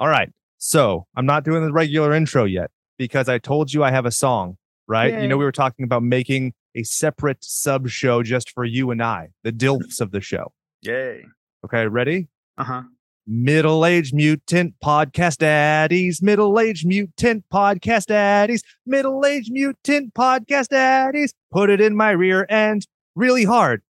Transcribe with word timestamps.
All 0.00 0.08
right. 0.08 0.30
So 0.56 1.06
I'm 1.14 1.26
not 1.26 1.44
doing 1.44 1.62
the 1.62 1.70
regular 1.70 2.14
intro 2.14 2.46
yet 2.46 2.70
because 2.96 3.28
I 3.28 3.36
told 3.36 3.74
you 3.74 3.84
I 3.84 3.90
have 3.90 4.06
a 4.06 4.10
song, 4.10 4.56
right? 4.88 5.20
You 5.20 5.28
know, 5.28 5.36
we 5.36 5.44
were 5.44 5.52
talking 5.52 5.84
about 5.84 6.02
making 6.02 6.54
a 6.74 6.84
separate 6.84 7.44
sub 7.44 7.86
show 7.90 8.22
just 8.22 8.50
for 8.50 8.64
you 8.64 8.90
and 8.90 9.02
I, 9.02 9.28
the 9.44 9.52
DILFs 9.52 10.00
of 10.00 10.10
the 10.10 10.22
show. 10.22 10.52
Yay. 10.80 11.26
Okay, 11.66 11.86
ready? 11.86 12.28
Uh 12.56 12.64
huh. 12.64 12.82
Middle 13.26 13.84
aged 13.84 14.14
mutant 14.14 14.72
podcast 14.82 15.36
daddies, 15.36 16.22
middle 16.22 16.58
aged 16.58 16.86
mutant 16.86 17.44
podcast 17.52 18.06
daddies, 18.06 18.62
middle 18.86 19.26
aged 19.26 19.52
mutant 19.52 20.14
podcast 20.14 20.68
daddies. 20.68 21.34
Put 21.52 21.68
it 21.68 21.82
in 21.82 21.94
my 21.94 22.12
rear 22.12 22.46
end 22.48 22.86
really 23.14 23.44
hard. 23.44 23.82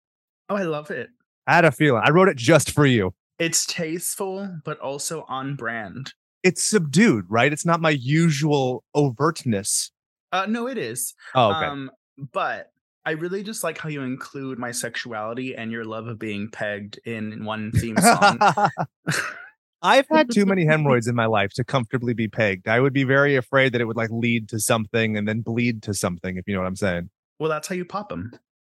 Oh, 0.49 0.57
I 0.57 0.65
love 0.65 0.91
it. 0.91 1.11
I 1.47 1.55
had 1.55 1.65
a 1.65 1.71
feeling. 1.71 2.03
I 2.05 2.11
wrote 2.11 2.29
it 2.29 2.37
just 2.37 2.73
for 2.73 2.85
you. 2.85 3.15
It's 3.41 3.65
tasteful, 3.65 4.55
but 4.67 4.79
also 4.81 5.25
on 5.27 5.57
brand. 5.57 6.13
It's 6.43 6.63
subdued, 6.63 7.25
right? 7.31 7.51
It's 7.51 7.65
not 7.65 7.81
my 7.81 7.89
usual 7.91 8.85
overtness. 8.95 9.91
Uh, 10.31 10.45
no, 10.47 10.69
it 10.69 10.77
is. 10.77 11.15
Oh, 11.35 11.51
okay. 11.55 11.65
Um, 11.65 11.91
but 12.33 12.71
I 13.07 13.13
really 13.13 13.43
just 13.43 13.65
like 13.65 13.79
how 13.79 13.89
you 13.89 14.03
include 14.03 14.59
my 14.59 14.73
sexuality 14.73 15.57
and 15.57 15.73
your 15.73 15.87
love 15.87 16.07
of 16.07 16.19
being 16.19 16.51
pegged 16.51 17.01
in 17.07 17.47
one 17.47 17.73
theme 17.73 17.97
song. 17.97 18.39
I've 19.83 20.07
had 20.11 20.31
too 20.31 20.45
many 20.45 20.67
hemorrhoids 20.67 21.09
in 21.09 21.15
my 21.15 21.25
life 21.39 21.55
to 21.55 21.65
comfortably 21.65 22.13
be 22.13 22.29
pegged. 22.29 22.69
I 22.69 22.79
would 22.79 22.93
be 22.93 23.05
very 23.05 23.37
afraid 23.37 23.73
that 23.73 23.81
it 23.81 23.87
would 23.87 23.97
like 23.97 24.11
lead 24.11 24.51
to 24.51 24.61
something 24.61 25.17
and 25.17 25.27
then 25.27 25.41
bleed 25.41 25.83
to 25.85 25.95
something, 25.95 26.37
if 26.37 26.47
you 26.47 26.53
know 26.53 26.61
what 26.61 26.67
I'm 26.67 26.77
saying. 26.77 27.09
well, 27.39 27.49
that's 27.49 27.69
how 27.69 27.75
you 27.75 27.87
pop 27.87 28.11
them. 28.11 28.33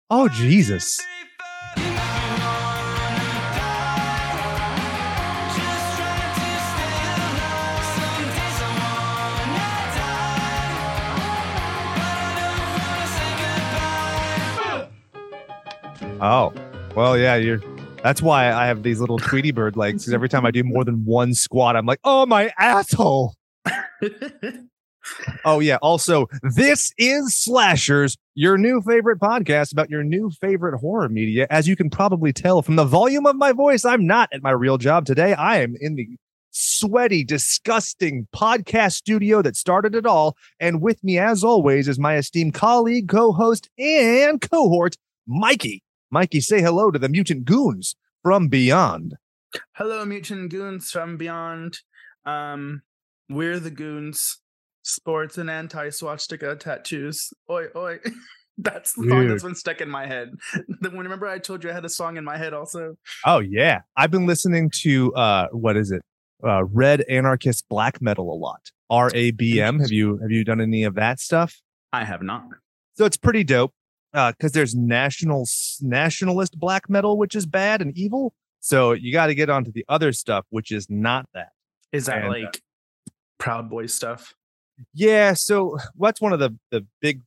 Oh, 0.09 0.27
Jesus. 0.27 0.99
Oh, 16.19 16.53
well, 16.95 17.17
yeah, 17.17 17.35
you're. 17.35 17.61
That's 18.03 18.21
why 18.21 18.51
I 18.51 18.67
have 18.67 18.83
these 18.83 18.99
little 18.99 19.17
Tweety 19.17 19.51
Bird 19.51 19.75
legs. 19.75 20.03
Because 20.03 20.13
every 20.13 20.29
time 20.29 20.45
I 20.45 20.51
do 20.51 20.63
more 20.63 20.83
than 20.83 21.05
one 21.05 21.33
squat, 21.33 21.75
I'm 21.75 21.85
like, 21.85 21.99
oh, 22.03 22.25
my 22.25 22.51
asshole. 22.57 23.35
Oh, 25.45 25.61
yeah. 25.61 25.77
Also, 25.81 26.27
this 26.41 26.91
is 26.97 27.37
Slashers, 27.37 28.17
your 28.35 28.57
new 28.57 28.81
favorite 28.81 29.19
podcast 29.19 29.71
about 29.71 29.89
your 29.89 30.03
new 30.03 30.29
favorite 30.41 30.77
horror 30.79 31.07
media. 31.07 31.47
As 31.49 31.65
you 31.65 31.77
can 31.77 31.89
probably 31.89 32.33
tell 32.33 32.61
from 32.61 32.75
the 32.75 32.83
volume 32.83 33.25
of 33.25 33.37
my 33.37 33.53
voice, 33.53 33.85
I'm 33.85 34.05
not 34.05 34.27
at 34.33 34.43
my 34.43 34.51
real 34.51 34.77
job 34.77 35.05
today. 35.05 35.33
I 35.33 35.61
am 35.61 35.75
in 35.79 35.95
the 35.95 36.09
sweaty, 36.51 37.23
disgusting 37.23 38.27
podcast 38.35 38.93
studio 38.93 39.41
that 39.41 39.55
started 39.55 39.95
it 39.95 40.05
all. 40.05 40.35
And 40.59 40.81
with 40.81 41.01
me, 41.03 41.17
as 41.17 41.43
always, 41.43 41.87
is 41.87 41.99
my 41.99 42.17
esteemed 42.17 42.53
colleague, 42.53 43.07
co 43.07 43.31
host, 43.31 43.69
and 43.77 44.41
cohort, 44.41 44.95
Mikey. 45.25 45.83
Mikey, 46.09 46.41
say 46.41 46.61
hello 46.61 46.91
to 46.91 46.99
the 46.99 47.09
mutant 47.09 47.45
goons 47.45 47.95
from 48.23 48.47
beyond. 48.47 49.15
Hello, 49.73 50.05
mutant 50.05 50.51
goons 50.51 50.91
from 50.91 51.17
beyond. 51.17 51.79
Um, 52.25 52.81
we're 53.29 53.59
the 53.59 53.71
goons. 53.71 54.39
Sports 54.83 55.37
and 55.37 55.49
anti-swastika 55.49 56.55
tattoos. 56.55 57.33
Oi, 57.49 57.65
oi. 57.75 57.99
That's 58.57 58.93
the 58.93 59.07
song 59.07 59.27
that's 59.27 59.43
been 59.43 59.53
stuck 59.53 59.81
in 59.81 59.89
my 59.89 60.07
head. 60.07 60.33
The 60.81 60.89
one 60.89 61.03
remember 61.03 61.27
I 61.27 61.37
told 61.37 61.63
you 61.63 61.69
I 61.69 61.73
had 61.73 61.85
a 61.85 61.89
song 61.89 62.17
in 62.17 62.23
my 62.23 62.37
head 62.37 62.53
also. 62.55 62.97
Oh 63.23 63.37
yeah, 63.37 63.81
I've 63.95 64.09
been 64.09 64.25
listening 64.25 64.71
to 64.81 65.13
uh, 65.13 65.47
what 65.51 65.77
is 65.77 65.91
it? 65.91 66.01
Uh, 66.43 66.63
Red 66.63 67.01
Anarchist 67.01 67.65
Black 67.69 68.01
Metal 68.01 68.33
a 68.33 68.33
lot. 68.33 68.71
R 68.89 69.11
A 69.13 69.29
B 69.29 69.61
M. 69.61 69.79
Have 69.79 69.91
you 69.91 70.17
have 70.17 70.31
you 70.31 70.43
done 70.43 70.59
any 70.59 70.85
of 70.85 70.95
that 70.95 71.19
stuff? 71.19 71.61
I 71.93 72.03
have 72.03 72.23
not. 72.23 72.45
So 72.95 73.05
it's 73.05 73.17
pretty 73.17 73.43
dope. 73.43 73.75
Uh, 74.13 74.31
because 74.31 74.53
there's 74.53 74.73
national 74.73 75.45
nationalist 75.81 76.57
black 76.59 76.89
metal, 76.89 77.17
which 77.17 77.35
is 77.35 77.45
bad 77.45 77.81
and 77.81 77.95
evil. 77.97 78.33
So 78.59 78.93
you 78.93 79.11
got 79.11 79.27
to 79.27 79.35
get 79.35 79.49
onto 79.49 79.71
the 79.71 79.85
other 79.89 80.11
stuff, 80.11 80.45
which 80.49 80.71
is 80.71 80.89
not 80.89 81.27
that. 81.33 81.49
Is 81.91 82.05
that 82.07 82.17
And, 82.23 82.25
uh, 82.25 82.29
like 82.29 82.61
Proud 83.37 83.69
Boy 83.69 83.85
stuff? 83.85 84.33
Yeah, 84.93 85.33
so 85.33 85.77
what's 85.95 86.21
one 86.21 86.33
of 86.33 86.39
the 86.39 86.57
the 86.71 86.85
big 87.01 87.21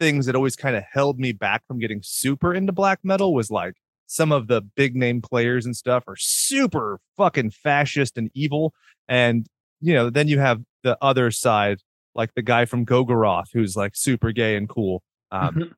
things 0.00 0.26
that 0.26 0.36
always 0.36 0.54
kind 0.54 0.76
of 0.76 0.84
held 0.92 1.18
me 1.18 1.32
back 1.32 1.62
from 1.66 1.78
getting 1.80 2.00
super 2.04 2.54
into 2.54 2.72
black 2.72 3.00
metal 3.02 3.34
was 3.34 3.50
like 3.50 3.74
some 4.06 4.30
of 4.30 4.46
the 4.46 4.62
big 4.62 4.94
name 4.94 5.20
players 5.20 5.66
and 5.66 5.76
stuff 5.76 6.04
are 6.06 6.16
super 6.16 7.00
fucking 7.16 7.50
fascist 7.50 8.16
and 8.16 8.30
evil 8.32 8.72
and 9.08 9.46
you 9.80 9.92
know 9.92 10.08
then 10.08 10.28
you 10.28 10.38
have 10.38 10.62
the 10.84 10.96
other 11.02 11.32
side 11.32 11.80
like 12.14 12.32
the 12.34 12.42
guy 12.42 12.64
from 12.64 12.86
Gorgoroth 12.86 13.48
who's 13.52 13.74
like 13.76 13.96
super 13.96 14.30
gay 14.30 14.54
and 14.56 14.68
cool 14.68 15.02
um 15.32 15.54
Mhm. 15.56 15.72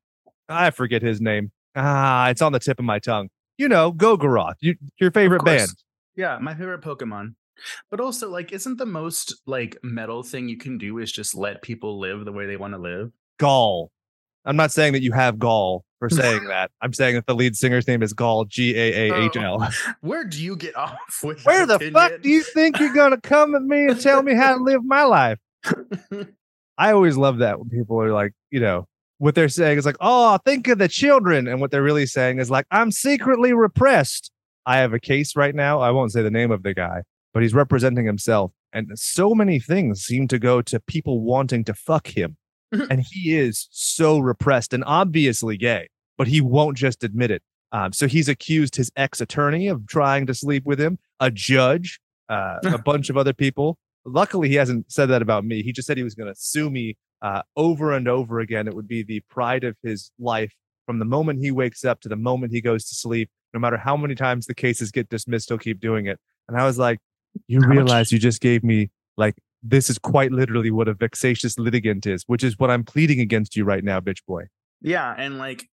I 0.50 0.71
forget 0.71 1.03
his 1.03 1.21
name 1.21 1.53
ah 1.77 2.28
it's 2.28 2.43
on 2.43 2.53
the 2.53 2.59
tip 2.59 2.78
of 2.78 2.84
my 2.84 2.99
tongue 2.99 3.28
you 3.56 3.69
know 3.69 3.93
Gorgoroth 3.93 4.55
you, 4.61 4.75
your 4.99 5.11
favorite 5.11 5.44
band 5.44 5.71
Yeah, 6.16 6.38
my 6.38 6.55
favorite 6.55 6.83
Pokemon. 6.83 7.34
But 7.91 8.00
also, 8.00 8.31
like, 8.31 8.53
isn't 8.53 8.78
the 8.78 8.87
most 8.87 9.41
like 9.47 9.78
metal 9.83 10.22
thing 10.22 10.49
you 10.49 10.56
can 10.56 10.78
do 10.78 10.99
is 10.99 11.12
just 11.12 11.34
let 11.34 11.62
people 11.62 11.99
live 11.99 12.25
the 12.25 12.33
way 12.33 12.47
they 12.47 12.56
want 12.56 12.75
to 12.75 12.78
live? 12.78 13.11
Gall. 13.38 13.91
I'm 14.44 14.56
not 14.56 14.72
saying 14.72 14.94
that 14.94 15.03
you 15.03 15.12
have 15.12 15.38
gall 15.38 15.84
for 15.99 16.09
saying 16.11 16.44
that. 16.44 16.71
I'm 16.81 16.93
saying 16.93 17.15
that 17.15 17.27
the 17.27 17.34
lead 17.34 17.56
singer's 17.56 17.87
name 17.87 18.03
is 18.03 18.12
Gall, 18.12 18.44
G 18.47 18.77
A 18.77 19.11
A 19.11 19.25
H 19.27 19.37
L. 19.37 19.69
Where 20.00 20.25
do 20.25 20.43
you 20.43 20.56
get 20.56 20.77
off 20.77 21.21
with? 21.22 21.44
Where 21.44 21.67
the 21.67 21.78
fuck 21.78 22.22
do 22.22 22.28
you 22.28 22.43
think 22.43 22.78
you're 22.81 22.94
gonna 22.94 23.21
come 23.21 23.55
at 23.55 23.62
me 23.62 23.87
and 23.87 24.00
tell 24.00 24.22
me 24.22 24.34
how 24.34 24.56
to 24.56 24.62
live 24.62 24.84
my 24.84 25.05
life? 25.05 25.38
I 26.78 26.93
always 26.93 27.17
love 27.19 27.38
that 27.38 27.59
when 27.59 27.69
people 27.69 28.00
are 28.00 28.12
like, 28.12 28.32
you 28.50 28.61
know, 28.61 28.88
what 29.20 29.34
they're 29.34 29.50
saying 29.50 29.76
is 29.76 29.84
like, 29.84 29.98
oh, 30.00 30.38
think 30.47 30.66
of 30.69 30.78
the 30.78 30.88
children. 30.88 31.47
And 31.47 31.60
what 31.60 31.70
they're 31.70 31.82
really 31.82 32.06
saying 32.06 32.38
is 32.38 32.50
like, 32.50 32.64
I'm 32.70 32.91
secretly 32.91 33.53
repressed. 33.53 34.31
I 34.64 34.78
have 34.78 34.94
a 34.94 34.98
case 34.98 35.36
right 35.36 35.54
now. 35.54 35.78
I 35.78 35.91
won't 35.91 36.12
say 36.12 36.22
the 36.22 36.31
name 36.31 36.50
of 36.50 36.62
the 36.62 36.72
guy, 36.72 37.03
but 37.34 37.42
he's 37.42 37.53
representing 37.53 38.06
himself. 38.06 38.50
And 38.72 38.88
so 38.94 39.34
many 39.34 39.60
things 39.60 40.00
seem 40.00 40.26
to 40.28 40.38
go 40.38 40.62
to 40.62 40.81
people 40.81 41.20
wanting 41.20 41.64
to 41.64 41.75
fuck 41.75 42.06
him. 42.06 42.38
and 42.72 43.04
he 43.10 43.36
is 43.36 43.69
so 43.70 44.19
repressed 44.19 44.72
and 44.72 44.82
obviously 44.86 45.58
gay, 45.58 45.88
but 46.16 46.26
he 46.26 46.41
won't 46.41 46.78
just 46.78 47.04
admit 47.04 47.31
it. 47.31 47.42
Um, 47.72 47.92
so 47.92 48.08
he's 48.08 48.28
accused 48.28 48.75
his 48.75 48.91
ex 48.97 49.20
attorney 49.20 49.69
of 49.69 49.87
trying 49.87 50.25
to 50.28 50.34
sleep 50.34 50.64
with 50.64 50.81
him, 50.81 50.98
a 51.20 51.31
judge, 51.31 52.00
uh, 52.31 52.56
a 52.64 52.78
bunch 52.84 53.10
of 53.10 53.19
other 53.19 53.34
people. 53.34 53.76
Luckily, 54.06 54.48
he 54.48 54.54
hasn't 54.54 54.91
said 54.91 55.06
that 55.10 55.20
about 55.20 55.44
me. 55.44 55.62
He 55.62 55.72
just 55.72 55.87
said 55.87 55.98
he 55.98 56.02
was 56.02 56.14
going 56.14 56.32
to 56.32 56.41
sue 56.41 56.70
me 56.70 56.97
uh, 57.22 57.42
over 57.56 57.92
and 57.92 58.08
over 58.08 58.41
again. 58.41 58.66
It 58.66 58.75
would 58.75 58.88
be 58.88 59.03
the 59.03 59.20
pride 59.31 59.64
of 59.64 59.76
his 59.82 60.10
life 60.19 60.53
from 60.86 60.98
the 60.98 61.04
moment 61.04 61.41
he 61.41 61.50
wakes 61.50 61.84
up 61.84 62.00
to 62.00 62.08
the 62.08 62.16
moment 62.16 62.53
he 62.53 62.60
goes 62.60 62.84
to 62.88 62.94
sleep. 62.94 63.31
No 63.53 63.60
matter 63.60 63.76
how 63.76 63.97
many 63.97 64.14
times 64.14 64.47
the 64.47 64.54
cases 64.54 64.91
get 64.91 65.08
dismissed, 65.08 65.48
he'll 65.48 65.58
keep 65.58 65.81
doing 65.81 66.06
it. 66.06 66.19
And 66.48 66.60
I 66.60 66.64
was 66.64 66.78
like, 66.78 66.98
you 67.47 67.60
realize 67.60 68.10
you 68.10 68.19
just 68.19 68.41
gave 68.41 68.64
me 68.64 68.91
like 69.16 69.36
this 69.62 69.91
is 69.91 69.98
quite 69.98 70.32
literally 70.32 70.70
what 70.70 70.88
a 70.88 70.94
vexatious 70.94 71.58
litigant 71.58 72.06
is, 72.06 72.25
which 72.26 72.42
is 72.42 72.58
what 72.58 72.70
I'm 72.70 72.84
pleading 72.84 73.20
against 73.20 73.56
you 73.56 73.64
right 73.64 73.84
now, 73.84 74.00
bitch 74.00 74.25
boy. 74.26 74.44
Yeah, 74.81 75.14
and 75.16 75.38
like, 75.38 75.69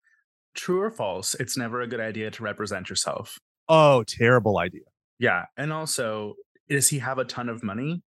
true 0.56 0.81
or 0.81 0.92
false, 0.92 1.34
it's 1.36 1.58
never 1.58 1.81
a 1.81 1.88
good 1.88 2.00
idea 2.00 2.31
to 2.31 2.44
represent 2.44 2.90
yourself. 2.90 3.38
Oh, 3.68 4.04
terrible 4.04 4.58
idea. 4.58 4.84
Yeah, 5.20 5.46
and 5.58 5.74
also, 5.74 6.36
does 6.70 6.90
he 6.90 7.00
have 7.00 7.18
a 7.18 7.25
ton 7.25 7.50
of 7.50 7.64
money? 7.64 8.04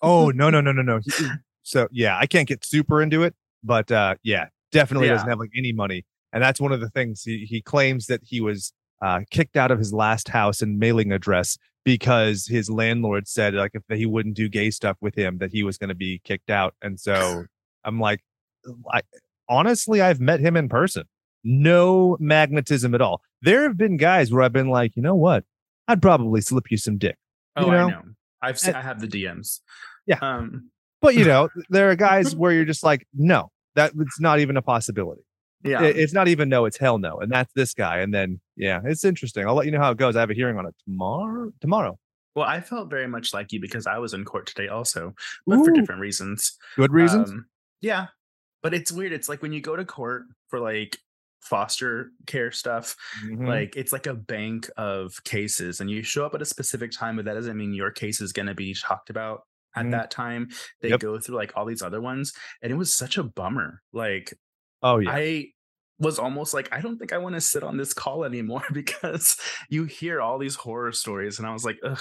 Oh, 0.00 0.30
no, 0.30 0.50
no, 0.50 0.60
no, 0.62 0.72
no, 0.72 0.82
no. 0.82 1.00
He- 1.04 1.26
So 1.70 1.86
yeah, 1.92 2.18
I 2.18 2.26
can't 2.26 2.48
get 2.48 2.64
super 2.64 3.00
into 3.02 3.22
it, 3.22 3.34
but 3.62 3.90
uh 3.92 4.16
yeah, 4.22 4.46
definitely 4.72 5.06
Yeah. 5.08 5.14
doesn't 5.14 5.28
have 5.28 5.38
like 5.38 5.52
any 5.56 5.72
money. 5.72 6.04
And 6.32 6.42
that's 6.42 6.60
one 6.60 6.72
of 6.72 6.80
the 6.80 6.90
things 6.90 7.22
he, 7.22 7.44
he 7.48 7.60
claims 7.62 8.06
that 8.06 8.20
he 8.24 8.40
was 8.40 8.72
uh 9.02 9.20
kicked 9.30 9.56
out 9.56 9.70
of 9.70 9.78
his 9.78 9.92
last 9.92 10.28
house 10.28 10.60
and 10.62 10.78
mailing 10.78 11.12
address 11.12 11.56
because 11.84 12.46
his 12.46 12.68
landlord 12.68 13.26
said 13.28 13.54
like 13.54 13.70
if 13.74 13.82
he 13.96 14.04
wouldn't 14.04 14.34
do 14.34 14.48
gay 14.48 14.70
stuff 14.70 14.96
with 15.00 15.14
him 15.14 15.38
that 15.38 15.50
he 15.52 15.62
was 15.62 15.78
going 15.78 15.88
to 15.88 15.94
be 15.94 16.20
kicked 16.24 16.50
out. 16.50 16.74
And 16.82 16.98
so 17.00 17.44
I'm 17.84 17.98
like 18.00 18.20
I 18.92 19.00
honestly 19.48 20.00
I've 20.02 20.20
met 20.20 20.40
him 20.40 20.56
in 20.56 20.68
person. 20.68 21.04
No 21.42 22.16
magnetism 22.20 22.94
at 22.94 23.00
all. 23.00 23.22
There 23.42 23.62
have 23.62 23.78
been 23.78 23.96
guys 23.96 24.30
where 24.30 24.42
I've 24.42 24.52
been 24.52 24.68
like, 24.68 24.94
you 24.96 25.02
know 25.02 25.14
what? 25.14 25.44
I'd 25.88 26.02
probably 26.02 26.42
slip 26.42 26.70
you 26.70 26.76
some 26.76 26.98
dick. 26.98 27.16
Oh, 27.56 27.64
You 27.66 27.72
know? 27.72 27.86
I 27.86 27.90
know. 27.90 28.02
I've 28.42 28.58
seen, 28.58 28.70
And- 28.74 28.78
I 28.78 28.82
have 28.82 29.00
the 29.00 29.06
DMs. 29.08 29.60
Yeah. 30.06 30.18
Um. 30.20 30.70
But 31.00 31.14
you 31.14 31.24
know, 31.24 31.48
there 31.70 31.90
are 31.90 31.96
guys 31.96 32.34
where 32.36 32.52
you're 32.52 32.64
just 32.64 32.82
like, 32.82 33.06
no, 33.14 33.50
that 33.74 33.92
it's 33.98 34.20
not 34.20 34.38
even 34.40 34.56
a 34.56 34.62
possibility. 34.62 35.22
Yeah. 35.62 35.82
It- 35.82 35.96
it's 35.98 36.12
not 36.12 36.28
even 36.28 36.48
no, 36.48 36.64
it's 36.64 36.78
hell 36.78 36.98
no. 36.98 37.18
And 37.20 37.30
that's 37.30 37.52
this 37.54 37.74
guy. 37.74 37.98
And 38.00 38.12
then 38.14 38.40
yeah, 38.56 38.80
it's 38.84 39.04
interesting. 39.04 39.46
I'll 39.46 39.54
let 39.54 39.66
you 39.66 39.72
know 39.72 39.80
how 39.80 39.90
it 39.90 39.98
goes. 39.98 40.16
I 40.16 40.20
have 40.20 40.30
a 40.30 40.34
hearing 40.34 40.58
on 40.58 40.66
it 40.66 40.74
tomorrow. 40.84 41.52
Tomorrow. 41.60 41.98
well, 42.34 42.46
I 42.46 42.60
felt 42.60 42.88
very 42.90 43.06
much 43.08 43.34
like 43.34 43.52
you 43.52 43.60
because 43.60 43.86
I 43.86 43.98
was 43.98 44.14
in 44.14 44.24
court 44.24 44.46
today 44.46 44.68
also, 44.68 45.14
but 45.46 45.64
for 45.64 45.70
different 45.72 46.00
reasons. 46.00 46.56
Good 46.76 46.92
reasons. 46.92 47.30
Um, 47.30 47.46
yeah. 47.80 48.06
But 48.62 48.74
it's 48.74 48.92
weird. 48.92 49.12
It's 49.12 49.28
like 49.28 49.42
when 49.42 49.52
you 49.52 49.60
go 49.60 49.74
to 49.76 49.84
court 49.84 50.24
for 50.48 50.60
like 50.60 50.98
foster 51.40 52.10
care 52.26 52.52
stuff. 52.52 52.94
Mhm. 53.24 53.46
Like 53.48 53.74
it's 53.76 53.92
like 53.92 54.06
a 54.06 54.14
bank 54.14 54.68
of 54.76 55.22
cases, 55.24 55.80
and 55.80 55.90
you 55.90 56.02
show 56.02 56.24
up 56.26 56.34
at 56.34 56.42
a 56.42 56.44
specific 56.46 56.90
time, 56.92 57.16
but 57.16 57.24
that 57.24 57.34
doesn't 57.34 57.56
mean 57.56 57.72
your 57.72 57.90
case 57.90 58.20
is 58.20 58.32
going 58.32 58.46
to 58.46 58.54
be 58.54 58.74
talked 58.74 59.08
about 59.10 59.42
at 59.76 59.86
Mhm. 59.86 59.90
that 59.92 60.10
time. 60.10 60.48
They 60.80 60.88
Yep. 60.90 61.00
go 61.00 61.18
through 61.18 61.36
like 61.36 61.52
all 61.56 61.64
these 61.66 61.82
other 61.82 62.00
ones, 62.00 62.32
and 62.62 62.72
it 62.72 62.76
was 62.76 62.92
such 62.92 63.16
a 63.18 63.22
bummer. 63.22 63.82
Like 63.92 64.34
oh 64.82 64.98
yeah, 64.98 65.10
I 65.12 65.46
was 65.98 66.18
almost 66.18 66.54
like, 66.54 66.72
I 66.72 66.80
don't 66.80 66.96
think 66.98 67.12
I 67.12 67.18
want 67.18 67.34
to 67.34 67.40
sit 67.42 67.62
on 67.62 67.76
this 67.76 67.92
call 67.92 68.24
anymore 68.24 68.62
because 68.72 69.36
you 69.68 69.84
hear 69.84 70.20
all 70.20 70.38
these 70.38 70.54
horror 70.54 70.92
stories, 70.92 71.38
and 71.38 71.46
I 71.46 71.52
was 71.52 71.64
like, 71.64 71.78
ugh. 71.84 72.00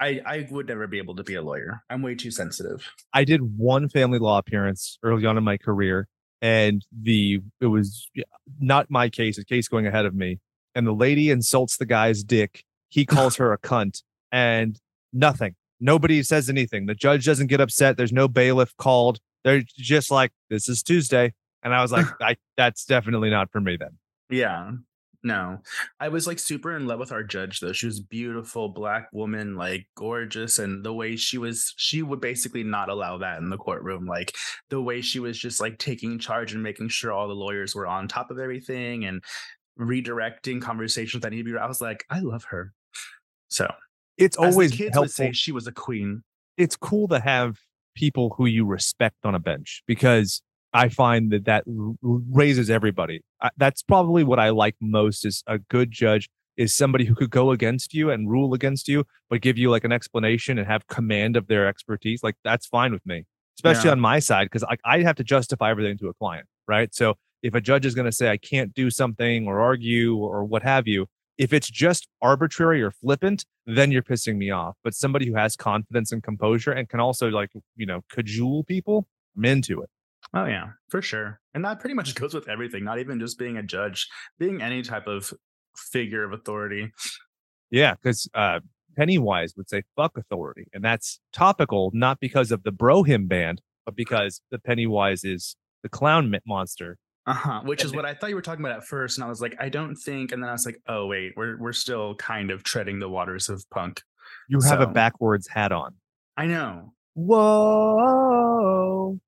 I, 0.00 0.20
I 0.24 0.48
would 0.50 0.68
never 0.68 0.86
be 0.86 0.96
able 0.98 1.14
to 1.16 1.22
be 1.22 1.34
a 1.34 1.42
lawyer. 1.42 1.82
I'm 1.90 2.00
way 2.00 2.14
too 2.14 2.30
sensitive. 2.30 2.90
I 3.12 3.24
did 3.24 3.58
one 3.58 3.90
family 3.90 4.18
law 4.18 4.38
appearance 4.38 4.98
early 5.02 5.26
on 5.26 5.36
in 5.36 5.44
my 5.44 5.58
career, 5.58 6.08
and 6.40 6.82
the 6.98 7.40
it 7.60 7.66
was 7.66 8.10
not 8.58 8.90
my 8.90 9.10
case, 9.10 9.36
a 9.36 9.44
case 9.44 9.68
going 9.68 9.86
ahead 9.86 10.06
of 10.06 10.14
me. 10.14 10.38
And 10.74 10.86
the 10.86 10.94
lady 10.94 11.28
insults 11.30 11.76
the 11.76 11.84
guy's 11.84 12.24
dick. 12.24 12.64
He 12.88 13.04
calls 13.34 13.36
her 13.36 13.52
a 13.52 13.58
cunt, 13.58 14.02
and 14.32 14.80
nothing. 15.12 15.56
Nobody 15.82 16.22
says 16.22 16.48
anything. 16.48 16.86
The 16.86 16.94
judge 16.94 17.26
doesn't 17.26 17.48
get 17.48 17.60
upset. 17.60 17.96
There's 17.96 18.12
no 18.12 18.28
bailiff 18.28 18.74
called. 18.76 19.18
They're 19.42 19.62
just 19.76 20.10
like, 20.10 20.30
"This 20.48 20.68
is 20.68 20.82
Tuesday," 20.82 21.34
and 21.62 21.74
I 21.74 21.82
was 21.82 21.90
like, 21.90 22.06
"I 22.22 22.36
that's 22.56 22.84
definitely 22.84 23.30
not 23.30 23.50
for 23.50 23.60
me." 23.60 23.76
Then 23.76 23.98
Yeah. 24.30 24.70
No. 25.24 25.58
I 26.00 26.08
was 26.08 26.26
like 26.26 26.38
super 26.38 26.76
in 26.76 26.86
love 26.86 26.98
with 26.98 27.12
our 27.12 27.22
judge 27.22 27.60
though. 27.60 27.72
She 27.72 27.86
was 27.86 28.00
beautiful 28.00 28.68
black 28.68 29.08
woman, 29.12 29.56
like 29.56 29.86
gorgeous 29.96 30.58
and 30.58 30.84
the 30.84 30.92
way 30.92 31.16
she 31.16 31.38
was 31.38 31.74
she 31.76 32.02
would 32.02 32.20
basically 32.20 32.64
not 32.64 32.88
allow 32.88 33.18
that 33.18 33.38
in 33.38 33.50
the 33.50 33.56
courtroom. 33.56 34.06
Like 34.06 34.34
the 34.68 34.80
way 34.80 35.00
she 35.00 35.20
was 35.20 35.38
just 35.38 35.60
like 35.60 35.78
taking 35.78 36.18
charge 36.18 36.52
and 36.54 36.62
making 36.62 36.88
sure 36.88 37.12
all 37.12 37.28
the 37.28 37.34
lawyers 37.34 37.74
were 37.74 37.86
on 37.86 38.08
top 38.08 38.30
of 38.30 38.38
everything 38.38 39.04
and 39.04 39.22
redirecting 39.78 40.60
conversations 40.60 41.22
that 41.22 41.30
need 41.30 41.44
to 41.44 41.52
be 41.52 41.56
I 41.56 41.66
was 41.66 41.80
like, 41.80 42.04
I 42.10 42.20
love 42.20 42.44
her. 42.44 42.72
So 43.48 43.72
it's 44.22 44.38
as 44.38 44.54
always 44.54 44.70
kids 44.72 44.94
helpful. 44.94 45.02
would 45.02 45.10
say 45.10 45.32
she 45.32 45.52
was 45.52 45.66
a 45.66 45.72
queen. 45.72 46.22
it's 46.56 46.76
cool 46.76 47.08
to 47.08 47.20
have 47.20 47.56
people 47.94 48.34
who 48.36 48.46
you 48.46 48.64
respect 48.64 49.16
on 49.24 49.34
a 49.34 49.38
bench 49.38 49.82
because 49.86 50.42
I 50.72 50.88
find 50.88 51.30
that 51.32 51.44
that 51.44 51.64
raises 52.02 52.70
everybody. 52.70 53.20
I, 53.40 53.50
that's 53.58 53.82
probably 53.82 54.24
what 54.24 54.38
I 54.38 54.50
like 54.50 54.76
most 54.80 55.24
is 55.26 55.42
a 55.46 55.58
good 55.58 55.90
judge 55.90 56.28
is 56.56 56.74
somebody 56.74 57.04
who 57.04 57.14
could 57.14 57.30
go 57.30 57.50
against 57.50 57.92
you 57.94 58.10
and 58.10 58.30
rule 58.30 58.54
against 58.54 58.88
you, 58.88 59.04
but 59.28 59.40
give 59.40 59.58
you 59.58 59.70
like 59.70 59.84
an 59.84 59.92
explanation 59.92 60.58
and 60.58 60.66
have 60.66 60.86
command 60.86 61.36
of 61.36 61.46
their 61.48 61.66
expertise. 61.66 62.22
Like 62.22 62.36
that's 62.44 62.66
fine 62.66 62.92
with 62.92 63.04
me, 63.06 63.24
especially 63.58 63.88
Yeah. 63.88 63.92
on 63.92 64.00
my 64.00 64.18
side 64.18 64.44
because 64.46 64.62
like 64.62 64.80
I 64.84 65.00
have 65.02 65.16
to 65.16 65.24
justify 65.24 65.70
everything 65.70 65.98
to 65.98 66.08
a 66.08 66.14
client, 66.14 66.46
right? 66.66 66.94
So 66.94 67.14
if 67.42 67.54
a 67.54 67.60
judge 67.60 67.84
is 67.86 67.94
going 67.94 68.04
to 68.06 68.12
say 68.12 68.30
I 68.30 68.36
can't 68.36 68.72
do 68.74 68.88
something 68.90 69.46
or 69.46 69.60
argue 69.60 70.16
or 70.16 70.44
what 70.44 70.62
have 70.62 70.86
you, 70.86 71.06
if 71.42 71.52
it's 71.52 71.68
just 71.68 72.06
arbitrary 72.20 72.80
or 72.80 72.92
flippant, 72.92 73.44
then 73.66 73.90
you're 73.90 74.02
pissing 74.02 74.36
me 74.36 74.52
off. 74.52 74.76
But 74.84 74.94
somebody 74.94 75.26
who 75.26 75.34
has 75.34 75.56
confidence 75.56 76.12
and 76.12 76.22
composure 76.22 76.70
and 76.70 76.88
can 76.88 77.00
also 77.00 77.30
like, 77.30 77.50
you 77.74 77.84
know, 77.84 78.02
cajole 78.12 78.62
people, 78.62 79.08
I'm 79.36 79.44
into 79.44 79.82
it. 79.82 79.90
Oh 80.32 80.44
yeah, 80.44 80.68
for 80.88 81.02
sure. 81.02 81.40
And 81.52 81.64
that 81.64 81.80
pretty 81.80 81.94
much 81.94 82.14
goes 82.20 82.32
with 82.32 82.48
everything, 82.48 82.84
not 82.84 83.00
even 83.00 83.18
just 83.18 83.40
being 83.40 83.56
a 83.56 83.62
judge, 83.64 84.06
being 84.38 84.62
any 84.62 84.82
type 84.82 85.08
of 85.08 85.32
figure 85.76 86.22
of 86.22 86.32
authority. 86.32 86.92
Yeah, 87.72 87.94
because 87.94 88.28
uh, 88.34 88.60
Pennywise 88.96 89.54
would 89.56 89.68
say 89.68 89.82
"fuck 89.96 90.16
authority," 90.16 90.68
and 90.72 90.84
that's 90.84 91.18
topical 91.32 91.90
not 91.92 92.20
because 92.20 92.52
of 92.52 92.62
the 92.62 92.70
Bro 92.70 93.02
Hymn 93.02 93.26
band, 93.26 93.62
but 93.84 93.96
because 93.96 94.42
the 94.52 94.60
Pennywise 94.60 95.24
is 95.24 95.56
the 95.82 95.88
clown 95.88 96.32
monster. 96.46 96.98
Uh-huh. 97.26 97.60
Which 97.64 97.84
is 97.84 97.92
what 97.94 98.04
I 98.04 98.14
thought 98.14 98.30
you 98.30 98.34
were 98.36 98.42
talking 98.42 98.64
about 98.64 98.76
at 98.78 98.84
first. 98.84 99.16
And 99.16 99.24
I 99.24 99.28
was 99.28 99.40
like, 99.40 99.54
I 99.60 99.68
don't 99.68 99.94
think. 99.94 100.32
And 100.32 100.42
then 100.42 100.48
I 100.48 100.52
was 100.52 100.66
like, 100.66 100.80
oh 100.88 101.06
wait, 101.06 101.34
we're 101.36 101.56
we're 101.58 101.72
still 101.72 102.16
kind 102.16 102.50
of 102.50 102.64
treading 102.64 102.98
the 102.98 103.08
waters 103.08 103.48
of 103.48 103.64
punk. 103.70 104.02
You 104.48 104.60
have 104.62 104.80
a 104.80 104.86
backwards 104.88 105.46
hat 105.46 105.70
on. 105.72 105.94
I 106.36 106.46
know. 106.46 106.92
Whoa! 108.02 109.18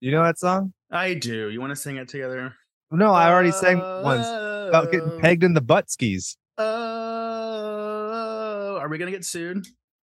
You 0.00 0.10
know 0.12 0.22
that 0.22 0.38
song? 0.38 0.72
I 0.90 1.14
do. 1.14 1.50
You 1.50 1.60
want 1.60 1.70
to 1.72 1.76
sing 1.76 1.96
it 1.96 2.08
together? 2.08 2.54
No, 2.90 3.12
I 3.12 3.30
already 3.30 3.50
sang 3.52 3.78
once 3.80 4.26
about 4.26 4.90
getting 4.90 5.10
Oh, 5.10 5.18
pegged 5.20 5.44
in 5.44 5.52
the 5.54 5.60
butt 5.60 5.90
skis. 5.90 6.36
Oh, 7.44 8.78
are 8.80 8.88
we 8.88 8.98
gonna 8.98 9.10
get 9.10 9.24
sued? 9.24 9.66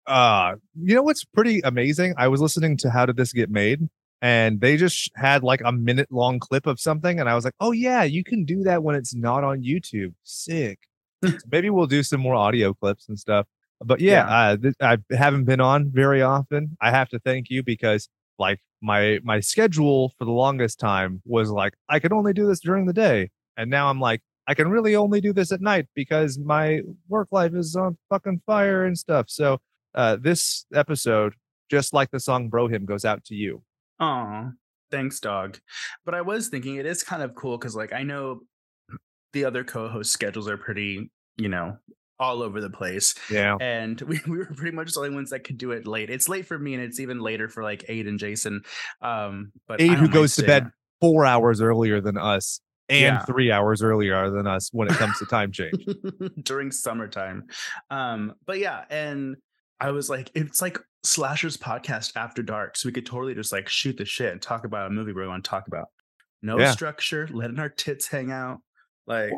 uh 0.09 0.57
you 0.83 0.97
know 0.97 1.03
what's 1.05 1.23
pretty 1.25 1.61
amazing 1.61 2.13
i 2.19 2.27
was 2.27 2.41
listening 2.41 2.77
to 2.77 2.91
how 2.91 3.07
did 3.07 3.17
this 3.17 3.33
get 3.33 3.49
made 3.49 3.89
and 4.23 4.61
they 4.61 4.77
just 4.79 5.11
had 5.17 5.43
like 5.43 5.61
a 5.65 5.73
minute 5.73 6.11
long 6.11 6.39
clip 6.39 6.67
of 6.67 6.81
something 6.81 7.21
and 7.21 7.29
i 7.29 7.35
was 7.35 7.45
like 7.45 7.55
oh 7.61 7.73
yeah 7.73 8.03
you 8.05 8.25
can 8.25 8.45
do 8.45 8.63
that 8.63 8.83
when 8.83 8.95
it's 8.97 9.15
not 9.15 9.45
on 9.45 9.63
youtube. 9.63 10.15
Sick. 10.25 10.79
So 11.25 11.37
maybe 11.53 11.71
we'll 11.71 11.87
do 11.87 12.03
some 12.03 12.21
more 12.21 12.35
audio 12.35 12.73
clips 12.75 13.09
and 13.09 13.19
stuff 13.19 13.47
but 13.85 14.01
yeah, 14.01 14.25
Uh, 14.27 14.57
th- 14.57 14.75
i 14.81 14.97
haven't 15.11 15.45
been 15.45 15.61
on 15.61 15.91
very 15.91 16.23
often. 16.23 16.77
I 16.81 16.91
have 16.91 17.09
to 17.11 17.19
thank 17.19 17.51
you 17.51 17.63
because 17.63 18.09
like 18.39 18.61
my 18.81 19.19
my 19.23 19.41
schedule 19.41 20.13
for 20.19 20.25
the 20.25 20.33
longest 20.33 20.81
time 20.81 21.21
was 21.25 21.51
like 21.51 21.75
i 21.89 21.99
could 22.01 22.13
only 22.13 22.33
do 22.33 22.47
this 22.47 22.59
during 22.61 22.87
the 22.87 22.93
day 22.93 23.31
and 23.57 23.71
now 23.71 23.89
i'm 23.89 24.01
like 24.01 24.21
i 24.49 24.55
can 24.55 24.69
really 24.69 24.97
only 24.97 25.21
do 25.21 25.33
this 25.33 25.53
at 25.53 25.61
night 25.61 25.87
because 25.95 26.39
my 26.39 26.81
work 27.09 27.29
life 27.31 27.55
is 27.55 27.77
on 27.77 27.97
fucking 28.09 28.41
fire 28.47 28.85
and 28.85 28.99
stuff. 28.99 29.27
So 29.29 29.59
uh, 29.95 30.17
this 30.21 30.65
episode, 30.75 31.35
just 31.71 31.93
like 31.93 32.11
the 32.11 32.19
song 32.21 32.49
Bro 32.49 32.69
Hymn, 32.69 32.85
goes 32.87 33.05
out 33.05 33.25
to 33.27 33.35
you. 33.35 33.63
Oh, 34.01 34.51
thanks, 34.91 35.21
dog. 35.21 35.59
But 36.05 36.15
I 36.15 36.23
was 36.23 36.49
thinking 36.49 36.77
it 36.77 36.87
is 36.87 37.03
kind 37.03 37.23
of 37.23 37.35
cool 37.35 37.59
because, 37.59 37.77
like, 37.77 37.93
I 37.93 38.03
know 38.03 38.41
the 39.33 39.45
other 39.45 39.65
co-host 39.65 40.13
schedules 40.13 40.49
are 40.49 40.57
pretty, 40.59 41.11
you 41.37 41.49
know, 41.49 41.77
all 42.19 42.43
over 42.43 42.61
the 42.61 42.71
place, 42.71 43.15
Yeah. 43.31 43.57
and 43.61 44.01
we, 44.03 44.21
we 44.29 44.39
were 44.39 44.53
pretty 44.55 44.77
much 44.77 44.93
the 44.93 45.01
only 45.01 45.15
ones 45.15 45.31
that 45.31 45.41
could 45.45 45.59
do 45.59 45.73
it 45.73 45.87
late. 45.87 46.11
It's 46.11 46.29
late 46.29 46.47
for 46.47 46.59
me, 46.59 46.75
and 46.75 46.83
it's 46.83 47.01
even 47.01 47.21
later 47.21 47.49
for 47.49 47.63
like 47.63 47.85
Aid 47.89 48.07
and 48.07 48.19
Jason. 48.19 48.63
Um, 49.01 49.53
but 49.67 49.81
Aid, 49.81 49.93
who 49.99 50.09
goes 50.09 50.37
to 50.37 50.43
bed 50.45 50.71
four 51.01 51.25
hours 51.27 51.61
earlier 51.61 52.01
than 52.01 52.17
us 52.17 52.61
and 52.89 53.01
Yeah. 53.17 53.25
three 53.25 53.51
hours 53.51 53.83
earlier 53.83 54.31
than 54.31 54.47
us 54.47 54.69
when 54.73 54.87
it 54.89 54.95
comes 54.95 55.19
to 55.19 55.27
time 55.27 55.51
change. 55.53 55.85
during 56.43 56.71
summertime. 56.71 57.45
Um, 57.91 58.35
but 58.47 58.59
yeah, 58.59 58.85
and 58.91 59.37
I 59.83 59.91
was 59.91 60.09
like, 60.09 60.31
it's 60.35 60.63
like 60.63 60.79
Slasher's 61.03 61.57
podcast 61.57 62.13
after 62.17 62.41
dark. 62.43 62.77
So 62.77 62.89
we 62.89 62.93
could 62.93 63.05
totally 63.05 63.35
just 63.35 63.51
like 63.51 63.69
shoot 63.69 63.97
the 63.97 64.05
shit 64.05 64.31
and 64.31 64.41
talk 64.41 64.65
about 64.65 64.87
a 64.87 64.91
movie 64.91 65.13
we 65.13 65.27
want 65.27 65.43
to 65.45 65.51
talk 65.51 65.67
about. 65.67 65.87
No 66.41 66.59
Yeah. 66.59 66.71
structure, 66.71 67.29
letting 67.33 67.59
our 67.59 67.69
tits 67.69 68.07
hang 68.07 68.31
out. 68.31 68.59
Like, 69.09 69.33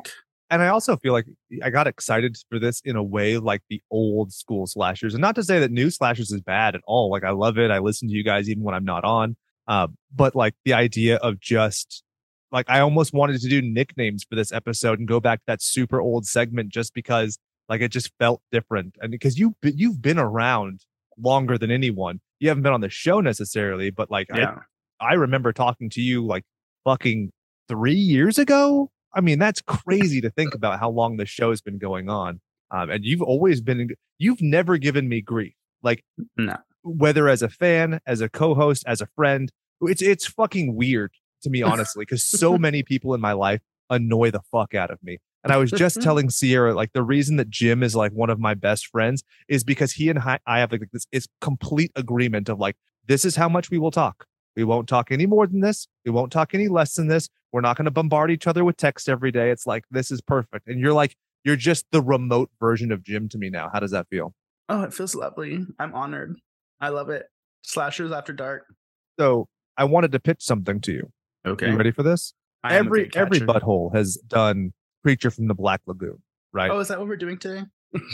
And 0.50 0.60
I 0.62 0.68
also 0.68 0.98
feel 0.98 1.14
like 1.14 1.24
I 1.62 1.70
got 1.70 1.86
excited 1.86 2.36
for 2.50 2.58
this 2.58 2.82
in 2.84 2.96
a 2.96 3.02
way 3.02 3.38
like 3.38 3.62
the 3.70 3.80
old 3.90 4.34
school 4.34 4.66
slashers. 4.66 5.14
And 5.14 5.22
not 5.22 5.34
to 5.36 5.42
say 5.42 5.58
that 5.60 5.70
new 5.70 5.88
slashers 5.88 6.30
is 6.30 6.42
bad 6.42 6.74
at 6.74 6.82
all. 6.86 7.10
Like 7.10 7.24
I 7.24 7.30
love 7.30 7.56
it. 7.58 7.70
I 7.70 7.78
listen 7.78 8.08
to 8.08 8.14
you 8.14 8.22
guys 8.22 8.50
even 8.50 8.62
when 8.62 8.74
I'm 8.74 8.84
not 8.84 9.04
on. 9.04 9.36
Uh, 9.66 9.88
but 10.14 10.36
like 10.36 10.54
the 10.66 10.74
idea 10.74 11.16
of 11.16 11.40
just 11.40 12.02
like 12.52 12.68
I 12.68 12.80
almost 12.80 13.14
wanted 13.14 13.40
to 13.40 13.48
do 13.48 13.62
nicknames 13.62 14.24
for 14.28 14.36
this 14.36 14.52
episode 14.52 14.98
and 14.98 15.08
go 15.08 15.18
back 15.20 15.38
to 15.40 15.44
that 15.46 15.62
super 15.62 16.02
old 16.02 16.26
segment 16.26 16.68
just 16.68 16.92
because 16.92 17.38
like 17.68 17.80
it 17.80 17.88
just 17.90 18.10
felt 18.18 18.42
different. 18.52 18.96
And 19.00 19.10
because 19.10 19.38
you 19.38 19.54
you've 19.62 20.00
been 20.02 20.18
around 20.18 20.80
longer 21.18 21.56
than 21.58 21.70
anyone. 21.70 22.20
You 22.40 22.48
haven't 22.48 22.62
been 22.64 22.72
on 22.72 22.80
the 22.80 22.90
show 22.90 23.20
necessarily, 23.20 23.90
but 23.90 24.10
like 24.10 24.28
I. 24.32 24.38
I 25.00 25.14
remember 25.14 25.52
talking 25.52 25.90
to 25.90 26.00
you 26.00 26.24
like 26.24 26.44
fucking 26.84 27.30
three 27.68 27.94
years 27.94 28.38
ago. 28.38 28.90
I 29.14 29.20
mean, 29.20 29.38
that's 29.38 29.60
crazy 29.60 30.20
to 30.20 30.30
think 30.30 30.54
about 30.56 30.80
how 30.80 30.90
long 30.90 31.16
the 31.16 31.26
show 31.26 31.50
has 31.50 31.60
been 31.60 31.78
going 31.78 32.08
on. 32.08 32.40
Um, 32.70 32.90
and 32.90 33.04
you've 33.04 33.22
always 33.22 33.60
been, 33.60 33.90
you've 34.18 34.40
never 34.40 34.78
given 34.78 35.08
me 35.08 35.20
grief. 35.20 35.52
Like, 35.82 36.04
No. 36.36 36.56
whether 36.82 37.28
as 37.28 37.42
a 37.42 37.48
fan, 37.48 38.00
as 38.06 38.20
a 38.20 38.28
co-host, 38.28 38.84
as 38.86 39.00
a 39.00 39.06
friend, 39.14 39.50
it's 39.82 40.00
it's 40.00 40.26
fucking 40.26 40.74
weird 40.74 41.12
to 41.42 41.50
me, 41.50 41.62
honestly, 41.72 42.02
because 42.02 42.24
so 42.24 42.56
many 42.56 42.82
people 42.82 43.14
in 43.14 43.20
my 43.20 43.32
life 43.32 43.60
annoy 43.90 44.30
the 44.30 44.40
fuck 44.50 44.74
out 44.74 44.90
of 44.90 45.02
me. 45.02 45.18
And 45.44 45.52
I 45.52 45.58
was 45.58 45.70
just 45.70 46.02
telling 46.02 46.30
Sierra, 46.30 46.74
like, 46.74 46.92
the 46.92 47.02
reason 47.02 47.36
that 47.36 47.50
Jim 47.50 47.82
is 47.82 47.94
like 47.94 48.12
one 48.12 48.30
of 48.30 48.40
my 48.40 48.54
best 48.54 48.88
friends 48.88 49.22
is 49.48 49.62
because 49.62 49.92
he 49.92 50.08
and 50.08 50.18
I, 50.18 50.38
I 50.46 50.58
have 50.58 50.72
like 50.72 50.82
this 50.92 51.06
is 51.12 51.28
complete 51.40 51.92
agreement 51.94 52.48
of 52.48 52.58
like, 52.58 52.76
this 53.06 53.24
is 53.24 53.36
how 53.36 53.48
much 53.48 53.70
we 53.70 53.78
will 53.78 53.90
talk. 53.90 54.26
We 54.56 54.64
won't 54.64 54.88
talk 54.88 55.10
any 55.10 55.26
more 55.26 55.46
than 55.46 55.60
this. 55.60 55.86
We 56.04 56.10
won't 56.10 56.32
talk 56.32 56.54
any 56.54 56.68
less 56.68 56.94
than 56.94 57.08
this. 57.08 57.28
We're 57.52 57.60
not 57.60 57.76
going 57.76 57.84
to 57.84 57.90
bombard 57.90 58.30
each 58.30 58.46
other 58.46 58.64
with 58.64 58.76
text 58.76 59.08
every 59.08 59.30
day. 59.30 59.50
It's 59.50 59.66
like, 59.66 59.84
this 59.90 60.10
is 60.10 60.20
perfect. 60.20 60.66
And 60.66 60.80
you're 60.80 60.92
like, 60.92 61.14
you're 61.44 61.56
just 61.56 61.86
the 61.90 62.00
remote 62.00 62.50
version 62.58 62.90
of 62.90 63.02
Jim 63.02 63.28
to 63.30 63.38
me 63.38 63.50
now. 63.50 63.68
How 63.72 63.80
does 63.80 63.90
that 63.90 64.08
feel? 64.08 64.32
Oh, 64.68 64.82
it 64.82 64.94
feels 64.94 65.14
lovely. 65.14 65.64
I'm 65.78 65.94
honored. 65.94 66.36
I 66.80 66.88
love 66.88 67.10
it. 67.10 67.26
Slashers 67.62 68.12
after 68.12 68.32
dark. 68.32 68.64
So 69.18 69.48
I 69.76 69.84
wanted 69.84 70.12
to 70.12 70.20
pitch 70.20 70.42
something 70.42 70.80
to 70.82 70.92
you. 70.92 71.12
Okay. 71.46 71.70
You 71.70 71.76
ready 71.76 71.90
for 71.90 72.02
this? 72.02 72.32
Every 72.64 73.10
every 73.14 73.40
butthole 73.40 73.94
has 73.94 74.16
done 74.26 74.72
Creature 75.04 75.32
from 75.32 75.48
the 75.48 75.54
Black 75.54 75.82
Lagoon, 75.86 76.22
right? 76.52 76.70
Oh, 76.70 76.78
is 76.78 76.88
that 76.88 76.98
what 76.98 77.06
we're 77.08 77.16
doing 77.16 77.36
today? 77.36 77.64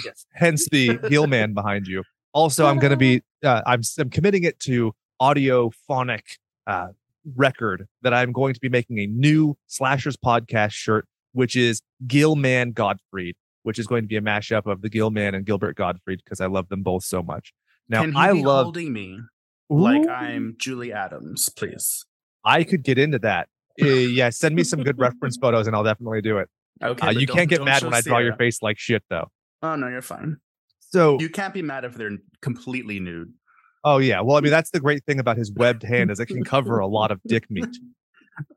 Yes. 0.05 0.27
Hence 0.35 0.69
the 0.69 0.99
heel 1.09 1.27
man 1.29 1.55
behind 1.55 1.87
you. 1.87 2.03
Also, 2.33 2.67
I'm 2.67 2.81
going 2.81 2.91
to 2.91 2.97
be 2.97 3.23
uh, 3.45 3.63
I'm 3.65 3.83
I'm 3.97 4.11
committing 4.11 4.43
it 4.43 4.59
to 4.61 4.93
audio 5.21 5.71
phonic 5.87 6.39
uh, 6.67 6.89
record 7.37 7.87
that 8.03 8.13
I'm 8.13 8.33
going 8.33 8.55
to 8.55 8.61
be 8.61 8.69
making 8.69 8.99
a 8.99 9.07
new 9.07 9.57
Slashers 9.69 10.17
podcast 10.17 10.73
shirt, 10.73 11.07
which 11.33 11.55
is 11.55 11.81
Gilman 12.09 12.73
Gottfried, 12.73 13.37
which 13.63 13.79
is 13.79 13.87
going 13.87 14.03
to 14.03 14.09
be 14.09 14.17
a 14.17 14.21
mashup 14.21 14.67
of 14.67 14.83
the 14.83 14.89
Gilman 14.89 15.37
and 15.37 15.47
Gilbert 15.47 15.77
Gottfried 15.77 16.21
because 16.25 16.41
I 16.41 16.47
love 16.47 16.69
them 16.71 16.83
both 16.83 17.05
so 17.05 17.23
much. 17.23 17.53
Now 17.89 18.05
I 18.17 18.33
love 18.33 18.65
holding 18.65 18.93
me 18.93 19.21
like 19.69 20.09
I'm 20.09 20.57
Julie 20.59 20.93
Adams, 20.93 21.49
please. 21.51 22.05
I 22.45 22.65
could 22.65 22.83
get 22.83 22.99
into 22.99 23.21
that. 23.21 23.49
Uh, 23.81 23.87
yeah, 23.87 24.31
send 24.31 24.57
me 24.57 24.65
some 24.65 24.83
good 24.83 24.99
reference 24.99 25.37
photos 25.41 25.69
and 25.69 25.77
I'll 25.77 25.85
definitely 25.85 26.21
do 26.21 26.39
it. 26.39 26.49
Okay. 26.83 27.07
Uh, 27.07 27.11
you 27.11 27.27
can't 27.27 27.49
get 27.49 27.63
mad 27.65 27.83
when 27.83 27.95
I 27.95 28.01
draw 28.01 28.19
your 28.19 28.37
face 28.37 28.63
like 28.63 28.79
shit 28.79 29.03
though. 29.11 29.29
Oh 29.63 29.77
no, 29.77 29.89
you're 29.89 30.03
fine. 30.03 30.39
So 30.81 31.19
You 31.21 31.29
can't 31.29 31.55
be 31.55 31.63
mad 31.63 31.85
if 31.85 31.95
they're 31.95 32.17
completely 32.43 32.99
nude. 33.01 33.33
oh 33.85 33.99
yeah, 33.99 34.21
well 34.21 34.37
I 34.37 34.41
mean 34.41 34.51
that's 34.51 34.71
the 34.71 34.81
great 34.81 35.05
thing 35.05 35.21
about 35.21 35.37
his 35.37 35.53
webbed 35.53 35.83
hand 35.83 36.11
is 36.11 36.19
it 36.21 36.27
can 36.27 36.43
cover 36.45 36.79
a 36.79 36.87
lot 36.87 37.11
of 37.11 37.21
dick 37.27 37.51
meat. 37.51 37.67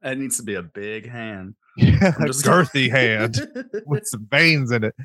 It 0.02 0.18
needs 0.18 0.38
to 0.38 0.44
be 0.44 0.54
a 0.56 0.64
big 0.64 1.10
hand. 1.10 1.56
Yeah, 1.76 2.14
I'm 2.18 2.24
a 2.24 2.28
just- 2.28 2.46
girthy 2.46 2.90
hand 2.90 3.36
with 3.86 4.06
some 4.06 4.28
veins 4.30 4.72
in 4.72 4.84
it. 4.86 4.96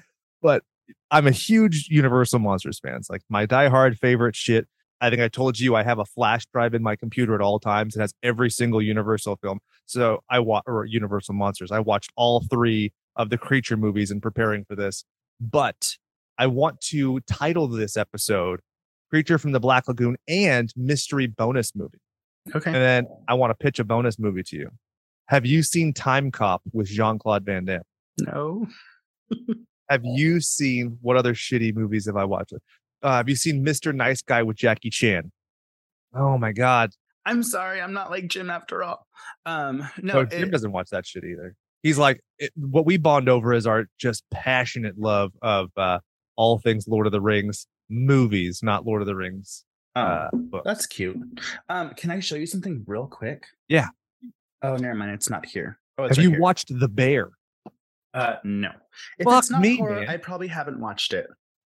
But 0.43 0.63
I'm 1.11 1.27
a 1.27 1.31
huge 1.33 1.89
Universal 1.91 2.39
Monsters 2.41 2.79
fan. 2.79 2.95
It's 2.97 3.11
like 3.11 3.23
my 3.29 3.45
diehard 3.47 3.99
favorite 3.99 4.37
shit. 4.37 4.69
I 5.01 5.09
think 5.11 5.21
I 5.23 5.29
told 5.29 5.59
you 5.59 5.75
I 5.75 5.83
have 5.83 5.99
a 5.99 6.05
flash 6.05 6.45
drive 6.53 6.75
in 6.75 6.83
my 6.83 6.95
computer 6.95 7.35
at 7.35 7.41
all 7.41 7.59
times. 7.59 7.97
It 7.97 8.01
has 8.01 8.13
every 8.23 8.51
single 8.51 8.81
Universal 8.83 9.37
film. 9.43 9.59
So 9.87 10.23
I 10.31 10.39
watch 10.41 10.63
or 10.67 10.85
Universal 10.85 11.35
Monsters. 11.37 11.73
I 11.73 11.81
watched 11.81 12.13
all 12.17 12.45
three 12.51 12.93
of 13.19 13.29
the 13.31 13.37
creature 13.39 13.77
movies 13.77 14.11
and 14.11 14.23
preparing 14.23 14.65
for 14.65 14.75
this. 14.77 15.05
But 15.41 15.97
I 16.39 16.47
want 16.47 16.81
to 16.83 17.21
title 17.21 17.69
this 17.69 17.97
episode 17.97 18.61
Creature 19.11 19.39
from 19.39 19.53
the 19.53 19.61
Black 19.61 19.89
Lagoon 19.89 20.17
and 20.29 20.73
Mystery 20.77 21.27
Bonus 21.27 21.75
Movie. 21.75 21.99
Okay. 22.55 22.71
And 22.71 22.77
then 22.77 23.07
I 23.29 23.35
want 23.35 23.51
to 23.51 23.55
pitch 23.55 23.79
a 23.79 23.85
bonus 23.85 24.19
movie 24.19 24.43
to 24.45 24.57
you. 24.57 24.71
Have 25.27 25.45
you 25.45 25.63
seen 25.63 25.93
Timecop 25.93 26.61
with 26.73 26.87
Jean 26.87 27.19
Claude 27.19 27.45
Van 27.45 27.65
Damme? 27.65 27.83
No. 28.19 28.67
Have 29.91 30.03
you 30.05 30.41
seen 30.41 30.99
what 31.01 31.17
other 31.17 31.33
shitty 31.35 31.75
movies 31.75 32.05
have 32.07 32.17
I 32.17 32.25
watched? 32.25 32.53
Uh, 33.03 33.11
have 33.17 33.29
you 33.29 33.37
seen 33.37 33.65
Mr. 33.65 33.95
Nice 33.95 34.21
Guy 34.21 34.43
with 34.43 34.57
Jackie 34.59 34.91
Chan? 34.91 35.33
Oh 36.15 36.37
my 36.37 36.53
God. 36.53 36.91
I'm 37.25 37.43
sorry, 37.43 37.81
I'm 37.81 37.93
not 37.95 38.11
like 38.11 38.27
Jim 38.29 38.51
after 38.51 38.83
all. 38.83 39.07
Um, 39.47 39.89
no, 40.03 40.15
No, 40.15 40.25
Jim 40.27 40.45
it- 40.49 40.51
doesn't 40.51 40.73
watch 40.73 40.91
that 40.91 41.07
shit 41.07 41.25
either. 41.25 41.55
He's 41.83 41.99
like, 41.99 42.21
it, 42.39 42.53
what 42.57 42.87
we 42.87 42.97
bond 42.97 43.29
over 43.29 43.53
is 43.53 43.67
our 43.67 43.87
just 43.99 44.25
passionate 44.31 44.99
love 44.99 45.33
of 45.43 45.71
uh, 45.77 45.99
all 46.37 46.59
things 46.59 46.87
Lord 46.89 47.07
of 47.07 47.13
the 47.13 47.21
Rings 47.21 47.67
movies, 47.89 48.61
not 48.63 48.87
Lord 48.87 49.03
of 49.03 49.07
the 49.07 49.15
Rings 49.15 49.65
oh, 49.97 50.01
uh, 50.01 50.29
books. 50.33 50.65
that's 50.65 50.87
cute. 50.87 51.17
Um, 51.69 51.91
can 51.91 52.11
I 52.11 52.21
show 52.21 52.37
you 52.37 52.47
something 52.47 52.85
real 52.87 53.07
quick? 53.07 53.45
Yeah. 53.69 53.89
Oh, 54.63 54.77
never 54.77 54.95
mind. 54.95 55.13
It's 55.13 55.31
not 55.31 55.47
here. 55.47 55.79
Oh, 55.99 56.05
it's 56.05 56.17
Have 56.17 56.25
you 56.25 56.31
here. 56.31 56.41
watched 56.41 56.79
The 56.79 56.89
Bear? 56.89 57.31
Uh, 58.15 58.37
no. 58.45 58.71
If 59.19 59.25
Fuck 59.25 59.39
it's 59.39 59.51
not 59.51 59.61
me, 59.61 59.77
horror. 59.77 60.05
I 60.09 60.17
probably 60.17 60.49
haven't 60.49 60.81
watched 60.81 61.13
it. 61.13 61.27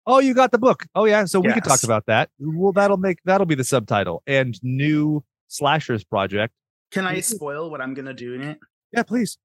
Oh, 0.07 0.19
you 0.19 0.35
got 0.35 0.51
the 0.51 0.59
book. 0.59 0.85
Oh 0.93 1.05
yeah, 1.05 1.25
so 1.25 1.39
we 1.39 1.51
could 1.51 1.63
talk 1.63 1.83
about 1.83 2.05
that. 2.05 2.29
Well, 2.37 2.71
that'll 2.71 2.97
make 2.97 3.17
that'll 3.25 3.47
be 3.47 3.55
the 3.55 3.63
subtitle 3.63 4.21
and 4.27 4.59
new 4.61 5.23
slashers 5.47 6.03
project. 6.03 6.53
Can 6.91 7.07
I 7.07 7.21
spoil 7.21 7.71
what 7.71 7.81
I'm 7.81 7.95
gonna 7.95 8.13
do 8.13 8.35
in 8.35 8.41
it? 8.41 8.59
Yeah, 8.91 9.01
please. 9.01 9.37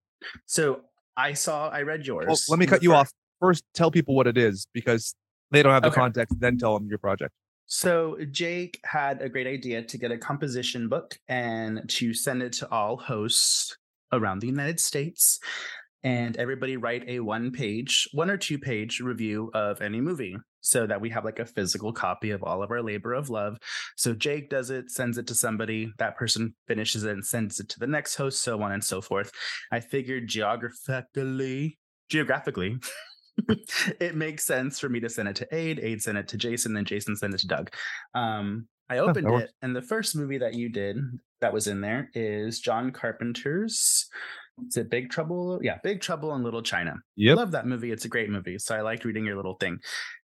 So 0.46 0.82
I 1.16 1.32
saw, 1.32 1.68
I 1.68 1.82
read 1.82 2.06
yours. 2.06 2.26
Well, 2.26 2.38
let 2.48 2.58
me 2.58 2.66
cut 2.66 2.82
you 2.82 2.94
off. 2.94 3.10
First, 3.40 3.64
tell 3.74 3.90
people 3.90 4.14
what 4.14 4.26
it 4.26 4.36
is 4.36 4.66
because 4.74 5.14
they 5.50 5.62
don't 5.62 5.72
have 5.72 5.82
the 5.82 5.88
Okay. 5.88 6.00
context. 6.00 6.38
Then 6.40 6.58
tell 6.58 6.78
them 6.78 6.88
your 6.88 6.98
project. 6.98 7.32
So 7.66 8.16
Jake 8.30 8.80
had 8.84 9.22
a 9.22 9.28
great 9.28 9.46
idea 9.46 9.82
to 9.82 9.98
get 9.98 10.10
a 10.10 10.18
composition 10.18 10.88
book 10.88 11.18
and 11.28 11.88
to 11.88 12.12
send 12.12 12.42
it 12.42 12.52
to 12.54 12.68
all 12.70 12.96
hosts 12.96 13.76
around 14.12 14.40
the 14.40 14.48
United 14.48 14.80
States 14.80 15.38
and 16.02 16.36
everybody 16.36 16.76
write 16.76 17.04
a 17.06 17.20
one 17.20 17.50
page, 17.50 18.08
one 18.12 18.30
or 18.30 18.36
two 18.36 18.58
page 18.58 19.00
review 19.00 19.50
of 19.54 19.82
any 19.82 20.00
movie 20.00 20.36
so 20.60 20.86
that 20.86 21.00
we 21.00 21.10
have 21.10 21.24
like 21.24 21.38
a 21.38 21.46
physical 21.46 21.92
copy 21.92 22.30
of 22.30 22.42
all 22.42 22.62
of 22.62 22.70
our 22.70 22.82
labor 22.82 23.14
of 23.14 23.30
love. 23.30 23.58
So 23.96 24.14
Jake 24.14 24.50
does 24.50 24.70
it, 24.70 24.90
sends 24.90 25.18
it 25.18 25.26
to 25.28 25.34
somebody, 25.34 25.92
that 25.98 26.16
person 26.16 26.54
finishes 26.68 27.04
it 27.04 27.12
and 27.12 27.24
sends 27.24 27.60
it 27.60 27.68
to 27.70 27.78
the 27.78 27.86
next 27.86 28.16
host, 28.16 28.42
so 28.42 28.60
on 28.62 28.72
and 28.72 28.84
so 28.84 29.00
forth. 29.00 29.30
I 29.72 29.80
figured 29.80 30.28
geographically, 30.28 31.78
geographically, 32.08 32.78
it 34.00 34.14
makes 34.16 34.44
sense 34.44 34.78
for 34.78 34.88
me 34.88 35.00
to 35.00 35.08
send 35.08 35.28
it 35.28 35.36
to 35.36 35.54
Aid, 35.54 35.80
Aid 35.82 36.02
send 36.02 36.18
it 36.18 36.28
to 36.28 36.36
Jason, 36.36 36.74
then 36.74 36.84
Jason 36.84 37.16
send 37.16 37.34
it 37.34 37.40
to 37.40 37.46
Doug. 37.46 37.72
Um, 38.14 38.66
I 38.90 38.98
opened 38.98 39.26
works. 39.30 39.44
it, 39.44 39.50
and 39.62 39.74
the 39.74 39.82
first 39.82 40.14
movie 40.16 40.38
that 40.38 40.54
you 40.54 40.68
did 40.68 40.96
that 41.40 41.52
was 41.52 41.66
in 41.66 41.80
there 41.80 42.10
is 42.14 42.60
John 42.60 42.90
Carpenter's. 42.90 44.08
Is 44.66 44.76
it 44.76 44.90
Big 44.90 45.08
Trouble? 45.10 45.58
Yeah, 45.62 45.78
Big 45.82 46.00
Trouble 46.00 46.34
in 46.34 46.42
Little 46.42 46.62
China. 46.62 46.96
Yep. 47.16 47.36
Love 47.36 47.50
that 47.52 47.66
movie. 47.66 47.92
It's 47.92 48.04
a 48.04 48.08
great 48.08 48.28
movie. 48.28 48.58
So 48.58 48.74
I 48.76 48.82
liked 48.82 49.04
reading 49.06 49.24
your 49.24 49.36
little 49.36 49.54
thing. 49.58 49.78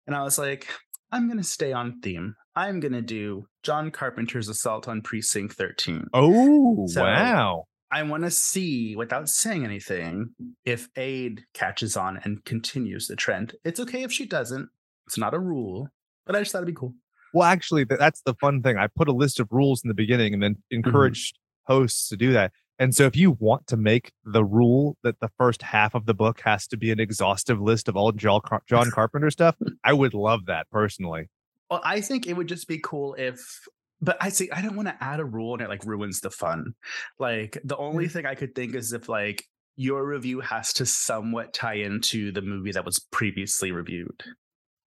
And 0.06 0.16
I 0.16 0.22
was 0.22 0.38
like, 0.38 0.68
I'm 1.12 1.26
going 1.28 1.40
to 1.40 1.44
stay 1.44 1.74
on 1.74 2.00
theme. 2.02 2.36
I'm 2.56 2.80
going 2.80 2.92
to 2.94 3.02
do 3.02 3.48
John 3.64 3.90
Carpenter's 3.90 4.50
Assault 4.50 4.88
on 4.88 5.02
Precinct 5.02 5.56
13. 5.56 6.06
Oh 6.14 6.86
So- 6.88 7.04
wow! 7.04 7.64
I 7.92 8.04
want 8.04 8.24
to 8.24 8.30
see, 8.30 8.96
without 8.96 9.30
saying 9.30 9.66
anything, 9.66 10.30
if 10.64 10.90
Aid 10.96 11.42
catches 11.56 11.98
on 11.98 12.20
and 12.24 12.44
continues 12.46 13.08
the 13.08 13.16
trend. 13.16 13.56
It's 13.64 13.80
okay 13.80 14.04
if 14.04 14.12
she 14.12 14.28
doesn't. 14.28 14.70
It's 15.08 15.18
not 15.18 15.34
a 15.34 15.40
rule, 15.40 15.88
but 16.28 16.36
I 16.36 16.40
just 16.42 16.52
thought 16.52 16.60
it'd 16.60 16.68
be 16.68 16.74
cool. 16.80 16.94
Well, 17.34 17.44
actually, 17.48 17.84
that's 17.84 18.22
the 18.22 18.34
fun 18.36 18.62
thing. 18.62 18.78
I 18.78 18.88
put 18.88 19.08
a 19.08 19.14
list 19.14 19.40
of 19.40 19.48
rules 19.52 19.84
in 19.84 19.88
the 19.88 19.94
beginning 19.94 20.34
and 20.34 20.42
then 20.44 20.56
Mm-hmm. 20.72 20.76
encouraged 20.88 21.38
hosts 21.64 22.10
to 22.10 22.18
do 22.18 22.34
that. 22.34 22.52
And 22.80 22.96
so, 22.96 23.06
if 23.06 23.16
you 23.16 23.32
want 23.40 23.68
to 23.68 23.78
make 23.78 24.12
the 24.24 24.44
rule 24.46 24.98
that 25.04 25.20
the 25.20 25.30
first 25.38 25.62
half 25.62 25.94
of 25.94 26.06
the 26.06 26.14
book 26.14 26.42
has 26.42 26.66
to 26.68 26.78
be 26.78 26.92
an 26.92 27.00
exhaustive 27.00 27.60
list 27.60 27.90
of 27.90 27.98
all 27.98 28.12
John, 28.14 28.42
Carpenter 28.92 29.30
stuff, 29.32 29.56
I 29.84 29.94
would 29.94 30.14
love 30.14 30.46
that 30.46 30.70
personally. 30.72 31.30
Well, 31.70 31.82
I 31.84 32.02
think 32.02 32.26
it 32.26 32.34
would 32.34 32.48
just 32.48 32.68
be 32.68 32.80
cool 32.80 33.16
if, 33.16 33.60
but 34.02 34.18
I 34.22 34.30
see, 34.30 34.50
I 34.50 34.62
don't 34.62 34.76
want 34.76 34.88
to 34.88 34.98
add 35.04 35.20
a 35.20 35.26
rule 35.26 35.54
and 35.54 35.62
it 35.62 35.70
like 35.70 35.86
ruins 35.86 36.22
the 36.22 36.32
fun. 36.32 36.74
Like 37.20 37.58
the 37.64 37.78
only 37.78 38.08
Mm. 38.08 38.12
thing 38.12 38.26
I 38.26 38.34
could 38.36 38.56
think 38.56 38.74
is 38.76 38.94
if 38.94 39.08
like 39.10 39.46
your 39.76 40.04
review 40.06 40.40
has 40.40 40.74
to 40.74 40.86
somewhat 40.86 41.54
tie 41.54 41.76
into 41.76 42.32
the 42.32 42.42
movie 42.42 42.72
that 42.72 42.86
was 42.86 43.00
previously 43.12 43.72
reviewed. 43.72 44.24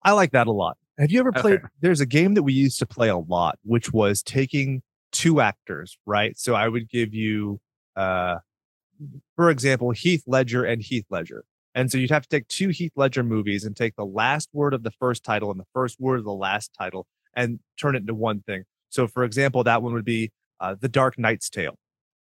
I 0.06 0.12
like 0.12 0.30
that 0.30 0.46
a 0.46 0.52
lot. 0.52 0.78
Have 0.98 1.10
you 1.10 1.18
ever 1.18 1.32
played? 1.32 1.58
Okay. 1.58 1.68
There's 1.80 2.00
a 2.00 2.06
game 2.06 2.34
that 2.34 2.44
we 2.44 2.52
used 2.52 2.78
to 2.78 2.86
play 2.86 3.08
a 3.08 3.18
lot, 3.18 3.58
which 3.64 3.92
was 3.92 4.22
taking 4.22 4.82
two 5.10 5.40
actors, 5.40 5.98
right? 6.06 6.38
So 6.38 6.54
I 6.54 6.68
would 6.68 6.88
give 6.88 7.12
you, 7.12 7.60
uh, 7.96 8.36
for 9.34 9.50
example, 9.50 9.90
Heath 9.90 10.22
Ledger 10.26 10.64
and 10.64 10.80
Heath 10.80 11.06
Ledger. 11.10 11.44
And 11.74 11.90
so 11.90 11.98
you'd 11.98 12.10
have 12.10 12.22
to 12.22 12.28
take 12.28 12.46
two 12.46 12.68
Heath 12.68 12.92
Ledger 12.94 13.24
movies 13.24 13.64
and 13.64 13.76
take 13.76 13.96
the 13.96 14.06
last 14.06 14.48
word 14.52 14.74
of 14.74 14.84
the 14.84 14.92
first 14.92 15.24
title 15.24 15.50
and 15.50 15.58
the 15.58 15.66
first 15.74 16.00
word 16.00 16.20
of 16.20 16.24
the 16.24 16.32
last 16.32 16.70
title 16.78 17.06
and 17.34 17.58
turn 17.76 17.96
it 17.96 18.00
into 18.00 18.14
one 18.14 18.40
thing. 18.40 18.62
So, 18.88 19.08
for 19.08 19.24
example, 19.24 19.64
that 19.64 19.82
one 19.82 19.92
would 19.92 20.04
be 20.04 20.30
uh, 20.60 20.76
The 20.80 20.88
Dark 20.88 21.18
Knight's 21.18 21.50
Tale. 21.50 21.78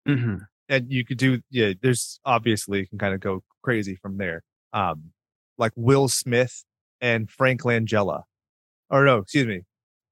Mm-hmm. 0.08 0.38
And 0.68 0.92
you 0.92 1.06
could 1.06 1.20
do, 1.20 1.42
yeah, 1.52 1.74
there's 1.82 2.20
obviously 2.26 2.80
you 2.80 2.88
can 2.88 2.98
kind 2.98 3.14
of 3.14 3.22
go 3.22 3.44
crazy 3.62 3.96
from 3.96 4.18
there. 4.18 4.42
Um, 4.74 5.12
like 5.58 5.72
Will 5.76 6.08
Smith 6.08 6.66
and 7.02 7.30
Frank 7.30 7.62
Langella. 7.62 8.24
Or 8.90 9.06
no, 9.06 9.18
excuse 9.20 9.48
me. 9.48 9.62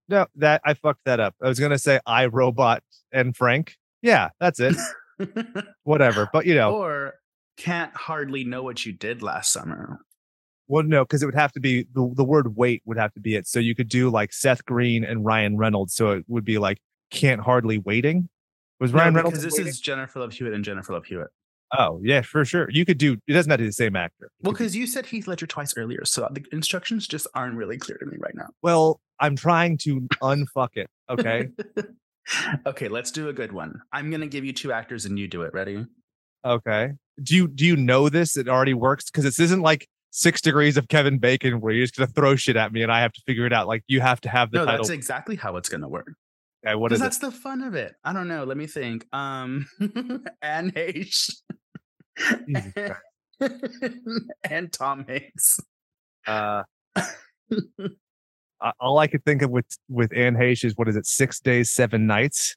No, 0.09 0.27
that 0.35 0.61
I 0.65 0.73
fucked 0.75 1.01
that 1.05 1.19
up. 1.19 1.35
I 1.41 1.47
was 1.47 1.59
gonna 1.59 1.79
say 1.79 1.99
I 2.05 2.27
Robot 2.27 2.83
and 3.11 3.35
Frank. 3.35 3.75
Yeah, 4.01 4.29
that's 4.39 4.59
it. 4.59 4.75
Whatever. 5.83 6.29
But 6.31 6.45
you 6.45 6.55
know, 6.55 6.75
or 6.75 7.15
can't 7.57 7.95
hardly 7.95 8.43
know 8.43 8.63
what 8.63 8.85
you 8.85 8.91
did 8.93 9.21
last 9.23 9.51
summer. 9.51 9.99
well, 10.67 10.83
no, 10.83 11.03
because 11.05 11.23
it 11.23 11.25
would 11.25 11.35
have 11.35 11.53
to 11.53 11.59
be 11.59 11.83
the, 11.93 12.11
the 12.15 12.23
word 12.23 12.55
wait 12.57 12.81
would 12.85 12.97
have 12.97 13.13
to 13.13 13.19
be 13.19 13.35
it. 13.35 13.47
So 13.47 13.59
you 13.59 13.73
could 13.75 13.87
do 13.89 14.09
like 14.09 14.33
Seth 14.33 14.65
Green 14.65 15.03
and 15.03 15.23
Ryan 15.25 15.57
Reynolds. 15.57 15.95
So 15.95 16.11
it 16.11 16.25
would 16.27 16.45
be 16.45 16.57
like 16.57 16.79
can't 17.11 17.41
hardly 17.41 17.77
waiting. 17.77 18.29
Was 18.79 18.91
No, 18.91 18.99
Ryan 18.99 19.13
Reynolds? 19.15 19.37
because 19.37 19.43
this 19.45 19.53
Waiting? 19.53 19.69
is 19.69 19.79
Jennifer 19.79 20.19
Love 20.19 20.33
Hewitt 20.33 20.53
and 20.53 20.63
Jennifer 20.65 20.91
Love 20.93 21.05
Hewitt. 21.05 21.29
Oh 21.77 21.99
yeah, 22.03 22.21
for 22.21 22.45
sure. 22.45 22.67
You 22.69 22.85
could 22.85 22.97
do. 22.97 23.13
It 23.27 23.33
doesn't 23.33 23.49
have 23.49 23.59
to 23.59 23.63
be 23.63 23.67
the 23.67 23.73
same 23.73 23.95
actor. 23.95 24.29
Well, 24.41 24.53
because 24.53 24.75
you 24.75 24.87
said 24.87 25.05
Heath 25.05 25.27
Ledger 25.27 25.47
twice 25.47 25.75
earlier, 25.77 26.05
so 26.05 26.27
the 26.31 26.43
instructions 26.51 27.07
just 27.07 27.27
aren't 27.35 27.55
really 27.55 27.77
clear 27.77 27.97
to 27.97 28.05
me 28.05 28.17
right 28.19 28.35
now. 28.35 28.49
well, 28.61 28.99
I'm 29.19 29.35
trying 29.35 29.77
to 29.79 30.01
unfuck 30.21 30.69
it. 30.75 30.89
Okay. 31.09 31.49
okay, 32.65 32.87
let's 32.87 33.11
do 33.11 33.29
a 33.29 33.33
good 33.33 33.51
one. 33.51 33.81
I'm 33.91 34.11
gonna 34.11 34.27
give 34.27 34.45
you 34.45 34.53
two 34.53 34.71
actors 34.71 35.05
and 35.05 35.17
you 35.17 35.27
do 35.27 35.43
it. 35.43 35.53
Ready? 35.53 35.85
Okay. 36.43 36.93
Do 37.21 37.35
you 37.35 37.47
do 37.47 37.65
you 37.65 37.75
know 37.75 38.09
this? 38.09 38.37
It 38.37 38.47
already 38.47 38.73
works 38.73 39.05
because 39.05 39.23
this 39.23 39.39
isn't 39.39 39.61
like 39.61 39.87
six 40.11 40.41
degrees 40.41 40.77
of 40.77 40.87
Kevin 40.87 41.17
Bacon 41.17 41.59
where 41.59 41.73
you're 41.73 41.85
just 41.85 41.95
gonna 41.95 42.07
throw 42.07 42.35
shit 42.35 42.55
at 42.55 42.71
me 42.71 42.83
and 42.83 42.91
I 42.91 43.01
have 43.01 43.13
to 43.13 43.21
figure 43.25 43.45
it 43.45 43.53
out. 43.53 43.67
Like 43.67 43.83
you 43.87 44.01
have 44.01 44.21
to 44.21 44.29
have 44.29 44.51
the 44.51 44.59
no, 44.59 44.65
title. 44.65 44.83
that's 44.83 44.89
exactly 44.89 45.35
how 45.35 45.55
it's 45.57 45.69
gonna 45.69 45.89
work. 45.89 46.13
Okay, 46.65 46.75
what 46.75 46.89
Because 46.89 47.01
is 47.01 47.01
it? 47.01 47.03
that's 47.03 47.17
the 47.19 47.31
fun 47.31 47.61
of 47.61 47.75
it. 47.75 47.93
I 48.03 48.13
don't 48.13 48.27
know. 48.27 48.43
Let 48.43 48.57
me 48.57 48.67
think. 48.67 49.05
Um, 49.13 49.67
Anne 50.41 50.71
H. 50.75 51.29
And 54.49 54.71
Tom 54.71 55.05
Hanks. 55.07 55.59
Uh, 56.25 56.63
all 58.79 58.97
I 58.97 59.07
could 59.07 59.25
think 59.25 59.41
of 59.41 59.51
with 59.51 59.65
with 59.89 60.13
Anne 60.15 60.35
Heche 60.35 60.63
is 60.63 60.77
what 60.77 60.87
is 60.87 60.95
it? 60.95 61.05
Six 61.05 61.41
days, 61.41 61.71
seven 61.71 62.07
nights. 62.07 62.55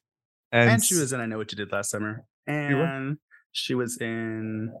And, 0.51 0.69
And, 0.69 0.83
she 0.83 0.95
was 0.95 1.11
in 1.13 1.19
I 1.19 1.25
Know 1.25 1.37
What 1.37 1.51
You 1.51 1.57
Did 1.57 1.71
Last 1.71 1.91
Summer. 1.91 2.23
And 2.47 3.17
she 3.51 3.75
was 3.75 3.97
in 3.97 4.71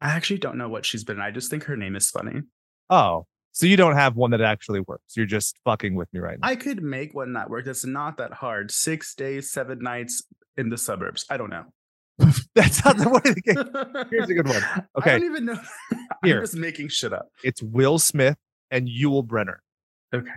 I 0.00 0.10
actually 0.10 0.38
don't 0.38 0.58
know 0.58 0.68
what 0.68 0.84
she's 0.84 1.04
been 1.04 1.16
in. 1.16 1.22
I 1.22 1.30
just 1.30 1.50
think 1.50 1.64
her 1.64 1.76
name 1.76 1.96
is 1.96 2.10
funny. 2.10 2.42
oh, 2.90 3.26
so 3.58 3.66
you 3.66 3.76
don't 3.76 3.96
have 3.96 4.14
one 4.14 4.30
that 4.30 4.40
actually 4.40 4.78
works. 4.86 5.16
You're 5.16 5.26
just 5.26 5.58
fucking 5.64 5.96
with 5.96 6.06
me 6.12 6.20
right 6.20 6.38
now. 6.40 6.46
I 6.46 6.54
could 6.54 6.80
make 6.80 7.12
one 7.12 7.32
that 7.32 7.50
work. 7.50 7.64
That's 7.64 7.84
not 7.84 8.16
that 8.18 8.32
hard. 8.32 8.70
Six 8.70 9.16
days, 9.16 9.50
seven 9.50 9.80
nights 9.80 10.22
in 10.56 10.68
the 10.68 10.78
suburbs. 10.78 11.26
I 11.28 11.38
don't 11.38 11.50
know. 11.50 11.64
That's 12.54 12.84
not 12.84 12.98
the 12.98 13.08
way 13.24 13.34
to 13.34 13.40
get. 13.40 14.06
Here's 14.12 14.30
a 14.30 14.34
good 14.34 14.46
one. 14.46 14.62
Okay. 15.00 15.10
I 15.10 15.18
don't 15.18 15.28
even 15.28 15.44
know. 15.46 15.60
Here. 16.22 16.36
I'm 16.36 16.42
just 16.44 16.54
making 16.54 16.90
shit 16.90 17.12
up. 17.12 17.30
It's 17.42 17.60
Will 17.60 17.98
Smith 17.98 18.36
and 18.70 18.86
Yul 18.86 19.26
Brynner. 19.26 19.56
Okay. 20.14 20.30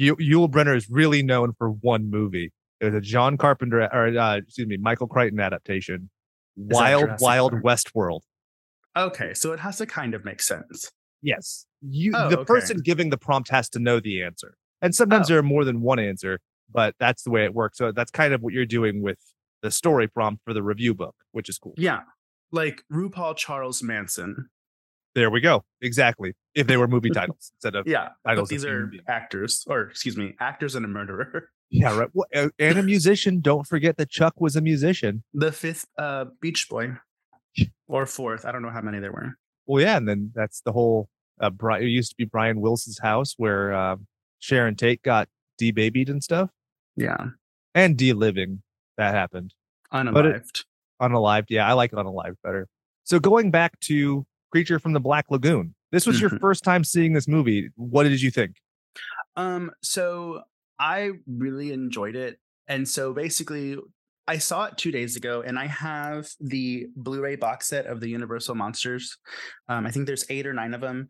Yul, 0.00 0.14
Yul 0.20 0.48
Brynner 0.48 0.76
is 0.76 0.88
really 0.88 1.24
known 1.24 1.54
for 1.58 1.70
one 1.70 2.08
movie. 2.08 2.52
It 2.80 2.84
was 2.84 2.94
a 2.94 3.00
John 3.00 3.36
Carpenter 3.36 3.88
or 3.92 4.16
uh, 4.16 4.36
excuse 4.36 4.68
me, 4.68 4.76
Michael 4.76 5.08
Crichton 5.08 5.40
adaptation, 5.40 6.08
that 6.56 6.74
Wild 6.76 7.10
Wild 7.20 7.50
Park? 7.50 7.64
Westworld. 7.64 8.20
Okay. 8.96 9.34
So 9.34 9.52
it 9.52 9.58
has 9.58 9.78
to 9.78 9.86
kind 9.86 10.14
of 10.14 10.24
make 10.24 10.40
sense. 10.40 10.92
Yes, 11.22 11.66
you 11.82 12.12
Oh, 12.14 12.28
the 12.30 12.38
okay. 12.40 12.44
person 12.46 12.78
giving 12.82 13.10
the 13.10 13.18
prompt 13.18 13.50
has 13.50 13.68
to 13.70 13.78
know 13.78 14.00
the 14.00 14.22
answer, 14.22 14.56
and 14.80 14.94
sometimes 14.94 15.26
Oh. 15.26 15.34
there 15.34 15.38
are 15.38 15.42
more 15.42 15.64
than 15.64 15.80
one 15.80 15.98
answer, 15.98 16.40
but 16.72 16.94
that's 16.98 17.22
the 17.22 17.30
way 17.30 17.44
it 17.44 17.54
works. 17.54 17.78
So 17.78 17.92
that's 17.92 18.10
kind 18.10 18.32
of 18.34 18.40
what 18.42 18.52
you're 18.54 18.66
doing 18.66 19.02
with 19.02 19.18
the 19.62 19.70
story 19.70 20.08
prompt 20.08 20.42
for 20.44 20.54
the 20.54 20.62
review 20.62 20.94
book, 20.94 21.14
which 21.32 21.48
is 21.48 21.58
cool. 21.58 21.74
Yeah. 21.76 22.00
Like 22.52 22.82
RuPaul 22.92 23.36
Charles 23.36 23.82
Manson. 23.82 24.48
There 25.14 25.28
we 25.30 25.40
go. 25.40 25.64
Exactly. 25.82 26.34
If 26.54 26.66
they 26.68 26.76
were 26.76 26.86
movie 26.88 27.10
titles 27.14 27.52
instead 27.56 27.74
of 27.76 27.86
Yeah. 27.86 28.10
Titles 28.26 28.48
these 28.48 28.64
are 28.64 28.90
actors, 29.08 29.64
or 29.68 29.82
excuse 29.82 30.16
me, 30.16 30.34
actors 30.40 30.74
and 30.76 30.84
a 30.84 30.88
murderer. 30.88 31.50
yeah, 31.70 31.96
right. 31.98 32.08
Well, 32.14 32.26
and 32.58 32.78
a 32.78 32.82
musician. 32.82 33.40
Don't 33.40 33.66
forget 33.66 33.96
that 33.98 34.08
Chuck 34.08 34.40
was 34.40 34.56
a 34.56 34.60
musician. 34.60 35.22
The 35.34 35.52
fifth 35.52 35.86
uh 35.98 36.26
Beach 36.40 36.68
Boy. 36.70 36.92
Or 37.88 38.06
fourth. 38.06 38.44
I 38.46 38.52
don't 38.52 38.62
know 38.62 38.70
how 38.70 38.80
many 38.82 39.00
there 39.00 39.10
were. 39.12 39.34
Well, 39.70 39.80
yeah, 39.80 39.96
and 39.96 40.08
then 40.08 40.32
that's 40.34 40.62
the 40.62 40.72
whole. 40.72 41.08
Uh, 41.40 41.48
Brian, 41.48 41.84
it 41.84 41.86
used 41.86 42.10
to 42.10 42.16
be 42.16 42.24
Brian 42.24 42.60
Wilson's 42.60 42.98
house 42.98 43.34
where 43.36 43.72
uh, 43.72 43.96
Sharon 44.40 44.74
Tate 44.74 45.00
got 45.04 45.28
debabied 45.58 46.08
and 46.10 46.24
stuff, 46.24 46.50
Yeah. 46.96 47.28
and 47.72 47.96
de-living. 47.96 48.62
That 48.98 49.14
happened. 49.14 49.54
Unalived. 49.92 50.64
Unalived. 51.00 51.46
Yeah, 51.50 51.68
I 51.68 51.74
like 51.74 51.92
unalived 51.92 52.36
better. 52.42 52.66
So 53.04 53.20
going 53.20 53.52
back 53.52 53.78
to 53.82 54.26
Creature 54.50 54.80
from 54.80 54.92
the 54.92 54.98
Black 55.00 55.26
Lagoon, 55.30 55.76
this 55.92 56.04
was 56.04 56.20
your 56.20 56.30
Mhm. 56.30 56.40
first 56.40 56.64
time 56.64 56.82
seeing 56.82 57.12
this 57.12 57.28
movie. 57.28 57.70
What 57.76 58.02
did 58.04 58.20
you 58.20 58.32
think? 58.32 58.56
Um, 59.36 59.70
so 59.82 60.42
I 60.80 61.12
really 61.28 61.70
enjoyed 61.72 62.16
it. 62.16 62.40
And 62.66 62.88
so 62.88 63.12
basically, 63.14 63.78
I 64.30 64.38
saw 64.38 64.66
it 64.66 64.76
two 64.76 64.92
days 64.92 65.16
ago, 65.16 65.42
and 65.44 65.58
I 65.58 65.66
have 65.66 66.28
the 66.38 66.86
Blu-ray 66.94 67.34
box 67.34 67.66
set 67.66 67.86
of 67.86 67.98
the 67.98 68.08
Universal 68.08 68.54
Monsters. 68.54 69.18
Um, 69.68 69.88
I 69.88 69.90
think 69.90 70.06
there's 70.06 70.24
eight 70.30 70.46
or 70.46 70.52
nine 70.52 70.72
of 70.72 70.80
them. 70.80 71.08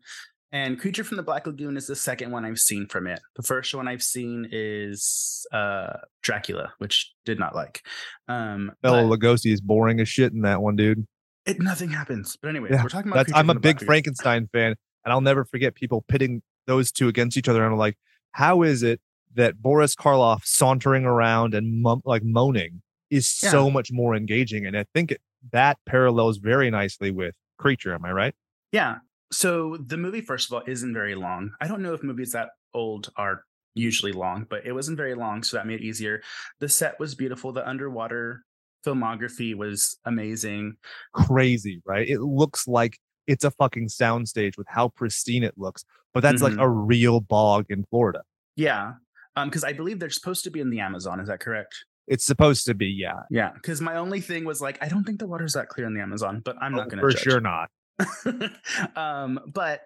And 0.51 0.79
Creature 0.79 1.03
from 1.03 1.17
the 1.17 1.23
Black 1.23 1.45
Lagoon 1.45 1.77
is 1.77 1.85
the 1.85 1.95
second 1.95 2.31
one 2.31 2.45
I've 2.45 2.57
seen 2.57 2.87
from 2.87 3.05
it. 3.05 3.19
The 3.35 3.43
first 3.43 3.75
one 3.75 3.87
I've 3.87 4.01
seen 4.01 4.47
is 4.51 5.45
uh, 5.53 5.97
Dracula, 6.23 6.73
which 6.79 7.13
did 7.23 7.37
not 7.37 7.53
like. 7.53 7.83
Um, 8.27 8.71
Bela 8.81 9.07
but 9.07 9.19
Lugosi 9.19 9.53
is 9.53 9.61
boring 9.61 9.99
as 9.99 10.09
shit 10.09 10.33
in 10.33 10.41
that 10.41 10.59
one, 10.59 10.75
dude. 10.75 11.05
it, 11.45 11.61
nothing 11.61 11.91
happens. 11.91 12.39
But 12.41 12.49
anyway, 12.49 12.69
Yeah, 12.71 12.81
we're 12.81 12.89
talking 12.89 13.11
about. 13.11 13.27
I'm 13.35 13.51
a 13.51 13.53
big 13.53 13.77
Black. 13.77 13.85
Frankenstein 13.85 14.49
fan, 14.51 14.73
and 15.05 15.13
I'll 15.13 15.21
never 15.21 15.45
forget 15.45 15.75
people 15.75 16.03
pitting 16.07 16.41
those 16.65 16.91
two 16.91 17.07
against 17.07 17.37
each 17.37 17.47
other. 17.47 17.63
And 17.63 17.71
I'm 17.71 17.77
like, 17.77 17.99
how 18.31 18.63
is 18.63 18.81
it 18.81 18.99
that 19.35 19.61
Boris 19.61 19.95
Karloff 19.95 20.43
sauntering 20.43 21.05
around 21.05 21.53
and 21.53 21.83
mum- 21.83 22.01
like 22.03 22.23
moaning 22.23 22.81
is 23.11 23.29
so 23.29 23.69
much 23.69 23.91
more 23.91 24.15
engaging? 24.15 24.65
And 24.65 24.75
I 24.75 24.85
think 24.95 25.11
it, 25.11 25.21
that 25.51 25.77
parallels 25.85 26.37
very 26.37 26.71
nicely 26.71 27.11
with 27.11 27.35
Creature. 27.59 27.93
Am 27.93 28.05
I 28.05 28.11
right? 28.11 28.35
Yeah. 28.71 28.97
So 29.31 29.77
the 29.77 29.97
movie, 29.97 30.21
first 30.21 30.49
of 30.49 30.53
all, 30.55 30.63
isn't 30.67 30.93
very 30.93 31.13
long. 31.15 31.51
I 31.61 31.67
don't 31.67 31.81
know 31.81 31.93
if 31.93 32.01
movies 32.03 32.31
that 32.31 32.49
old 32.73 33.11
are 33.17 33.43
usually 33.75 34.11
long, 34.11 34.45
but 34.49 34.65
it 34.65 34.71
wasn't 34.73 34.97
very 34.97 35.13
long, 35.15 35.43
so 35.43 35.57
that 35.57 35.67
made 35.67 35.81
it 35.81 35.85
easier. 35.85 36.21
The 36.59 36.67
set 36.67 36.99
was 36.99 37.15
beautiful. 37.15 37.51
The 37.53 37.67
underwater 37.67 38.43
filmography 38.85 39.55
was 39.55 39.97
amazing. 40.05 40.75
Crazy, 41.13 41.81
right? 41.85 42.07
It 42.07 42.19
looks 42.21 42.67
like 42.67 42.97
it's 43.27 43.43
a 43.45 43.51
fucking 43.51 43.87
soundstage 43.87 44.57
with 44.57 44.67
how 44.67 44.89
pristine 44.89 45.43
it 45.43 45.53
looks, 45.57 45.85
but 46.13 46.21
that's 46.21 46.41
like 46.41 46.53
Mhm. 46.53 46.61
a 46.63 46.69
real 46.69 47.19
bog 47.21 47.67
in 47.69 47.85
Florida. 47.85 48.23
Yeah. 48.55 48.93
Um, 49.37 49.47
because 49.47 49.63
I 49.63 49.71
believe 49.71 49.99
they're 49.99 50.09
supposed 50.09 50.43
to 50.43 50.49
be 50.51 50.59
in 50.59 50.69
the 50.71 50.79
Amazon. 50.81 51.19
Is 51.21 51.27
that 51.27 51.39
correct? 51.39 51.85
It's 52.11 52.25
supposed 52.25 52.65
to 52.65 52.73
be, 52.73 52.87
yeah. 52.87 53.21
Yeah. 53.31 53.51
Because 53.53 53.79
my 53.81 53.95
only 53.95 54.19
thing 54.21 54.43
was 54.43 54.61
like, 54.61 54.77
I 54.83 54.89
don't 54.89 55.03
think 55.05 55.19
the 55.19 55.27
water's 55.27 55.53
that 55.53 55.69
clear 55.69 55.87
in 55.87 55.93
the 55.93 56.01
Amazon, 56.01 56.41
but 56.43 56.57
I'm 56.61 56.73
Oh, 56.75 56.77
not 56.79 56.89
going 56.89 56.97
to 57.01 57.07
for 57.07 57.11
judge. 57.11 57.23
sure 57.23 57.39
not. 57.39 57.69
um, 58.95 59.39
but 59.47 59.81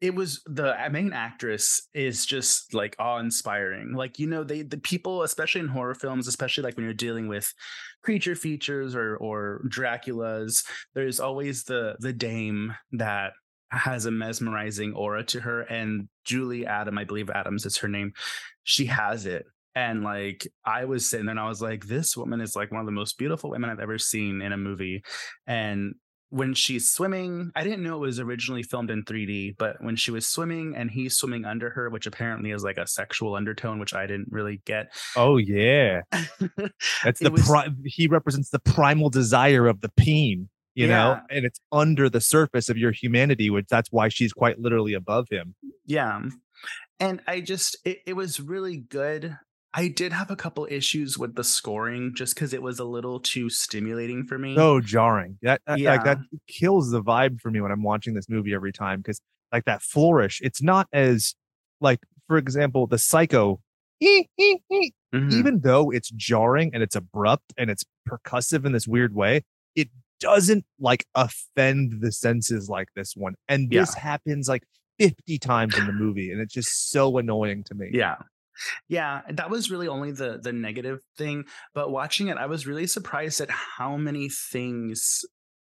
it 0.00 0.14
was 0.14 0.42
the 0.44 0.76
main 0.90 1.12
actress 1.14 1.88
is 1.94 2.26
just 2.26 2.74
like 2.74 2.94
awe-inspiring. 2.98 3.94
Like 3.94 4.18
you 4.18 4.26
know, 4.26 4.44
they 4.44 4.62
the 4.62 4.76
people, 4.76 5.22
especially 5.22 5.62
in 5.62 5.68
horror 5.68 5.94
films, 5.94 6.28
especially 6.28 6.64
like 6.64 6.76
when 6.76 6.84
you're 6.84 6.92
dealing 6.94 7.28
with 7.28 7.52
creature 8.02 8.34
features 8.34 8.94
or 8.94 9.16
or 9.16 9.62
Dracula's, 9.68 10.64
there's 10.94 11.18
always 11.20 11.64
the 11.64 11.96
the 12.00 12.12
dame 12.12 12.74
that 12.92 13.32
has 13.70 14.04
a 14.06 14.10
mesmerizing 14.10 14.92
aura 14.94 15.24
to 15.24 15.40
her. 15.40 15.62
And 15.62 16.08
Julie 16.24 16.66
Adam, 16.66 16.98
I 16.98 17.04
believe 17.04 17.30
Adams 17.30 17.64
is 17.64 17.78
her 17.78 17.88
name, 17.88 18.12
she 18.64 18.86
has 18.86 19.24
it. 19.26 19.46
And 19.76 20.02
like 20.02 20.48
I 20.64 20.86
was 20.86 21.08
sitting 21.08 21.26
there 21.26 21.32
and 21.34 21.40
I 21.40 21.48
was 21.48 21.60
like, 21.62 21.86
this 21.86 22.16
woman 22.16 22.40
is 22.40 22.56
like 22.56 22.72
one 22.72 22.80
of 22.80 22.86
the 22.86 22.92
most 22.92 23.18
beautiful 23.18 23.50
women 23.50 23.70
I've 23.70 23.78
ever 23.78 23.98
seen 23.98 24.42
in 24.42 24.50
a 24.52 24.56
movie. 24.56 25.04
And 25.46 25.94
when 26.30 26.54
she's 26.54 26.90
swimming, 26.90 27.52
I 27.54 27.62
didn't 27.62 27.84
know 27.84 27.96
it 27.96 28.00
was 28.06 28.18
originally 28.18 28.62
filmed 28.64 28.90
in 28.90 29.04
3D, 29.04 29.56
but 29.58 29.76
when 29.80 29.94
she 29.94 30.10
was 30.10 30.26
swimming 30.26 30.74
and 30.74 30.90
he's 30.90 31.16
swimming 31.16 31.44
under 31.44 31.70
her, 31.70 31.88
which 31.90 32.06
apparently 32.06 32.50
is 32.50 32.64
like 32.64 32.78
a 32.78 32.86
sexual 32.86 33.36
undertone, 33.36 33.78
which 33.78 33.94
I 33.94 34.06
didn't 34.06 34.28
really 34.30 34.60
get. 34.64 34.92
Oh 35.14 35.36
yeah. 35.36 36.00
That's 37.04 37.20
the 37.20 37.30
was- 37.30 37.46
pri- 37.46 37.68
he 37.84 38.08
represents 38.08 38.50
the 38.50 38.58
primal 38.58 39.10
desire 39.10 39.66
of 39.66 39.82
the 39.82 39.90
peen, 39.96 40.48
you 40.74 40.86
know, 40.88 41.20
and 41.30 41.44
it's 41.44 41.60
under 41.70 42.08
the 42.10 42.20
surface 42.20 42.68
of 42.68 42.76
your 42.76 42.92
humanity, 42.92 43.48
which 43.50 43.66
that's 43.68 43.92
why 43.92 44.08
she's 44.08 44.32
quite 44.32 44.58
literally 44.58 44.94
above 44.94 45.26
him. 45.30 45.54
yeah. 45.84 46.22
And 46.98 47.20
I 47.26 47.42
just, 47.42 47.76
it, 47.84 47.98
it 48.06 48.12
was 48.14 48.40
really 48.40 48.78
good. 48.78 49.36
I 49.78 49.88
did 49.88 50.12
have 50.12 50.30
a 50.30 50.36
couple 50.36 50.66
issues 50.70 51.18
with 51.18 51.34
the 51.34 51.44
scoring 51.44 52.12
just 52.14 52.34
because 52.34 52.54
it 52.54 52.62
was 52.62 52.78
a 52.78 52.84
little 52.84 53.20
too 53.20 53.50
stimulating 53.50 54.24
for 54.24 54.38
me. 54.38 54.56
So 54.56 54.80
jarring. 54.80 55.38
That, 55.42 55.60
that- 55.66 55.78
like 55.80 56.04
that 56.04 56.18
kills 56.48 56.90
the 56.90 57.02
vibe 57.02 57.40
for 57.40 57.50
me 57.50 57.60
when 57.60 57.70
I'm 57.70 57.82
watching 57.82 58.14
this 58.14 58.28
movie 58.28 58.54
every 58.54 58.72
time 58.72 59.00
because 59.00 59.20
like 59.52 59.64
that 59.66 59.82
flourish, 59.82 60.40
it's 60.42 60.62
not 60.62 60.88
as 60.92 61.34
like 61.80 62.00
for 62.26 62.38
example, 62.38 62.86
the 62.86 62.98
psycho 62.98 63.60
Mhm. 64.02 65.32
even 65.32 65.60
though 65.60 65.90
it's 65.90 66.10
jarring 66.10 66.70
and 66.74 66.82
it's 66.82 66.96
abrupt 66.96 67.52
and 67.56 67.70
it's 67.70 67.84
percussive 68.08 68.64
in 68.66 68.72
this 68.72 68.86
weird 68.86 69.14
way, 69.14 69.42
it 69.74 69.88
doesn't 70.20 70.64
like 70.80 71.06
offend 71.14 72.00
the 72.02 72.12
senses 72.12 72.68
like 72.68 72.88
this 72.96 73.14
one. 73.16 73.34
And 73.48 73.72
Yeah. 73.72 73.80
this 73.82 73.94
happens 73.94 74.48
like 74.48 74.64
50 74.98 75.38
times 75.38 75.76
in 75.78 75.86
the 75.86 75.92
movie, 75.92 76.30
and 76.32 76.40
it's 76.40 76.52
just 76.54 76.90
so 76.90 77.18
annoying 77.18 77.62
to 77.64 77.74
me. 77.74 77.90
Yeah. 77.92 78.16
Yeah, 78.88 79.22
that 79.30 79.50
was 79.50 79.70
really 79.70 79.88
only 79.88 80.12
the 80.12 80.38
the 80.42 80.52
negative 80.52 81.00
thing, 81.18 81.44
but 81.74 81.90
watching 81.90 82.28
it 82.28 82.36
I 82.36 82.46
was 82.46 82.66
really 82.66 82.86
surprised 82.86 83.40
at 83.40 83.50
how 83.50 83.96
many 83.96 84.28
things 84.28 85.24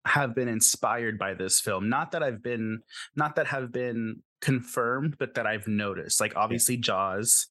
have 0.06 0.34
been 0.34 0.48
inspired 0.48 1.18
by 1.20 1.34
this 1.34 1.60
film. 1.60 1.90
Not 1.90 2.12
that 2.14 2.24
I've 2.24 2.42
been 2.42 2.80
not 3.16 3.36
that 3.36 3.48
have 3.48 3.72
been 3.72 4.24
confirmed, 4.42 5.16
but 5.20 5.34
that 5.36 5.46
I've 5.46 5.68
noticed. 5.68 6.20
Like 6.20 6.34
obviously 6.36 6.78
Jaws 6.78 7.48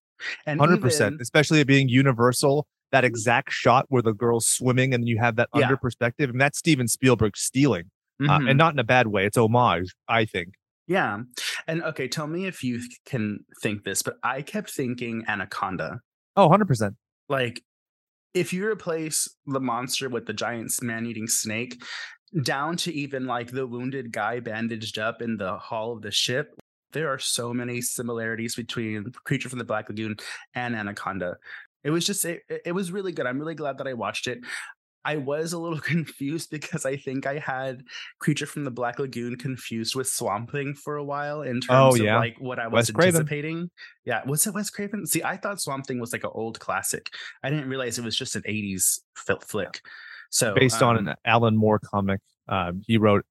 and 0.46 0.58
Hundred 0.58 0.80
percent, 0.80 1.14
even- 1.14 1.22
especially 1.22 1.60
it 1.60 1.66
being 1.66 1.88
universal. 1.88 2.66
That 2.90 3.04
exact 3.04 3.52
shot 3.52 3.84
where 3.90 4.00
the 4.00 4.14
girl's 4.14 4.46
swimming 4.46 4.94
and 4.94 5.06
you 5.06 5.18
have 5.18 5.36
that 5.36 5.50
Yeah. 5.54 5.64
under 5.64 5.76
perspective, 5.76 6.30
and 6.30 6.40
that's 6.40 6.58
Steven 6.58 6.88
Spielberg 6.88 7.36
stealing, 7.36 7.90
uh, 8.22 8.38
Mhm. 8.38 8.48
and 8.48 8.56
not 8.58 8.72
in 8.72 8.78
a 8.78 8.84
bad 8.84 9.08
way. 9.08 9.26
It's 9.26 9.36
homage, 9.36 9.92
I 10.08 10.24
think. 10.24 10.54
Yeah. 10.88 11.18
And 11.68 11.82
okay, 11.84 12.08
tell 12.08 12.26
me 12.26 12.46
if 12.46 12.64
you 12.64 12.80
can 13.06 13.40
think 13.62 13.84
this, 13.84 14.02
but 14.02 14.16
I 14.22 14.42
kept 14.42 14.70
thinking 14.70 15.24
Anaconda. 15.28 16.00
Oh, 16.36 16.46
100 16.46 16.66
percent. 16.66 16.94
like 17.28 17.62
if 18.34 18.52
you 18.52 18.66
replace 18.66 19.28
the 19.46 19.60
monster 19.60 20.08
with 20.08 20.26
the 20.26 20.32
giant 20.32 20.72
man-eating 20.82 21.26
snake 21.26 21.82
down 22.42 22.76
to 22.76 22.92
even 22.92 23.26
like 23.26 23.50
the 23.50 23.66
wounded 23.66 24.12
guy 24.12 24.38
bandaged 24.38 24.98
up 24.98 25.22
in 25.22 25.36
the 25.36 25.56
hull 25.58 25.92
of 25.92 26.02
the 26.02 26.10
ship 26.10 26.54
there 26.92 27.08
are 27.12 27.18
so 27.18 27.52
many 27.54 27.80
similarities 27.80 28.54
between 28.54 29.06
creature 29.24 29.48
from 29.48 29.58
the 29.58 29.64
black 29.64 29.88
lagoon 29.88 30.14
and 30.54 30.76
anaconda 30.76 31.36
it 31.84 31.90
was 31.90 32.04
just 32.06 32.24
it, 32.24 32.42
it 32.66 32.72
was 32.72 32.92
really 32.92 33.12
good 33.12 33.26
i'm 33.26 33.38
really 33.38 33.54
glad 33.54 33.78
that 33.78 33.88
i 33.88 33.94
watched 33.94 34.26
it 34.26 34.38
I 35.04 35.16
was 35.16 35.52
a 35.52 35.58
little 35.58 35.78
confused 35.94 36.50
because 36.50 36.84
I 36.84 36.96
think 36.96 37.26
I 37.26 37.38
had 37.38 37.82
Creature 38.18 38.46
from 38.46 38.64
the 38.64 38.70
Black 38.70 38.98
Lagoon 38.98 39.36
confused 39.36 39.94
with 39.94 40.06
Swamp 40.08 40.50
Thing 40.52 40.74
for 40.74 40.96
a 40.96 41.04
while 41.04 41.42
in 41.42 41.60
terms 41.60 41.68
Oh, 41.70 41.94
of 41.94 42.00
like 42.00 42.36
what 42.38 42.58
I 42.58 42.66
was 42.68 42.88
Wes 42.88 42.90
Craven. 42.90 43.16
anticipating. 43.20 43.70
Yeah, 44.04 44.22
was 44.26 44.46
it 44.46 44.54
Wes 44.54 44.70
Craven? 44.70 45.06
See, 45.06 45.22
I 45.22 45.36
thought 45.36 45.60
Swamp 45.60 45.86
Thing 45.86 46.00
was 46.00 46.12
like 46.12 46.24
an 46.24 46.30
old 46.34 46.58
classic. 46.60 47.08
I 47.42 47.50
didn't 47.50 47.68
realize 47.68 47.98
it 47.98 48.04
was 48.04 48.16
just 48.16 48.36
an 48.36 48.42
'80s 48.48 49.00
fil- 49.16 49.40
flick. 49.40 49.80
So 50.30 50.54
based 50.54 50.82
on 50.82 50.98
um, 50.98 51.08
an 51.08 51.14
Alan 51.24 51.56
Moore 51.56 51.78
comic. 51.78 52.20
Um, 52.48 52.82
he 52.86 52.96
wrote 52.98 53.24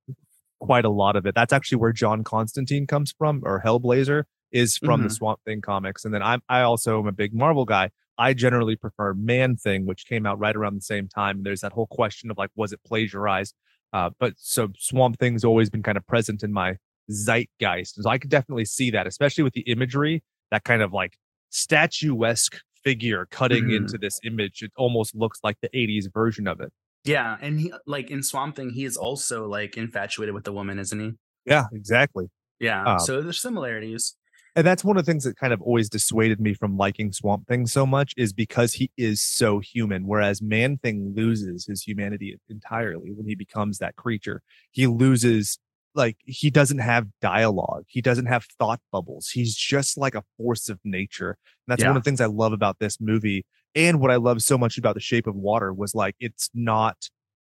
quite 0.60 0.86
a 0.86 0.90
lot 0.90 1.16
of 1.16 1.26
it. 1.26 1.36
That's 1.36 1.54
actually 1.54 1.78
where 1.80 1.92
John 1.94 2.24
Constantine 2.24 2.88
comes 2.88 3.14
from, 3.18 3.42
or 3.44 3.62
Hellblazer 3.64 4.24
is 4.52 4.78
from 4.78 5.02
the 5.04 5.10
Mhm. 5.10 5.12
Swamp 5.12 5.40
Thing 5.46 5.62
comics. 5.62 6.06
And 6.06 6.14
then 6.14 6.24
I'm 6.24 6.42
I 6.50 6.62
also 6.62 7.00
am 7.00 7.08
a 7.08 7.12
big 7.12 7.34
Marvel 7.34 7.66
guy. 7.66 7.90
I 8.18 8.34
generally 8.34 8.76
prefer 8.76 9.14
Man 9.14 9.56
Thing, 9.58 9.86
which 9.86 10.06
came 10.08 10.26
out 10.26 10.40
right 10.40 10.56
around 10.56 10.76
the 10.76 10.82
same 10.82 11.08
time. 11.08 11.44
There's 11.44 11.62
that 11.62 11.72
whole 11.74 11.88
question 11.88 12.32
of 12.32 12.38
like, 12.38 12.50
was 12.56 12.74
it 12.74 12.80
plagiarized? 12.86 13.54
Uh, 13.94 14.10
but 14.20 14.34
so 14.38 14.70
Swamp 14.78 15.18
Thing's 15.20 15.44
always 15.46 15.70
been 15.70 15.84
kind 15.84 15.98
of 15.98 16.06
present 16.08 16.44
in 16.44 16.52
my 16.52 16.78
zeitgeist. 17.12 18.02
So 18.02 18.10
I 18.10 18.18
could 18.18 18.30
definitely 18.30 18.66
see 18.66 18.92
that, 18.92 19.08
especially 19.08 19.44
with 19.44 19.54
the 19.54 19.62
imagery, 19.62 20.24
that 20.52 20.64
kind 20.64 20.82
of 20.82 20.92
like 20.94 21.18
statuesque 21.50 22.60
figure 22.84 23.28
cutting 23.32 23.66
Mhm. 23.66 23.78
into 23.78 23.98
this 23.98 24.20
image. 24.24 24.62
It 24.62 24.72
almost 24.78 25.16
looks 25.16 25.40
like 25.44 25.58
the 25.62 25.70
80s 25.74 26.08
version 26.14 26.48
of 26.48 26.60
it. 26.62 26.72
yeah, 27.04 27.38
and 27.40 27.60
he 27.62 27.72
like 27.86 28.12
in 28.12 28.22
Swamp 28.22 28.56
Thing, 28.58 28.70
he 28.72 28.84
is 28.84 28.98
also 28.98 29.48
like 29.48 29.78
infatuated 29.78 30.34
with 30.36 30.44
the 30.44 30.52
woman, 30.52 30.78
isn't 30.78 31.00
he? 31.00 31.12
Yeah, 31.46 31.64
exactly. 31.72 32.26
Yeah. 32.60 32.84
Um, 32.84 33.00
so 33.00 33.22
there's 33.22 33.40
similarities. 33.42 34.18
And 34.58 34.66
that's 34.66 34.84
one 34.84 34.98
of 34.98 35.06
the 35.06 35.12
things 35.12 35.24
that 35.24 35.38
kind 35.38 35.54
of 35.54 35.62
always 35.62 35.88
dissuaded 35.88 36.42
me 36.42 36.56
from 36.56 36.78
liking 36.78 37.14
Swamp 37.14 37.48
Thing 37.48 37.68
so 37.68 37.86
much 37.86 38.16
is 38.18 38.34
because 38.34 38.74
he 38.74 38.90
is 38.98 39.22
so 39.22 39.60
human. 39.60 40.08
Whereas 40.08 40.42
Man 40.42 40.80
Thing 40.80 41.14
loses 41.16 41.68
his 41.68 41.84
humanity 41.84 42.36
entirely 42.50 43.12
when 43.12 43.28
he 43.28 43.36
becomes 43.36 43.78
that 43.78 43.98
creature. 43.98 44.42
He 44.72 44.88
loses, 44.88 45.60
like, 45.94 46.18
he 46.26 46.50
doesn't 46.50 46.80
have 46.80 47.06
dialogue. 47.22 47.84
He 47.86 48.02
doesn't 48.02 48.26
have 48.26 48.46
thought 48.58 48.82
bubbles. 48.92 49.30
He's 49.30 49.54
just 49.56 49.96
like 49.96 50.16
a 50.16 50.24
force 50.38 50.70
of 50.70 50.80
nature. 50.84 51.38
And 51.68 51.72
that's 51.72 51.84
one 51.84 51.96
of 51.96 52.04
the 52.04 52.10
things 52.10 52.20
I 52.20 52.26
love 52.26 52.52
about 52.52 52.80
this 52.80 53.00
movie. 53.00 53.46
And 53.76 54.00
what 54.00 54.10
I 54.10 54.16
love 54.16 54.42
so 54.42 54.58
much 54.58 54.80
about 54.80 54.96
The 54.96 55.02
Shape 55.02 55.28
of 55.28 55.36
Water 55.36 55.72
was 55.72 55.94
like, 55.94 56.16
it's 56.20 56.50
not 56.56 57.10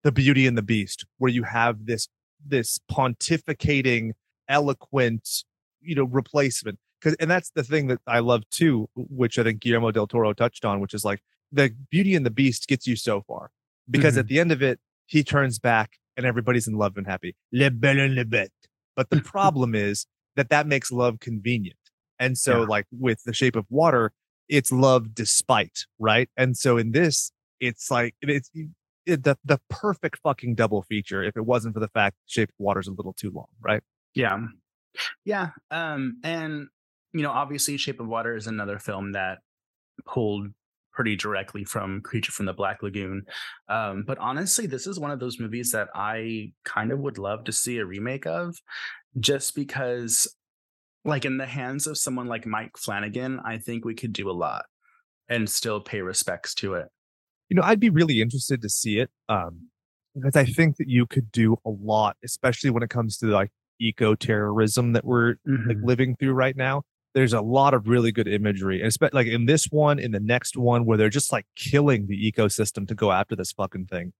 the 0.05 0.13
beauty 0.13 0.47
and 0.47 0.59
the 0.59 0.63
beast 0.63 1.07
where 1.17 1.31
you 1.31 1.45
have 1.45 1.87
this, 1.87 2.09
this 2.47 2.79
pontificating, 2.93 4.11
eloquent, 4.51 5.45
you 5.81 5.95
know, 5.95 6.05
replacement 6.05 6.79
because 7.01 7.15
and 7.21 7.31
that's 7.31 7.51
the 7.51 7.63
thing 7.63 7.87
that 7.89 8.01
I 8.07 8.19
love 8.21 8.43
too, 8.51 8.89
which 8.95 9.39
I 9.39 9.43
think 9.45 9.61
Guillermo 9.61 9.91
del 9.91 10.07
Toro 10.07 10.33
touched 10.33 10.65
on, 10.65 10.81
which 10.81 10.95
is 10.95 11.05
like 11.05 11.21
the 11.53 11.75
Beauty 11.91 12.15
and 12.15 12.25
the 12.27 12.31
Beast 12.31 12.69
gets 12.69 12.87
you 12.87 12.97
so 12.97 13.23
far 13.23 13.51
because 13.91 14.17
at 14.17 14.29
the 14.29 14.39
end 14.39 14.53
of 14.53 14.63
it, 14.63 14.79
he 15.07 15.25
turns 15.25 15.59
back 15.59 15.99
and 16.17 16.25
everybody's 16.27 16.69
in 16.69 16.75
love 16.75 16.97
and 16.97 17.07
happy. 17.07 17.35
Le 17.53 17.71
belle 17.71 18.09
le 18.09 18.25
bête. 18.25 18.49
But 18.97 19.11
the 19.11 19.21
problem 19.35 19.75
is 19.75 20.07
that 20.37 20.49
that 20.51 20.67
makes 20.67 20.93
love 20.93 21.19
convenient, 21.21 21.79
and 22.19 22.37
so 22.39 22.61
Yeah. 22.61 22.67
like 22.67 22.87
with 22.93 23.23
The 23.25 23.33
Shape 23.33 23.57
of 23.57 23.67
Water, 23.71 24.13
it's 24.49 24.71
love 24.71 25.15
despite 25.15 25.87
right, 25.99 26.29
and 26.37 26.57
so 26.57 26.77
in 26.77 26.93
this, 26.93 27.33
it's 27.61 27.91
like 27.91 28.15
it's. 28.23 28.51
It, 29.07 29.25
the 29.25 29.37
the 29.45 29.59
perfect 29.71 30.19
fucking 30.23 30.55
double 30.57 30.83
feature 30.83 31.23
if 31.25 31.35
it 31.37 31.47
wasn't 31.47 31.73
for 31.75 31.81
the 31.81 31.89
fact 31.89 32.17
Shape 32.27 32.51
of 32.51 32.55
Water's 32.59 32.87
a 32.87 32.93
little 32.93 33.15
too 33.15 33.31
long, 33.31 33.47
right? 33.61 33.83
Yeah. 34.15 34.39
Yeah. 35.25 35.49
Um, 35.71 36.19
and 36.23 36.69
you 37.13 37.23
know, 37.23 37.31
obviously 37.31 37.77
Shape 37.77 38.01
of 38.01 38.09
Water 38.09 38.37
is 38.37 38.47
another 38.47 38.79
film 38.79 39.13
that 39.13 39.39
pulled 40.07 40.49
pretty 40.93 41.17
directly 41.17 41.65
from 41.65 42.03
Creature 42.03 42.33
from 42.33 42.47
the 42.47 42.53
Black 42.53 42.83
Lagoon. 42.83 43.25
Um, 43.69 44.05
but 44.07 44.19
honestly, 44.19 44.67
this 44.67 44.87
is 44.87 44.99
one 45.01 45.11
of 45.13 45.21
those 45.21 45.41
movies 45.41 45.73
that 45.73 45.89
I 45.95 46.53
kind 46.65 46.93
of 46.93 47.01
would 47.01 47.19
love 47.19 47.45
to 47.45 47.53
see 47.53 47.79
a 47.79 47.87
remake 47.87 48.27
of 48.27 48.57
just 49.21 49.55
because 49.55 50.35
like 51.05 51.25
in 51.25 51.39
the 51.39 51.47
hands 51.47 51.87
of 51.87 51.99
someone 51.99 52.27
like 52.29 52.47
Mike 52.47 52.77
Flanagan, 52.79 53.41
I 53.45 53.59
think 53.59 53.85
we 53.85 53.95
could 53.95 54.13
do 54.13 54.31
a 54.31 54.33
lot 54.33 54.67
and 55.29 55.49
still 55.51 55.81
pay 55.81 56.03
respects 56.03 56.55
to 56.57 56.75
it. 56.75 56.89
you 57.49 57.57
know, 57.57 57.63
I'd 57.63 57.81
be 57.81 57.91
really 57.91 58.21
interested 58.21 58.63
to 58.63 58.69
see 58.69 59.01
it. 59.01 59.11
Um, 59.29 59.69
because 60.15 60.37
I 60.37 60.45
think 60.45 60.77
that 60.79 60.89
you 60.89 61.07
could 61.07 61.31
do 61.33 61.57
a 61.65 61.71
lot, 61.71 62.17
especially 62.25 62.71
when 62.71 62.83
it 62.83 62.91
comes 62.91 63.17
to 63.19 63.27
like 63.27 63.51
eco 63.81 64.15
terrorism 64.15 64.93
that 64.95 65.05
we're 65.05 65.37
like 65.69 65.79
Mhm. 65.79 65.85
living 65.85 66.17
through 66.17 66.33
right 66.33 66.57
now. 66.57 66.83
There's 67.15 67.33
a 67.33 67.41
lot 67.41 67.75
of 67.75 67.89
really 67.89 68.13
good 68.13 68.29
imagery, 68.29 68.79
and 68.81 68.87
especially 68.89 69.17
like 69.17 69.27
in 69.27 69.47
this 69.47 69.67
one, 69.67 69.99
in 69.99 70.13
the 70.13 70.21
next 70.21 70.57
one, 70.57 70.85
where 70.85 70.97
they're 70.97 71.09
just 71.09 71.33
like 71.33 71.47
killing 71.57 72.07
the 72.07 72.33
ecosystem 72.33 72.87
to 72.89 72.95
go 72.95 73.11
after 73.11 73.35
this 73.35 73.51
fucking 73.53 73.87
thing, 73.87 74.13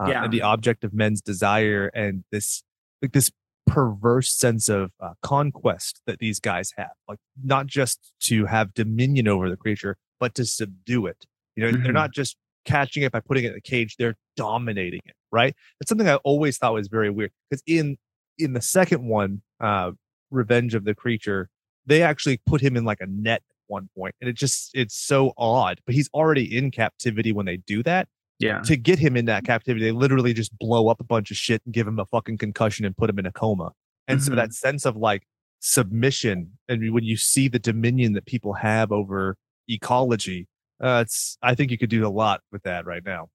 uh, 0.00 0.08
Yeah. 0.10 0.24
and 0.24 0.32
the 0.32 0.42
object 0.42 0.82
of 0.84 0.94
men's 0.94 1.20
desire, 1.20 1.90
and 1.94 2.24
this 2.32 2.62
like 3.02 3.12
this 3.12 3.30
perverse 3.66 4.34
sense 4.34 4.70
of 4.70 4.92
uh, 4.98 5.12
conquest 5.22 6.00
that 6.06 6.18
these 6.20 6.40
guys 6.40 6.72
have, 6.78 6.92
like 7.06 7.18
not 7.44 7.66
just 7.66 8.12
to 8.20 8.46
have 8.46 8.72
dominion 8.72 9.28
over 9.28 9.50
the 9.50 9.56
creature, 9.58 9.96
but 10.18 10.34
to 10.36 10.44
subdue 10.46 11.06
it. 11.06 11.26
You 11.54 11.64
know, 11.64 11.72
they're 11.72 11.90
Mhm. 11.90 11.94
not 11.94 12.12
just 12.14 12.36
catching 12.64 13.02
it 13.02 13.12
by 13.12 13.20
putting 13.20 13.44
it 13.44 13.52
in 13.52 13.56
a 13.58 13.60
cage; 13.60 13.96
they're 13.98 14.16
dominating 14.36 15.00
it. 15.04 15.14
Right? 15.30 15.54
That's 15.78 15.90
something 15.90 16.08
I 16.08 16.14
always 16.16 16.56
thought 16.56 16.72
was 16.72 16.88
very 16.88 17.10
weird 17.10 17.30
because 17.50 17.62
in 17.66 17.98
in 18.38 18.54
the 18.54 18.62
second 18.62 19.04
one, 19.04 19.42
uh, 19.60 19.90
Revenge 20.30 20.74
of 20.74 20.84
the 20.84 20.94
Creature, 20.94 21.50
they 21.88 22.02
actually 22.02 22.40
put 22.46 22.60
him 22.60 22.76
in 22.76 22.84
like 22.84 23.00
a 23.00 23.06
net 23.06 23.42
at 23.50 23.56
one 23.66 23.88
point, 23.96 24.14
and 24.20 24.28
it 24.30 24.34
just 24.34 24.70
it's 24.74 24.94
so 24.94 25.32
odd. 25.36 25.80
But 25.86 25.94
he's 25.94 26.08
already 26.14 26.56
in 26.56 26.70
captivity 26.70 27.32
when 27.32 27.46
they 27.46 27.56
do 27.56 27.82
that. 27.84 28.08
Yeah. 28.38 28.60
To 28.62 28.76
get 28.76 29.00
him 29.00 29.16
in 29.16 29.24
that 29.24 29.44
captivity, 29.44 29.84
they 29.84 29.90
literally 29.92 30.32
just 30.32 30.56
blow 30.58 30.88
up 30.88 31.00
a 31.00 31.04
bunch 31.04 31.32
of 31.32 31.36
shit 31.36 31.60
and 31.64 31.74
give 31.74 31.88
him 31.88 31.98
a 31.98 32.06
fucking 32.06 32.38
concussion 32.38 32.84
and 32.84 32.96
put 32.96 33.10
him 33.10 33.18
in 33.18 33.26
a 33.26 33.32
coma. 33.32 33.72
And 34.06 34.22
so 34.22 34.30
Mhm. 34.30 34.36
that 34.36 34.52
sense 34.54 34.84
of 34.86 34.96
like 34.96 35.26
submission, 35.60 36.52
and 36.68 36.92
when 36.92 37.04
you 37.04 37.16
see 37.16 37.48
the 37.48 37.58
dominion 37.58 38.12
that 38.12 38.26
people 38.26 38.52
have 38.54 38.92
over 38.92 39.36
ecology, 39.68 40.46
uh, 40.80 41.02
it's 41.04 41.36
I 41.42 41.54
think 41.54 41.70
you 41.72 41.78
could 41.78 41.90
do 41.90 42.06
a 42.06 42.08
lot 42.08 42.42
with 42.52 42.62
that 42.62 42.86
right 42.86 43.04
now. 43.04 43.28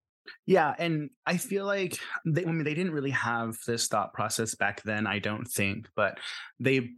Yeah, 0.46 0.74
and 0.80 1.10
I 1.26 1.36
feel 1.36 1.66
like 1.66 1.98
they, 2.26 2.44
I 2.46 2.52
mean, 2.52 2.64
they 2.64 2.74
didn't 2.74 2.94
really 2.94 3.12
have 3.12 3.58
this 3.68 3.90
thought 3.90 4.14
process 4.14 4.56
back 4.56 4.82
then. 4.84 5.06
I 5.06 5.20
don't 5.20 5.46
think, 5.46 5.90
but 5.98 6.18
they, 6.62 6.92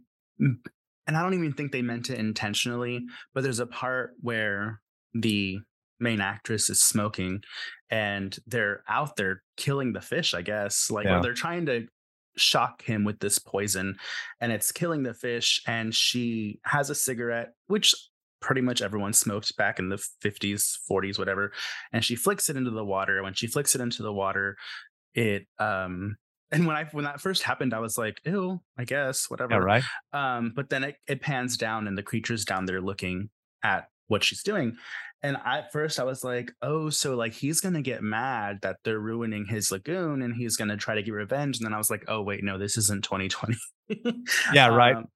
and 1.06 1.16
I 1.16 1.22
don't 1.22 1.34
even 1.34 1.52
think 1.52 1.72
they 1.72 1.82
meant 1.82 2.10
it 2.10 2.18
intentionally. 2.18 3.04
But 3.34 3.42
there's 3.42 3.60
a 3.60 3.66
part 3.66 4.14
where 4.20 4.80
the 5.14 5.58
main 6.00 6.20
actress 6.20 6.68
is 6.68 6.82
smoking, 6.82 7.42
and 7.90 8.36
they're 8.46 8.82
out 8.88 9.16
there 9.16 9.42
killing 9.56 9.92
the 9.92 10.00
fish. 10.00 10.34
I 10.34 10.42
guess, 10.42 10.90
like, 10.90 11.06
Yeah. 11.06 11.20
they're 11.20 11.32
trying 11.34 11.66
to 11.66 11.86
shock 12.36 12.82
him 12.82 13.04
with 13.04 13.18
this 13.20 13.38
poison, 13.38 13.96
and 14.40 14.52
it's 14.52 14.72
killing 14.72 15.02
the 15.04 15.14
fish. 15.14 15.62
And 15.66 15.94
she 15.94 16.60
has 16.64 16.90
a 16.90 16.94
cigarette, 16.94 17.52
which 17.68 17.94
pretty 18.42 18.60
much 18.60 18.82
everyone 18.82 19.14
smoked 19.14 19.56
back 19.56 19.78
in 19.78 19.88
the 19.88 19.96
50s 20.22 20.78
40s 20.88 21.18
whatever 21.18 21.52
and 21.92 22.04
she 22.04 22.14
flicks 22.14 22.50
it 22.50 22.56
into 22.56 22.70
the 22.70 22.84
water 22.84 23.22
when 23.22 23.32
she 23.32 23.46
flicks 23.46 23.74
it 23.74 23.80
into 23.80 24.02
the 24.02 24.12
water 24.12 24.56
it 25.14 25.46
um 25.58 26.16
and 26.52 26.66
when 26.66 26.76
i 26.76 26.84
when 26.92 27.04
that 27.04 27.20
first 27.20 27.42
happened 27.42 27.74
i 27.74 27.78
was 27.78 27.96
like 27.98 28.20
ew 28.24 28.60
i 28.78 28.84
guess 28.84 29.28
whatever 29.30 29.52
Yeah, 29.52 29.58
right. 29.58 29.84
um 30.12 30.52
but 30.54 30.68
then 30.70 30.84
it, 30.84 30.96
it 31.06 31.20
pans 31.20 31.56
down 31.56 31.86
and 31.88 31.96
the 31.98 32.02
creature's 32.02 32.44
down 32.44 32.66
there 32.66 32.80
looking 32.80 33.30
at 33.62 33.88
what 34.08 34.22
she's 34.22 34.42
doing 34.42 34.76
and 35.22 35.36
at 35.44 35.72
first 35.72 35.98
i 35.98 36.04
was 36.04 36.22
like 36.22 36.52
oh 36.62 36.88
so 36.90 37.16
like 37.16 37.32
he's 37.32 37.60
gonna 37.60 37.82
get 37.82 38.02
mad 38.02 38.58
that 38.62 38.76
they're 38.84 39.00
ruining 39.00 39.44
his 39.44 39.72
lagoon 39.72 40.22
and 40.22 40.34
he's 40.36 40.56
gonna 40.56 40.76
try 40.76 40.94
to 40.94 41.02
get 41.02 41.12
revenge 41.12 41.56
and 41.58 41.66
then 41.66 41.74
i 41.74 41.78
was 41.78 41.90
like 41.90 42.04
oh 42.06 42.22
wait 42.22 42.44
no 42.44 42.58
this 42.58 42.76
isn't 42.76 43.02
2020 43.02 43.56
Yeah, 44.52 44.68
right. 44.68 44.96
Um, 44.96 45.06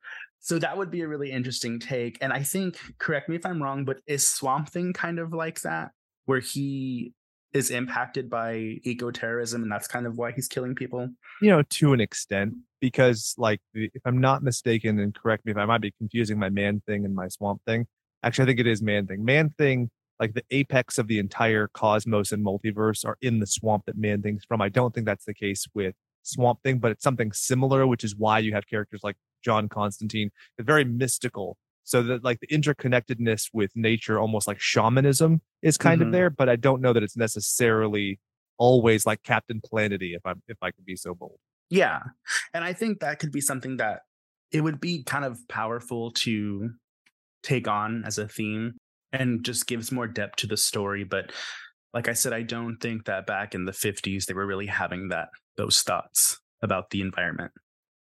so 0.40 0.58
that 0.58 0.76
would 0.78 0.90
be 0.90 1.02
a 1.02 1.08
really 1.08 1.30
interesting 1.30 1.78
take 1.78 2.16
and 2.20 2.32
i 2.32 2.42
think 2.42 2.78
correct 2.98 3.28
me 3.28 3.36
if 3.36 3.44
i'm 3.46 3.62
wrong 3.62 3.84
but 3.84 3.98
is 4.06 4.26
swamp 4.26 4.68
thing 4.70 4.92
kind 4.92 5.18
of 5.18 5.32
like 5.32 5.60
that 5.60 5.90
where 6.24 6.40
he 6.40 7.12
is 7.52 7.70
impacted 7.70 8.30
by 8.30 8.78
eco-terrorism 8.84 9.62
and 9.62 9.72
that's 9.72 9.88
kind 9.88 10.06
of 10.06 10.16
why 10.16 10.32
he's 10.32 10.48
killing 10.48 10.74
people 10.74 11.08
you 11.40 11.50
know, 11.50 11.62
to 11.62 11.92
an 11.92 12.00
extent, 12.00 12.54
because 12.80 13.34
like 13.38 13.60
if 13.74 14.02
I'm 14.04 14.20
not 14.20 14.42
mistaken, 14.42 14.98
and 14.98 15.14
correct 15.14 15.44
me 15.44 15.52
if 15.52 15.58
I 15.58 15.64
might 15.64 15.80
be 15.80 15.92
confusing 15.92 16.38
my 16.38 16.50
man 16.50 16.82
thing 16.86 17.04
and 17.04 17.14
my 17.14 17.28
swamp 17.28 17.62
thing. 17.66 17.86
Actually, 18.22 18.44
I 18.44 18.46
think 18.46 18.60
it 18.60 18.66
is 18.66 18.82
man 18.82 19.06
thing. 19.06 19.24
Man 19.24 19.54
thing, 19.56 19.90
like 20.18 20.34
the 20.34 20.44
apex 20.50 20.98
of 20.98 21.08
the 21.08 21.18
entire 21.18 21.68
cosmos 21.68 22.32
and 22.32 22.44
multiverse, 22.44 23.04
are 23.06 23.16
in 23.22 23.40
the 23.40 23.46
swamp 23.46 23.84
that 23.86 23.96
man 23.96 24.22
thing's 24.22 24.44
from. 24.44 24.60
I 24.60 24.68
don't 24.68 24.94
think 24.94 25.06
that's 25.06 25.24
the 25.24 25.34
case 25.34 25.66
with 25.74 25.94
swamp 26.22 26.62
thing, 26.62 26.78
but 26.78 26.90
it's 26.90 27.02
something 27.02 27.32
similar, 27.32 27.86
which 27.86 28.04
is 28.04 28.14
why 28.14 28.38
you 28.38 28.52
have 28.52 28.66
characters 28.66 29.00
like 29.02 29.16
John 29.42 29.68
Constantine. 29.68 30.30
Very 30.58 30.84
mystical. 30.84 31.56
So 31.84 32.02
that 32.04 32.22
like 32.24 32.40
the 32.40 32.46
interconnectedness 32.48 33.48
with 33.52 33.72
nature, 33.74 34.18
almost 34.18 34.46
like 34.46 34.60
shamanism, 34.60 35.40
is 35.62 35.76
kind 35.76 36.00
Mhm. 36.00 36.06
of 36.06 36.12
there. 36.12 36.30
But 36.30 36.48
I 36.48 36.56
don't 36.56 36.80
know 36.80 36.92
that 36.92 37.02
it's 37.02 37.16
necessarily 37.16 38.20
always 38.58 39.06
like 39.06 39.22
Captain 39.22 39.60
Planety, 39.60 40.14
if 40.14 40.24
I'm 40.24 40.42
if 40.46 40.58
I 40.62 40.70
could 40.70 40.84
be 40.84 40.96
so 40.96 41.14
bold. 41.14 41.38
Yeah. 41.70 42.00
And 42.52 42.64
I 42.64 42.72
think 42.72 43.00
that 43.00 43.18
could 43.18 43.32
be 43.32 43.40
something 43.40 43.76
that 43.78 44.00
it 44.52 44.60
would 44.62 44.80
be 44.80 45.04
kind 45.04 45.24
of 45.24 45.38
powerful 45.48 46.10
to 46.10 46.70
take 47.42 47.68
on 47.68 48.04
as 48.04 48.18
a 48.18 48.28
theme 48.28 48.74
and 49.12 49.44
just 49.44 49.66
gives 49.66 49.90
more 49.90 50.06
depth 50.06 50.36
to 50.36 50.46
the 50.46 50.56
story. 50.56 51.04
But 51.04 51.32
like 51.94 52.08
I 52.08 52.12
said, 52.12 52.32
I 52.32 52.42
don't 52.42 52.76
think 52.78 53.06
that 53.06 53.26
back 53.26 53.54
in 53.54 53.64
the 53.64 53.72
50s 53.72 54.26
they 54.26 54.34
were 54.34 54.46
really 54.46 54.66
having 54.66 55.08
that 55.08 55.28
those 55.56 55.82
thoughts 55.82 56.38
about 56.62 56.90
the 56.90 57.00
environment. 57.00 57.52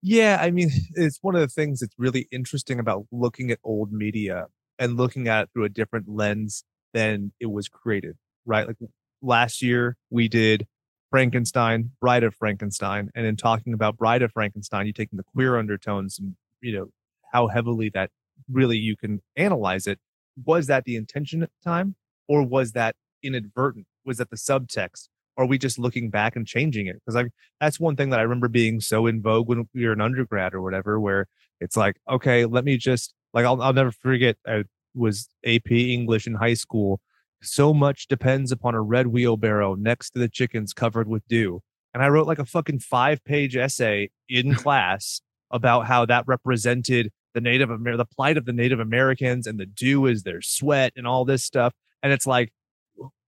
Yeah, 0.02 0.38
I 0.40 0.50
mean, 0.50 0.70
it's 0.94 1.18
one 1.22 1.34
of 1.34 1.40
the 1.40 1.48
things 1.48 1.80
that's 1.80 1.94
really 1.98 2.28
interesting 2.30 2.78
about 2.78 3.06
looking 3.10 3.50
at 3.50 3.58
old 3.64 3.92
media 3.92 4.46
and 4.78 4.96
looking 4.96 5.28
at 5.28 5.44
it 5.44 5.50
through 5.52 5.64
a 5.64 5.68
different 5.68 6.08
lens 6.08 6.64
than 6.92 7.32
it 7.40 7.46
was 7.46 7.68
created, 7.68 8.16
right? 8.44 8.66
Like 8.66 8.76
last 9.22 9.62
year 9.62 9.96
we 10.10 10.28
did 10.28 10.66
Frankenstein, 11.10 11.92
Bride 12.00 12.24
of 12.24 12.34
Frankenstein, 12.34 13.10
and 13.14 13.26
in 13.26 13.36
talking 13.36 13.72
about 13.72 13.96
Bride 13.96 14.22
of 14.22 14.32
Frankenstein, 14.32 14.86
you 14.86 14.92
taking 14.92 15.16
the 15.16 15.22
queer 15.24 15.56
undertones 15.56 16.18
and 16.18 16.36
you 16.60 16.72
know 16.76 16.88
how 17.32 17.48
heavily 17.48 17.90
that 17.94 18.10
really 18.50 18.76
you 18.76 18.96
can 18.96 19.20
analyze 19.36 19.86
it. 19.86 19.98
Was 20.44 20.66
that 20.66 20.84
the 20.84 20.96
intention 20.96 21.42
at 21.42 21.50
the 21.62 21.70
time, 21.70 21.94
or 22.28 22.42
was 22.42 22.72
that 22.72 22.96
inadvertent? 23.22 23.86
Was 24.04 24.18
that 24.18 24.30
the 24.30 24.36
subtext? 24.36 25.08
Or 25.36 25.44
are 25.44 25.46
we 25.46 25.58
just 25.58 25.78
looking 25.78 26.10
back 26.10 26.36
and 26.36 26.46
changing 26.46 26.86
it? 26.86 26.96
Because 27.04 27.16
I 27.16 27.30
that's 27.60 27.80
one 27.80 27.96
thing 27.96 28.10
that 28.10 28.20
I 28.20 28.22
remember 28.22 28.48
being 28.48 28.80
so 28.80 29.06
in 29.06 29.22
vogue 29.22 29.48
when 29.48 29.68
we 29.74 29.86
were 29.86 29.92
an 29.92 30.00
undergrad 30.00 30.54
or 30.54 30.62
whatever, 30.62 30.98
where 30.98 31.26
it's 31.60 31.76
like, 31.76 31.96
okay, 32.08 32.44
let 32.44 32.64
me 32.64 32.76
just 32.76 33.14
like 33.32 33.44
I'll 33.44 33.60
I'll 33.60 33.72
never 33.72 33.92
forget. 33.92 34.36
I 34.46 34.64
was 34.94 35.28
AP 35.44 35.70
English 35.70 36.26
in 36.26 36.34
high 36.34 36.54
school. 36.54 37.00
So 37.42 37.74
much 37.74 38.08
depends 38.08 38.50
upon 38.50 38.74
a 38.74 38.80
red 38.80 39.08
wheelbarrow 39.08 39.74
next 39.74 40.10
to 40.10 40.18
the 40.18 40.28
chickens 40.28 40.72
covered 40.72 41.06
with 41.06 41.26
dew. 41.28 41.62
And 41.92 42.02
I 42.02 42.08
wrote 42.08 42.26
like 42.26 42.38
a 42.38 42.44
fucking 42.44 42.80
five 42.80 43.24
page 43.24 43.56
essay 43.56 44.10
in 44.28 44.54
class 44.62 45.20
about 45.50 45.86
how 45.86 46.06
that 46.06 46.24
represented 46.26 47.12
the 47.34 47.40
Native 47.40 47.70
Amer- 47.70 47.96
the 47.96 48.06
plight 48.06 48.36
of 48.36 48.46
the 48.46 48.52
Native 48.52 48.80
Americans 48.80 49.46
and 49.46 49.60
the 49.60 49.66
dew 49.66 50.06
is 50.06 50.22
their 50.22 50.42
sweat 50.42 50.92
and 50.96 51.06
all 51.06 51.24
this 51.24 51.44
stuff. 51.44 51.74
And 52.02 52.12
it's 52.12 52.26
like 52.26 52.52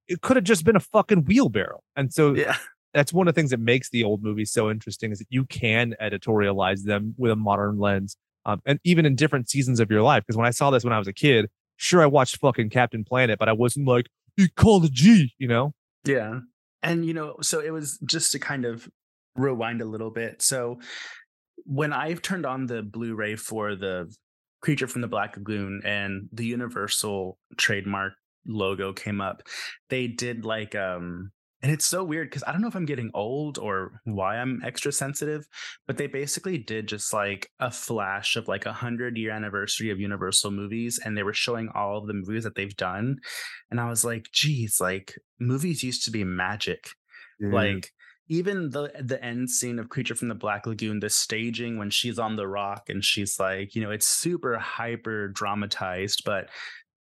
it 0.08 0.20
could 0.22 0.36
have 0.36 0.44
just 0.44 0.64
been 0.64 0.76
a 0.76 0.80
fucking 0.80 1.24
wheelbarrow. 1.24 1.80
And 1.96 2.12
so 2.12 2.34
Yeah. 2.34 2.56
that's 2.94 3.12
one 3.12 3.28
of 3.28 3.34
the 3.34 3.38
things 3.38 3.50
that 3.50 3.60
makes 3.60 3.90
the 3.90 4.04
old 4.04 4.22
movies 4.22 4.50
so 4.50 4.70
interesting 4.70 5.12
is 5.12 5.18
that 5.18 5.26
you 5.30 5.44
can 5.44 5.94
editorialize 6.00 6.84
them 6.84 7.14
with 7.18 7.30
a 7.30 7.36
modern 7.36 7.78
lens. 7.78 8.16
Um, 8.46 8.62
and 8.64 8.80
even 8.84 9.04
in 9.04 9.14
different 9.14 9.50
seasons 9.50 9.78
of 9.80 9.90
your 9.90 10.02
life. 10.02 10.22
Because 10.26 10.36
when 10.38 10.46
I 10.46 10.50
saw 10.50 10.70
this 10.70 10.82
when 10.84 10.92
I 10.92 10.98
was 10.98 11.08
a 11.08 11.12
kid, 11.12 11.50
sure 11.76 12.02
I 12.02 12.06
watched 12.06 12.38
fucking 12.38 12.70
Captain 12.70 13.04
Planet, 13.04 13.38
but 13.38 13.48
I 13.48 13.52
wasn't 13.52 13.86
like, 13.86 14.06
ecology, 14.38 15.34
you 15.38 15.48
know? 15.48 15.74
Yeah. 16.04 16.40
And 16.82 17.04
you 17.04 17.12
know, 17.12 17.36
so 17.42 17.60
it 17.60 17.70
was 17.70 17.98
just 18.06 18.32
to 18.32 18.38
kind 18.38 18.64
of 18.64 18.88
rewind 19.36 19.82
a 19.82 19.84
little 19.84 20.10
bit. 20.10 20.40
So 20.40 20.80
when 21.64 21.92
I've 21.92 22.22
turned 22.22 22.46
on 22.46 22.66
the 22.66 22.82
Blu-ray 22.82 23.36
for 23.36 23.74
the 23.74 24.12
Creature 24.60 24.88
from 24.88 25.02
the 25.02 25.08
Black 25.08 25.36
Lagoon 25.36 25.82
and 25.84 26.28
the 26.32 26.44
Universal 26.46 27.38
trademark 27.56 28.14
logo 28.46 28.92
came 28.92 29.20
up, 29.20 29.42
they 29.88 30.06
did 30.06 30.44
like 30.44 30.74
um 30.74 31.32
and 31.60 31.72
it's 31.72 31.86
so 31.86 32.04
weird 32.04 32.30
because 32.30 32.44
I 32.46 32.52
don't 32.52 32.60
know 32.60 32.68
if 32.68 32.76
I'm 32.76 32.84
getting 32.84 33.10
old 33.14 33.58
or 33.58 34.00
why 34.04 34.36
I'm 34.36 34.62
extra 34.64 34.92
sensitive, 34.92 35.44
but 35.88 35.96
they 35.96 36.06
basically 36.06 36.56
did 36.56 36.86
just 36.86 37.12
like 37.12 37.50
a 37.58 37.70
flash 37.70 38.36
of 38.36 38.46
like 38.46 38.64
a 38.64 38.72
hundred 38.72 39.16
year 39.16 39.32
anniversary 39.32 39.90
of 39.90 39.98
Universal 39.98 40.52
movies, 40.52 41.00
and 41.04 41.16
they 41.16 41.24
were 41.24 41.32
showing 41.32 41.68
all 41.74 41.98
of 41.98 42.06
the 42.06 42.14
movies 42.14 42.44
that 42.44 42.54
they've 42.54 42.76
done. 42.76 43.16
And 43.72 43.80
I 43.80 43.88
was 43.88 44.04
like, 44.04 44.28
geez, 44.32 44.78
like 44.80 45.16
movies 45.40 45.82
used 45.82 46.04
to 46.04 46.12
be 46.12 46.22
magic. 46.22 46.90
Like 47.52 47.90
even 48.28 48.70
the 48.70 48.92
the 49.00 49.22
end 49.24 49.50
scene 49.50 49.80
of 49.80 49.88
Creature 49.88 50.14
from 50.14 50.28
the 50.28 50.34
Black 50.36 50.64
Lagoon, 50.66 51.00
the 51.00 51.10
staging 51.10 51.76
when 51.76 51.90
she's 51.90 52.20
on 52.20 52.36
the 52.36 52.46
rock 52.46 52.84
and 52.88 53.04
she's 53.04 53.40
like, 53.40 53.74
you 53.74 53.82
know, 53.82 53.90
it's 53.90 54.06
super 54.06 54.58
hyper 54.58 55.28
dramatized, 55.28 56.22
but 56.24 56.50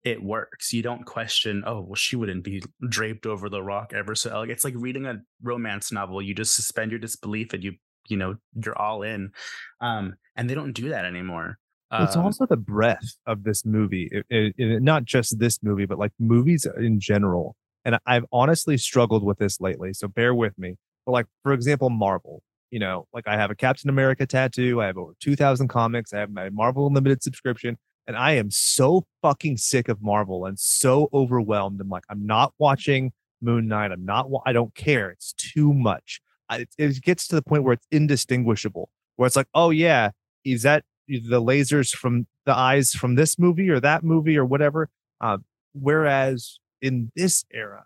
it 0.05 0.23
works. 0.23 0.73
You 0.73 0.83
don't 0.83 1.05
question, 1.05 1.63
oh, 1.67 1.81
well, 1.83 1.95
she 1.95 2.17
wouldn't 2.17 2.45
be 2.45 2.63
draped 2.89 3.27
over 3.27 3.49
the 3.49 3.63
rock 3.63 3.93
ever 3.95 4.15
so 4.15 4.31
elegant. 4.31 4.57
It's 4.57 4.65
like 4.65 4.75
reading 4.77 5.07
a 5.07 5.19
romance 5.43 5.93
novel. 5.93 6.23
You 6.23 6.35
just 6.35 6.55
suspend 6.55 6.91
your 6.91 7.01
disbelief 7.01 7.53
and 7.53 7.63
you, 7.63 7.73
you 8.09 8.17
know, 8.17 8.37
you're 8.55 8.79
all 8.79 9.03
in. 9.03 9.33
Um, 9.81 10.15
and 10.37 10.49
they 10.49 10.55
don't 10.55 10.73
do 10.73 10.89
that 10.91 11.05
anymore. 11.05 11.59
it's 11.93 12.17
Um, 12.17 12.25
also 12.25 12.47
the 12.47 12.57
breadth 12.57 13.17
of 13.27 13.43
this 13.43 13.67
movie, 13.67 14.09
it, 14.11 14.25
it- 14.31 14.55
it- 14.57 14.83
not 14.83 15.05
just 15.05 15.39
this 15.39 15.63
movie, 15.63 15.87
but 15.87 15.99
like 15.99 16.13
movies 16.19 16.67
in 16.79 16.99
general. 17.01 17.57
And 17.85 17.99
I've 18.07 18.25
honestly 18.33 18.77
struggled 18.79 19.25
with 19.25 19.39
this 19.39 19.61
lately, 19.61 19.93
so 19.93 20.07
bear 20.09 20.35
with 20.35 20.59
me. 20.59 20.77
But 21.07 21.13
like, 21.13 21.27
for 21.43 21.53
example, 21.53 21.91
Marvel. 21.91 22.43
You 22.71 22.79
know, 22.79 23.09
like 23.13 23.27
I 23.27 23.37
have 23.37 23.51
a 23.51 23.57
Captain 23.57 23.91
America 23.91 24.25
tattoo. 24.27 24.81
I 24.81 24.87
have 24.87 24.97
over 24.97 25.13
two 25.19 25.35
thousand 25.35 25.67
comics. 25.69 26.13
I 26.13 26.21
have 26.21 26.31
my 26.31 26.51
Marvel 26.51 26.87
Unlimited 26.87 27.21
subscription, 27.21 27.77
and 28.11 28.19
I 28.19 28.33
am 28.33 28.51
so 28.51 29.07
fucking 29.23 29.59
sick 29.59 29.89
of 29.89 30.03
Marvel 30.03 30.45
and 30.45 30.59
so 30.59 31.09
overwhelmed. 31.15 31.81
I'm 31.81 31.89
like, 31.89 32.03
I'm 32.11 32.27
not 32.27 32.53
watching 32.59 33.13
Moon 33.41 33.69
Knight. 33.69 33.93
I'm 33.93 34.05
not. 34.05 34.29
I 34.45 34.53
don't 34.53 34.75
care. 34.75 35.11
It's 35.11 35.33
too 35.35 35.73
much. 35.73 36.21
I, 36.49 36.67
it, 36.77 37.01
gets 37.03 37.29
to 37.29 37.37
the 37.37 37.43
point 37.43 37.63
where 37.63 37.75
it's 37.75 37.87
indistinguishable. 37.93 38.91
Where 39.15 39.29
it's 39.29 39.37
like, 39.37 39.47
oh 39.55 39.71
yeah, 39.71 40.11
is 40.45 40.63
that 40.63 40.83
the 41.07 41.41
lasers 41.41 41.95
from 41.95 42.27
the 42.47 42.57
eyes 42.57 42.95
from 42.95 43.15
this 43.15 43.39
movie 43.39 43.71
or 43.71 43.79
that 43.79 44.03
movie 44.03 44.37
or 44.37 44.45
whatever. 44.45 44.89
Uh, 45.21 45.39
whereas 45.73 46.59
in 46.83 47.13
this 47.15 47.45
era, 47.53 47.85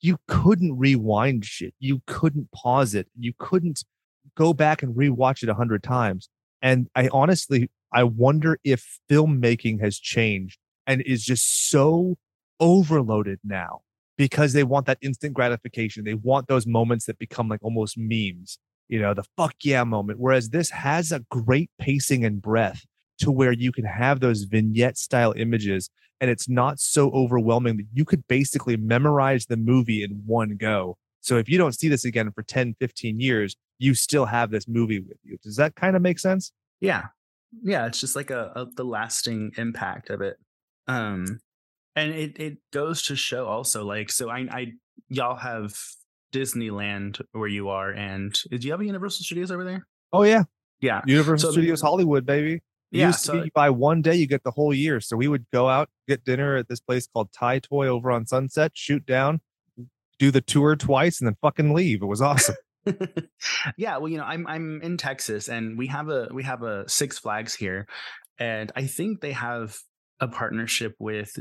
you 0.00 0.18
couldn't 0.28 0.78
rewind 0.78 1.44
shit. 1.44 1.74
You 1.80 2.00
couldn't 2.06 2.48
pause 2.52 2.94
it. 2.94 3.08
You 3.18 3.32
couldn't 3.40 3.82
go 4.36 4.54
back 4.54 4.84
and 4.84 4.94
rewatch 4.94 5.42
it 5.42 5.48
a 5.48 5.54
hundred 5.54 5.82
times. 5.82 6.28
And 6.62 6.86
I 6.94 7.08
honestly, 7.08 7.70
I 7.94 8.04
wonder 8.04 8.58
if 8.64 8.98
filmmaking 9.10 9.80
has 9.80 9.98
changed 9.98 10.58
and 10.86 11.00
is 11.02 11.24
just 11.24 11.70
so 11.70 12.16
overloaded 12.60 13.38
now 13.44 13.80
because 14.18 14.52
they 14.52 14.64
want 14.64 14.86
that 14.86 14.98
instant 15.00 15.32
gratification. 15.32 16.04
They 16.04 16.14
want 16.14 16.48
those 16.48 16.66
moments 16.66 17.06
that 17.06 17.18
become 17.18 17.48
like 17.48 17.60
almost 17.62 17.96
memes, 17.96 18.58
you 18.88 19.00
know, 19.00 19.14
the 19.14 19.24
fuck 19.36 19.54
yeah 19.62 19.84
moment. 19.84 20.18
Whereas 20.18 20.50
this 20.50 20.70
has 20.70 21.12
a 21.12 21.20
great 21.30 21.70
pacing 21.78 22.24
and 22.24 22.42
breath 22.42 22.84
to 23.18 23.30
where 23.30 23.52
you 23.52 23.70
can 23.72 23.84
have 23.84 24.20
those 24.20 24.42
vignette 24.42 24.98
style 24.98 25.32
images 25.36 25.88
and 26.20 26.30
it's 26.30 26.48
not 26.48 26.80
so 26.80 27.10
overwhelming 27.10 27.76
that 27.76 27.86
you 27.92 28.04
could 28.04 28.26
basically 28.28 28.76
memorize 28.76 29.46
the 29.46 29.56
movie 29.56 30.02
in 30.02 30.22
one 30.26 30.56
go. 30.56 30.96
So 31.20 31.38
if 31.38 31.48
you 31.48 31.58
don't 31.58 31.74
see 31.74 31.88
this 31.88 32.04
again 32.04 32.30
for 32.32 32.42
10, 32.42 32.76
15 32.80 33.20
years, 33.20 33.56
you 33.78 33.94
still 33.94 34.26
have 34.26 34.50
this 34.50 34.68
movie 34.68 35.00
with 35.00 35.16
you. 35.22 35.38
Does 35.42 35.56
that 35.56 35.74
kind 35.74 35.96
of 35.96 36.02
make 36.02 36.18
sense? 36.18 36.52
yeah 36.80 37.04
yeah 37.62 37.86
it's 37.86 38.00
just 38.00 38.16
like 38.16 38.30
a, 38.30 38.52
a 38.56 38.66
the 38.76 38.84
lasting 38.84 39.52
impact 39.56 40.10
of 40.10 40.20
it 40.20 40.36
um 40.88 41.38
and 41.96 42.12
it 42.12 42.38
it 42.40 42.58
goes 42.72 43.02
to 43.02 43.14
show 43.16 43.46
also 43.46 43.84
like 43.84 44.10
so 44.10 44.28
i 44.30 44.40
i 44.50 44.72
y'all 45.08 45.36
have 45.36 45.76
disneyland 46.32 47.20
where 47.32 47.48
you 47.48 47.68
are 47.68 47.90
and 47.90 48.34
do 48.50 48.56
you 48.58 48.72
have 48.72 48.80
a 48.80 48.84
universal 48.84 49.22
studios 49.24 49.50
over 49.50 49.64
there 49.64 49.86
Oh 50.12 50.22
yeah. 50.22 50.44
yeah 50.80 51.02
Universal 51.06 51.48
So- 51.48 51.52
Studios 51.54 51.80
Hollywood, 51.80 52.24
baby. 52.24 52.54
It 52.54 52.98
yeah 52.98 53.06
used 53.08 53.20
to 53.20 53.26
so 53.26 53.42
be 53.42 53.50
buy 53.52 53.70
one 53.70 54.00
day, 54.02 54.14
you 54.14 54.28
get 54.28 54.44
the 54.44 54.52
whole 54.52 54.72
year. 54.72 55.00
So 55.00 55.16
we 55.16 55.26
would 55.26 55.44
go 55.52 55.68
out, 55.68 55.88
get 56.06 56.24
dinner 56.24 56.54
at 56.56 56.68
this 56.68 56.78
place 56.78 57.08
called 57.12 57.32
Thai 57.32 57.58
Toy 57.58 57.88
over 57.88 58.12
on 58.12 58.24
Sunset, 58.24 58.70
shoot 58.74 59.04
down, 59.04 59.40
do 60.20 60.30
the 60.30 60.40
tour 60.40 60.76
twice, 60.76 61.20
and 61.20 61.26
then 61.26 61.36
fucking 61.42 61.74
leave. 61.74 62.00
It 62.02 62.06
was 62.06 62.22
awesome. 62.22 62.54
Yeah 63.76 63.96
well 63.96 64.08
you 64.08 64.18
know 64.18 64.24
i'm 64.24 64.46
i'm 64.46 64.80
in 64.82 64.96
texas 64.96 65.48
and 65.48 65.76
we 65.78 65.86
have 65.86 66.08
a 66.08 66.28
we 66.32 66.42
have 66.42 66.62
a 66.62 66.88
six 66.88 67.18
flags 67.18 67.54
here 67.54 67.86
and 68.38 68.72
i 68.76 68.86
think 68.86 69.20
they 69.20 69.32
have 69.32 69.76
a 70.20 70.28
partnership 70.28 70.94
with 70.98 71.36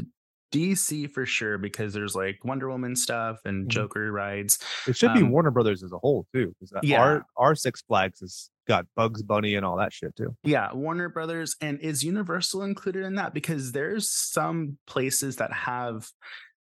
dc 0.54 1.10
for 1.12 1.26
sure 1.26 1.58
because 1.58 1.94
there's 1.94 2.16
like 2.16 2.38
wonder 2.44 2.70
woman 2.70 2.96
stuff 2.96 3.40
and 3.46 3.66
Mhm. 3.68 3.70
joker 3.72 4.12
rides 4.12 4.60
It 4.88 4.96
should 4.96 5.14
be 5.14 5.22
Um, 5.24 5.32
Warner 5.32 5.52
Brothers 5.52 5.84
as 5.84 5.92
a 5.92 5.98
whole 5.98 6.28
too, 6.34 6.54
Yeah. 6.84 7.02
our 7.02 7.26
our 7.38 7.56
Six 7.56 7.82
Flags 7.82 8.20
has 8.20 8.50
got 8.68 8.86
Bugs 8.96 9.24
Bunny 9.24 9.56
and 9.56 9.66
all 9.66 9.76
that 9.78 9.92
shit 9.92 10.16
too. 10.16 10.38
Yeah, 10.44 10.72
Warner 10.74 11.10
Brothers. 11.10 11.56
And 11.60 11.80
is 11.82 12.02
Universal 12.04 12.62
included 12.64 13.04
in 13.04 13.16
that? 13.16 13.34
Because 13.34 13.74
there's 13.74 14.10
some 14.10 14.78
places 14.88 15.36
that 15.38 15.52
have 15.52 16.08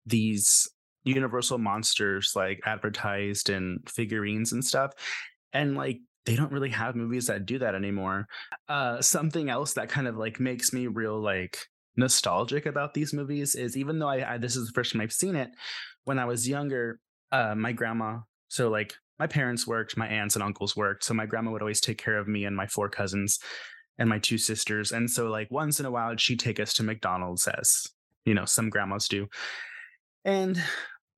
these 0.05 0.67
Universal 1.03 1.57
monsters 1.57 2.33
like 2.35 2.61
advertised 2.65 3.49
and 3.49 3.79
figurines 3.89 4.51
and 4.51 4.63
stuff. 4.63 4.91
And 5.51 5.75
like 5.75 5.99
they 6.25 6.35
don't 6.35 6.51
really 6.51 6.69
have 6.69 6.95
movies 6.95 7.27
that 7.27 7.45
do 7.45 7.59
that 7.59 7.75
anymore. 7.75 8.27
Uh 8.69 9.01
something 9.01 9.49
else 9.49 9.73
that 9.73 9.89
kind 9.89 10.07
of 10.07 10.17
like 10.17 10.39
makes 10.39 10.73
me 10.73 10.87
real 10.87 11.19
like 11.19 11.67
nostalgic 11.95 12.65
about 12.65 12.93
these 12.93 13.13
movies 13.13 13.55
is 13.55 13.77
even 13.77 13.99
though 13.99 14.09
I, 14.09 14.33
I 14.33 14.37
this 14.37 14.55
is 14.55 14.67
the 14.67 14.73
first 14.73 14.93
time 14.93 15.01
I've 15.01 15.13
seen 15.13 15.35
it, 15.35 15.49
when 16.05 16.19
I 16.19 16.25
was 16.25 16.47
younger, 16.47 16.99
uh 17.31 17.55
my 17.55 17.71
grandma, 17.71 18.19
so 18.47 18.69
like 18.69 18.93
my 19.19 19.27
parents 19.27 19.67
worked, 19.67 19.95
my 19.95 20.07
aunts 20.07 20.35
and 20.35 20.43
uncles 20.43 20.75
worked. 20.75 21.03
So 21.03 21.13
my 21.13 21.25
grandma 21.25 21.51
would 21.51 21.61
always 21.61 21.81
take 21.81 21.97
care 21.97 22.17
of 22.17 22.27
me 22.27 22.45
and 22.45 22.55
my 22.55 22.67
four 22.67 22.89
cousins 22.89 23.39
and 23.97 24.09
my 24.09 24.19
two 24.19 24.37
sisters. 24.37 24.91
And 24.91 25.09
so, 25.09 25.27
like, 25.27 25.49
once 25.51 25.79
in 25.79 25.85
a 25.85 25.91
while, 25.91 26.15
she'd 26.17 26.39
take 26.39 26.59
us 26.59 26.73
to 26.75 26.83
McDonald's, 26.83 27.47
as 27.47 27.87
you 28.25 28.33
know, 28.33 28.45
some 28.45 28.69
grandmas 28.69 29.07
do. 29.07 29.27
And 30.25 30.61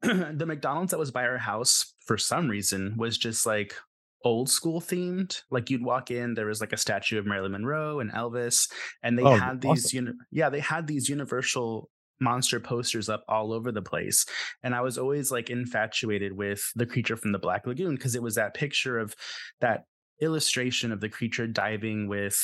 the 0.38 0.46
McDonald's 0.46 0.92
that 0.92 1.00
was 1.00 1.12
by 1.12 1.24
our 1.26 1.38
house, 1.38 1.94
for 2.06 2.18
some 2.18 2.48
reason, 2.50 2.96
was 2.98 3.18
just 3.18 3.46
like 3.46 3.76
old 4.24 4.50
school 4.50 4.82
themed. 4.82 5.42
Like, 5.52 5.70
you'd 5.70 5.84
walk 5.84 6.12
in, 6.12 6.34
there 6.34 6.48
was 6.48 6.62
like 6.62 6.74
a 6.74 6.78
statue 6.78 7.20
of 7.20 7.26
Marilyn 7.26 7.52
Monroe 7.52 8.00
and 8.00 8.12
Elvis, 8.12 8.70
and 9.04 9.18
they 9.18 9.24
Oh, 9.24 9.36
had 9.36 9.62
these, 9.62 9.86
awesome. 9.86 10.06
uni- 10.08 10.18
yeah, 10.32 10.50
they 10.50 10.60
had 10.60 10.88
these 10.88 11.10
universal 11.10 11.90
monster 12.22 12.60
posters 12.60 13.10
up 13.10 13.24
all 13.28 13.52
over 13.52 13.72
the 13.72 13.82
place. 13.82 14.26
And 14.64 14.74
I 14.74 14.82
was 14.82 14.98
always 14.98 15.32
like 15.32 15.50
infatuated 15.50 16.32
with 16.34 16.64
the 16.76 16.86
creature 16.86 17.18
from 17.18 17.34
the 17.34 17.40
Black 17.40 17.68
Lagoon 17.68 17.96
because 17.96 18.16
it 18.16 18.24
was 18.24 18.36
that 18.36 18.54
picture 18.54 18.98
of 18.98 19.14
that 19.60 19.84
illustration 20.22 20.92
of 20.94 21.02
the 21.02 21.10
creature 21.10 21.46
diving 21.46 22.08
with 22.08 22.38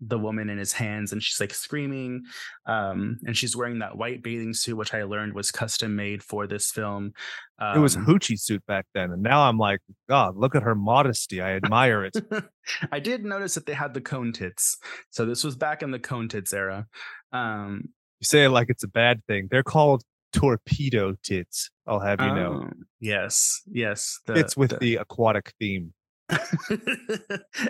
the 0.00 0.18
woman 0.18 0.48
in 0.48 0.58
his 0.58 0.72
hands 0.72 1.12
and 1.12 1.22
she's 1.22 1.40
like 1.40 1.52
screaming 1.52 2.22
um 2.66 3.18
and 3.26 3.36
she's 3.36 3.56
wearing 3.56 3.80
that 3.80 3.96
white 3.96 4.22
bathing 4.22 4.54
suit 4.54 4.76
which 4.76 4.94
i 4.94 5.02
learned 5.02 5.34
was 5.34 5.50
custom 5.50 5.96
made 5.96 6.22
for 6.22 6.46
this 6.46 6.70
film 6.70 7.12
um, 7.58 7.76
it 7.76 7.80
was 7.80 7.96
um, 7.96 8.06
hoochie 8.06 8.38
suit 8.38 8.64
back 8.66 8.86
then 8.94 9.10
and 9.10 9.22
now 9.22 9.42
i'm 9.42 9.58
like 9.58 9.80
god 10.08 10.36
look 10.36 10.54
at 10.54 10.62
her 10.62 10.74
modesty 10.74 11.40
i 11.40 11.52
admire 11.52 12.04
it. 12.04 12.16
I 12.92 13.00
did 13.00 13.24
notice 13.24 13.54
that 13.54 13.66
they 13.66 13.72
had 13.72 13.94
the 13.94 14.00
cone 14.00 14.32
tits 14.32 14.76
so 15.10 15.26
this 15.26 15.42
was 15.42 15.56
back 15.56 15.82
in 15.82 15.90
the 15.90 15.98
cone 15.98 16.28
tits 16.28 16.52
era 16.52 16.86
um 17.32 17.88
you 18.20 18.24
say 18.24 18.44
it 18.44 18.50
like 18.50 18.70
it's 18.70 18.84
a 18.84 18.88
bad 18.88 19.24
thing 19.26 19.48
they're 19.50 19.62
called 19.62 20.04
torpedo 20.32 21.14
tits 21.24 21.70
i'll 21.86 22.00
have 22.00 22.20
you 22.20 22.26
know. 22.26 22.66
Oh, 22.66 22.70
yes 23.00 23.62
yes 23.66 24.20
the, 24.26 24.34
it's 24.34 24.56
with 24.56 24.70
the, 24.70 24.76
the 24.76 24.96
aquatic 24.96 25.54
theme 25.58 25.92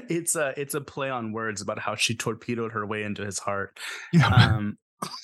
it's 0.08 0.34
a 0.36 0.52
it's 0.56 0.74
a 0.74 0.80
play 0.80 1.10
on 1.10 1.32
words 1.32 1.60
about 1.60 1.78
how 1.78 1.94
she 1.94 2.16
torpedoed 2.16 2.72
her 2.72 2.86
way 2.86 3.02
into 3.02 3.24
his 3.24 3.38
heart. 3.38 3.78
Yeah. 4.12 4.28
Um, 4.28 4.78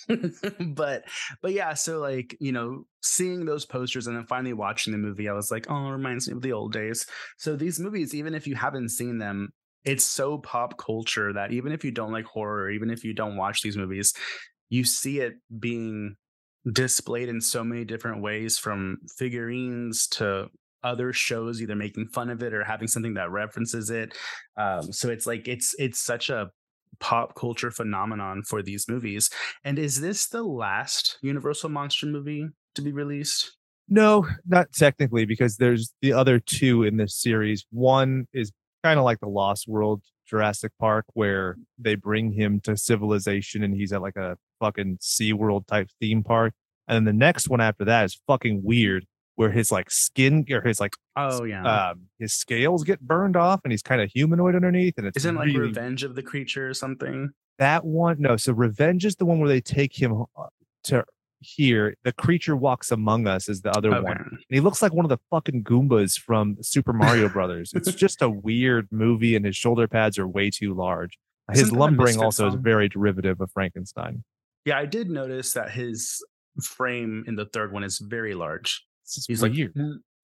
but 0.61 1.05
but 1.43 1.53
yeah, 1.53 1.75
so 1.75 1.99
like 1.99 2.37
you 2.41 2.53
know, 2.53 2.87
seeing 3.03 3.45
those 3.45 3.67
posters 3.67 4.07
and 4.07 4.17
then 4.17 4.27
finally 4.27 4.53
watching 4.53 4.93
the 4.93 4.99
movie, 4.99 5.29
I 5.29 5.33
was 5.33 5.51
like, 5.51 5.67
oh, 5.69 5.89
it 5.89 5.93
reminds 5.93 6.29
me 6.29 6.35
of 6.35 6.43
the 6.43 6.53
old 6.53 6.73
days. 6.73 7.07
So 7.39 7.57
these 7.57 7.81
movies, 7.81 8.15
even 8.15 8.35
if 8.35 8.47
you 8.47 8.55
haven't 8.55 8.91
seen 8.91 9.19
them, 9.19 9.53
it's 9.85 10.05
so 10.05 10.39
pop 10.39 10.79
culture 10.79 11.33
that 11.33 11.53
even 11.53 11.73
if 11.73 11.85
you 11.85 11.91
don't 11.91 12.13
like 12.13 12.27
horror, 12.27 12.71
even 12.71 12.91
if 12.91 13.05
you 13.05 13.15
don't 13.15 13.37
watch 13.37 13.63
these 13.63 13.77
movies, 13.77 14.15
you 14.69 14.85
see 14.85 15.21
it 15.21 15.35
being 15.59 16.17
displayed 16.73 17.29
in 17.29 17.41
so 17.41 17.63
many 17.63 17.85
different 17.85 18.23
ways 18.23 18.59
from 18.59 18.99
figurines 19.19 20.07
to 20.09 20.49
other 20.85 21.13
shows 21.13 21.61
either 21.61 21.75
making 21.75 22.09
fun 22.09 22.31
of 22.31 22.43
it 22.43 22.55
or 22.55 22.63
having 22.63 22.89
something 22.89 23.15
that 23.15 23.31
references 23.31 23.91
it. 23.91 24.17
Um, 24.57 24.93
so 24.93 25.09
it's 25.11 25.27
like 25.27 25.49
it's 25.49 25.75
it's 25.79 26.01
such 26.01 26.31
a 26.31 26.51
pop 27.01 27.35
culture 27.35 27.71
phenomenon 27.71 28.43
for 28.43 28.63
these 28.63 28.89
movies. 28.89 29.31
And 29.65 29.79
is 29.79 30.01
this 30.01 30.29
the 30.29 30.43
last 30.43 31.19
Universal 31.23 31.71
monster 31.71 32.07
movie 32.07 32.49
to 32.75 32.83
be 32.83 32.93
released? 32.93 33.57
No, 33.89 34.27
not 34.47 34.73
technically, 34.73 35.27
because 35.27 35.57
there's 35.57 35.93
the 36.01 36.13
other 36.13 36.39
two 36.39 36.85
in 36.85 36.97
this 36.97 37.17
series. 37.17 37.67
One 37.71 38.27
is 38.33 38.53
kind 38.83 38.99
of 38.99 39.05
like 39.05 39.21
the 39.21 39.29
Lost 39.29 39.69
World 39.69 40.03
Jurassic 40.27 40.73
Park, 40.81 41.05
where 41.13 41.57
they 41.79 41.95
bring 41.95 42.33
him 42.33 42.61
to 42.61 42.77
civilization 42.77 43.63
and 43.63 43.75
he's 43.75 43.93
at 43.93 44.01
like 44.01 44.17
a 44.17 44.39
fucking 44.61 44.99
Sea 45.01 45.33
World 45.35 45.67
type 45.67 45.89
theme 46.01 46.23
park. 46.23 46.55
And 46.89 46.97
then 46.97 47.05
the 47.05 47.19
next 47.19 47.49
one 47.49 47.61
after 47.61 47.85
that 47.85 48.05
is 48.05 48.21
fucking 48.27 48.63
weird, 48.63 49.07
where 49.37 49.51
his 49.51 49.73
like 49.73 49.91
skin 49.91 50.45
or 50.51 50.61
his 50.63 50.81
like 50.81 50.95
oh 51.17 51.45
yeah. 51.45 51.91
um, 51.91 52.03
his 52.19 52.35
scales 52.35 52.85
get 52.85 53.01
burned 53.01 53.37
off 53.37 53.61
and 53.65 53.73
he's 53.73 53.83
kind 53.83 54.01
of 54.01 54.11
humanoid 54.11 54.55
underneath 54.55 54.95
and 54.97 55.07
it's 55.07 55.19
isn't 55.19 55.37
really, 55.37 55.53
like 55.53 55.61
revenge 55.61 56.03
of 56.03 56.15
the 56.15 56.23
creature 56.23 56.69
or 56.69 56.75
something? 56.75 57.31
That 57.59 57.85
one 57.85 58.21
no 58.21 58.37
so 58.37 58.53
revenge 58.53 59.05
is 59.05 59.17
the 59.17 59.25
one 59.25 59.41
where 59.41 59.49
they 59.49 59.61
take 59.61 60.01
him 60.01 60.25
uh, 60.37 60.47
to 60.85 61.05
here. 61.41 61.95
The 62.05 62.13
creature 62.13 62.57
walks 62.57 62.91
among 62.91 63.27
us 63.27 63.49
is 63.49 63.61
the 63.61 63.71
other 63.77 63.93
okay. 63.95 64.03
one 64.03 64.17
and 64.17 64.39
he 64.49 64.61
looks 64.61 64.83
like 64.83 64.93
one 64.93 65.05
of 65.05 65.11
the 65.11 65.19
fucking 65.31 65.65
goombas 65.65 66.19
from 66.19 66.57
super 66.63 66.93
mario 66.93 67.29
brothers. 67.29 67.73
It's 67.75 67.93
just 67.95 68.23
a 68.23 68.31
weird 68.31 68.89
movie 68.91 69.37
and 69.37 69.45
his 69.45 69.57
shoulder 69.57 69.89
pads 69.89 70.19
are 70.19 70.29
way 70.29 70.51
too 70.51 70.75
large. 70.75 71.19
His 71.53 71.71
lumbering 71.71 72.19
also 72.23 72.49
song? 72.49 72.59
is 72.59 72.63
very 72.63 72.89
derivative 72.89 73.41
of 73.41 73.51
frankenstein. 73.53 74.25
Yeah 74.65 74.79
i 74.79 74.87
did 74.87 75.11
notice 75.11 75.53
that 75.53 75.73
his 75.73 76.25
frame 76.63 77.25
in 77.27 77.35
the 77.35 77.47
third 77.47 77.73
one 77.73 77.83
is 77.83 77.99
very 77.99 78.35
large 78.35 78.85
He's 79.27 79.43
like, 79.43 79.55
you. 79.55 79.73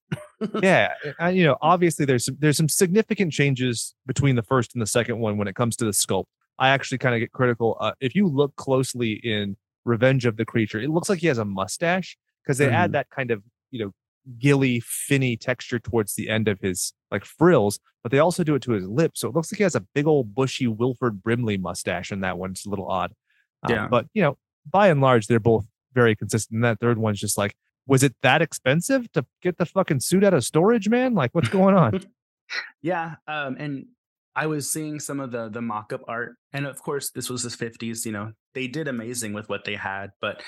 yeah, 0.62 0.93
and, 1.19 1.37
you 1.37 1.45
know, 1.45 1.57
obviously 1.62 2.05
there's 2.05 2.25
some, 2.25 2.37
there's 2.38 2.57
some 2.57 2.69
significant 2.69 3.33
changes 3.33 3.95
between 4.07 4.37
the 4.37 4.43
first 4.43 4.75
and 4.75 4.83
the 4.83 4.87
second 4.87 5.19
one 5.19 5.37
when 5.37 5.49
it 5.49 5.55
comes 5.55 5.77
to 5.77 5.85
the 5.85 5.93
sculpt. 5.93 6.25
I 6.59 6.71
actually 6.71 6.99
kind 6.99 7.14
of 7.14 7.21
get 7.21 7.33
critical. 7.33 7.77
Uh, 7.81 7.93
if 8.01 8.14
you 8.14 8.27
look 8.27 8.55
closely 8.57 9.12
in 9.12 9.57
Revenge 9.85 10.27
of 10.27 10.37
the 10.37 10.45
Creature, 10.45 10.81
it 10.81 10.90
looks 10.90 11.09
like 11.09 11.21
he 11.21 11.27
has 11.29 11.38
a 11.38 11.45
mustache 11.45 12.16
because 12.45 12.59
they 12.59 12.66
mm. 12.66 12.73
add 12.73 12.93
that 12.93 13.09
kind 13.11 13.31
of 13.31 13.43
you 13.71 13.85
know 13.85 13.93
gilly, 14.38 14.81
finny 14.81 15.37
texture 15.37 15.79
towards 15.79 16.14
the 16.14 16.29
end 16.29 16.49
of 16.49 16.61
his 16.61 16.93
like 17.11 17.25
frills, 17.25 17.79
but 18.03 18.12
they 18.12 18.19
also 18.19 18.45
do 18.45 18.55
it 18.55 18.62
to 18.62 18.73
his 18.73 18.87
lips, 18.87 19.21
so 19.21 19.29
it 19.29 19.35
looks 19.35 19.51
like 19.51 19.59
he 19.59 19.62
has 19.62 19.75
a 19.75 19.87
big 19.95 20.07
old 20.07 20.35
bushy 20.35 20.66
Wilford 20.66 21.23
Brimley 21.23 21.57
mustache 21.57 22.12
in 22.12 22.21
that 22.21 22.37
one. 22.37 22.51
It's 22.51 22.66
a 22.66 22.71
little 22.71 22.88
odd. 22.88 23.12
Um, 23.62 23.75
yeah, 23.75 23.88
but 23.88 24.07
you 24.12 24.23
know, 24.23 24.37
by 24.71 24.88
and 24.88 25.01
large, 25.01 25.27
they're 25.27 25.40
both 25.40 25.66
very 25.95 26.14
consistent. 26.14 26.57
And 26.57 26.64
that 26.64 26.81
third 26.81 26.99
one's 26.99 27.21
just 27.21 27.38
like 27.38 27.55
was 27.87 28.03
it 28.03 28.14
that 28.23 28.43
expensive 28.43 29.11
to 29.12 29.25
get 29.43 29.59
the 29.59 29.66
fucking 29.66 30.01
suit 30.01 30.25
out 30.25 30.35
of 30.35 30.45
storage, 30.45 30.88
man? 30.88 31.14
Like, 31.14 31.35
what's 31.35 31.49
going 31.49 31.75
on? 31.75 32.01
yeah, 32.83 33.16
um, 33.27 33.57
and 33.59 33.87
I 34.37 34.47
was 34.47 34.71
seeing 34.71 35.01
some 35.01 35.21
of 35.21 35.33
the 35.33 35.49
the 35.49 35.62
mock-up 35.62 36.03
art, 36.09 36.37
and 36.53 36.66
of 36.66 36.81
course, 36.83 37.11
this 37.11 37.29
was 37.29 37.43
the 37.43 37.51
'50s. 37.51 38.05
You 38.07 38.12
know, 38.12 38.33
they 38.55 38.66
did 38.66 38.88
amazing 38.88 39.33
with 39.33 39.49
what 39.49 39.64
they 39.64 39.75
had, 39.75 40.11
but 40.21 40.43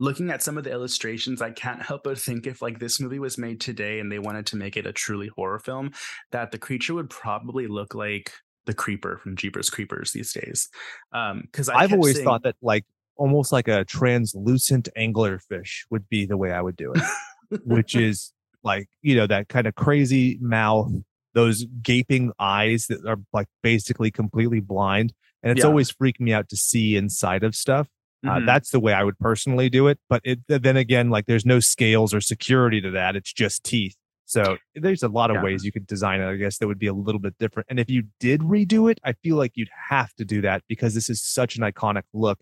looking 0.00 0.30
at 0.30 0.42
some 0.42 0.56
of 0.58 0.64
the 0.64 0.72
illustrations, 0.72 1.42
I 1.42 1.50
can't 1.50 1.82
help 1.82 2.04
but 2.04 2.18
think 2.18 2.46
if 2.46 2.62
like 2.62 2.80
this 2.80 2.98
movie 2.98 3.18
was 3.18 3.38
made 3.38 3.60
today 3.60 4.00
and 4.00 4.10
they 4.10 4.18
wanted 4.18 4.46
to 4.46 4.56
make 4.56 4.76
it 4.76 4.86
a 4.86 4.92
truly 4.92 5.28
horror 5.28 5.58
film, 5.58 5.92
that 6.32 6.50
the 6.50 6.58
creature 6.58 6.94
would 6.94 7.10
probably 7.10 7.66
look 7.66 7.94
like 7.94 8.32
the 8.64 8.74
creeper 8.74 9.18
from 9.18 9.36
Jeepers 9.36 9.70
Creepers 9.70 10.12
these 10.12 10.32
days. 10.32 10.68
Um, 11.12 11.42
because 11.42 11.68
I've 11.68 11.92
always 11.92 12.16
saying, 12.16 12.24
thought 12.24 12.42
that 12.44 12.56
like 12.62 12.86
almost 13.20 13.52
like 13.52 13.68
a 13.68 13.84
translucent 13.84 14.88
anglerfish 14.96 15.82
would 15.90 16.08
be 16.08 16.24
the 16.24 16.38
way 16.38 16.52
I 16.52 16.62
would 16.62 16.74
do 16.74 16.94
it, 16.94 17.60
which 17.66 17.94
is 17.94 18.32
like, 18.64 18.88
you 19.02 19.14
know, 19.14 19.26
that 19.26 19.48
kind 19.48 19.66
of 19.66 19.74
crazy 19.74 20.38
mouth, 20.40 20.90
those 21.34 21.66
gaping 21.82 22.32
eyes 22.38 22.86
that 22.86 23.06
are 23.06 23.18
like 23.34 23.46
basically 23.62 24.10
completely 24.10 24.60
blind. 24.60 25.12
And 25.42 25.52
it's 25.52 25.60
yeah. 25.60 25.66
always 25.66 25.90
freaked 25.90 26.20
me 26.20 26.32
out 26.32 26.48
to 26.48 26.56
see 26.56 26.96
inside 26.96 27.44
of 27.44 27.54
stuff. 27.54 27.88
Uh, 28.26 28.32
mm-hmm. 28.32 28.46
that's 28.46 28.70
the 28.70 28.80
way 28.80 28.94
I 28.94 29.04
would 29.04 29.18
personally 29.18 29.68
do 29.68 29.86
it. 29.88 29.98
But 30.08 30.22
it, 30.24 30.40
then 30.48 30.78
again, 30.78 31.10
like 31.10 31.26
there's 31.26 31.46
no 31.46 31.60
scales 31.60 32.14
or 32.14 32.22
security 32.22 32.80
to 32.80 32.90
that. 32.92 33.16
It's 33.16 33.32
just 33.32 33.64
teeth. 33.64 33.96
So 34.24 34.56
there's 34.74 35.02
a 35.02 35.08
lot 35.08 35.30
of 35.30 35.36
yeah. 35.36 35.42
ways 35.42 35.64
you 35.64 35.72
could 35.72 35.86
design 35.86 36.20
it, 36.20 36.30
I 36.30 36.36
guess, 36.36 36.58
that 36.58 36.68
would 36.68 36.78
be 36.78 36.86
a 36.86 36.94
little 36.94 37.20
bit 37.20 37.34
different. 37.38 37.66
And 37.68 37.80
if 37.80 37.90
you 37.90 38.04
did 38.18 38.40
redo 38.42 38.90
it, 38.90 38.98
I 39.04 39.12
feel 39.12 39.36
like 39.36 39.52
you'd 39.56 39.70
have 39.88 40.14
to 40.14 40.24
do 40.24 40.40
that 40.42 40.62
because 40.68 40.94
this 40.94 41.10
is 41.10 41.22
such 41.22 41.56
an 41.56 41.62
iconic 41.64 42.04
look 42.14 42.38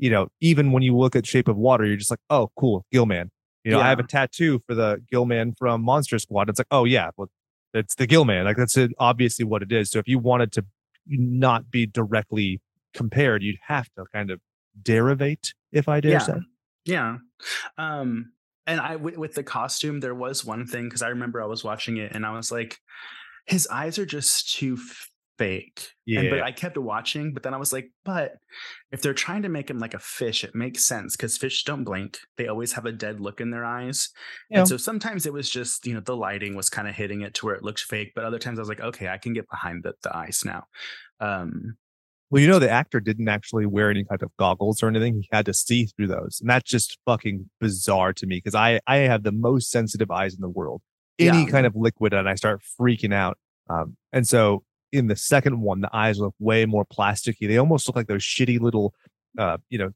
you 0.00 0.08
know, 0.08 0.28
even 0.40 0.72
when 0.72 0.82
you 0.82 0.96
look 0.96 1.14
at 1.14 1.26
Shape 1.26 1.46
of 1.46 1.58
Water, 1.58 1.84
you're 1.84 1.98
just 1.98 2.10
like, 2.10 2.20
oh, 2.30 2.50
cool, 2.58 2.86
Gillman. 2.90 3.30
You 3.64 3.72
know, 3.72 3.78
yeah. 3.78 3.84
I 3.84 3.88
have 3.90 3.98
a 3.98 4.04
tattoo 4.04 4.60
for 4.66 4.74
the 4.74 5.02
Gillman 5.10 5.54
from 5.58 5.82
Monster 5.82 6.18
Squad. 6.18 6.48
It's 6.48 6.58
like, 6.58 6.66
oh 6.70 6.84
yeah, 6.84 7.10
well, 7.18 7.28
it's 7.74 7.94
the 7.94 8.06
Gillman. 8.06 8.46
Like 8.46 8.56
that's 8.56 8.78
obviously 8.98 9.44
what 9.44 9.62
it 9.62 9.70
is. 9.70 9.90
So 9.90 9.98
if 9.98 10.08
you 10.08 10.18
wanted 10.18 10.52
to 10.52 10.64
not 11.06 11.70
be 11.70 11.84
directly 11.84 12.62
compared, 12.94 13.42
you'd 13.42 13.58
have 13.66 13.88
to 13.96 14.06
kind 14.14 14.30
of 14.30 14.40
derivate, 14.82 15.52
if 15.70 15.86
I 15.86 16.00
dare 16.00 16.12
yeah. 16.12 16.18
say. 16.18 16.34
Yeah. 16.86 17.16
Um, 17.76 18.32
and 18.66 18.80
I 18.80 18.92
w- 18.92 19.20
with 19.20 19.34
the 19.34 19.42
costume, 19.42 20.00
there 20.00 20.14
was 20.14 20.46
one 20.46 20.66
thing 20.66 20.84
because 20.84 21.02
I 21.02 21.08
remember 21.08 21.42
I 21.42 21.46
was 21.46 21.62
watching 21.62 21.98
it 21.98 22.12
and 22.12 22.24
I 22.24 22.32
was 22.32 22.50
like, 22.50 22.78
his 23.44 23.68
eyes 23.68 23.98
are 23.98 24.06
just 24.06 24.54
too 24.56 24.78
fake. 25.40 25.88
Yeah. 26.04 26.20
And, 26.20 26.30
but 26.30 26.42
I 26.42 26.52
kept 26.52 26.76
watching, 26.76 27.32
but 27.32 27.42
then 27.42 27.54
I 27.54 27.56
was 27.56 27.72
like, 27.72 27.90
but 28.04 28.34
if 28.92 29.00
they're 29.00 29.14
trying 29.14 29.40
to 29.42 29.48
make 29.48 29.70
him 29.70 29.78
like 29.78 29.94
a 29.94 29.98
fish, 29.98 30.44
it 30.44 30.54
makes 30.54 30.84
sense 30.84 31.16
because 31.16 31.38
fish 31.38 31.64
don't 31.64 31.82
blink. 31.82 32.18
They 32.36 32.46
always 32.46 32.72
have 32.74 32.84
a 32.84 32.92
dead 32.92 33.20
look 33.20 33.40
in 33.40 33.50
their 33.50 33.64
eyes. 33.64 34.10
Yeah. 34.50 34.58
And 34.58 34.68
so 34.68 34.76
sometimes 34.76 35.24
it 35.24 35.32
was 35.32 35.48
just, 35.48 35.86
you 35.86 35.94
know, 35.94 36.00
the 36.00 36.14
lighting 36.14 36.54
was 36.54 36.68
kind 36.68 36.86
of 36.86 36.94
hitting 36.94 37.22
it 37.22 37.32
to 37.34 37.46
where 37.46 37.54
it 37.54 37.62
looked 37.62 37.80
fake. 37.80 38.12
But 38.14 38.26
other 38.26 38.38
times 38.38 38.58
I 38.58 38.62
was 38.62 38.68
like, 38.68 38.82
okay, 38.82 39.08
I 39.08 39.16
can 39.16 39.32
get 39.32 39.48
behind 39.48 39.82
the, 39.82 39.94
the 40.02 40.14
eyes 40.14 40.42
now. 40.44 40.64
Um, 41.20 41.78
well, 42.28 42.42
you 42.42 42.48
know, 42.48 42.58
the 42.58 42.70
actor 42.70 43.00
didn't 43.00 43.28
actually 43.28 43.64
wear 43.64 43.90
any 43.90 44.04
kind 44.04 44.22
of 44.22 44.30
goggles 44.38 44.82
or 44.82 44.88
anything. 44.88 45.22
He 45.22 45.28
had 45.32 45.46
to 45.46 45.54
see 45.54 45.86
through 45.86 46.08
those. 46.08 46.38
And 46.42 46.50
that's 46.50 46.70
just 46.70 46.98
fucking 47.06 47.48
bizarre 47.60 48.12
to 48.12 48.26
me 48.26 48.36
because 48.36 48.54
I, 48.54 48.80
I 48.86 48.96
have 48.98 49.22
the 49.22 49.32
most 49.32 49.70
sensitive 49.70 50.10
eyes 50.10 50.34
in 50.34 50.42
the 50.42 50.50
world. 50.50 50.82
Any 51.18 51.44
yeah. 51.44 51.50
kind 51.50 51.66
of 51.66 51.74
liquid 51.74 52.12
and 52.12 52.28
I 52.28 52.34
start 52.34 52.60
freaking 52.78 53.14
out. 53.14 53.38
Um, 53.70 53.96
and 54.12 54.26
so 54.26 54.64
in 54.92 55.06
the 55.06 55.16
second 55.16 55.60
one, 55.60 55.80
the 55.80 55.94
eyes 55.94 56.18
look 56.18 56.34
way 56.38 56.66
more 56.66 56.84
plasticky. 56.84 57.48
They 57.48 57.58
almost 57.58 57.88
look 57.88 57.96
like 57.96 58.08
those 58.08 58.22
shitty 58.22 58.60
little, 58.60 58.94
uh, 59.38 59.58
you 59.68 59.78
know, 59.78 59.90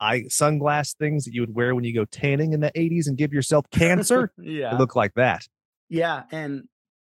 eye 0.00 0.24
sunglass 0.28 0.94
things 0.96 1.24
that 1.24 1.34
you 1.34 1.40
would 1.42 1.54
wear 1.54 1.74
when 1.74 1.84
you 1.84 1.94
go 1.94 2.04
tanning 2.04 2.52
in 2.52 2.60
the 2.60 2.72
80s 2.72 3.06
and 3.06 3.16
give 3.16 3.32
yourself 3.32 3.64
cancer. 3.70 4.32
yeah. 4.38 4.72
They 4.72 4.78
look 4.78 4.96
like 4.96 5.14
that. 5.14 5.46
Yeah. 5.88 6.24
And 6.30 6.64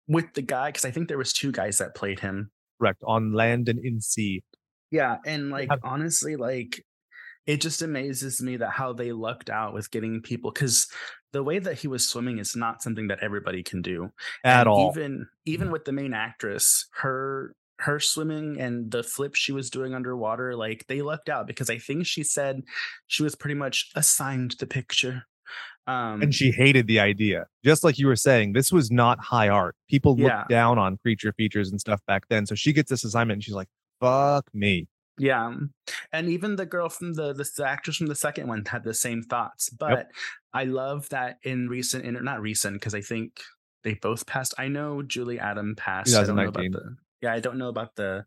with 0.07 0.33
the 0.33 0.41
guy, 0.41 0.69
because 0.69 0.85
I 0.85 0.91
think 0.91 1.07
there 1.07 1.17
was 1.17 1.33
two 1.33 1.51
guys 1.51 1.79
that 1.79 1.95
played 1.95 2.19
him. 2.19 2.51
Correct. 2.79 3.01
On 3.05 3.33
land 3.33 3.69
and 3.69 3.79
in 3.79 4.01
sea. 4.01 4.43
Yeah. 4.91 5.17
And 5.26 5.49
like, 5.49 5.69
honestly, 5.84 6.36
like, 6.36 6.84
it 7.48 7.62
just 7.62 7.82
amazes 7.82 8.41
me 8.41 8.58
that 8.58 8.72
how 8.72 8.93
they 8.93 9.12
lucked 9.12 9.50
out 9.50 9.74
with 9.74 9.91
getting 9.91 10.22
people 10.22 10.52
because 10.52 10.88
the 11.32 11.43
way 11.43 11.60
that 11.60 11.78
he 11.78 11.88
was 11.88 12.08
swimming 12.08 12.39
is 12.39 12.56
not 12.56 12.82
something 12.82 13.08
that 13.08 13.20
everybody 13.22 13.62
can 13.62 13.82
do 13.82 14.12
at 14.43 14.62
and 14.62 14.70
all. 14.70 14.91
Even 14.91 15.28
even 15.46 15.66
mm-hmm. 15.66 15.74
with 15.74 15.86
the 15.86 15.91
main 15.91 16.14
actress, 16.14 16.88
her 16.93 17.56
her 17.80 18.00
swimming 18.00 18.60
and 18.60 18.89
the 18.89 19.04
flip 19.04 19.36
she 19.36 19.52
was 19.52 19.70
doing 19.70 19.93
underwater, 19.93 20.56
like 20.56 20.86
they 20.88 21.02
lucked 21.02 21.30
out 21.30 21.46
because 21.46 21.70
I 21.70 21.78
think 21.78 22.06
she 22.06 22.24
said 22.24 22.64
she 23.08 23.22
was 23.22 23.36
pretty 23.36 23.56
much 23.56 23.91
assigned 23.96 24.56
the 24.60 24.66
picture. 24.66 25.24
Um, 25.88 26.22
and 26.22 26.34
she 26.34 26.52
hated 26.52 26.88
the 26.88 27.00
idea. 27.00 27.46
Just 27.64 27.84
like 27.84 28.00
you 28.00 28.08
were 28.08 28.16
saying, 28.16 28.54
this 28.54 28.72
was 28.72 28.89
not 28.89 29.20
high 29.20 29.50
art. 29.50 29.76
People 29.88 30.16
looked 30.16 30.30
Yeah. 30.30 30.46
down 30.50 30.80
on 30.80 30.98
creature 30.98 31.32
features 31.34 31.70
and 31.70 31.80
stuff 31.80 32.02
back 32.08 32.28
then. 32.28 32.46
So 32.48 32.56
she 32.56 32.74
gets 32.74 32.89
this 32.89 33.04
assignment 33.04 33.38
and 33.38 33.43
she's 33.43 33.54
like, 33.54 33.68
fuck 34.00 34.46
me. 34.54 34.88
Yeah, 35.18 35.55
and 36.11 36.30
even 36.30 36.55
the 36.55 36.66
girl 36.66 36.89
from 36.89 37.13
the 37.13 37.34
the, 37.34 37.49
the 37.57 37.66
actress 37.66 37.97
from 37.97 38.07
the 38.07 38.16
second 38.16 38.47
one 38.47 38.66
had 38.66 38.84
the 38.84 38.93
same 38.93 39.24
thoughts. 39.24 39.70
But 39.70 40.11
I 40.53 40.66
love 40.66 41.07
that 41.09 41.38
in 41.43 41.70
recent, 41.70 42.05
inter- 42.05 42.22
not 42.22 42.41
recent, 42.41 42.76
because 42.76 42.93
I 42.93 43.01
think 43.01 43.41
they 43.84 43.93
both 43.93 44.26
passed. 44.26 44.53
I 44.57 44.68
know 44.68 45.01
Julie 45.01 45.39
Adam 45.39 45.76
passed. 45.76 46.13
I 46.16 46.24
don't 46.24 46.36
know 46.36 46.47
about 46.47 46.63
the. 46.72 46.95
Yeah, 47.22 47.34
I 47.34 47.39
don't 47.39 47.57
know 47.57 47.70
about 47.70 47.95
the 47.95 48.26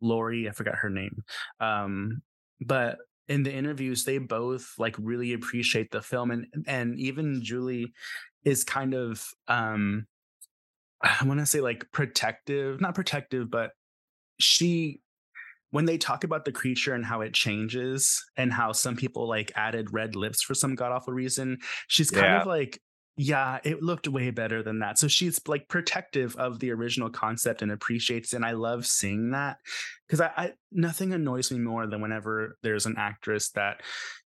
Lori. 0.00 0.48
I 0.48 0.52
forgot 0.52 0.76
her 0.76 0.90
name. 0.90 1.22
Um, 1.60 2.22
but 2.60 2.98
in 3.28 3.42
the 3.42 3.52
interviews, 3.52 4.04
they 4.04 4.18
both 4.18 4.74
like 4.78 4.96
really 4.98 5.32
appreciate 5.34 5.90
the 5.90 6.02
film, 6.02 6.30
and 6.30 6.46
and 6.66 6.98
even 6.98 7.42
Julie 7.42 7.92
is 8.44 8.64
kind 8.64 8.94
of 8.94 9.26
um, 9.48 10.06
I 11.02 11.24
want 11.24 11.40
to 11.40 11.46
say 11.46 11.60
like 11.60 11.86
protective, 11.92 12.80
not 12.80 12.94
protective, 12.94 13.50
but 13.50 13.70
she 14.38 15.00
when 15.74 15.86
they 15.86 15.98
talk 15.98 16.22
about 16.22 16.44
the 16.44 16.52
creature 16.52 16.94
and 16.94 17.04
how 17.04 17.20
it 17.20 17.34
changes 17.34 18.22
and 18.36 18.52
how 18.52 18.70
some 18.70 18.94
people 18.94 19.26
like 19.28 19.50
added 19.56 19.92
red 19.92 20.14
lips 20.14 20.40
for 20.40 20.54
some 20.54 20.76
god 20.76 20.92
awful 20.92 21.12
reason, 21.12 21.58
she's 21.88 22.10
kind 22.12 22.26
Yeah. 22.26 22.40
of 22.42 22.46
like, 22.46 22.80
yeah, 23.16 23.58
it 23.64 23.82
looked 23.82 24.06
way 24.06 24.30
better 24.30 24.62
than 24.62 24.78
that. 24.78 24.98
So 24.98 25.08
she's 25.08 25.40
like 25.48 25.66
protective 25.68 26.36
of 26.36 26.60
the 26.60 26.70
original 26.70 27.10
concept 27.10 27.60
and 27.60 27.72
appreciates 27.72 28.32
it. 28.32 28.36
And 28.36 28.44
I 28.44 28.52
love 28.52 28.86
seeing 28.86 29.30
that 29.32 29.56
because 30.06 30.20
I, 30.20 30.30
I 30.36 30.52
nothing 30.70 31.12
annoys 31.12 31.50
me 31.50 31.58
more 31.58 31.88
than 31.88 32.00
whenever 32.00 32.56
there's 32.62 32.86
an 32.86 32.94
actress 32.96 33.50
that 33.56 33.80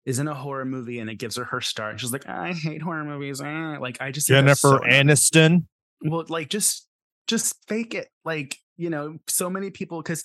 is 0.04 0.18
in 0.18 0.28
a 0.28 0.34
horror 0.34 0.66
movie 0.66 0.98
and 1.00 1.10
it 1.12 1.16
gives 1.20 1.36
her 1.36 1.46
her 1.46 1.62
start. 1.62 1.92
And 1.92 2.02
she's 2.02 2.12
like, 2.14 2.28
I 2.28 2.54
hate 2.54 2.82
horror 2.82 3.04
movies. 3.06 3.40
eh." 3.40 3.78
Like 3.80 4.02
I 4.02 4.10
just 4.12 4.28
Jennifer 4.28 4.56
so 4.56 4.80
Aniston. 4.80 5.66
well 6.02 6.26
like 6.30 6.50
just 6.50 6.88
just 7.28 7.56
fake 7.68 7.94
it 7.94 8.08
like 8.24 8.58
you 8.78 8.90
know 8.90 9.18
so 9.28 9.50
many 9.50 9.70
people 9.72 10.02
because 10.02 10.24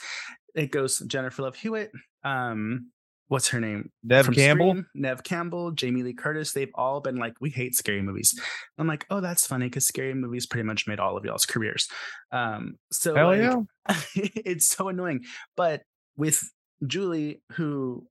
it 0.55 0.71
goes 0.71 0.99
jennifer 1.01 1.43
love 1.43 1.57
hewitt 1.57 1.91
um 2.25 2.91
what's 3.29 3.49
her 3.49 3.61
name 3.61 3.91
Neve 4.03 4.25
From 4.25 4.35
Campbell. 4.35 4.71
Scream, 4.71 4.87
neve 4.95 5.23
campbell 5.23 5.71
jamie 5.71 6.03
lee 6.03 6.13
curtis 6.13 6.53
they've 6.53 6.73
all 6.75 7.01
been 7.01 7.17
like 7.17 7.35
we 7.41 7.51
hate 7.51 7.75
scary 7.75 8.03
movies 8.03 8.39
i'm 8.77 8.87
like 8.87 9.07
oh 9.11 9.21
that's 9.21 9.47
funny 9.47 9.67
because 9.67 9.87
scary 9.87 10.15
movies 10.15 10.47
pretty 10.47 10.65
much 10.65 10.87
made 10.89 10.99
all 10.99 11.17
of 11.17 11.25
y'all's 11.25 11.47
careers 11.47 11.89
um 12.33 12.75
so 12.91 13.15
Hell 13.15 13.29
like, 13.29 13.41
yeah. 13.41 13.97
it's 14.15 14.69
so 14.69 14.89
annoying 14.89 15.25
but 15.57 15.83
with 16.17 16.43
julie 16.87 17.43
who 17.53 18.07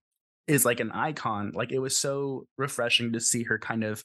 is 0.48 0.66
like 0.66 0.80
an 0.80 0.92
icon 0.92 1.52
like 1.54 1.72
it 1.72 1.80
was 1.80 1.98
so 1.98 2.46
refreshing 2.58 3.14
to 3.14 3.20
see 3.20 3.44
her 3.44 3.60
kind 3.60 3.84
of 3.84 4.04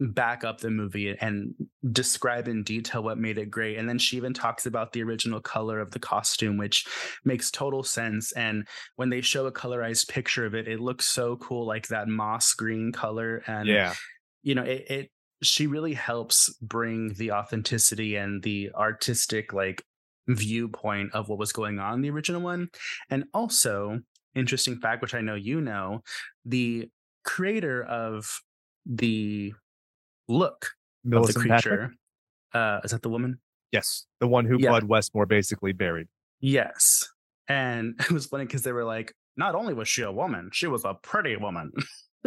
back 0.00 0.44
up 0.44 0.60
the 0.60 0.70
movie 0.70 1.16
and 1.20 1.54
describe 1.90 2.46
in 2.46 2.62
detail 2.62 3.02
what 3.02 3.18
made 3.18 3.36
it 3.38 3.50
great. 3.50 3.76
And 3.78 3.88
then 3.88 3.98
she 3.98 4.16
even 4.16 4.32
talks 4.32 4.64
about 4.66 4.92
the 4.92 5.02
original 5.02 5.40
color 5.40 5.80
of 5.80 5.90
the 5.90 5.98
costume 5.98 6.56
which 6.56 6.86
makes 7.24 7.50
total 7.50 7.82
sense. 7.82 8.32
And 8.32 8.66
when 8.96 9.10
they 9.10 9.20
show 9.20 9.46
a 9.46 9.52
colorized 9.52 10.08
picture 10.08 10.46
of 10.46 10.54
it 10.54 10.68
it 10.68 10.80
looks 10.80 11.06
so 11.08 11.36
cool 11.36 11.66
like 11.66 11.88
that 11.88 12.08
moss 12.08 12.52
green 12.54 12.92
color. 12.92 13.42
And 13.46 13.66
Yeah. 13.68 13.94
you 14.42 14.54
know 14.54 14.62
it, 14.64 14.84
it 14.90 15.10
she 15.42 15.66
really 15.66 15.94
helps 15.94 16.52
bring 16.62 17.14
the 17.14 17.32
authenticity 17.32 18.16
and 18.16 18.42
the 18.42 18.70
artistic 18.74 19.52
like 19.52 19.82
viewpoint 20.28 21.12
of 21.14 21.28
what 21.28 21.38
was 21.38 21.52
going 21.52 21.78
on 21.78 21.94
in 21.94 22.00
the 22.02 22.10
original 22.10 22.40
one. 22.42 22.68
And 23.10 23.24
also 23.34 24.00
interesting 24.34 24.78
fact 24.78 25.02
which 25.02 25.14
i 25.14 25.20
know 25.20 25.34
you 25.34 25.60
know 25.60 26.00
the 26.44 26.88
creator 27.24 27.82
of 27.84 28.40
the 28.86 29.52
look 30.28 30.64
of 30.64 30.70
the 31.04 31.10
Millicent 31.10 31.44
creature 31.46 31.92
uh 32.54 32.80
is 32.84 32.90
that 32.92 33.02
the 33.02 33.08
woman 33.08 33.40
Yes. 33.72 34.06
The 34.20 34.26
one 34.26 34.46
who 34.46 34.56
Yeah. 34.58 34.70
Bud 34.70 34.84
Westmore 34.84 35.26
basically 35.26 35.72
buried. 35.72 36.08
yes 36.40 37.06
and 37.48 37.94
it 38.00 38.10
was 38.10 38.26
funny 38.26 38.44
because 38.44 38.62
they 38.62 38.72
were 38.72 38.84
like 38.84 39.12
not 39.36 39.54
only 39.54 39.74
was 39.74 39.88
she 39.88 40.02
a 40.02 40.12
woman 40.12 40.50
she 40.52 40.66
was 40.66 40.84
a 40.84 40.94
pretty 40.94 41.36
woman 41.36 41.72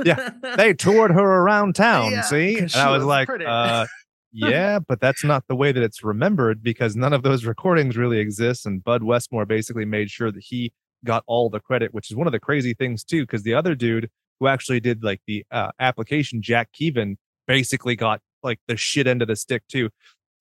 Yeah, 0.03 0.29
They 0.57 0.73
toured 0.73 1.11
her 1.11 1.19
around 1.21 1.75
town. 1.75 2.11
Yeah, 2.11 2.21
see? 2.21 2.57
And 2.57 2.73
I 2.75 2.89
was, 2.91 2.99
was 2.99 3.05
like, 3.05 3.29
uh, 3.29 3.85
yeah, 4.31 4.79
but 4.79 5.01
that's 5.01 5.23
not 5.25 5.43
the 5.49 5.55
way 5.55 5.73
that 5.73 5.83
it's 5.83 6.01
remembered 6.01 6.63
because 6.63 6.95
none 6.95 7.11
of 7.11 7.23
those 7.23 7.43
recordings 7.43 7.97
really 7.97 8.17
exist. 8.17 8.65
And 8.65 8.81
Bud 8.81 9.03
Westmore 9.03 9.45
basically 9.45 9.83
made 9.83 10.09
sure 10.09 10.31
that 10.31 10.41
he 10.41 10.71
got 11.03 11.23
all 11.27 11.49
the 11.49 11.59
credit, 11.59 11.93
which 11.93 12.09
is 12.09 12.15
one 12.15 12.25
of 12.25 12.31
the 12.31 12.39
crazy 12.39 12.73
things 12.73 13.03
too, 13.03 13.23
because 13.23 13.43
the 13.43 13.53
other 13.53 13.75
dude 13.75 14.09
who 14.39 14.47
actually 14.47 14.79
did 14.79 15.03
like 15.03 15.21
the 15.27 15.43
uh, 15.51 15.71
application, 15.81 16.41
Jack 16.41 16.69
Kevan, 16.71 17.17
basically 17.47 17.95
got 17.95 18.21
like 18.43 18.59
the 18.67 18.77
shit 18.77 19.07
end 19.07 19.21
of 19.21 19.27
the 19.27 19.35
stick 19.35 19.63
too. 19.67 19.89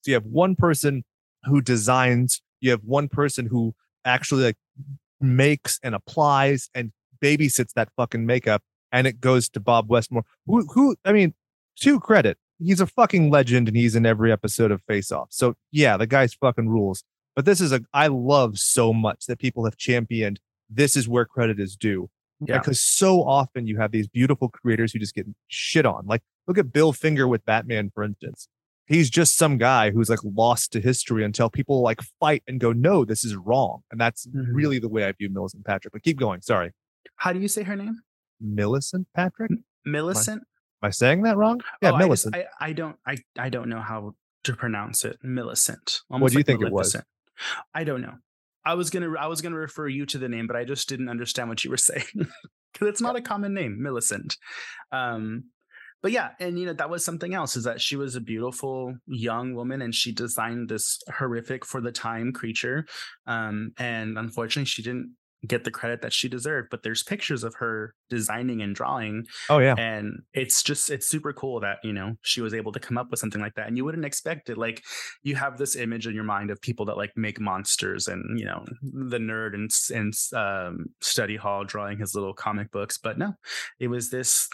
So 0.03 0.11
you 0.11 0.15
have 0.15 0.25
one 0.25 0.57
person 0.57 1.05
who 1.45 1.61
designs, 1.61 2.41
you 2.61 2.71
have 2.71 2.83
one 2.85 3.09
person 3.09 3.47
who 3.47 3.75
actually 4.05 4.45
like 4.45 4.57
makes 5.21 5.79
and 5.83 5.95
applies 5.95 6.71
and 6.75 6.93
babysits 7.23 7.73
that 7.75 7.91
fucking 7.97 8.25
makeup, 8.25 8.63
and 8.93 9.07
it 9.07 9.21
goes 9.21 9.49
to 9.51 9.61
Bob 9.61 9.89
Westmore, 9.89 10.25
who 10.47 10.67
who 10.67 10.97
I 11.05 11.13
mean, 11.13 11.35
to 11.81 12.01
credit, 12.01 12.39
he's 12.59 12.81
a 12.81 12.87
fucking 12.87 13.31
legend 13.31 13.69
and 13.69 13.77
he's 13.77 13.97
in 13.97 14.07
every 14.07 14.33
episode 14.33 14.71
of 14.71 14.83
Face 14.83 15.13
Off. 15.13 15.29
So 15.31 15.55
yeah, 15.71 15.97
the 15.97 16.07
guy's 16.07 16.35
fucking 16.35 16.69
rules. 16.69 17.03
But 17.37 17.45
this 17.45 17.61
is 17.61 17.73
a 17.73 17.81
I 17.93 18.09
love 18.09 18.59
so 18.59 18.93
much 18.93 19.27
that 19.27 19.39
people 19.39 19.65
have 19.65 19.77
championed. 19.77 20.41
This 20.69 20.97
is 20.97 21.09
where 21.09 21.25
credit 21.25 21.61
is 21.61 21.77
due. 21.77 22.11
Yeah. 22.47 22.59
Because 22.59 22.81
so 22.81 23.23
often 23.23 23.67
you 23.67 23.79
have 23.79 23.93
these 23.93 24.09
beautiful 24.09 24.49
creators 24.49 24.93
who 24.93 24.99
just 24.99 25.15
get 25.15 25.27
shit 25.49 25.85
on. 25.85 26.07
Like 26.07 26.23
look 26.51 26.59
at 26.59 26.73
Bill 26.73 26.93
Finger 26.93 27.29
with 27.29 27.45
Batman, 27.45 27.91
for 27.95 28.03
instance. 28.03 28.49
He's 28.87 29.09
just 29.09 29.37
some 29.37 29.57
guy 29.57 29.91
who's 29.93 30.11
like 30.11 30.19
lost 30.25 30.73
to 30.73 30.81
history 30.81 31.25
until 31.25 31.49
people 31.49 31.81
like 31.81 32.01
fight 32.19 32.43
and 32.49 32.59
go, 32.59 32.73
no, 32.73 33.05
this 33.05 33.25
is 33.25 33.37
wrong. 33.37 33.83
And 33.93 34.01
that's 34.01 34.27
Mhm. 34.27 34.49
really 34.53 34.81
the 34.81 34.89
way 34.89 35.05
I 35.05 35.13
view 35.13 35.31
Millicent 35.31 35.65
Patrick. 35.65 35.93
But 35.93 36.03
keep 36.03 36.19
going. 36.19 36.41
Sorry. 36.43 36.73
how 37.17 37.33
do 37.33 37.39
you 37.39 37.49
say 37.49 37.63
her 37.63 37.77
name 37.77 38.01
Millicent 38.41 39.07
Patrick? 39.15 39.51
Am 39.53 39.65
millicent 39.85 40.43
Am 40.83 40.87
I 40.89 40.91
saying 40.91 41.23
that 41.23 41.37
wrong? 41.37 41.61
Yeah, 41.83 41.91
Oh, 41.91 41.95
I 41.95 41.99
just- 41.99 42.07
Millicent. 42.07 42.35
I, 42.37 42.47
I 42.61 42.73
don't 42.73 42.97
I, 43.07 43.17
I 43.39 43.49
don't 43.49 43.69
know 43.69 43.81
how 43.81 44.15
to 44.45 44.57
pronounce 44.57 45.05
it. 45.05 45.19
Millicent. 45.23 46.01
What 46.09 46.19
do 46.29 46.33
you 46.33 46.39
like 46.41 46.47
think 46.47 46.63
it 46.63 46.73
was? 46.73 46.97
I 47.75 47.85
don't 47.85 48.01
know. 48.01 48.17
I 48.65 48.75
was 48.75 48.91
gonna 48.91 49.13
I 49.15 49.27
was 49.29 49.41
gonna 49.41 49.57
refer 49.57 49.87
you 49.87 50.05
to 50.07 50.19
the 50.19 50.29
name, 50.29 50.47
but 50.49 50.57
I 50.57 50.65
just 50.65 50.89
didn't 50.89 51.09
understand 51.11 51.49
what 51.49 51.63
you 51.65 51.71
were 51.71 51.77
saying 51.91 52.07
because 52.73 52.89
it's 52.89 53.01
not 53.01 53.15
a 53.17 53.21
common 53.23 53.55
name, 53.55 53.81
Millicent. 53.83 54.37
Um, 54.91 55.45
but 56.03 56.13
yeah, 56.13 56.31
and 56.41 56.59
you 56.59 56.67
know 56.67 56.73
that 56.73 56.91
was 56.91 57.05
something 57.05 57.35
else 57.35 57.57
is 57.57 57.65
that 57.65 57.81
she 57.81 57.97
was 57.97 58.17
a 58.17 58.21
beautiful 58.21 58.95
young 59.07 59.55
woman 59.55 59.83
and 59.83 59.95
she 59.95 60.13
designed 60.13 60.69
this 60.69 60.99
horrific 61.19 61.65
for 61.65 61.81
the 61.81 61.93
time 61.93 62.33
creature, 62.33 62.87
um, 63.27 63.73
and 63.79 64.19
unfortunately 64.19 64.67
she 64.67 64.83
didn't 64.83 65.15
get 65.47 65.65
the 65.65 65.71
credit 65.71 66.03
that 66.03 66.13
she 66.13 66.29
deserved. 66.29 66.69
But 66.71 66.83
there's 66.83 67.03
pictures 67.03 67.45
of 67.45 67.55
her 67.55 67.95
designing 68.11 68.61
and 68.61 68.75
drawing 68.75 69.25
oh 69.49 69.59
yeah. 69.59 69.75
and 69.79 70.21
it's 70.35 70.63
just 70.63 70.91
it's 70.91 71.07
super 71.07 71.33
cool 71.33 71.61
that 71.61 71.79
you 71.83 71.93
know 71.93 72.15
she 72.23 72.41
was 72.41 72.53
able 72.53 72.73
to 72.73 72.81
come 72.81 72.99
up 72.99 73.11
with 73.11 73.21
something 73.21 73.41
like 73.41 73.55
that 73.55 73.69
and 73.69 73.77
you 73.77 73.85
wouldn't 73.85 74.05
expect 74.05 74.51
it 74.51 74.59
like 74.59 74.83
you 75.23 75.37
have 75.37 75.57
this 75.57 75.77
image 75.77 76.07
in 76.07 76.15
your 76.15 76.25
mind 76.25 76.51
of 76.51 76.61
people 76.61 76.85
that 76.85 76.97
like 76.97 77.13
make 77.17 77.41
monsters 77.41 78.09
and 78.09 78.39
you 78.39 78.45
know 78.45 78.67
the 78.83 79.19
nerd 79.19 79.55
and 79.55 79.71
s- 79.71 80.33
um, 80.35 80.87
study 81.01 81.37
hall 81.37 81.65
drawing 81.65 81.99
his 81.99 82.15
little 82.15 82.35
comic 82.35 82.71
books 82.73 82.99
but 82.99 83.17
no 83.17 83.33
it 83.79 83.89
was 83.89 84.11
this 84.11 84.49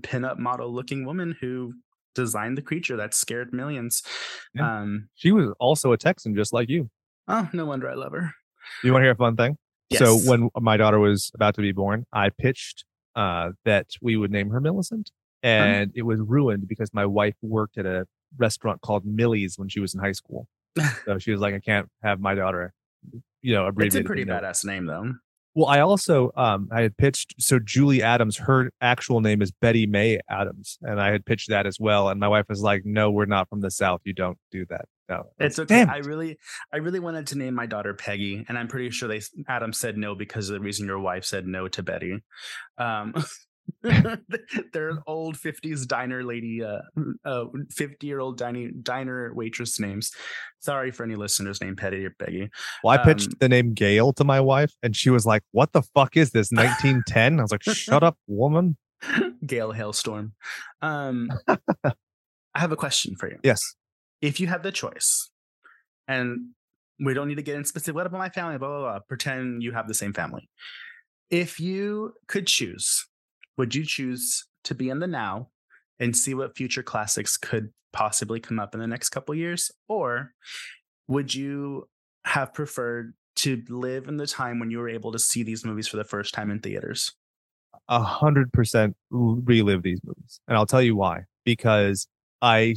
pinup 0.00 0.38
model 0.38 0.72
looking 0.72 1.04
woman 1.04 1.36
who 1.40 1.74
designed 2.14 2.56
the 2.58 2.62
creature 2.62 2.96
that 2.96 3.14
scared 3.14 3.52
millions 3.52 4.02
Yeah. 4.54 4.80
um 4.82 5.08
She 5.14 5.32
was 5.32 5.50
also 5.58 5.92
a 5.92 5.96
Texan, 5.98 6.34
just 6.34 6.52
like 6.52 6.68
you. 6.68 6.90
oh 7.28 7.48
no 7.52 7.64
wonder 7.66 7.88
i 7.90 7.94
love 7.94 8.12
her 8.12 8.34
You 8.82 8.92
want 8.92 9.02
to 9.02 9.06
hear 9.06 9.12
a 9.12 9.16
fun 9.16 9.36
thing? 9.36 9.56
Yes. 9.90 10.00
So 10.00 10.16
when 10.18 10.48
my 10.60 10.76
daughter 10.76 10.98
was 10.98 11.30
about 11.34 11.54
to 11.56 11.60
be 11.60 11.72
born, 11.72 12.06
I 12.12 12.30
pitched 12.30 12.84
uh, 13.14 13.50
that 13.64 13.88
we 14.00 14.16
would 14.16 14.30
name 14.30 14.48
her 14.50 14.60
Millicent, 14.60 15.10
and 15.42 15.90
it 15.94 16.02
was 16.02 16.18
ruined 16.20 16.66
because 16.68 16.94
my 16.94 17.04
wife 17.04 17.34
worked 17.42 17.76
at 17.76 17.84
a 17.84 18.06
restaurant 18.38 18.80
called 18.80 19.04
Millie's 19.04 19.58
when 19.58 19.68
she 19.68 19.80
was 19.80 19.92
in 19.94 20.00
high 20.00 20.12
school. 20.12 20.46
so 21.04 21.18
she 21.18 21.30
was 21.32 21.40
like, 21.40 21.54
"I 21.54 21.58
can't 21.60 21.88
have 22.02 22.20
my 22.20 22.34
daughter, 22.34 22.72
you 23.42 23.52
know, 23.54 23.66
it's 23.76 23.94
a 23.96 24.02
pretty 24.02 24.20
you 24.22 24.26
know. 24.26 24.38
badass 24.40 24.64
name 24.64 24.86
though 24.86 25.12
Well, 25.54 25.66
I 25.66 25.80
also 25.80 26.32
um, 26.36 26.68
I 26.72 26.80
had 26.82 26.96
pitched 26.96 27.34
so 27.38 27.58
Julie 27.58 28.02
Adams, 28.02 28.38
her 28.38 28.70
actual 28.80 29.20
name 29.20 29.42
is 29.42 29.52
Betty 29.52 29.86
May 29.86 30.18
Adams, 30.30 30.78
and 30.80 31.00
I 31.00 31.12
had 31.12 31.26
pitched 31.26 31.50
that 31.50 31.66
as 31.66 31.78
well. 31.78 32.08
And 32.08 32.18
my 32.18 32.28
wife 32.28 32.46
was 32.48 32.62
like, 32.62 32.82
"No, 32.84 33.10
we're 33.10 33.26
not 33.26 33.48
from 33.48 33.60
the 33.60 33.70
South. 33.70 34.00
You 34.04 34.14
don't 34.14 34.38
do 34.50 34.64
that." 34.70 34.86
No, 35.08 35.24
It's 35.38 35.58
okay. 35.58 35.84
Damn 35.84 35.90
I 35.90 35.98
really, 35.98 36.38
I 36.72 36.78
really 36.78 37.00
wanted 37.00 37.26
to 37.28 37.38
name 37.38 37.54
my 37.54 37.66
daughter 37.66 37.92
Peggy, 37.92 38.46
and 38.48 38.56
I'm 38.56 38.68
pretty 38.68 38.90
sure 38.90 39.08
they 39.08 39.20
Adam 39.46 39.74
said 39.74 39.98
no 39.98 40.14
because 40.14 40.48
of 40.48 40.54
the 40.54 40.60
reason 40.60 40.86
your 40.86 41.00
wife 41.00 41.24
said 41.24 41.46
no 41.46 41.68
to 41.68 41.82
Betty. 41.82 42.22
Um, 42.78 43.12
They're 43.82 44.90
an 44.90 45.00
old 45.06 45.36
50s 45.36 45.86
diner 45.86 46.22
lady, 46.22 46.62
uh, 46.62 46.80
uh 47.24 47.44
50 47.70 48.06
year 48.06 48.20
old 48.20 48.38
diner, 48.38 48.70
diner 48.70 49.32
waitress 49.34 49.80
names. 49.80 50.12
Sorry 50.60 50.90
for 50.90 51.04
any 51.04 51.16
listeners 51.16 51.60
named 51.60 51.76
Betty 51.76 52.04
or 52.06 52.14
Peggy. 52.18 52.48
Well, 52.84 52.98
I 52.98 53.04
pitched 53.04 53.28
um, 53.28 53.36
the 53.40 53.48
name 53.48 53.74
Gail 53.74 54.12
to 54.14 54.24
my 54.24 54.40
wife, 54.40 54.72
and 54.82 54.94
she 54.94 55.10
was 55.10 55.26
like, 55.26 55.42
What 55.50 55.72
the 55.72 55.82
fuck 55.82 56.16
is 56.16 56.30
this? 56.30 56.50
1910? 56.52 57.38
I 57.38 57.42
was 57.42 57.50
like, 57.50 57.62
Shut 57.74 58.02
up, 58.02 58.16
woman. 58.26 58.76
Gail 59.44 59.72
Hailstorm. 59.72 60.32
Um, 60.80 61.30
I 61.48 61.94
have 62.54 62.72
a 62.72 62.76
question 62.76 63.16
for 63.16 63.28
you. 63.28 63.38
Yes. 63.42 63.60
If 64.20 64.38
you 64.38 64.46
had 64.46 64.62
the 64.62 64.70
choice, 64.70 65.30
and 66.06 66.50
we 67.00 67.14
don't 67.14 67.28
need 67.28 67.36
to 67.36 67.42
get 67.42 67.56
in 67.56 67.64
specific, 67.64 67.96
what 67.96 68.06
about 68.06 68.18
my 68.18 68.28
family? 68.28 68.58
Blah, 68.58 68.68
blah, 68.68 68.80
blah. 68.80 68.98
Pretend 69.08 69.62
you 69.62 69.72
have 69.72 69.88
the 69.88 69.94
same 69.94 70.12
family. 70.12 70.48
If 71.30 71.58
you 71.58 72.12
could 72.28 72.46
choose, 72.46 73.06
would 73.62 73.76
you 73.76 73.86
choose 73.86 74.44
to 74.64 74.74
be 74.74 74.90
in 74.90 74.98
the 74.98 75.06
now 75.06 75.46
and 76.00 76.16
see 76.16 76.34
what 76.34 76.56
future 76.56 76.82
classics 76.82 77.36
could 77.36 77.68
possibly 77.92 78.40
come 78.40 78.58
up 78.58 78.74
in 78.74 78.80
the 78.80 78.88
next 78.88 79.10
couple 79.10 79.32
years? 79.36 79.70
Or 79.88 80.32
would 81.06 81.32
you 81.32 81.88
have 82.24 82.52
preferred 82.52 83.14
to 83.36 83.62
live 83.68 84.08
in 84.08 84.16
the 84.16 84.26
time 84.26 84.58
when 84.58 84.72
you 84.72 84.78
were 84.78 84.88
able 84.88 85.12
to 85.12 85.18
see 85.20 85.44
these 85.44 85.64
movies 85.64 85.86
for 85.86 85.96
the 85.96 86.02
first 86.02 86.34
time 86.34 86.50
in 86.50 86.58
theaters? 86.58 87.12
A 87.88 88.02
hundred 88.02 88.52
percent 88.52 88.96
relive 89.12 89.84
these 89.84 90.00
movies. 90.02 90.40
And 90.48 90.56
I'll 90.56 90.66
tell 90.66 90.82
you 90.82 90.96
why. 90.96 91.20
Because 91.44 92.08
I, 92.40 92.74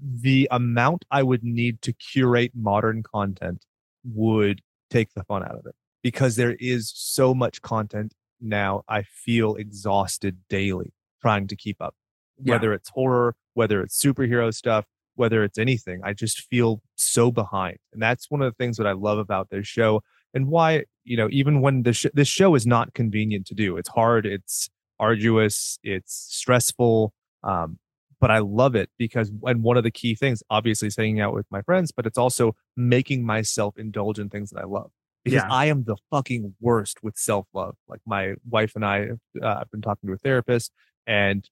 the 0.00 0.48
amount 0.50 1.04
I 1.10 1.22
would 1.22 1.44
need 1.44 1.82
to 1.82 1.92
curate 1.92 2.52
modern 2.54 3.02
content 3.02 3.62
would 4.04 4.62
take 4.88 5.12
the 5.12 5.24
fun 5.24 5.42
out 5.42 5.56
of 5.56 5.66
it 5.66 5.74
because 6.02 6.36
there 6.36 6.56
is 6.58 6.90
so 6.94 7.34
much 7.34 7.60
content 7.60 8.14
now. 8.42 8.82
I 8.88 9.02
feel 9.02 9.54
exhausted 9.54 10.38
daily 10.48 10.92
trying 11.20 11.46
to 11.48 11.56
keep 11.56 11.80
up, 11.80 11.94
yeah. 12.42 12.54
whether 12.54 12.72
it's 12.72 12.90
horror, 12.90 13.34
whether 13.54 13.82
it's 13.82 14.00
superhero 14.02 14.52
stuff, 14.52 14.84
whether 15.14 15.44
it's 15.44 15.58
anything. 15.58 16.00
I 16.04 16.12
just 16.12 16.42
feel 16.42 16.82
so 16.96 17.30
behind. 17.30 17.78
And 17.92 18.02
that's 18.02 18.30
one 18.30 18.42
of 18.42 18.52
the 18.52 18.56
things 18.56 18.76
that 18.78 18.86
I 18.86 18.92
love 18.92 19.18
about 19.18 19.50
this 19.50 19.66
show 19.66 20.02
and 20.34 20.48
why, 20.48 20.84
you 21.04 21.16
know, 21.16 21.28
even 21.30 21.60
when 21.60 21.82
the 21.82 21.92
sh- 21.92 22.06
this 22.14 22.28
show 22.28 22.54
is 22.54 22.66
not 22.66 22.94
convenient 22.94 23.46
to 23.46 23.54
do, 23.54 23.76
it's 23.76 23.90
hard, 23.90 24.26
it's 24.26 24.68
arduous, 24.98 25.78
it's 25.82 26.26
stressful. 26.30 27.12
Um, 27.42 27.78
but 28.20 28.30
I 28.30 28.38
love 28.38 28.76
it 28.76 28.88
because, 28.98 29.32
and 29.42 29.62
one 29.62 29.76
of 29.76 29.82
the 29.82 29.90
key 29.90 30.14
things, 30.14 30.42
obviously, 30.48 30.88
is 30.88 30.96
hanging 30.96 31.20
out 31.20 31.34
with 31.34 31.46
my 31.50 31.60
friends, 31.62 31.90
but 31.90 32.06
it's 32.06 32.18
also 32.18 32.54
making 32.76 33.26
myself 33.26 33.76
indulge 33.76 34.18
in 34.18 34.28
things 34.28 34.50
that 34.50 34.60
I 34.60 34.64
love 34.64 34.92
because 35.24 35.42
yeah. 35.42 35.52
I 35.52 35.66
am 35.66 35.84
the 35.84 35.96
fucking 36.10 36.54
worst 36.60 37.02
with 37.02 37.16
self 37.16 37.46
love. 37.54 37.76
Like 37.88 38.00
my 38.06 38.34
wife 38.48 38.74
and 38.74 38.84
I, 38.84 39.08
uh, 39.40 39.58
I've 39.60 39.70
been 39.70 39.82
talking 39.82 40.08
to 40.08 40.14
a 40.14 40.18
therapist, 40.18 40.72
and 41.06 41.48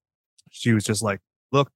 she 0.51 0.73
was 0.73 0.85
just 0.85 1.03
like, 1.03 1.21
"Look, 1.53 1.71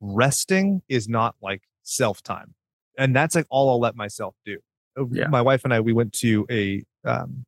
resting 0.00 0.82
is 0.88 1.08
not 1.08 1.36
like 1.40 1.62
self 1.82 2.22
time, 2.22 2.54
and 2.96 3.14
that's 3.14 3.34
like 3.34 3.46
all 3.50 3.70
I'll 3.70 3.80
let 3.80 3.96
myself 3.96 4.34
do." 4.44 4.58
Uh, 4.98 5.04
yeah. 5.12 5.28
My 5.28 5.42
wife 5.42 5.64
and 5.64 5.72
I, 5.72 5.80
we 5.80 5.92
went 5.92 6.12
to 6.14 6.46
a 6.50 6.82
um, 7.04 7.44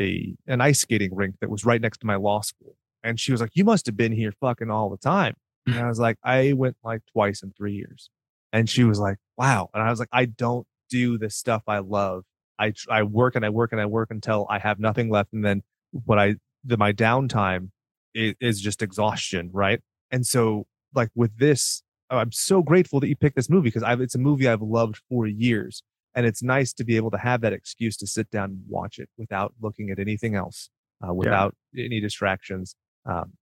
a 0.00 0.34
an 0.46 0.60
ice 0.60 0.80
skating 0.80 1.14
rink 1.14 1.36
that 1.40 1.50
was 1.50 1.64
right 1.64 1.80
next 1.80 1.98
to 1.98 2.06
my 2.06 2.16
law 2.16 2.40
school, 2.40 2.76
and 3.02 3.20
she 3.20 3.32
was 3.32 3.40
like, 3.40 3.50
"You 3.54 3.64
must 3.64 3.86
have 3.86 3.96
been 3.96 4.12
here 4.12 4.32
fucking 4.40 4.70
all 4.70 4.88
the 4.88 4.96
time." 4.96 5.34
And 5.66 5.78
I 5.78 5.86
was 5.88 6.00
like, 6.00 6.16
"I 6.24 6.54
went 6.54 6.76
like 6.82 7.02
twice 7.12 7.42
in 7.42 7.52
three 7.52 7.74
years," 7.74 8.08
and 8.52 8.70
she 8.70 8.84
was 8.84 8.98
like, 8.98 9.18
"Wow," 9.36 9.68
and 9.74 9.82
I 9.82 9.90
was 9.90 9.98
like, 9.98 10.08
"I 10.12 10.24
don't 10.24 10.66
do 10.88 11.18
the 11.18 11.30
stuff 11.30 11.62
I 11.66 11.78
love 11.78 12.24
I 12.58 12.72
I 12.90 13.02
work 13.02 13.36
and 13.36 13.44
I 13.44 13.50
work 13.50 13.72
and 13.72 13.80
I 13.80 13.86
work 13.86 14.10
until 14.10 14.46
I 14.48 14.58
have 14.58 14.78
nothing 14.78 15.10
left, 15.10 15.32
and 15.32 15.44
then 15.44 15.62
what 15.90 16.18
I 16.18 16.36
the 16.64 16.76
my 16.76 16.92
downtime 16.92 17.70
is, 18.14 18.34
is 18.40 18.60
just 18.60 18.82
exhaustion, 18.82 19.50
right? 19.52 19.80
And 20.10 20.26
so 20.26 20.66
like 20.94 21.10
with 21.14 21.36
this, 21.38 21.82
I'm 22.10 22.32
so 22.32 22.62
grateful 22.62 23.00
that 23.00 23.08
you 23.08 23.16
picked 23.16 23.36
this 23.36 23.50
movie 23.50 23.70
because 23.70 23.82
it's 24.00 24.14
a 24.14 24.18
movie 24.18 24.48
I've 24.48 24.62
loved 24.62 25.00
for 25.08 25.26
years, 25.26 25.82
and 26.14 26.26
it's 26.26 26.42
nice 26.42 26.72
to 26.74 26.84
be 26.84 26.96
able 26.96 27.10
to 27.12 27.18
have 27.18 27.40
that 27.42 27.52
excuse 27.52 27.96
to 27.98 28.06
sit 28.06 28.30
down 28.30 28.50
and 28.50 28.62
watch 28.68 28.98
it 28.98 29.08
without 29.18 29.54
looking 29.60 29.90
at 29.90 29.98
anything 29.98 30.34
else, 30.34 30.70
uh, 31.06 31.12
without 31.12 31.54
yeah. 31.72 31.84
any 31.84 32.00
distractions. 32.00 32.76
Um, 33.06 33.32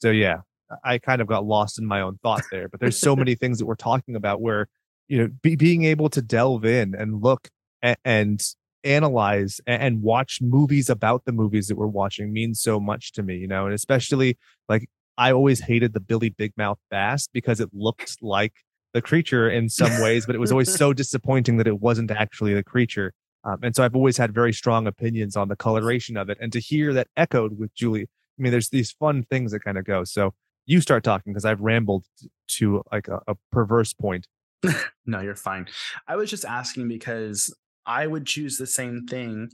so 0.00 0.10
yeah, 0.10 0.38
I 0.84 0.98
kind 0.98 1.20
of 1.20 1.26
got 1.26 1.44
lost 1.44 1.78
in 1.78 1.86
my 1.86 2.00
own 2.00 2.18
thought 2.22 2.42
there, 2.50 2.68
but 2.68 2.80
there's 2.80 2.98
so 2.98 3.14
many 3.22 3.34
things 3.34 3.58
that 3.58 3.66
we're 3.66 3.76
talking 3.76 4.16
about 4.16 4.40
where 4.40 4.68
you 5.08 5.18
know 5.18 5.28
be, 5.42 5.56
being 5.56 5.84
able 5.84 6.08
to 6.10 6.22
delve 6.22 6.64
in 6.64 6.94
and 6.94 7.22
look 7.22 7.48
and, 7.82 7.96
and 8.04 8.42
analyze 8.84 9.60
and 9.66 10.02
watch 10.02 10.40
movies 10.40 10.88
about 10.88 11.24
the 11.24 11.32
movies 11.32 11.68
that 11.68 11.76
we're 11.76 11.86
watching 11.86 12.32
means 12.32 12.60
so 12.60 12.78
much 12.78 13.12
to 13.12 13.22
me, 13.22 13.36
you 13.36 13.46
know, 13.48 13.66
and 13.66 13.74
especially 13.74 14.38
like 14.68 14.88
I 15.16 15.32
always 15.32 15.60
hated 15.60 15.94
the 15.94 16.00
Billy 16.00 16.30
Big 16.30 16.52
Mouth 16.56 16.78
Bass 16.90 17.26
because 17.26 17.60
it 17.60 17.70
looked 17.72 18.22
like 18.22 18.54
the 18.94 19.02
creature 19.02 19.50
in 19.50 19.68
some 19.68 20.00
ways, 20.00 20.26
but 20.26 20.34
it 20.34 20.38
was 20.38 20.52
always 20.52 20.72
so 20.72 20.92
disappointing 20.92 21.56
that 21.58 21.66
it 21.66 21.80
wasn't 21.80 22.10
actually 22.10 22.54
the 22.54 22.64
creature. 22.64 23.12
Um, 23.44 23.58
and 23.62 23.74
so 23.74 23.84
I've 23.84 23.96
always 23.96 24.16
had 24.16 24.32
very 24.32 24.52
strong 24.52 24.86
opinions 24.86 25.36
on 25.36 25.48
the 25.48 25.56
coloration 25.56 26.16
of 26.16 26.30
it. 26.30 26.38
And 26.40 26.52
to 26.52 26.60
hear 26.60 26.92
that 26.94 27.08
echoed 27.16 27.58
with 27.58 27.74
Julie, 27.74 28.02
I 28.02 28.42
mean, 28.42 28.52
there's 28.52 28.70
these 28.70 28.92
fun 28.92 29.24
things 29.24 29.52
that 29.52 29.64
kind 29.64 29.76
of 29.76 29.84
go. 29.84 30.04
So 30.04 30.34
you 30.66 30.80
start 30.80 31.02
talking 31.02 31.32
because 31.32 31.44
I've 31.44 31.60
rambled 31.60 32.04
to 32.48 32.82
like 32.92 33.08
a, 33.08 33.20
a 33.26 33.36
perverse 33.50 33.92
point. 33.92 34.26
no, 35.06 35.20
you're 35.20 35.34
fine. 35.34 35.66
I 36.06 36.16
was 36.16 36.30
just 36.30 36.44
asking 36.44 36.88
because 36.88 37.52
I 37.88 38.06
would 38.06 38.26
choose 38.26 38.56
the 38.56 38.66
same 38.66 39.06
thing. 39.06 39.50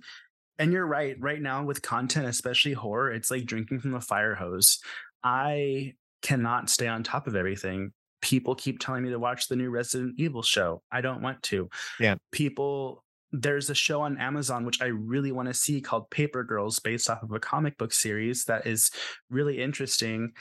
And 0.59 0.73
you're 0.73 0.87
right. 0.87 1.17
Right 1.19 1.41
now, 1.41 1.65
with 1.65 1.83
content, 1.83 2.27
especially 2.27 2.75
horror, 2.75 3.13
it's 3.13 3.31
like 3.31 3.47
drinking 3.47 3.81
from 3.81 3.95
a 3.95 4.01
fire 4.01 4.35
hose. 4.35 4.81
I 5.23 5.95
cannot 6.23 6.69
stay 6.69 6.89
on 6.89 7.03
top 7.03 7.27
of 7.27 7.37
everything. 7.37 7.93
People 8.21 8.55
keep 8.55 8.81
telling 8.81 9.05
me 9.05 9.11
to 9.11 9.19
watch 9.19 9.49
the 9.49 9.57
new 9.57 9.71
Resident 9.71 10.15
Evil 10.19 10.43
show. 10.43 10.83
I 10.91 11.01
don't 11.01 11.23
want 11.23 11.43
to. 11.45 11.69
Yeah. 12.01 12.17
People, 12.33 13.05
there's 13.33 13.71
a 13.71 13.75
show 13.75 14.01
on 14.03 14.19
Amazon 14.19 14.65
which 14.65 14.81
I 14.81 14.87
really 14.87 15.33
want 15.33 15.49
to 15.49 15.55
see 15.55 15.81
called 15.81 16.11
Paper 16.11 16.45
Girls, 16.45 16.79
based 16.79 17.11
off 17.11 17.23
of 17.23 17.33
a 17.33 17.41
comic 17.41 17.77
book 17.79 17.93
series 17.93 18.45
that 18.45 18.67
is 18.67 18.91
really 19.31 19.61
interesting 19.61 20.33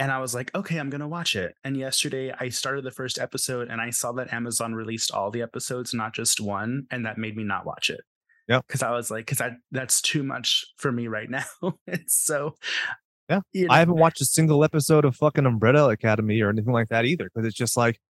and 0.00 0.10
I 0.10 0.18
was 0.18 0.34
like, 0.34 0.52
okay, 0.54 0.78
I'm 0.78 0.88
gonna 0.88 1.06
watch 1.06 1.36
it. 1.36 1.54
And 1.62 1.76
yesterday 1.76 2.32
I 2.40 2.48
started 2.48 2.84
the 2.84 2.90
first 2.90 3.18
episode 3.18 3.68
and 3.68 3.82
I 3.82 3.90
saw 3.90 4.12
that 4.12 4.32
Amazon 4.32 4.74
released 4.74 5.12
all 5.12 5.30
the 5.30 5.42
episodes, 5.42 5.92
not 5.92 6.14
just 6.14 6.40
one, 6.40 6.86
and 6.90 7.04
that 7.04 7.18
made 7.18 7.36
me 7.36 7.44
not 7.44 7.66
watch 7.66 7.90
it. 7.90 8.00
Yeah. 8.48 8.62
Cause 8.66 8.82
I 8.82 8.90
was 8.92 9.10
like, 9.10 9.26
cause 9.26 9.42
I 9.42 9.52
that's 9.70 10.00
too 10.00 10.22
much 10.22 10.64
for 10.78 10.90
me 10.90 11.06
right 11.06 11.28
now. 11.28 11.44
it's 11.86 12.16
so 12.16 12.56
yeah. 13.28 13.40
You 13.52 13.68
know. 13.68 13.74
I 13.74 13.78
haven't 13.78 13.98
watched 13.98 14.22
a 14.22 14.24
single 14.24 14.64
episode 14.64 15.04
of 15.04 15.14
fucking 15.16 15.44
Umbrella 15.44 15.90
Academy 15.90 16.40
or 16.40 16.48
anything 16.48 16.72
like 16.72 16.88
that 16.88 17.04
either. 17.04 17.28
Cause 17.36 17.44
it's 17.44 17.54
just 17.54 17.76
like 17.76 18.00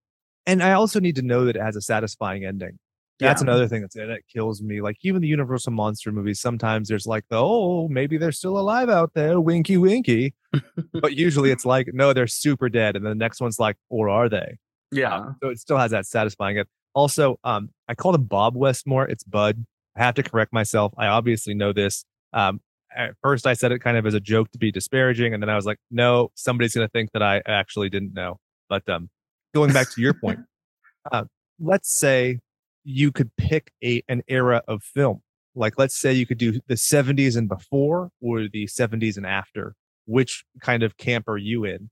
and 0.46 0.62
I 0.62 0.72
also 0.72 1.00
need 1.00 1.16
to 1.16 1.22
know 1.22 1.44
that 1.44 1.56
it 1.56 1.62
has 1.62 1.74
a 1.74 1.82
satisfying 1.82 2.44
ending. 2.44 2.78
That's 3.20 3.42
yeah. 3.42 3.50
another 3.50 3.68
thing 3.68 3.82
that's 3.82 3.94
that 3.94 4.22
kills 4.32 4.62
me. 4.62 4.80
Like 4.80 4.96
even 5.02 5.20
the 5.20 5.28
Universal 5.28 5.72
monster 5.72 6.10
movies, 6.10 6.40
sometimes 6.40 6.88
there's 6.88 7.06
like 7.06 7.24
the 7.28 7.36
oh 7.36 7.86
maybe 7.88 8.16
they're 8.16 8.32
still 8.32 8.58
alive 8.58 8.88
out 8.88 9.12
there, 9.14 9.40
winky 9.40 9.76
winky, 9.76 10.34
but 10.94 11.14
usually 11.14 11.50
it's 11.50 11.66
like 11.66 11.90
no 11.92 12.12
they're 12.12 12.26
super 12.26 12.68
dead, 12.68 12.96
and 12.96 13.04
the 13.04 13.14
next 13.14 13.40
one's 13.40 13.58
like 13.58 13.76
or 13.90 14.08
are 14.08 14.28
they? 14.28 14.56
Yeah. 14.90 15.14
Um, 15.14 15.36
so 15.42 15.50
it 15.50 15.58
still 15.58 15.76
has 15.76 15.90
that 15.90 16.06
satisfying 16.06 16.56
it. 16.56 16.66
Also, 16.94 17.38
um, 17.44 17.68
I 17.88 17.94
called 17.94 18.14
him 18.14 18.24
Bob 18.24 18.56
Westmore. 18.56 19.06
It's 19.06 19.22
Bud. 19.22 19.64
I 19.96 20.02
have 20.02 20.14
to 20.14 20.22
correct 20.22 20.52
myself. 20.52 20.92
I 20.96 21.06
obviously 21.06 21.54
know 21.54 21.72
this. 21.72 22.04
Um, 22.32 22.60
at 22.96 23.14
first 23.22 23.46
I 23.46 23.52
said 23.52 23.70
it 23.70 23.80
kind 23.80 23.96
of 23.96 24.06
as 24.06 24.14
a 24.14 24.20
joke 24.20 24.50
to 24.52 24.58
be 24.58 24.72
disparaging, 24.72 25.34
and 25.34 25.42
then 25.42 25.50
I 25.50 25.56
was 25.56 25.66
like, 25.66 25.78
no, 25.90 26.30
somebody's 26.34 26.74
gonna 26.74 26.88
think 26.88 27.12
that 27.12 27.22
I 27.22 27.42
actually 27.46 27.90
didn't 27.90 28.14
know. 28.14 28.38
But 28.68 28.88
um, 28.88 29.10
going 29.54 29.72
back 29.72 29.90
to 29.92 30.00
your 30.00 30.14
point, 30.14 30.40
uh, 31.12 31.24
let's 31.60 31.98
say 32.00 32.38
you 32.84 33.12
could 33.12 33.34
pick 33.36 33.72
a 33.82 34.02
an 34.08 34.22
era 34.28 34.62
of 34.68 34.82
film. 34.82 35.22
Like 35.54 35.78
let's 35.78 35.96
say 35.96 36.12
you 36.12 36.26
could 36.26 36.38
do 36.38 36.60
the 36.68 36.74
70s 36.74 37.36
and 37.36 37.48
before 37.48 38.10
or 38.20 38.48
the 38.48 38.66
70s 38.66 39.16
and 39.16 39.26
after. 39.26 39.74
Which 40.06 40.44
kind 40.60 40.82
of 40.82 40.96
camp 40.96 41.28
are 41.28 41.36
you 41.36 41.64
in? 41.64 41.90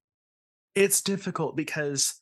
It's 0.75 1.01
difficult 1.01 1.57
because 1.57 2.21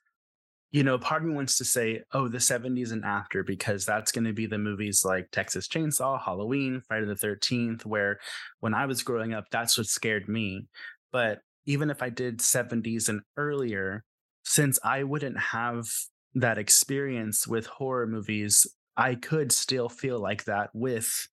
you 0.72 0.82
know, 0.82 0.98
part 0.98 1.22
of 1.22 1.28
me 1.28 1.34
wants 1.34 1.56
to 1.58 1.64
say, 1.64 2.02
oh, 2.12 2.28
the 2.28 2.38
70s 2.38 2.92
and 2.92 3.04
after, 3.04 3.42
because 3.42 3.86
that's 3.86 4.12
going 4.12 4.24
to 4.24 4.32
be 4.32 4.46
the 4.46 4.58
movies 4.58 5.04
like 5.04 5.30
Texas 5.30 5.68
Chainsaw, 5.68 6.20
Halloween, 6.22 6.82
Friday 6.86 7.06
the 7.06 7.14
13th, 7.14 7.86
where 7.86 8.18
when 8.60 8.74
I 8.74 8.86
was 8.86 9.02
growing 9.02 9.32
up, 9.32 9.44
that's 9.50 9.78
what 9.78 9.86
scared 9.86 10.28
me. 10.28 10.66
But 11.12 11.38
even 11.66 11.88
if 11.88 12.02
I 12.02 12.10
did 12.10 12.40
70s 12.40 13.08
and 13.08 13.22
earlier, 13.36 14.04
since 14.44 14.78
I 14.84 15.04
wouldn't 15.04 15.38
have 15.38 15.86
that 16.36 16.58
experience 16.58 17.46
with 17.46 17.66
horror 17.66 18.06
movies, 18.06 18.66
I 18.96 19.14
could 19.14 19.50
still 19.50 19.88
feel 19.88 20.20
like 20.20 20.44
that 20.44 20.70
with 20.74 21.28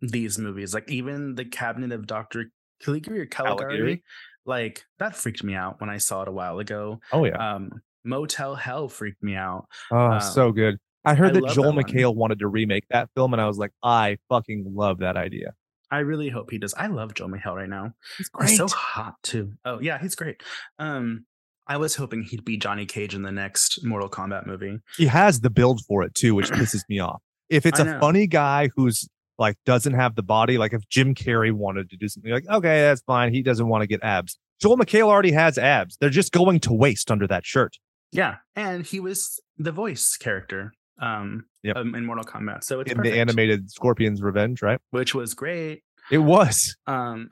these 0.00 0.38
movies. 0.38 0.74
Like 0.74 0.90
even 0.90 1.34
the 1.34 1.44
Cabinet 1.44 1.92
of 1.92 2.06
Dr. 2.06 2.50
Caligari 2.82 3.20
or 3.20 3.26
Caligari, 3.26 4.02
like 4.44 4.84
that 4.98 5.16
freaked 5.16 5.42
me 5.42 5.54
out 5.54 5.80
when 5.80 5.88
I 5.88 5.98
saw 5.98 6.22
it 6.22 6.28
a 6.28 6.32
while 6.32 6.58
ago. 6.58 7.00
Oh 7.12 7.24
yeah. 7.24 7.54
Um, 7.54 7.70
Motel 8.04 8.54
Hell 8.54 8.88
freaked 8.88 9.22
me 9.22 9.34
out. 9.34 9.66
Oh, 9.90 10.12
um, 10.12 10.20
so 10.20 10.52
good. 10.52 10.78
I 11.04 11.14
heard 11.14 11.36
I 11.36 11.40
that 11.40 11.50
Joel 11.54 11.72
that 11.72 11.86
McHale 11.86 12.14
wanted 12.14 12.40
to 12.40 12.48
remake 12.48 12.84
that 12.90 13.08
film, 13.14 13.32
and 13.32 13.40
I 13.40 13.46
was 13.46 13.58
like, 13.58 13.70
I 13.82 14.18
fucking 14.28 14.64
love 14.74 14.98
that 14.98 15.16
idea. 15.16 15.54
I 15.90 16.00
really 16.00 16.28
hope 16.28 16.50
he 16.50 16.58
does. 16.58 16.74
I 16.74 16.88
love 16.88 17.14
Joel 17.14 17.30
McHale 17.30 17.56
right 17.56 17.68
now. 17.68 17.92
He's 18.18 18.30
He's 18.40 18.56
so 18.56 18.68
hot 18.68 19.14
too. 19.22 19.52
Oh 19.64 19.80
yeah, 19.80 19.98
he's 19.98 20.14
great. 20.14 20.42
Um, 20.78 21.24
I 21.68 21.76
was 21.76 21.94
hoping 21.96 22.22
he'd 22.22 22.44
be 22.44 22.56
Johnny 22.56 22.86
Cage 22.86 23.14
in 23.14 23.22
the 23.22 23.32
next 23.32 23.84
Mortal 23.84 24.08
Kombat 24.08 24.46
movie. 24.46 24.78
he 24.96 25.06
has 25.06 25.40
the 25.40 25.50
build 25.50 25.80
for 25.86 26.02
it 26.02 26.14
too, 26.14 26.34
which 26.34 26.50
pisses 26.52 26.82
me 26.88 26.98
off. 26.98 27.20
If 27.48 27.66
it's 27.66 27.78
a 27.78 27.98
funny 28.00 28.26
guy 28.26 28.70
who's 28.76 29.08
like 29.38 29.56
doesn't 29.64 29.94
have 29.94 30.14
the 30.16 30.22
body, 30.22 30.58
like 30.58 30.72
if 30.72 30.86
Jim 30.88 31.14
Carrey 31.14 31.52
wanted 31.52 31.90
to 31.90 31.96
do 31.96 32.08
something 32.08 32.30
like, 32.32 32.48
okay, 32.48 32.80
that's 32.82 33.02
fine. 33.02 33.32
He 33.32 33.42
doesn't 33.42 33.68
want 33.68 33.82
to 33.82 33.86
get 33.86 34.02
abs. 34.02 34.38
Joel 34.60 34.76
McHale 34.76 35.04
already 35.06 35.30
has 35.32 35.56
abs. 35.58 35.96
They're 36.00 36.10
just 36.10 36.32
going 36.32 36.60
to 36.60 36.72
waste 36.72 37.10
under 37.10 37.26
that 37.28 37.46
shirt. 37.46 37.76
Yeah, 38.10 38.36
and 38.56 38.84
he 38.84 38.98
was 39.00 39.38
the 39.58 39.70
voice 39.70 40.16
character 40.16 40.72
um, 41.00 41.44
Yep. 41.62 41.76
um, 41.76 41.94
in 41.94 42.04
Mortal 42.06 42.24
Kombat. 42.24 42.64
So 42.64 42.80
it's 42.80 42.90
in 42.90 42.96
perfect, 42.96 43.14
the 43.14 43.20
animated 43.20 43.70
Scorpion's 43.70 44.20
Revenge, 44.22 44.62
right? 44.62 44.80
which 44.90 45.14
was 45.14 45.34
great. 45.34 45.82
It 46.10 46.18
was. 46.18 46.76
Um, 46.86 47.28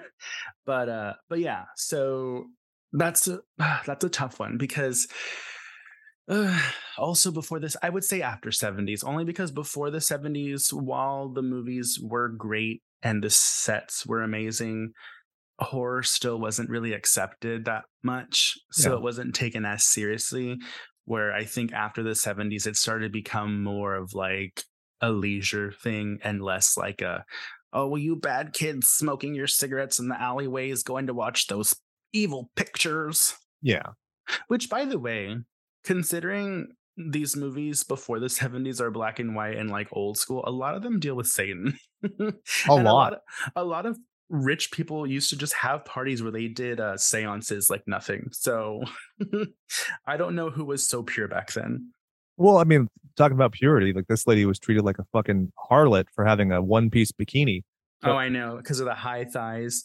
but 0.66 0.88
uh, 0.88 1.14
but 1.28 1.40
yeah, 1.40 1.64
so 1.76 2.46
that's 2.92 3.28
a, 3.28 3.40
that's 3.86 4.04
a 4.04 4.08
tough 4.08 4.38
one 4.40 4.56
because 4.58 5.06
uh, 6.28 6.60
also 6.98 7.30
before 7.30 7.60
this, 7.60 7.76
I 7.82 7.90
would 7.90 8.04
say 8.04 8.22
after 8.22 8.50
seventies, 8.52 9.02
only 9.04 9.24
because 9.24 9.50
before 9.50 9.90
the 9.90 10.00
seventies, 10.00 10.72
while 10.72 11.28
the 11.28 11.42
movies 11.42 11.98
were 12.02 12.28
great 12.28 12.82
and 13.02 13.22
the 13.22 13.30
sets 13.30 14.06
were 14.06 14.22
amazing. 14.22 14.92
Horror 15.58 16.02
still 16.02 16.40
wasn't 16.40 16.70
really 16.70 16.94
accepted 16.94 17.66
that 17.66 17.84
much, 18.02 18.56
so 18.72 18.92
Yeah. 18.92 18.96
it 18.96 19.02
wasn't 19.02 19.34
taken 19.34 19.66
as 19.66 19.84
seriously. 19.84 20.58
Where 21.04 21.34
I 21.34 21.44
think 21.44 21.72
after 21.72 22.02
the 22.02 22.14
70s, 22.14 22.66
it 22.66 22.76
started 22.76 23.06
to 23.06 23.12
become 23.12 23.62
more 23.62 23.94
of 23.94 24.14
like 24.14 24.62
a 25.02 25.10
leisure 25.10 25.72
thing 25.72 26.18
and 26.22 26.40
less 26.42 26.76
like 26.78 27.02
a 27.02 27.24
oh, 27.72 27.88
well, 27.88 27.98
you 27.98 28.16
bad 28.16 28.52
kids 28.52 28.88
smoking 28.88 29.34
your 29.34 29.46
cigarettes 29.46 29.98
in 29.98 30.08
the 30.08 30.20
alleyways, 30.20 30.82
going 30.82 31.06
to 31.06 31.14
watch 31.14 31.46
those 31.46 31.74
evil 32.12 32.50
pictures. 32.56 33.34
Yeah. 33.62 33.90
Which, 34.48 34.68
by 34.70 34.84
the 34.84 34.98
way, 34.98 35.36
considering 35.84 36.68
these 36.96 37.36
movies 37.36 37.84
before 37.84 38.20
the 38.20 38.26
70s 38.28 38.80
are 38.80 38.90
black 38.90 39.18
and 39.18 39.34
white 39.34 39.56
and 39.56 39.70
like 39.70 39.88
old 39.92 40.18
school, 40.18 40.44
a 40.46 40.50
lot 40.50 40.74
of 40.74 40.82
them 40.82 41.00
deal 41.00 41.14
with 41.14 41.26
Satan. 41.26 41.78
A 42.20 42.32
And 42.68 42.84
lot. 42.84 43.14
of, 43.14 43.18
a 43.56 43.64
lot 43.64 43.86
of 43.86 43.98
rich 44.28 44.70
people 44.70 45.06
used 45.06 45.30
to 45.30 45.36
just 45.36 45.52
have 45.54 45.84
parties 45.84 46.22
where 46.22 46.30
they 46.32 46.46
did 46.48 46.78
uh, 46.80 46.96
seances 46.96 47.68
like 47.68 47.82
nothing. 47.86 48.28
So 48.32 48.82
I 50.06 50.16
don't 50.16 50.34
know 50.34 50.50
who 50.50 50.64
was 50.64 50.86
so 50.86 51.02
pure 51.02 51.28
back 51.28 51.52
then. 51.52 51.90
Well, 52.36 52.56
I 52.58 52.64
mean, 52.64 52.88
talking 53.16 53.34
about 53.34 53.52
purity, 53.52 53.92
like 53.92 54.06
this 54.06 54.26
lady 54.26 54.46
was 54.46 54.58
treated 54.58 54.84
like 54.84 54.98
a 54.98 55.04
fucking 55.12 55.52
harlot 55.70 56.04
for 56.14 56.24
having 56.24 56.52
a 56.52 56.62
one 56.62 56.88
piece 56.90 57.12
bikini. 57.12 57.62
So- 58.02 58.12
Oh, 58.12 58.16
I 58.16 58.28
know, 58.30 58.56
because 58.56 58.80
of 58.80 58.86
the 58.86 58.94
high 58.94 59.24
thighs. 59.26 59.84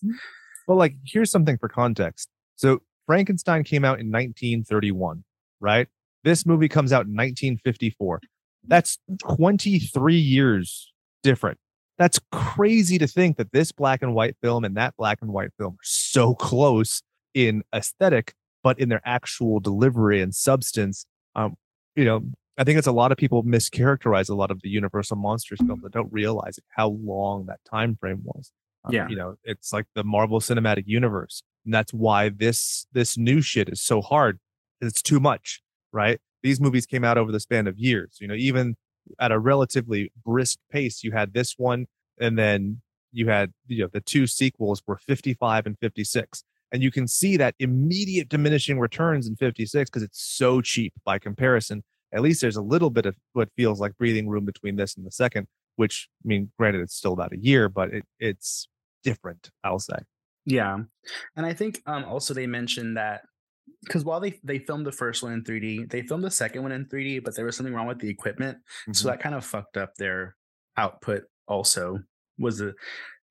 Well, 0.68 0.78
like, 0.78 0.96
here's 1.06 1.32
something 1.32 1.58
for 1.58 1.70
context. 1.70 2.30
So, 2.56 2.80
Frankenstein 3.06 3.64
came 3.64 3.86
out 3.86 4.00
in 4.00 4.12
1931, 4.12 5.24
right? 5.60 5.88
This 6.24 6.46
movie 6.46 6.68
comes 6.68 6.92
out 6.92 7.06
in 7.06 7.12
1954. 7.12 8.20
That's 8.68 8.98
23 9.20 10.16
years 10.16 10.92
different. 11.22 11.60
That's 11.98 12.20
crazy 12.32 12.98
to 12.98 13.08
think 13.08 13.38
that 13.38 13.52
this 13.52 13.72
black 13.72 14.02
and 14.02 14.14
white 14.16 14.36
film 14.42 14.66
and 14.66 14.76
that 14.76 14.96
black 14.98 15.20
and 15.22 15.32
white 15.32 15.52
film 15.58 15.74
are 15.74 15.84
so 15.84 16.34
close 16.34 17.02
in 17.34 17.64
aesthetic, 17.74 18.34
but 18.64 18.80
in 18.80 18.90
their 18.90 19.02
actual 19.06 19.60
delivery 19.60 20.22
and 20.22 20.34
substance. 20.34 21.06
Um, 21.36 21.56
you 21.96 22.06
know, 22.06 22.24
I 22.58 22.64
think 22.64 22.78
it's 22.78 22.88
a 22.88 22.92
lot 22.92 23.12
of 23.12 23.18
people 23.18 23.44
mischaracterize 23.44 24.30
a 24.30 24.36
lot 24.36 24.52
of 24.52 24.62
the 24.62 24.70
Universal 24.70 25.18
Monsters 25.18 25.60
films 25.66 25.84
that 25.84 25.92
don't 25.92 26.12
realize 26.12 26.58
how 26.70 26.90
long 26.90 27.46
that 27.46 27.60
time 27.70 27.98
frame 28.00 28.22
was. 28.24 28.52
Um, 28.86 28.94
Yeah. 28.94 29.08
you 29.10 29.16
know, 29.16 29.36
it's 29.44 29.74
like 29.74 29.86
the 29.96 30.04
Marvel 30.04 30.40
Cinematic 30.40 30.84
Universe, 30.86 31.42
and 31.66 31.74
that's 31.74 31.94
why 31.94 32.30
this 32.30 32.86
this 32.92 33.18
new 33.18 33.42
shit 33.42 33.70
is 33.70 33.82
so 33.82 34.02
hard. 34.02 34.40
It's 34.82 35.02
too 35.02 35.20
much, 35.20 35.62
right? 35.92 36.20
These 36.44 36.60
movies 36.62 36.86
came 36.86 37.04
out 37.04 37.18
over 37.18 37.32
the 37.32 37.40
span 37.40 37.68
of 37.68 37.78
years. 37.78 38.18
You 38.20 38.28
know, 38.28 38.36
even 38.36 38.76
at 39.20 39.32
a 39.32 39.40
relatively 39.40 40.12
brisk 40.26 40.60
pace, 40.72 41.04
you 41.04 41.12
had 41.12 41.34
this 41.34 41.56
one, 41.58 41.88
and 42.20 42.38
then 42.38 42.82
you 43.12 43.28
had 43.30 43.52
you 43.68 43.84
know 43.84 43.90
the 43.92 44.02
two 44.02 44.28
sequels 44.28 44.84
were 44.86 44.98
55 44.98 45.66
and 45.66 45.78
56 45.80 46.44
and 46.72 46.84
you 46.84 46.92
can 46.92 47.08
see 47.08 47.38
that 47.38 47.56
immediate 47.60 48.28
diminishing 48.28 48.78
returns 48.80 49.28
in 49.28 49.36
56 49.38 49.90
because 49.90 50.04
it's 50.04 50.22
so 50.22 50.60
cheap 50.62 50.94
by 51.06 51.18
comparison 51.18 51.82
at 52.14 52.22
least 52.22 52.42
there's 52.42 52.58
a 52.58 52.62
little 52.62 52.90
bit 52.90 53.06
of 53.06 53.16
what 53.34 53.50
feels 53.56 53.80
like 53.80 53.98
breathing 53.98 54.28
room 54.28 54.44
between 54.44 54.76
this 54.76 54.96
and 54.98 55.06
the 55.06 55.12
second 55.12 55.48
which 55.78 56.10
i 56.24 56.28
mean 56.28 56.52
granted 56.60 56.82
it's 56.82 56.96
still 56.96 57.14
about 57.14 57.32
a 57.32 57.38
year 57.40 57.70
but 57.70 57.94
it, 57.94 58.04
it's 58.20 58.68
different 59.06 59.50
i'll 59.64 59.80
say 59.80 59.96
Yeah. 60.46 60.78
And 61.36 61.46
I 61.46 61.54
think 61.54 61.82
um 61.86 62.04
also 62.06 62.34
they 62.34 62.48
mentioned 62.48 62.98
that 62.98 63.22
because 63.84 64.04
while 64.04 64.20
they 64.20 64.40
they 64.44 64.60
filmed 64.60 64.86
the 64.86 64.92
first 64.92 65.24
one 65.24 65.34
in 65.34 65.44
3D, 65.44 65.90
they 65.90 66.02
filmed 66.04 66.24
the 66.24 66.32
second 66.32 66.62
one 66.64 66.72
in 66.72 66.86
3D, 66.86 67.24
but 67.24 67.36
there 67.36 67.46
was 67.46 67.56
something 67.58 67.74
wrong 67.74 67.88
with 67.88 68.00
the 68.00 68.10
equipment. 68.10 68.58
So 68.92 69.08
that 69.08 69.20
kind 69.20 69.34
of 69.36 69.44
fucked 69.46 69.78
up 69.78 69.96
their 69.96 70.36
output 70.78 71.24
also. 71.48 72.00
Was 72.38 72.58
the 72.60 72.74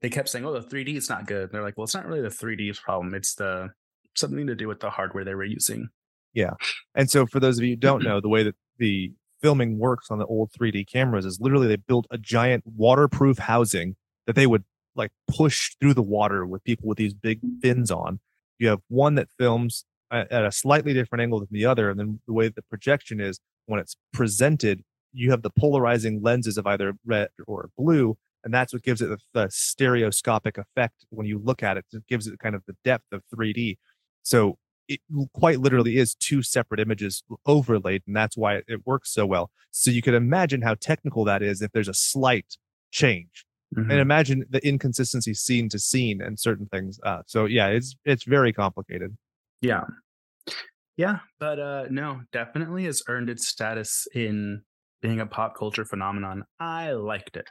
they 0.02 0.10
kept 0.10 0.28
saying, 0.28 0.44
Oh, 0.44 0.52
the 0.52 0.66
3D 0.66 0.96
is 0.96 1.08
not 1.08 1.26
good. 1.26 1.50
they're 1.52 1.62
like, 1.62 1.76
Well, 1.76 1.84
it's 1.84 1.94
not 1.94 2.06
really 2.06 2.20
the 2.22 2.28
3D's 2.28 2.80
problem. 2.80 3.14
It's 3.14 3.34
the 3.34 3.70
something 4.16 4.46
to 4.46 4.54
do 4.54 4.66
with 4.68 4.80
the 4.80 4.90
hardware 4.90 5.24
they 5.24 5.34
were 5.34 5.44
using. 5.44 5.88
Yeah, 6.34 6.54
and 6.96 7.08
so, 7.08 7.26
for 7.26 7.38
those 7.40 7.58
of 7.58 7.64
you 7.64 7.70
who 7.70 7.76
don't 7.76 8.02
know, 8.08 8.20
the 8.20 8.28
way 8.28 8.42
that 8.42 8.56
the 8.78 9.12
filming 9.40 9.78
works 9.78 10.10
on 10.10 10.18
the 10.18 10.26
old 10.26 10.50
3D 10.52 10.86
cameras 10.90 11.24
is 11.26 11.38
literally 11.40 11.68
they 11.68 11.76
built 11.76 12.06
a 12.10 12.18
giant 12.18 12.64
waterproof 12.66 13.38
housing 13.38 13.94
that 14.26 14.34
they 14.34 14.46
would 14.46 14.64
like 14.96 15.10
push 15.28 15.74
through 15.80 15.94
the 15.94 16.02
water 16.02 16.46
with 16.46 16.64
people 16.64 16.88
with 16.88 16.98
these 16.98 17.14
big 17.14 17.40
mm. 17.42 17.60
fins 17.60 17.90
on. 17.90 18.20
You 18.58 18.68
have 18.68 18.80
one 18.88 19.14
that 19.16 19.28
films 19.38 19.84
at, 20.10 20.44
a 20.44 20.52
slightly 20.52 20.92
different 20.92 21.22
angle 21.22 21.40
than 21.40 21.48
the 21.50 21.66
other. 21.66 21.90
And 21.90 21.98
then 21.98 22.20
the 22.26 22.32
way 22.32 22.48
the 22.48 22.62
projection 22.62 23.20
is 23.20 23.40
when 23.66 23.80
it's 23.80 23.96
presented, 24.12 24.82
you 25.12 25.30
have 25.30 25.42
the 25.42 25.50
polarizing 25.50 26.22
lenses 26.22 26.58
of 26.58 26.66
either 26.66 26.94
red 27.04 27.28
or 27.46 27.70
blue. 27.76 28.16
And 28.44 28.52
that's 28.52 28.72
what 28.72 28.82
gives 28.82 29.00
it 29.00 29.08
the, 29.08 29.18
the 29.32 29.48
stereoscopic 29.50 30.58
effect 30.58 31.06
when 31.10 31.26
you 31.26 31.38
look 31.38 31.62
at 31.62 31.76
it. 31.76 31.86
It 31.92 32.06
gives 32.08 32.26
it 32.26 32.38
kind 32.38 32.54
of 32.54 32.62
the 32.66 32.76
depth 32.84 33.06
of 33.12 33.22
3D. 33.34 33.78
So 34.22 34.58
it 34.88 35.00
quite 35.32 35.60
literally 35.60 35.96
is 35.96 36.14
two 36.14 36.42
separate 36.42 36.80
images 36.80 37.22
overlaid, 37.46 38.02
and 38.06 38.14
that's 38.14 38.36
why 38.36 38.56
it, 38.56 38.64
it 38.68 38.86
works 38.86 39.12
so 39.12 39.24
well. 39.24 39.50
So 39.70 39.90
you 39.90 40.02
can 40.02 40.14
imagine 40.14 40.62
how 40.62 40.74
technical 40.74 41.24
that 41.24 41.42
is 41.42 41.62
if 41.62 41.72
there's 41.72 41.88
a 41.88 41.94
slight 41.94 42.56
change, 42.90 43.46
Mhm. 43.74 43.90
and 43.90 44.00
imagine 44.00 44.44
the 44.50 44.66
inconsistency 44.66 45.34
scene 45.34 45.68
to 45.70 45.78
scene 45.78 46.20
and 46.22 46.38
certain 46.38 46.66
things. 46.66 47.00
Uh, 47.02 47.22
so 47.26 47.46
yeah, 47.46 47.68
it's 47.68 47.96
it's 48.04 48.24
very 48.24 48.52
complicated. 48.52 49.16
Yeah. 49.60 49.84
Yeah, 50.96 51.18
but 51.40 51.58
uh 51.58 51.86
no, 51.90 52.20
definitely 52.32 52.84
has 52.84 53.02
earned 53.08 53.28
its 53.28 53.48
status 53.48 54.06
in 54.14 54.62
being 55.02 55.20
a 55.20 55.26
pop 55.26 55.56
culture 55.56 55.84
phenomenon. 55.84 56.44
I 56.60 56.92
liked 56.92 57.36
it. 57.36 57.48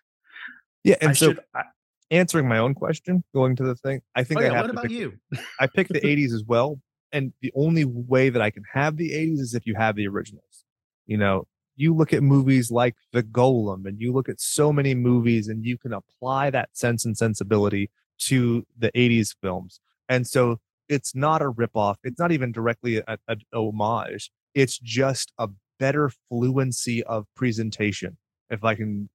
Yeah, 0.83 0.95
and 1.01 1.11
I 1.11 1.13
so 1.13 1.27
should 1.29 1.39
I, 1.53 1.63
answering 2.09 2.47
my 2.47 2.57
own 2.59 2.73
question, 2.73 3.23
going 3.33 3.55
to 3.57 3.63
the 3.63 3.75
thing, 3.75 4.01
I 4.15 4.23
think 4.23 4.39
oh 4.39 4.43
I 4.43 4.47
yeah, 4.47 4.53
have 4.53 4.61
what 4.63 4.67
to 4.67 4.71
about 4.73 4.83
pick, 4.83 4.91
you? 4.91 5.13
I 5.59 5.67
picked 5.67 5.91
the 5.91 5.99
80s 6.07 6.33
as 6.33 6.43
well, 6.45 6.79
and 7.11 7.33
the 7.41 7.51
only 7.55 7.83
way 7.85 8.29
that 8.29 8.41
I 8.41 8.49
can 8.49 8.63
have 8.71 8.95
the 8.95 9.13
80s 9.13 9.39
is 9.41 9.53
if 9.55 9.65
you 9.65 9.75
have 9.75 9.95
the 9.97 10.07
originals. 10.07 10.63
You 11.05 11.17
know, 11.17 11.47
you 11.75 11.95
look 11.95 12.13
at 12.13 12.23
movies 12.23 12.71
like 12.71 12.95
The 13.11 13.23
Golem, 13.23 13.85
and 13.85 13.99
you 13.99 14.13
look 14.13 14.29
at 14.29 14.39
so 14.39 14.71
many 14.71 14.95
movies, 14.95 15.47
and 15.47 15.65
you 15.65 15.77
can 15.77 15.93
apply 15.93 16.49
that 16.51 16.69
sense 16.73 17.05
and 17.05 17.17
sensibility 17.17 17.89
to 18.19 18.65
the 18.77 18.91
80s 18.91 19.35
films. 19.41 19.79
And 20.09 20.27
so 20.27 20.59
it's 20.89 21.15
not 21.15 21.41
a 21.41 21.51
ripoff. 21.51 21.95
It's 22.03 22.19
not 22.19 22.31
even 22.31 22.51
directly 22.51 23.01
an 23.07 23.17
homage. 23.53 24.31
It's 24.53 24.77
just 24.77 25.31
a 25.37 25.49
better 25.79 26.11
fluency 26.29 27.03
of 27.03 27.25
presentation. 27.35 28.17
If 28.49 28.63
I 28.63 28.75
can 28.75 29.09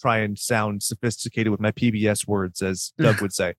try 0.00 0.18
and 0.18 0.38
sound 0.38 0.82
sophisticated 0.82 1.50
with 1.50 1.60
my 1.60 1.72
PBS 1.72 2.26
words, 2.26 2.60
as 2.62 2.92
Doug 2.98 3.20
would 3.20 3.32
say. 3.32 3.54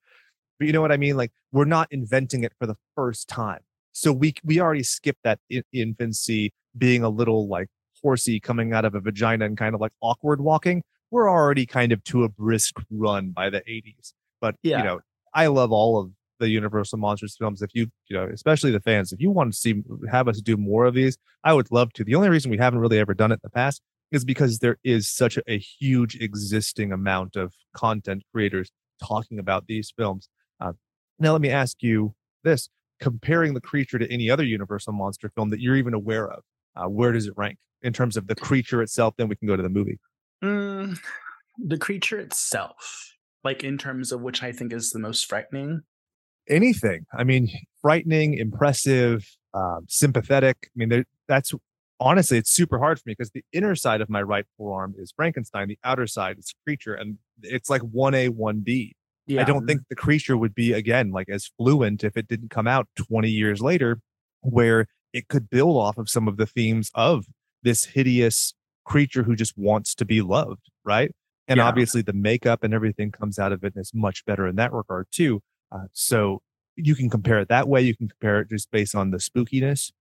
But 0.59 0.67
you 0.67 0.73
know 0.73 0.81
what 0.81 0.91
I 0.91 0.97
mean? 0.97 1.17
Like 1.17 1.31
we're 1.51 1.65
not 1.65 1.88
inventing 1.91 2.43
it 2.43 2.53
for 2.59 2.65
the 2.65 2.75
first 2.95 3.27
time. 3.27 3.61
So 3.91 4.11
we 4.11 4.35
we 4.43 4.59
already 4.59 4.83
skipped 4.83 5.23
that 5.23 5.39
in- 5.49 5.63
infancy 5.73 6.53
being 6.77 7.03
a 7.03 7.09
little 7.09 7.47
like 7.47 7.69
horsey 8.01 8.39
coming 8.39 8.73
out 8.73 8.85
of 8.85 8.95
a 8.95 8.99
vagina 8.99 9.45
and 9.45 9.57
kind 9.57 9.75
of 9.75 9.81
like 9.81 9.91
awkward 10.01 10.41
walking. 10.41 10.83
We're 11.11 11.29
already 11.29 11.65
kind 11.65 11.91
of 11.91 12.03
to 12.05 12.23
a 12.23 12.29
brisk 12.29 12.75
run 12.91 13.29
by 13.31 13.49
the 13.49 13.61
80s. 13.61 14.13
But 14.41 14.55
Yeah. 14.63 14.79
you 14.79 14.83
know, 14.83 14.99
I 15.33 15.47
love 15.47 15.71
all 15.71 15.99
of 15.99 16.11
the 16.39 16.49
Universal 16.49 16.99
Monsters 16.99 17.35
films. 17.37 17.61
If 17.61 17.71
you 17.73 17.87
you 18.09 18.15
know, 18.17 18.29
especially 18.31 18.71
the 18.71 18.79
fans, 18.81 19.11
if 19.11 19.19
you 19.21 19.31
want 19.31 19.51
to 19.53 19.57
see 19.57 19.83
have 20.11 20.27
us 20.27 20.41
do 20.41 20.57
more 20.57 20.85
of 20.85 20.93
these, 20.93 21.17
I 21.43 21.53
would 21.53 21.71
love 21.71 21.93
to. 21.93 22.03
The 22.03 22.15
only 22.15 22.29
reason 22.29 22.51
we 22.51 22.57
haven't 22.57 22.79
really 22.79 22.99
ever 22.99 23.13
done 23.13 23.31
it 23.31 23.35
in 23.35 23.39
the 23.43 23.49
past 23.49 23.81
is 24.11 24.23
because 24.23 24.59
there 24.59 24.77
is 24.83 25.09
such 25.09 25.37
a, 25.37 25.43
a 25.47 25.57
huge 25.57 26.15
existing 26.15 26.91
amount 26.91 27.35
of 27.35 27.53
content 27.73 28.23
creators 28.33 28.69
talking 29.03 29.39
about 29.39 29.67
these 29.67 29.91
films. 29.95 30.29
Uh, 30.59 30.73
now, 31.19 31.31
let 31.31 31.41
me 31.41 31.49
ask 31.49 31.81
you 31.81 32.13
this: 32.43 32.69
comparing 32.99 33.53
the 33.53 33.61
creature 33.61 33.97
to 33.99 34.11
any 34.11 34.29
other 34.29 34.43
Universal 34.43 34.93
monster 34.93 35.29
film 35.35 35.49
that 35.49 35.59
you're 35.59 35.75
even 35.75 35.93
aware 35.93 36.27
of, 36.29 36.43
uh, 36.78 36.88
where 36.88 37.11
does 37.11 37.28
it 37.28 37.34
rank 37.36 37.57
in 37.82 37.93
terms 37.93 38.17
of 38.17 38.28
the 38.28 38.36
creature 38.36 38.82
itself? 38.82 39.15
Then 39.17 39.28
we 39.28 39.36
can 39.36 39.47
go 39.47 39.55
to 39.55 39.63
the 39.63 39.69
movie. 39.69 39.99
Mm, 40.43 40.99
the 41.57 41.78
creature 41.78 42.19
itself. 42.19 43.13
Like 43.43 43.63
in 43.63 43.78
terms 43.78 44.11
of 44.11 44.21
which 44.21 44.43
I 44.43 44.51
think 44.51 44.73
is 44.73 44.91
the 44.91 44.99
most 44.99 45.25
frightening. 45.25 45.82
Anything. 46.49 47.05
I 47.17 47.23
mean, 47.23 47.49
frightening, 47.82 48.34
impressive, 48.36 49.25
um, 49.53 49.86
sympathetic. 49.88 50.57
I 50.65 50.71
mean, 50.75 51.05
that's 51.28 51.53
honestly, 51.99 52.38
it's 52.38 52.51
super 52.51 52.80
hard 52.80 52.99
for 52.99 53.03
me 53.05 53.15
because 53.17 53.32
the 53.32 53.43
inner 53.53 53.75
side 53.75 54.01
of 54.01 54.09
my 54.09 54.21
right 54.21 54.45
forearm 54.57 54.95
is 54.97 55.11
Frankenstein, 55.15 55.67
the 55.67 55.80
outer 55.84 56.07
side 56.07 56.38
is 56.38 56.53
creature, 56.65 56.93
and 56.93 57.17
it's 57.41 57.69
like 57.69 57.82
one 57.82 58.13
A, 58.13 58.30
one 58.30 58.61
B. 58.61 58.95
Yeah. 59.25 59.41
I 59.41 59.43
don't 59.43 59.67
think 59.67 59.82
the 59.89 59.95
creature 59.95 60.38
would 60.38 60.55
be 60.55 60.71
again 60.71 61.11
like 61.11 61.28
as 61.30 61.51
fluent 61.57 62.03
if 62.03 62.15
it 62.15 62.28
didn't 62.28 62.49
come 62.49 62.67
out 62.67 62.88
20 62.95 63.30
years 63.30 63.61
later, 63.61 63.99
where 64.41 64.88
it 65.13 65.27
could 65.27 65.49
build 65.49 65.77
off 65.77 65.97
of 65.97 66.09
some 66.09 66.27
of 66.27 66.37
the 66.37 66.45
themes 66.45 66.91
of 66.93 67.25
this 67.63 67.85
hideous 67.85 68.53
creature 68.85 69.23
who 69.23 69.35
just 69.35 69.57
wants 69.57 69.95
to 69.95 70.05
be 70.05 70.21
loved, 70.21 70.69
right? 70.83 71.11
And 71.47 71.57
yeah. 71.57 71.67
obviously 71.67 72.01
the 72.01 72.13
makeup 72.13 72.63
and 72.63 72.73
everything 72.73 73.11
comes 73.11 73.39
out 73.39 73.51
of 73.51 73.63
it 73.63 73.73
and 73.75 73.81
is 73.81 73.93
much 73.93 74.25
better 74.25 74.47
in 74.47 74.55
that 74.57 74.73
regard 74.73 75.07
too. 75.11 75.41
Uh, 75.71 75.85
so 75.93 76.41
you 76.75 76.95
can 76.95 77.09
compare 77.09 77.39
it 77.39 77.49
that 77.49 77.67
way. 77.67 77.81
You 77.81 77.95
can 77.95 78.07
compare 78.07 78.41
it 78.41 78.49
just 78.49 78.71
based 78.71 78.95
on 78.95 79.11
the 79.11 79.17
spookiness. 79.17 79.91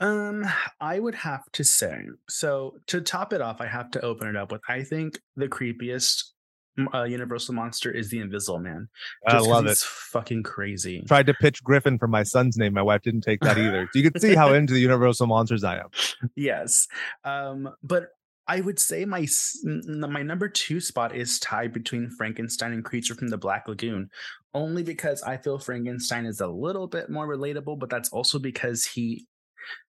Um, 0.00 0.44
I 0.80 0.98
would 0.98 1.14
have 1.14 1.44
to 1.52 1.64
say 1.64 2.06
so. 2.28 2.78
To 2.88 3.00
top 3.00 3.32
it 3.32 3.40
off, 3.40 3.60
I 3.60 3.66
have 3.66 3.90
to 3.92 4.00
open 4.00 4.28
it 4.28 4.36
up 4.36 4.50
with 4.50 4.60
I 4.68 4.82
think 4.82 5.20
the 5.36 5.48
creepiest 5.48 6.24
uh, 6.92 7.04
Universal 7.04 7.54
monster 7.54 7.90
is 7.90 8.10
the 8.10 8.18
Invisible 8.18 8.58
Man. 8.58 8.88
I 9.26 9.38
love 9.38 9.66
it. 9.66 9.78
Fucking 9.78 10.42
crazy. 10.42 11.04
Tried 11.06 11.26
to 11.26 11.34
pitch 11.34 11.62
Griffin 11.62 11.98
for 11.98 12.08
my 12.08 12.22
son's 12.22 12.56
name. 12.56 12.74
My 12.74 12.82
wife 12.82 13.02
didn't 13.02 13.22
take 13.22 13.40
that 13.40 13.58
either. 13.58 13.88
So 13.92 13.98
you 13.98 14.10
can 14.10 14.20
see 14.20 14.34
how 14.34 14.52
into 14.54 14.72
the 14.72 14.80
Universal 14.80 15.26
monsters 15.26 15.64
I 15.64 15.78
am. 15.78 15.88
Yes, 16.36 16.88
um, 17.24 17.68
but 17.82 18.08
I 18.46 18.60
would 18.60 18.78
say 18.78 19.04
my 19.04 19.26
my 19.64 20.22
number 20.22 20.48
two 20.48 20.80
spot 20.80 21.14
is 21.14 21.38
tied 21.38 21.72
between 21.72 22.10
Frankenstein 22.10 22.72
and 22.72 22.84
Creature 22.84 23.14
from 23.14 23.28
the 23.28 23.38
Black 23.38 23.68
Lagoon, 23.68 24.08
only 24.52 24.82
because 24.82 25.22
I 25.22 25.36
feel 25.36 25.58
Frankenstein 25.58 26.26
is 26.26 26.40
a 26.40 26.46
little 26.46 26.86
bit 26.86 27.08
more 27.08 27.26
relatable, 27.26 27.78
but 27.78 27.90
that's 27.90 28.10
also 28.10 28.38
because 28.38 28.84
he 28.84 29.26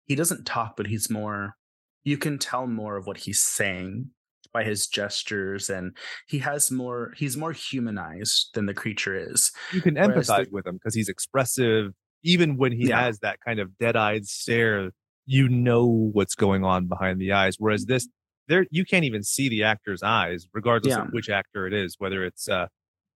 he 0.06 0.16
doesn't 0.16 0.46
talk, 0.46 0.76
but 0.78 0.88
he's 0.88 1.10
more. 1.10 1.56
You 2.04 2.18
can 2.18 2.38
tell 2.38 2.68
more 2.68 2.98
of 2.98 3.08
what 3.08 3.18
he's 3.18 3.42
saying 3.42 4.12
by 4.56 4.64
his 4.64 4.88
gestures, 4.88 5.70
and 5.70 5.86
he 6.28 6.40
has 6.40 6.72
more. 6.72 7.14
He's 7.18 7.36
more 7.36 7.52
humanized 7.52 8.52
than 8.54 8.66
the 8.66 8.74
creature 8.74 9.16
is. 9.32 9.52
You 9.74 9.82
can 9.82 9.96
empathize 9.96 10.46
the, 10.46 10.52
with 10.52 10.66
him 10.66 10.76
because 10.76 10.96
he's 10.96 11.10
expressive, 11.10 11.92
even 12.24 12.56
when 12.56 12.72
he 12.72 12.88
yeah. 12.88 13.02
has 13.02 13.20
that 13.20 13.38
kind 13.46 13.60
of 13.60 13.78
dead-eyed 13.78 14.26
stare. 14.26 14.92
You 15.26 15.50
know 15.50 15.86
what's 16.14 16.36
going 16.36 16.64
on 16.64 16.88
behind 16.88 17.20
the 17.20 17.34
eyes, 17.34 17.58
whereas 17.60 17.86
this 17.86 18.08
there 18.48 18.66
you 18.72 18.86
can't 18.86 19.04
even 19.04 19.24
see 19.24 19.50
the 19.50 19.64
actor's 19.64 20.04
eyes, 20.04 20.48
regardless 20.54 20.96
yeah. 20.96 21.04
of 21.04 21.10
which 21.10 21.30
actor 21.30 21.68
it 21.68 21.74
is, 21.74 21.96
whether 21.98 22.24
it's 22.24 22.48
uh, 22.48 22.68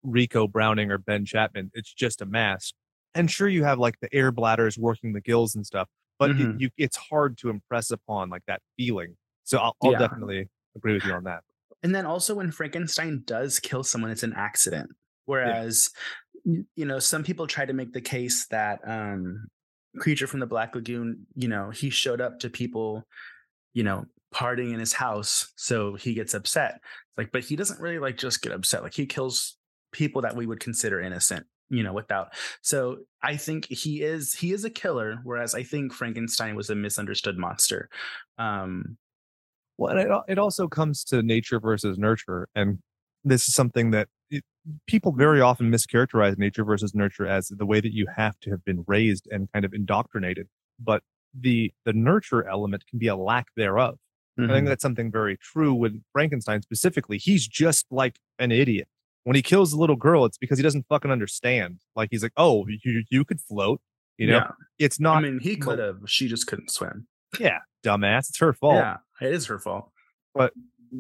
Ricou 0.06 0.52
Browning 0.52 0.92
or 0.92 0.98
Ben 0.98 1.24
Chapman. 1.24 1.72
It's 1.74 1.94
just 1.94 2.22
a 2.22 2.26
mask. 2.26 2.74
And 3.16 3.32
sure, 3.32 3.48
you 3.48 3.64
have 3.64 3.80
like 3.80 3.96
the 4.02 4.14
air 4.14 4.32
bladders 4.32 4.78
working 4.78 5.14
the 5.14 5.22
gills 5.22 5.56
and 5.56 5.66
stuff, 5.66 5.88
but 6.18 6.32
mm-hmm. 6.32 6.52
it, 6.52 6.62
you, 6.62 6.70
it's 6.78 6.98
hard 6.98 7.38
to 7.40 7.50
impress 7.50 7.92
upon 7.92 8.30
like 8.30 8.44
that 8.48 8.62
feeling. 8.76 9.16
So 9.46 9.58
I'll, 9.58 9.76
I'll 9.82 9.94
yeah. 9.94 10.00
definitely 10.00 10.50
agree 10.76 10.94
with 10.94 11.06
you 11.06 11.14
on 11.14 11.24
that. 11.26 11.42
And 11.84 11.96
then 11.96 12.06
also 12.06 12.36
when 12.36 12.52
Frankenstein 12.52 13.24
does 13.26 13.60
kill 13.60 13.84
someone, 13.84 14.12
it's 14.12 14.24
an 14.24 14.34
accident. 14.36 14.90
Whereas, 15.26 15.90
yeah. 16.44 16.62
you 16.76 16.86
know, 16.86 17.00
some 17.00 17.24
people 17.24 17.48
try 17.48 17.66
to 17.66 17.74
make 17.74 17.94
the 17.94 18.02
case 18.02 18.48
that 18.48 18.80
um, 18.86 19.48
creature 19.98 20.28
from 20.28 20.40
the 20.40 20.48
Black 20.48 20.76
Lagoon, 20.76 21.26
you 21.36 21.48
know, 21.48 21.70
he 21.70 21.90
showed 21.90 22.22
up 22.22 22.40
to 22.40 22.50
people, 22.50 23.08
you 23.74 23.84
know, 23.84 24.06
partying 24.34 24.74
in 24.74 24.80
his 24.80 24.94
house, 24.94 25.52
so 25.56 25.96
he 25.96 26.14
gets 26.14 26.34
upset. 26.34 26.76
It's 26.76 27.18
like, 27.18 27.32
but 27.32 27.44
he 27.44 27.56
doesn't 27.56 27.80
really 27.80 28.00
like 28.00 28.18
just 28.18 28.42
get 28.42 28.52
upset. 28.52 28.84
Like 28.84 28.94
he 28.94 29.06
kills 29.06 29.58
people 29.92 30.22
that 30.22 30.36
we 30.36 30.46
would 30.46 30.60
consider 30.60 31.02
innocent, 31.02 31.46
you 31.70 31.84
know, 31.84 31.94
without. 31.94 32.34
So 32.62 32.98
I 33.24 33.38
think 33.38 33.66
he 33.66 34.02
is 34.02 34.34
he 34.34 34.52
is 34.52 34.66
a 34.66 34.70
killer, 34.70 35.20
whereas 35.24 35.56
I 35.56 35.64
think 35.64 35.94
Frankenstein 35.94 36.56
was 36.56 36.70
a 36.70 36.76
misunderstood 36.76 37.38
monster. 37.38 37.90
Um, 38.38 38.98
well, 39.80 39.98
it, 39.98 40.32
it 40.34 40.38
also 40.38 40.68
comes 40.68 41.04
to 41.06 41.24
nature 41.24 41.60
versus 41.60 41.98
nurture, 41.98 42.50
and 42.54 42.80
this 43.24 43.48
is 43.48 43.54
something 43.54 43.92
that 43.92 44.10
it, 44.30 44.44
people 44.88 45.14
very 45.14 45.40
often 45.40 45.72
mischaracterize 45.72 46.38
nature 46.38 46.66
versus 46.66 46.94
nurture 46.94 47.26
as 47.26 47.48
the 47.48 47.66
way 47.66 47.80
that 47.80 47.94
you 47.94 48.06
have 48.16 48.38
to 48.42 48.50
have 48.52 48.64
been 48.66 48.84
raised 48.88 49.28
and 49.32 49.52
kind 49.54 49.64
of 49.64 49.74
indoctrinated. 49.74 50.48
But 50.80 51.04
the 51.34 51.72
the 51.86 51.94
nurture 51.94 52.46
element 52.48 52.86
can 52.88 53.00
be 53.00 53.08
a 53.08 53.16
lack 53.16 53.48
thereof. 53.56 53.96
Mm-hmm. 54.38 54.44
I 54.44 54.48
think 54.48 54.64
mm-hmm. 54.64 54.70
that's 54.70 54.82
something 54.82 55.12
very 55.12 55.38
true 55.38 55.74
with 55.74 56.02
Frankenstein 56.12 56.62
specifically. 56.62 57.18
He's 57.18 57.48
just 57.48 57.86
like 57.90 58.20
an 58.38 58.52
idiot. 58.52 58.90
When 59.24 59.38
he 59.38 59.42
kills 59.42 59.72
the 59.72 59.78
little 59.78 59.96
girl, 59.96 60.26
it's 60.26 60.38
because 60.38 60.58
he 60.58 60.64
doesn't 60.64 60.88
fucking 60.90 61.12
understand. 61.12 61.80
Like 61.96 62.10
he's 62.12 62.24
like, 62.24 62.34
"Oh, 62.36 62.68
you 62.68 63.04
you 63.10 63.24
could 63.24 63.40
float." 63.40 63.80
You 64.18 64.28
know, 64.28 64.38
yeah. 64.38 64.52
it's 64.78 65.00
not. 65.00 65.20
I 65.20 65.22
mean, 65.22 65.40
he 65.40 65.56
could 65.56 65.80
have. 65.80 66.00
She 66.06 66.28
just 66.28 66.48
couldn't 66.48 66.70
swim. 66.70 67.08
Yeah, 67.40 67.60
dumbass. 67.84 68.30
It's 68.30 68.40
her 68.40 68.54
fault. 68.54 68.76
Yeah, 68.76 68.98
it 69.22 69.34
is 69.34 69.48
her 69.48 69.60
fault. 69.60 69.92
But 70.34 70.54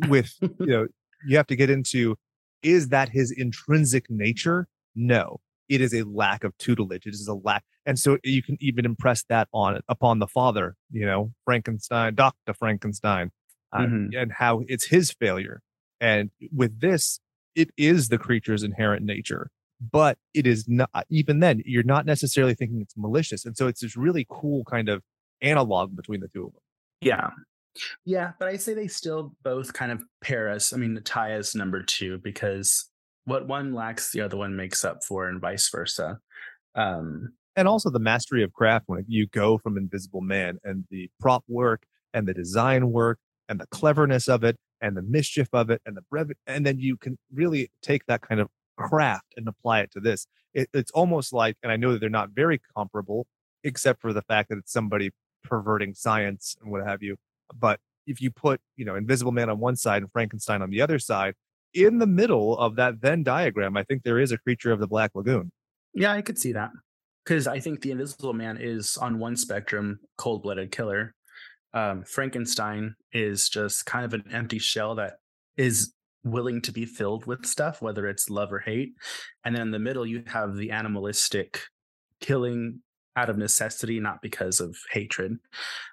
with 0.07 0.33
you 0.41 0.65
know, 0.65 0.87
you 1.25 1.37
have 1.37 1.47
to 1.47 1.55
get 1.55 1.69
into 1.69 2.17
is 2.61 2.89
that 2.89 3.09
his 3.09 3.31
intrinsic 3.31 4.09
nature? 4.09 4.67
No, 4.95 5.39
it 5.69 5.81
is 5.81 5.93
a 5.93 6.03
lack 6.03 6.43
of 6.43 6.57
tutelage. 6.57 7.05
It 7.05 7.13
is 7.13 7.27
a 7.27 7.33
lack, 7.33 7.63
and 7.85 7.97
so 7.97 8.17
you 8.23 8.43
can 8.43 8.57
even 8.59 8.85
impress 8.85 9.23
that 9.29 9.47
on 9.53 9.75
it 9.75 9.83
upon 9.87 10.19
the 10.19 10.27
father. 10.27 10.75
You 10.91 11.05
know, 11.05 11.31
Frankenstein, 11.45 12.15
Doctor 12.15 12.53
Frankenstein, 12.53 13.31
uh, 13.71 13.79
mm-hmm. 13.79 14.17
and 14.17 14.31
how 14.33 14.63
it's 14.67 14.87
his 14.87 15.11
failure. 15.11 15.61
And 16.01 16.31
with 16.51 16.79
this, 16.79 17.19
it 17.55 17.71
is 17.77 18.07
the 18.07 18.17
creature's 18.17 18.63
inherent 18.63 19.05
nature, 19.05 19.51
but 19.79 20.17
it 20.33 20.47
is 20.47 20.65
not. 20.67 21.05
Even 21.09 21.39
then, 21.39 21.61
you're 21.65 21.83
not 21.83 22.05
necessarily 22.05 22.55
thinking 22.55 22.81
it's 22.81 22.97
malicious, 22.97 23.45
and 23.45 23.55
so 23.55 23.67
it's 23.67 23.81
this 23.81 23.95
really 23.95 24.25
cool 24.29 24.63
kind 24.65 24.89
of 24.89 25.03
analog 25.41 25.95
between 25.95 26.19
the 26.19 26.27
two 26.27 26.45
of 26.45 26.53
them. 26.53 26.61
Yeah, 27.01 27.29
yeah, 28.05 28.31
but 28.39 28.47
I 28.47 28.57
say 28.57 28.73
they 28.73 28.87
still 28.87 29.35
both 29.43 29.73
kind 29.73 29.91
of 29.91 30.03
pair 30.21 30.49
us. 30.49 30.73
I 30.73 30.77
mean, 30.77 30.99
tie 31.03 31.35
us 31.35 31.55
number 31.55 31.83
two 31.83 32.17
because 32.23 32.89
what 33.25 33.47
one 33.47 33.73
lacks, 33.73 34.11
the 34.11 34.21
other 34.21 34.37
one 34.37 34.55
makes 34.55 34.83
up 34.83 35.03
for, 35.07 35.27
and 35.27 35.39
vice 35.39 35.69
versa. 35.69 36.19
Um, 36.75 37.33
and 37.55 37.67
also 37.67 37.89
the 37.89 37.99
mastery 37.99 38.43
of 38.43 38.53
craft 38.53 38.85
when 38.87 39.05
you 39.07 39.27
go 39.27 39.57
from 39.57 39.77
Invisible 39.77 40.21
Man 40.21 40.57
and 40.63 40.85
the 40.89 41.09
prop 41.19 41.43
work 41.47 41.83
and 42.13 42.27
the 42.27 42.33
design 42.33 42.91
work 42.91 43.19
and 43.47 43.59
the 43.59 43.67
cleverness 43.67 44.27
of 44.27 44.43
it 44.43 44.55
and 44.81 44.95
the 44.95 45.01
mischief 45.01 45.49
of 45.53 45.69
it 45.69 45.81
and 45.85 45.97
the 45.97 46.03
brev- 46.13 46.31
and 46.47 46.65
then 46.65 46.79
you 46.79 46.95
can 46.97 47.17
really 47.33 47.69
take 47.81 48.05
that 48.05 48.21
kind 48.21 48.39
of 48.39 48.47
craft 48.77 49.33
and 49.35 49.47
apply 49.47 49.81
it 49.81 49.91
to 49.91 49.99
this. 49.99 50.25
It, 50.53 50.69
it's 50.73 50.91
almost 50.91 51.33
like, 51.33 51.57
and 51.63 51.71
I 51.71 51.75
know 51.75 51.91
that 51.91 51.99
they're 51.99 52.09
not 52.09 52.29
very 52.29 52.61
comparable, 52.75 53.27
except 53.63 54.01
for 54.01 54.13
the 54.13 54.21
fact 54.21 54.49
that 54.49 54.57
it's 54.57 54.71
somebody 54.71 55.11
perverting 55.43 55.93
science 55.93 56.55
and 56.61 56.71
what 56.71 56.85
have 56.85 57.01
you. 57.03 57.17
But 57.57 57.79
if 58.07 58.21
you 58.21 58.31
put, 58.31 58.59
you 58.75 58.85
know, 58.85 58.95
Invisible 58.95 59.31
Man 59.31 59.49
on 59.49 59.59
one 59.59 59.75
side 59.75 60.01
and 60.01 60.11
Frankenstein 60.11 60.61
on 60.61 60.69
the 60.69 60.81
other 60.81 60.99
side, 60.99 61.35
in 61.73 61.99
the 61.99 62.07
middle 62.07 62.57
of 62.57 62.75
that 62.77 62.95
Venn 62.95 63.23
diagram, 63.23 63.77
I 63.77 63.83
think 63.83 64.03
there 64.03 64.19
is 64.19 64.31
a 64.31 64.37
creature 64.37 64.71
of 64.71 64.79
the 64.79 64.87
Black 64.87 65.11
Lagoon. 65.13 65.51
Yeah, 65.93 66.13
I 66.13 66.21
could 66.21 66.37
see 66.37 66.53
that. 66.53 66.71
Because 67.23 67.47
I 67.47 67.59
think 67.59 67.81
the 67.81 67.91
Invisible 67.91 68.33
Man 68.33 68.57
is 68.59 68.97
on 68.97 69.19
one 69.19 69.35
spectrum, 69.35 69.99
cold 70.17 70.41
blooded 70.41 70.71
killer. 70.71 71.13
Um, 71.73 72.03
Frankenstein 72.03 72.95
is 73.13 73.49
just 73.49 73.85
kind 73.85 74.05
of 74.05 74.13
an 74.13 74.23
empty 74.31 74.57
shell 74.57 74.95
that 74.95 75.17
is 75.57 75.93
willing 76.23 76.61
to 76.61 76.71
be 76.71 76.85
filled 76.85 77.27
with 77.27 77.45
stuff, 77.45 77.81
whether 77.81 78.07
it's 78.07 78.29
love 78.29 78.51
or 78.51 78.59
hate. 78.59 78.93
And 79.45 79.53
then 79.53 79.63
in 79.63 79.71
the 79.71 79.79
middle, 79.79 80.05
you 80.05 80.23
have 80.27 80.55
the 80.55 80.71
animalistic 80.71 81.61
killing 82.19 82.81
out 83.15 83.29
of 83.29 83.37
necessity, 83.37 83.99
not 83.99 84.21
because 84.21 84.59
of 84.59 84.77
hatred. 84.91 85.37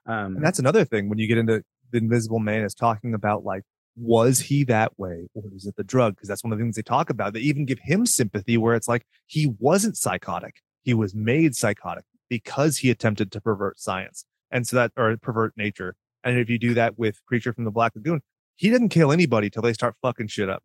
Um, 0.06 0.36
and 0.36 0.44
that's 0.44 0.58
another 0.58 0.84
thing 0.84 1.08
when 1.08 1.18
you 1.18 1.26
get 1.26 1.38
into 1.38 1.62
the 1.92 1.98
Invisible 1.98 2.38
Man 2.38 2.64
is 2.64 2.74
talking 2.74 3.14
about 3.14 3.44
like 3.44 3.62
was 3.98 4.38
he 4.40 4.62
that 4.64 4.92
way 4.98 5.26
or 5.34 5.42
is 5.54 5.66
it 5.66 5.74
the 5.76 5.84
drug? 5.84 6.14
Because 6.14 6.28
that's 6.28 6.44
one 6.44 6.52
of 6.52 6.58
the 6.58 6.64
things 6.64 6.76
they 6.76 6.82
talk 6.82 7.08
about. 7.08 7.32
They 7.32 7.40
even 7.40 7.64
give 7.64 7.78
him 7.80 8.04
sympathy 8.04 8.58
where 8.58 8.74
it's 8.74 8.88
like 8.88 9.06
he 9.26 9.54
wasn't 9.58 9.96
psychotic. 9.96 10.56
He 10.82 10.92
was 10.92 11.14
made 11.14 11.56
psychotic 11.56 12.04
because 12.28 12.78
he 12.78 12.90
attempted 12.90 13.32
to 13.32 13.40
pervert 13.40 13.80
science 13.80 14.26
and 14.50 14.66
so 14.66 14.76
that 14.76 14.92
or 14.96 15.16
pervert 15.16 15.54
nature. 15.56 15.94
And 16.24 16.38
if 16.38 16.50
you 16.50 16.58
do 16.58 16.74
that 16.74 16.98
with 16.98 17.24
Creature 17.26 17.54
from 17.54 17.64
the 17.64 17.70
Black 17.70 17.92
Lagoon, 17.94 18.20
he 18.56 18.70
didn't 18.70 18.88
kill 18.88 19.12
anybody 19.12 19.48
till 19.48 19.62
they 19.62 19.72
start 19.72 19.94
fucking 20.02 20.28
shit 20.28 20.48
up. 20.48 20.62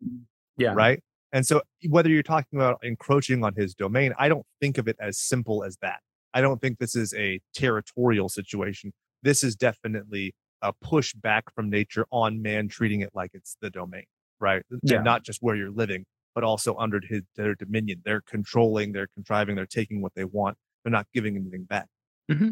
Yeah. 0.56 0.74
Right. 0.74 1.02
And 1.32 1.46
so 1.46 1.62
whether 1.88 2.10
you're 2.10 2.22
talking 2.22 2.58
about 2.58 2.78
encroaching 2.82 3.42
on 3.44 3.54
his 3.54 3.74
domain, 3.74 4.12
I 4.18 4.28
don't 4.28 4.44
think 4.60 4.76
of 4.78 4.88
it 4.88 4.96
as 5.00 5.18
simple 5.18 5.64
as 5.64 5.78
that. 5.80 6.00
I 6.34 6.40
don't 6.40 6.60
think 6.60 6.78
this 6.78 6.96
is 6.96 7.14
a 7.14 7.40
territorial 7.54 8.28
situation. 8.28 8.92
This 9.22 9.44
is 9.44 9.54
definitely 9.54 10.34
a 10.62 10.72
push 10.72 11.12
back 11.14 11.52
from 11.54 11.70
nature 11.70 12.06
on 12.10 12.40
man 12.42 12.68
treating 12.68 13.00
it 13.00 13.10
like 13.14 13.30
it's 13.34 13.56
the 13.60 13.70
domain, 13.70 14.04
right? 14.40 14.62
Yeah. 14.82 14.96
And 14.96 15.04
not 15.04 15.24
just 15.24 15.40
where 15.42 15.56
you're 15.56 15.70
living, 15.70 16.04
but 16.34 16.44
also 16.44 16.76
under 16.76 17.00
his, 17.06 17.22
their 17.36 17.54
dominion. 17.54 18.02
They're 18.04 18.22
controlling, 18.22 18.92
they're 18.92 19.08
contriving, 19.14 19.56
they're 19.56 19.66
taking 19.66 20.00
what 20.00 20.14
they 20.14 20.24
want. 20.24 20.56
They're 20.84 20.92
not 20.92 21.06
giving 21.12 21.36
anything 21.36 21.64
back. 21.64 21.86
Mm-hmm. 22.30 22.50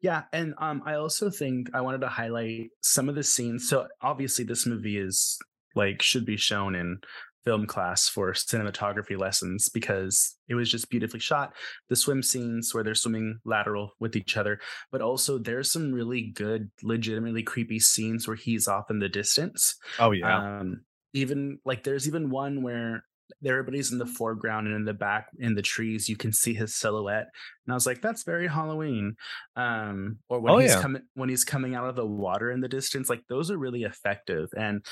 Yeah, 0.00 0.22
and 0.32 0.54
um, 0.58 0.82
I 0.86 0.94
also 0.94 1.30
think 1.30 1.70
I 1.74 1.80
wanted 1.80 2.00
to 2.02 2.08
highlight 2.08 2.70
some 2.82 3.08
of 3.08 3.14
the 3.14 3.22
scenes. 3.22 3.68
So 3.68 3.88
obviously, 4.00 4.44
this 4.44 4.66
movie 4.66 4.96
is 4.98 5.38
like 5.74 6.02
should 6.02 6.24
be 6.24 6.36
shown 6.36 6.74
in 6.74 6.98
film 7.44 7.66
class 7.66 8.08
for 8.08 8.32
cinematography 8.32 9.18
lessons 9.18 9.68
because 9.68 10.36
it 10.48 10.54
was 10.54 10.70
just 10.70 10.90
beautifully 10.90 11.20
shot. 11.20 11.54
The 11.88 11.96
swim 11.96 12.22
scenes 12.22 12.74
where 12.74 12.84
they're 12.84 12.94
swimming 12.94 13.38
lateral 13.44 13.92
with 14.00 14.16
each 14.16 14.36
other, 14.36 14.60
but 14.92 15.00
also 15.00 15.38
there's 15.38 15.70
some 15.72 15.92
really 15.92 16.32
good, 16.34 16.70
legitimately 16.82 17.42
creepy 17.42 17.78
scenes 17.80 18.26
where 18.26 18.36
he's 18.36 18.68
off 18.68 18.90
in 18.90 18.98
the 18.98 19.08
distance. 19.08 19.76
Oh 19.98 20.10
yeah. 20.10 20.58
Um, 20.58 20.82
even 21.14 21.58
like 21.64 21.84
there's 21.84 22.06
even 22.06 22.28
one 22.30 22.62
where 22.62 23.04
everybody's 23.44 23.92
in 23.92 23.98
the 23.98 24.06
foreground 24.06 24.66
and 24.66 24.74
in 24.76 24.84
the 24.84 24.94
back 24.94 25.26
in 25.38 25.54
the 25.54 25.60
trees 25.62 26.08
you 26.08 26.16
can 26.16 26.32
see 26.32 26.54
his 26.54 26.74
silhouette 26.74 27.26
and 27.66 27.72
i 27.72 27.74
was 27.74 27.84
like 27.84 28.00
that's 28.00 28.22
very 28.22 28.46
halloween 28.46 29.14
um 29.54 30.16
or 30.30 30.40
when 30.40 30.54
Oh, 30.54 30.58
he's 30.58 30.70
yeah. 30.70 30.80
coming 30.80 31.02
when 31.14 31.28
he's 31.28 31.44
coming 31.44 31.74
out 31.74 31.86
of 31.88 31.94
the 31.94 32.06
water 32.06 32.50
in 32.50 32.60
the 32.62 32.68
distance 32.68 33.10
like 33.10 33.22
those 33.28 33.50
are 33.50 33.58
really 33.58 33.82
effective 33.82 34.48
and 34.56 34.82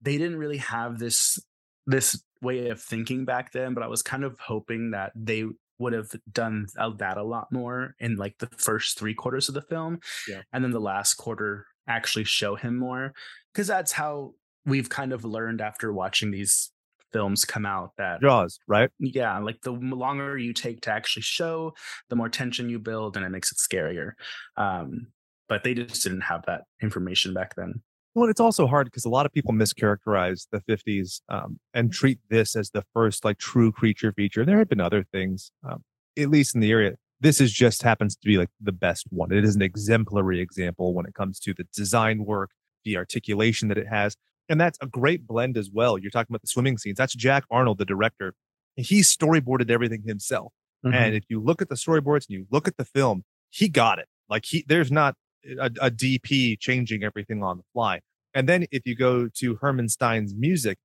they 0.00 0.16
didn't 0.16 0.38
really 0.38 0.56
have 0.56 0.98
this 0.98 1.38
this 1.86 2.22
way 2.42 2.68
of 2.68 2.80
thinking 2.80 3.24
back 3.24 3.52
then 3.52 3.74
but 3.74 3.82
i 3.82 3.86
was 3.86 4.02
kind 4.02 4.24
of 4.24 4.38
hoping 4.38 4.90
that 4.90 5.12
they 5.14 5.44
would 5.78 5.92
have 5.92 6.10
done 6.32 6.66
uh, 6.78 6.90
that 6.96 7.16
a 7.18 7.22
lot 7.22 7.50
more 7.52 7.94
in 8.00 8.16
like 8.16 8.36
the 8.38 8.48
first 8.56 8.98
three 8.98 9.14
quarters 9.14 9.48
of 9.48 9.54
the 9.54 9.62
film 9.62 9.98
Yeah. 10.28 10.42
and 10.52 10.62
then 10.64 10.70
the 10.70 10.80
last 10.80 11.14
quarter 11.14 11.66
actually 11.88 12.24
show 12.24 12.56
him 12.56 12.76
more 12.76 13.12
because 13.52 13.66
that's 13.66 13.92
how 13.92 14.34
we've 14.64 14.88
kind 14.88 15.12
of 15.12 15.24
learned 15.24 15.60
after 15.60 15.92
watching 15.92 16.30
these 16.30 16.72
films 17.12 17.44
come 17.44 17.64
out 17.64 17.92
that 17.98 18.20
Jaws, 18.20 18.58
right? 18.66 18.90
yeah 18.98 19.38
like 19.38 19.60
the 19.62 19.70
longer 19.72 20.36
you 20.36 20.52
take 20.52 20.80
to 20.82 20.90
actually 20.90 21.22
show 21.22 21.72
the 22.10 22.16
more 22.16 22.28
tension 22.28 22.68
you 22.68 22.78
build 22.78 23.16
and 23.16 23.24
it 23.24 23.30
makes 23.30 23.52
it 23.52 23.58
scarier 23.58 24.12
um 24.56 25.06
but 25.48 25.62
they 25.62 25.74
just 25.74 26.02
didn't 26.02 26.22
have 26.22 26.42
that 26.46 26.62
information 26.82 27.32
back 27.32 27.54
then 27.54 27.80
Well, 28.16 28.30
it's 28.30 28.40
also 28.40 28.66
hard 28.66 28.86
because 28.86 29.04
a 29.04 29.10
lot 29.10 29.26
of 29.26 29.32
people 29.32 29.52
mischaracterize 29.52 30.46
the 30.50 30.60
50s 30.60 31.20
um, 31.28 31.60
and 31.74 31.92
treat 31.92 32.18
this 32.30 32.56
as 32.56 32.70
the 32.70 32.82
first 32.94 33.26
like 33.26 33.36
true 33.36 33.70
creature 33.70 34.10
feature. 34.10 34.42
There 34.42 34.56
have 34.56 34.70
been 34.70 34.80
other 34.80 35.04
things, 35.12 35.52
um, 35.68 35.84
at 36.18 36.30
least 36.30 36.54
in 36.54 36.62
the 36.62 36.70
area. 36.70 36.94
This 37.20 37.42
is 37.42 37.52
just 37.52 37.82
happens 37.82 38.16
to 38.16 38.26
be 38.26 38.38
like 38.38 38.48
the 38.58 38.72
best 38.72 39.04
one. 39.10 39.32
It 39.32 39.44
is 39.44 39.54
an 39.54 39.60
exemplary 39.60 40.40
example 40.40 40.94
when 40.94 41.04
it 41.04 41.12
comes 41.12 41.38
to 41.40 41.52
the 41.52 41.64
design 41.76 42.24
work, 42.24 42.52
the 42.86 42.96
articulation 42.96 43.68
that 43.68 43.76
it 43.76 43.86
has. 43.86 44.16
And 44.48 44.58
that's 44.58 44.78
a 44.80 44.86
great 44.86 45.26
blend 45.26 45.58
as 45.58 45.68
well. 45.70 45.98
You're 45.98 46.10
talking 46.10 46.32
about 46.32 46.40
the 46.40 46.48
swimming 46.48 46.78
scenes. 46.78 46.96
That's 46.96 47.14
Jack 47.14 47.44
Arnold, 47.50 47.76
the 47.76 47.84
director. 47.84 48.32
He 48.76 49.00
storyboarded 49.00 49.70
everything 49.70 50.04
himself. 50.06 50.54
Mm-hmm. 50.86 50.94
And 50.94 51.14
if 51.14 51.24
you 51.28 51.38
look 51.38 51.60
at 51.60 51.68
the 51.68 51.74
storyboards 51.74 52.28
and 52.30 52.38
you 52.38 52.46
look 52.50 52.66
at 52.66 52.78
the 52.78 52.86
film, 52.86 53.24
he 53.50 53.68
got 53.68 53.98
it. 53.98 54.06
Like 54.30 54.46
he, 54.46 54.64
there's 54.66 54.90
not 54.90 55.16
a, 55.60 55.70
a 55.80 55.90
DP 55.90 56.58
changing 56.58 57.02
everything 57.02 57.42
on 57.42 57.58
the 57.58 57.62
fly. 57.72 58.00
And 58.34 58.48
then 58.48 58.66
if 58.70 58.82
you 58.84 58.94
go 58.94 59.28
to 59.36 59.56
Herman 59.56 59.88
Stein's 59.88 60.34
music, 60.34 60.78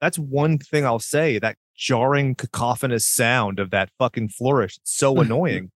that's 0.00 0.18
one 0.18 0.58
thing 0.58 0.86
I'll 0.86 0.98
say. 0.98 1.38
That 1.38 1.56
jarring, 1.76 2.34
cacophonous 2.34 3.06
sound 3.06 3.58
of 3.58 3.70
that 3.70 3.90
fucking 3.98 4.30
flourish, 4.30 4.78
it's 4.78 4.96
so 4.96 5.16
annoying. 5.20 5.70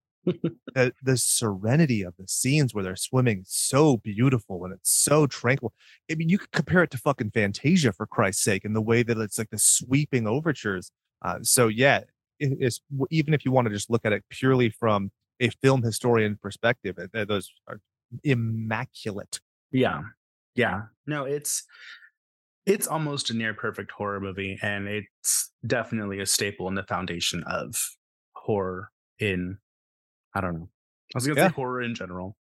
the, 0.74 0.92
the 1.02 1.16
serenity 1.16 2.02
of 2.02 2.14
the 2.18 2.28
scenes 2.28 2.74
where 2.74 2.84
they're 2.84 2.96
swimming 2.96 3.44
so 3.46 3.96
beautiful 3.96 4.64
and 4.64 4.74
it's 4.74 4.90
so 4.90 5.26
tranquil. 5.26 5.72
I 6.10 6.16
mean, 6.16 6.28
you 6.28 6.38
could 6.38 6.52
compare 6.52 6.82
it 6.82 6.90
to 6.90 6.98
fucking 6.98 7.30
Fantasia 7.30 7.92
for 7.92 8.06
Christ's 8.06 8.44
sake, 8.44 8.64
and 8.64 8.76
the 8.76 8.82
way 8.82 9.02
that 9.02 9.16
it's 9.18 9.38
like 9.38 9.50
the 9.50 9.58
sweeping 9.58 10.26
overtures. 10.26 10.90
Uh, 11.22 11.38
so 11.42 11.68
yeah, 11.68 12.02
it, 12.38 12.78
even 13.10 13.32
if 13.32 13.44
you 13.44 13.52
want 13.52 13.68
to 13.68 13.74
just 13.74 13.90
look 13.90 14.04
at 14.04 14.12
it 14.12 14.24
purely 14.28 14.70
from 14.70 15.10
a 15.40 15.48
film 15.62 15.82
historian 15.82 16.38
perspective, 16.40 16.98
uh, 16.98 17.24
those 17.24 17.50
are 17.66 17.80
immaculate. 18.24 19.40
Yeah. 19.72 20.00
Yeah. 20.54 20.82
No, 21.06 21.24
it's 21.24 21.64
it's 22.66 22.86
almost 22.86 23.30
a 23.30 23.34
near 23.34 23.54
perfect 23.54 23.90
horror 23.90 24.20
movie 24.20 24.58
and 24.62 24.86
it's 24.88 25.50
definitely 25.66 26.20
a 26.20 26.26
staple 26.26 26.68
in 26.68 26.74
the 26.74 26.82
foundation 26.82 27.42
of 27.44 27.74
horror 28.32 28.90
in 29.18 29.58
I 30.34 30.40
don't 30.40 30.54
know. 30.54 30.68
I 31.14 31.16
was 31.18 31.26
going 31.26 31.36
to 31.36 31.42
Yeah. 31.42 31.48
say 31.48 31.54
horror 31.54 31.82
in 31.82 31.94
general. 31.94 32.36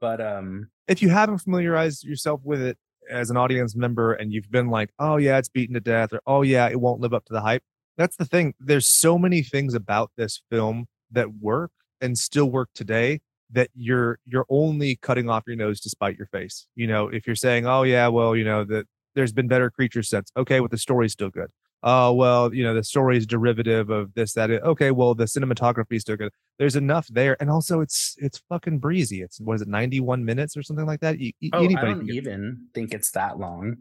But 0.00 0.20
um 0.20 0.68
if 0.88 1.02
you 1.02 1.08
haven't 1.08 1.38
familiarized 1.38 2.04
yourself 2.04 2.40
with 2.44 2.60
it 2.62 2.78
as 3.10 3.30
an 3.30 3.36
audience 3.36 3.76
member 3.76 4.12
and 4.14 4.32
you've 4.32 4.50
been 4.50 4.68
like, 4.68 4.90
oh 4.98 5.16
yeah, 5.16 5.38
it's 5.38 5.48
beaten 5.48 5.74
to 5.74 5.80
death, 5.80 6.12
or 6.12 6.20
oh 6.26 6.42
yeah, 6.42 6.68
it 6.68 6.80
won't 6.80 7.00
live 7.00 7.14
up 7.14 7.24
to 7.26 7.32
the 7.32 7.40
hype. 7.40 7.62
That's 7.96 8.16
the 8.16 8.24
thing. 8.26 8.54
There's 8.60 8.86
so 8.86 9.18
many 9.18 9.42
things 9.42 9.74
about 9.74 10.10
this 10.16 10.42
film 10.50 10.86
that 11.12 11.34
work 11.40 11.70
and 12.00 12.18
still 12.18 12.50
work 12.50 12.68
today 12.74 13.20
that 13.52 13.70
you're 13.74 14.18
you're 14.26 14.46
only 14.48 14.96
cutting 14.96 15.28
off 15.30 15.44
your 15.46 15.56
nose 15.56 15.80
to 15.80 15.88
spite 15.90 16.16
your 16.18 16.26
face. 16.26 16.66
You 16.74 16.86
know, 16.86 17.08
if 17.08 17.26
you're 17.26 17.36
saying, 17.36 17.66
oh 17.66 17.82
yeah, 17.84 18.08
well, 18.08 18.34
you 18.36 18.44
know, 18.44 18.64
that 18.64 18.86
there's 19.14 19.32
been 19.32 19.48
better 19.48 19.70
creature 19.70 20.02
sets. 20.02 20.30
Okay, 20.36 20.60
well 20.60 20.68
the 20.68 20.78
story's 20.78 21.12
still 21.12 21.30
good. 21.30 21.50
Oh 21.82 22.12
well, 22.12 22.52
you 22.52 22.64
know, 22.64 22.74
the 22.74 22.82
story 22.82 23.16
is 23.16 23.26
derivative 23.26 23.90
of 23.90 24.12
this, 24.14 24.32
that. 24.32 24.50
it- 24.50 24.62
Okay, 24.62 24.90
well 24.90 25.14
the 25.14 25.24
cinematography 25.26 25.92
is 25.96 26.02
still 26.02 26.16
good. 26.16 26.32
There's 26.58 26.74
enough 26.74 27.06
there, 27.08 27.36
and 27.38 27.50
also 27.50 27.80
it's 27.80 28.16
it's 28.18 28.42
fucking 28.48 28.78
breezy. 28.78 29.22
It's 29.22 29.40
what 29.40 29.54
is 29.54 29.62
it, 29.62 29.68
91 29.68 30.24
minutes 30.24 30.56
or 30.56 30.62
something 30.62 30.86
like 30.86 31.00
that? 31.00 31.20
You, 31.20 31.32
oh, 31.52 31.64
I 31.64 31.66
don't 31.68 32.08
even 32.10 32.66
think 32.74 32.92
it's 32.94 33.10
that 33.12 33.38
long. 33.38 33.76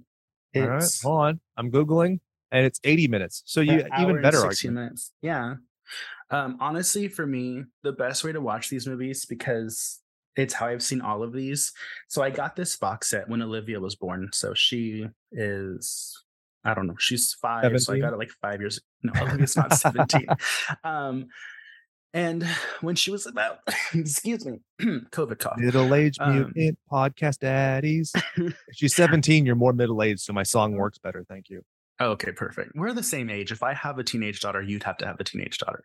all 0.56 0.68
right, 0.68 0.84
hold 1.04 1.22
on. 1.22 1.40
I'm 1.58 1.72
googling, 1.72 2.20
and 2.52 2.66
it's 2.66 2.80
80 2.84 3.08
minutes. 3.08 3.42
So 3.46 3.62
you 3.62 3.84
even 4.00 4.22
better 4.22 4.38
16 4.42 4.46
argument. 4.70 4.76
minutes. 4.76 5.12
Yeah. 5.22 5.56
Um, 6.32 6.58
honestly, 6.60 7.08
for 7.08 7.26
me, 7.26 7.64
the 7.84 7.92
best 7.92 8.24
way 8.24 8.32
to 8.32 8.42
watch 8.42 8.70
these 8.70 8.88
movies 8.88 9.26
because 9.26 10.02
it's 10.36 10.54
how 10.54 10.68
I've 10.68 10.84
seen 10.84 11.02
all 11.02 11.24
of 11.24 11.34
these. 11.34 11.72
So 12.08 12.22
I 12.24 12.30
got 12.30 12.56
this 12.56 12.76
box 12.78 13.10
set 13.10 13.30
when 13.30 13.42
Olivia 13.42 13.80
was 13.80 13.96
born. 13.96 14.30
So 14.34 14.54
she 14.54 15.08
is, 15.32 16.24
I 16.64 16.74
don't 16.74 16.88
know, 16.88 16.96
she's 16.98 17.34
five. 17.34 17.80
So 17.82 17.94
I 17.94 18.00
got 18.00 18.14
it 18.14 18.20
like 18.20 18.32
five 18.42 18.60
years. 18.60 18.82
No, 19.04 19.14
Olivia's 19.22 19.56
not 19.56 19.74
17. 19.74 20.28
Um, 20.84 21.28
and 22.14 22.44
when 22.82 22.96
she 22.96 23.12
was 23.12 23.26
about, 23.28 23.60
excuse 23.94 24.46
me, 24.46 24.60
COVID 24.82 25.38
cough. 25.40 25.58
Middle-aged 25.58 26.20
Um, 26.22 26.52
mutant 26.56 26.80
podcast 26.92 27.40
daddies. 27.40 28.14
She's 28.72 28.96
17. 28.96 29.46
You're 29.46 29.56
more 29.56 29.74
middle-aged, 29.74 30.22
so 30.22 30.34
my 30.34 30.44
song 30.44 30.74
works 30.74 30.98
better. 30.98 31.26
Thank 31.28 31.50
you. 31.50 31.62
Oh, 32.00 32.12
okay, 32.12 32.32
perfect. 32.32 32.72
We're 32.76 32.94
the 32.94 33.04
same 33.04 33.30
age. 33.30 33.52
If 33.52 33.64
I 33.64 33.74
have 33.74 34.00
a 34.00 34.04
teenage 34.04 34.42
daughter, 34.42 34.62
you'd 34.62 34.84
have 34.84 34.98
to 34.98 35.06
have 35.06 35.20
a 35.20 35.24
teenage 35.24 35.58
daughter. 35.60 35.82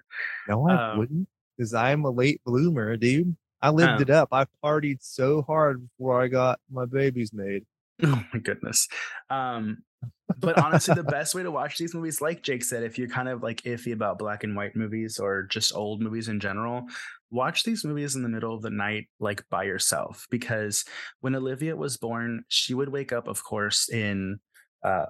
No, 0.49 0.69
I 0.69 0.91
Um, 0.93 0.99
wouldn't, 0.99 1.29
because 1.57 1.73
I'm 1.75 2.05
a 2.05 2.11
late 2.11 2.41
bloomer, 2.45 2.97
dude. 2.97 3.37
I 3.63 3.71
lived 3.71 3.99
Oh. 3.99 4.03
it 4.03 4.11
up. 4.11 4.29
I 4.33 4.47
partied 4.65 4.99
so 5.03 5.43
hard 5.43 5.87
before 5.89 6.21
I 6.21 6.29
got 6.29 6.61
my 6.71 6.87
babies 6.87 7.33
made. 7.33 7.65
Oh 8.03 8.25
my 8.33 8.41
goodness. 8.41 8.89
Um, 9.29 9.83
but 10.39 10.59
honestly, 10.59 10.95
the 10.95 11.03
best 11.05 11.35
way 11.35 11.43
to 11.43 11.51
watch 11.51 11.77
these 11.77 11.95
movies, 11.95 12.23
like 12.23 12.43
Jake 12.43 12.65
said, 12.65 12.83
if 12.83 12.99
you're 12.99 13.09
kind 13.09 13.29
of 13.29 13.43
like 13.43 13.61
iffy 13.63 13.93
about 13.93 14.19
black 14.19 14.43
and 14.43 14.57
white 14.57 14.75
movies 14.75 15.19
or 15.19 15.43
just 15.43 15.75
old 15.77 16.01
movies 16.01 16.29
in 16.29 16.41
general, 16.41 16.87
watch 17.31 17.63
these 17.65 17.85
movies 17.85 18.17
in 18.17 18.23
the 18.23 18.29
middle 18.31 18.55
of 18.55 18.63
the 18.63 18.71
night, 18.71 19.09
like 19.21 19.45
by 19.51 19.65
yourself. 19.65 20.27
Because 20.31 20.87
when 21.21 21.35
Olivia 21.35 21.77
was 21.77 21.99
born, 21.99 22.45
she 22.49 22.73
would 22.73 22.89
wake 22.89 23.13
up, 23.13 23.29
of 23.29 23.45
course, 23.45 23.91
in 23.91 24.41
uh, 24.83 25.05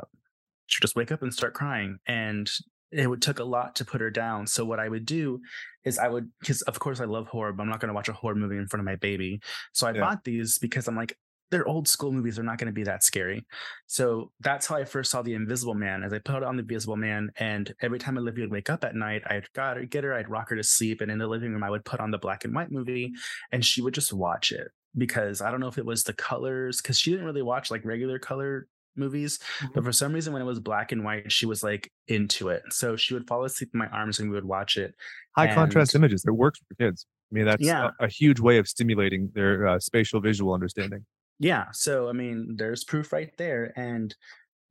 she'd 0.71 0.83
just 0.83 0.97
wake 0.97 1.13
up 1.13 1.23
and 1.23 1.35
start 1.35 1.55
crying. 1.55 1.99
And 2.07 2.51
it 2.93 3.07
would 3.09 3.23
took 3.23 3.39
a 3.39 3.45
lot 3.45 3.77
to 3.77 3.85
put 3.85 4.01
her 4.01 4.11
down. 4.11 4.47
So 4.47 4.65
what 4.65 4.81
I 4.81 4.89
would 4.89 5.07
do 5.07 5.41
is 5.85 5.99
I 5.99 6.09
would 6.09 6.31
because 6.41 6.63
of 6.63 6.79
course 6.79 7.01
I 7.01 7.05
love 7.05 7.29
horror, 7.29 7.53
but 7.53 7.63
I'm 7.63 7.69
not 7.69 7.81
gonna 7.81 7.93
watch 7.95 8.09
a 8.09 8.13
horror 8.13 8.35
movie 8.35 8.57
in 8.57 8.67
front 8.67 8.81
of 8.81 8.85
my 8.85 8.97
baby. 8.97 9.41
So 9.73 9.87
I 9.87 9.93
Yeah. 9.93 10.01
bought 10.01 10.25
these 10.25 10.59
because 10.59 10.89
I'm 10.89 10.97
like, 10.97 11.17
they're 11.51 11.67
old 11.67 11.89
school 11.89 12.13
movies. 12.13 12.37
They're 12.37 12.45
not 12.45 12.59
going 12.59 12.69
to 12.69 12.73
be 12.73 12.85
that 12.85 13.03
scary. 13.03 13.45
So 13.89 14.31
that's 14.39 14.69
how 14.69 14.77
I 14.77 14.85
first 14.85 15.11
saw 15.11 15.21
The 15.21 15.35
Invisible 15.35 15.75
Man. 15.75 16.05
As 16.05 16.13
I 16.13 16.21
put 16.21 16.45
on 16.45 16.55
The 16.55 16.63
Invisible 16.63 16.97
Man, 16.97 17.29
and 17.39 17.75
every 17.83 17.99
time 17.99 18.17
Olivia 18.17 18.45
would 18.45 18.53
wake 18.53 18.71
up 18.71 18.85
at 18.85 18.95
night, 18.95 19.23
I'd 19.27 19.53
got 19.53 19.77
her, 19.77 19.85
get 19.85 20.05
her, 20.05 20.15
I'd 20.15 20.31
rock 20.31 20.51
her 20.51 20.57
to 20.57 20.63
sleep, 20.63 21.01
and 21.01 21.11
in 21.11 21.19
the 21.19 21.27
living 21.27 21.53
room, 21.53 21.65
I 21.65 21.71
would 21.71 21.85
put 21.85 21.99
on 21.99 22.13
the 22.13 22.19
black 22.19 22.45
and 22.45 22.55
white 22.55 22.71
movie, 22.71 23.13
and 23.51 23.65
she 23.65 23.83
would 23.83 23.95
just 23.95 24.13
watch 24.13 24.53
it 24.53 24.69
because 24.97 25.41
I 25.41 25.51
don't 25.51 25.59
know 25.59 25.67
if 25.67 25.77
it 25.79 25.85
was 25.85 26.05
the 26.05 26.13
colors, 26.13 26.81
because 26.81 27.01
she 27.01 27.11
didn't 27.11 27.27
really 27.27 27.43
watch 27.43 27.69
like 27.69 27.85
regular 27.85 28.21
color 28.21 28.69
movies, 29.01 29.41
but 29.75 29.83
for 29.83 29.91
some 29.93 30.13
reason, 30.13 30.33
when 30.33 30.43
it 30.43 30.47
was 30.47 30.61
black 30.61 30.93
and 30.93 31.03
white, 31.05 31.33
she 31.33 31.47
was 31.47 31.65
like 31.65 31.91
into 32.07 32.51
it. 32.51 32.63
So 32.71 32.95
she 32.95 33.15
would 33.15 33.27
fall 33.27 33.43
asleep 33.45 33.71
in 33.75 33.79
my 33.79 33.89
arms, 33.89 34.21
and 34.21 34.31
we 34.31 34.37
would 34.37 34.45
watch 34.45 34.77
it. 34.77 34.95
High 35.37 35.53
contrast 35.53 35.95
images. 35.97 36.25
It 36.25 36.31
works 36.33 36.61
for 36.61 36.75
kids. 36.77 37.07
I 37.33 37.35
mean, 37.35 37.47
that's 37.47 37.65
Yeah. 37.65 37.91
a, 38.01 38.05
a 38.05 38.09
huge 38.09 38.39
way 38.41 38.59
of 38.59 38.69
stimulating 38.69 39.31
their 39.35 39.67
uh, 39.67 39.79
spatial 39.81 40.21
visual 40.21 40.53
understanding. 40.55 41.05
yeah 41.43 41.67
so 41.73 42.09
i 42.11 42.13
mean 42.13 42.55
there's 42.59 42.85
proof 42.85 43.13
right 43.15 43.33
there 43.39 43.73
and 43.77 44.15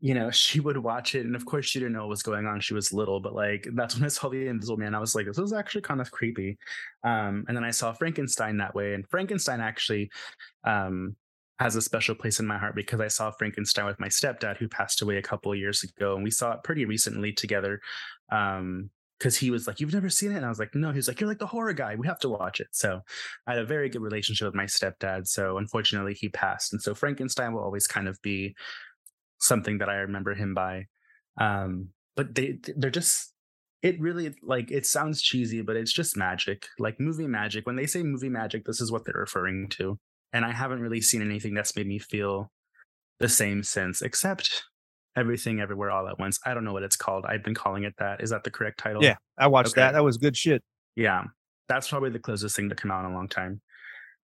you 0.08 0.14
know 0.14 0.30
she 0.44 0.60
would 0.60 0.78
watch 0.78 1.16
it 1.16 1.26
and 1.26 1.36
of 1.36 1.44
course 1.52 1.66
she 1.66 1.80
didn't 1.80 1.94
know 1.94 2.02
what 2.06 2.10
was 2.18 2.22
going 2.22 2.46
on 2.46 2.60
she 2.62 2.76
was 2.76 2.94
little 2.94 3.20
but 3.20 3.34
like 3.34 3.66
that's 3.74 3.96
when 3.96 4.04
i 4.06 4.08
saw 4.08 4.30
the 4.34 4.46
invisible 4.48 4.78
man 4.78 4.94
i 4.94 5.00
was 5.00 5.16
like 5.16 5.26
this 5.26 5.40
is 5.40 5.52
actually 5.62 5.82
kind 5.82 6.00
of 6.02 6.12
creepy 6.12 6.52
um 7.04 7.44
and 7.48 7.56
then 7.58 7.64
i 7.64 7.72
saw 7.72 7.92
frankenstein 7.92 8.58
that 8.58 8.76
way 8.76 8.94
and 8.94 9.10
frankenstein 9.10 9.62
actually 9.62 10.12
um 10.64 11.16
has 11.60 11.76
a 11.76 11.82
special 11.82 12.16
place 12.16 12.40
in 12.40 12.48
my 12.48 12.58
heart 12.58 12.76
because 12.76 13.00
i 13.00 13.08
saw 13.08 13.32
frankenstein 13.32 13.86
with 13.86 14.00
my 14.00 14.08
stepdad 14.08 14.58
who 14.58 14.68
passed 14.68 15.02
away 15.02 15.18
a 15.18 15.22
couple 15.22 15.54
years 15.56 15.84
ago 15.84 16.16
and 16.16 16.24
we 16.24 16.32
saw 16.32 16.54
it 16.54 16.64
pretty 16.64 16.86
recently 16.86 17.32
together 17.32 17.80
um 18.32 18.90
because 19.20 19.36
he 19.36 19.52
was 19.52 19.68
like, 19.68 19.80
You've 19.80 19.94
never 19.94 20.10
seen 20.10 20.32
it? 20.32 20.38
And 20.38 20.46
I 20.46 20.50
was 20.50 20.60
like, 20.60 20.74
No. 20.74 20.92
He 20.92 20.96
was 20.96 21.08
like, 21.08 21.20
You're 21.20 21.30
like 21.30 21.40
the 21.40 21.46
horror 21.46 21.74
guy. 21.74 21.96
We 21.96 22.08
have 22.08 22.20
to 22.20 22.30
watch 22.30 22.60
it. 22.60 22.70
So 22.72 23.02
I 23.46 23.52
had 23.52 23.62
a 23.62 23.66
very 23.66 23.90
good 23.90 24.02
relationship 24.02 24.46
with 24.46 24.56
my 24.56 24.66
stepdad. 24.66 25.28
So 25.28 25.58
unfortunately, 25.58 26.14
he 26.14 26.30
passed. 26.30 26.74
And 26.74 26.82
so 26.82 26.96
Frankenstein 26.96 27.54
will 27.54 27.64
always 27.64 27.86
kind 27.86 28.08
of 28.08 28.18
be 28.22 28.56
something 29.40 29.80
that 29.80 29.90
I 29.90 29.96
remember 29.96 30.34
him 30.34 30.54
by. 30.54 30.86
Um, 31.40 31.90
but 32.16 32.36
they 32.36 32.60
they're 32.76 32.90
just 32.90 33.34
it 33.82 34.00
really 34.00 34.34
like 34.42 34.72
it 34.72 34.86
sounds 34.86 35.22
cheesy, 35.22 35.62
but 35.62 35.76
it's 35.76 35.94
just 35.94 36.18
magic. 36.18 36.68
Like 36.80 37.00
movie 37.00 37.28
magic. 37.28 37.66
When 37.66 37.76
they 37.76 37.86
say 37.86 38.04
movie 38.04 38.30
magic, 38.30 38.66
this 38.66 38.82
is 38.82 38.92
what 38.92 39.06
they're 39.06 39.16
referring 39.20 39.68
to. 39.72 40.00
And 40.34 40.46
I 40.46 40.52
haven't 40.52 40.80
really 40.80 41.02
seen 41.02 41.22
anything 41.22 41.54
that's 41.54 41.76
made 41.76 41.88
me 41.88 42.00
feel 42.00 42.52
the 43.20 43.30
same 43.30 43.64
since, 43.64 44.02
except 44.02 44.64
everything 45.16 45.60
everywhere 45.60 45.92
all 45.92 46.08
at 46.08 46.20
once. 46.20 46.40
I 46.46 46.54
don't 46.54 46.64
know 46.64 46.74
what 46.74 46.84
it's 46.84 46.96
called. 46.96 47.26
I've 47.26 47.44
been 47.44 47.56
calling 47.56 47.84
it 47.84 47.96
that. 47.98 48.22
Is 48.22 48.30
that 48.30 48.44
the 48.44 48.52
correct 48.52 48.80
title? 48.80 49.04
Yeah, 49.04 49.16
I 49.38 49.48
watched 49.48 49.72
Okay. 49.72 49.82
that. 49.82 49.94
That 49.94 50.04
was 50.04 50.18
good 50.18 50.38
shit. 50.38 50.64
Yeah. 50.96 51.24
That's 51.68 51.90
probably 51.90 52.10
the 52.12 52.20
closest 52.20 52.56
thing 52.56 52.70
to 52.70 52.76
come 52.76 52.92
out 52.92 53.06
in 53.06 53.12
a 53.12 53.16
long 53.16 53.28
time. 53.28 53.62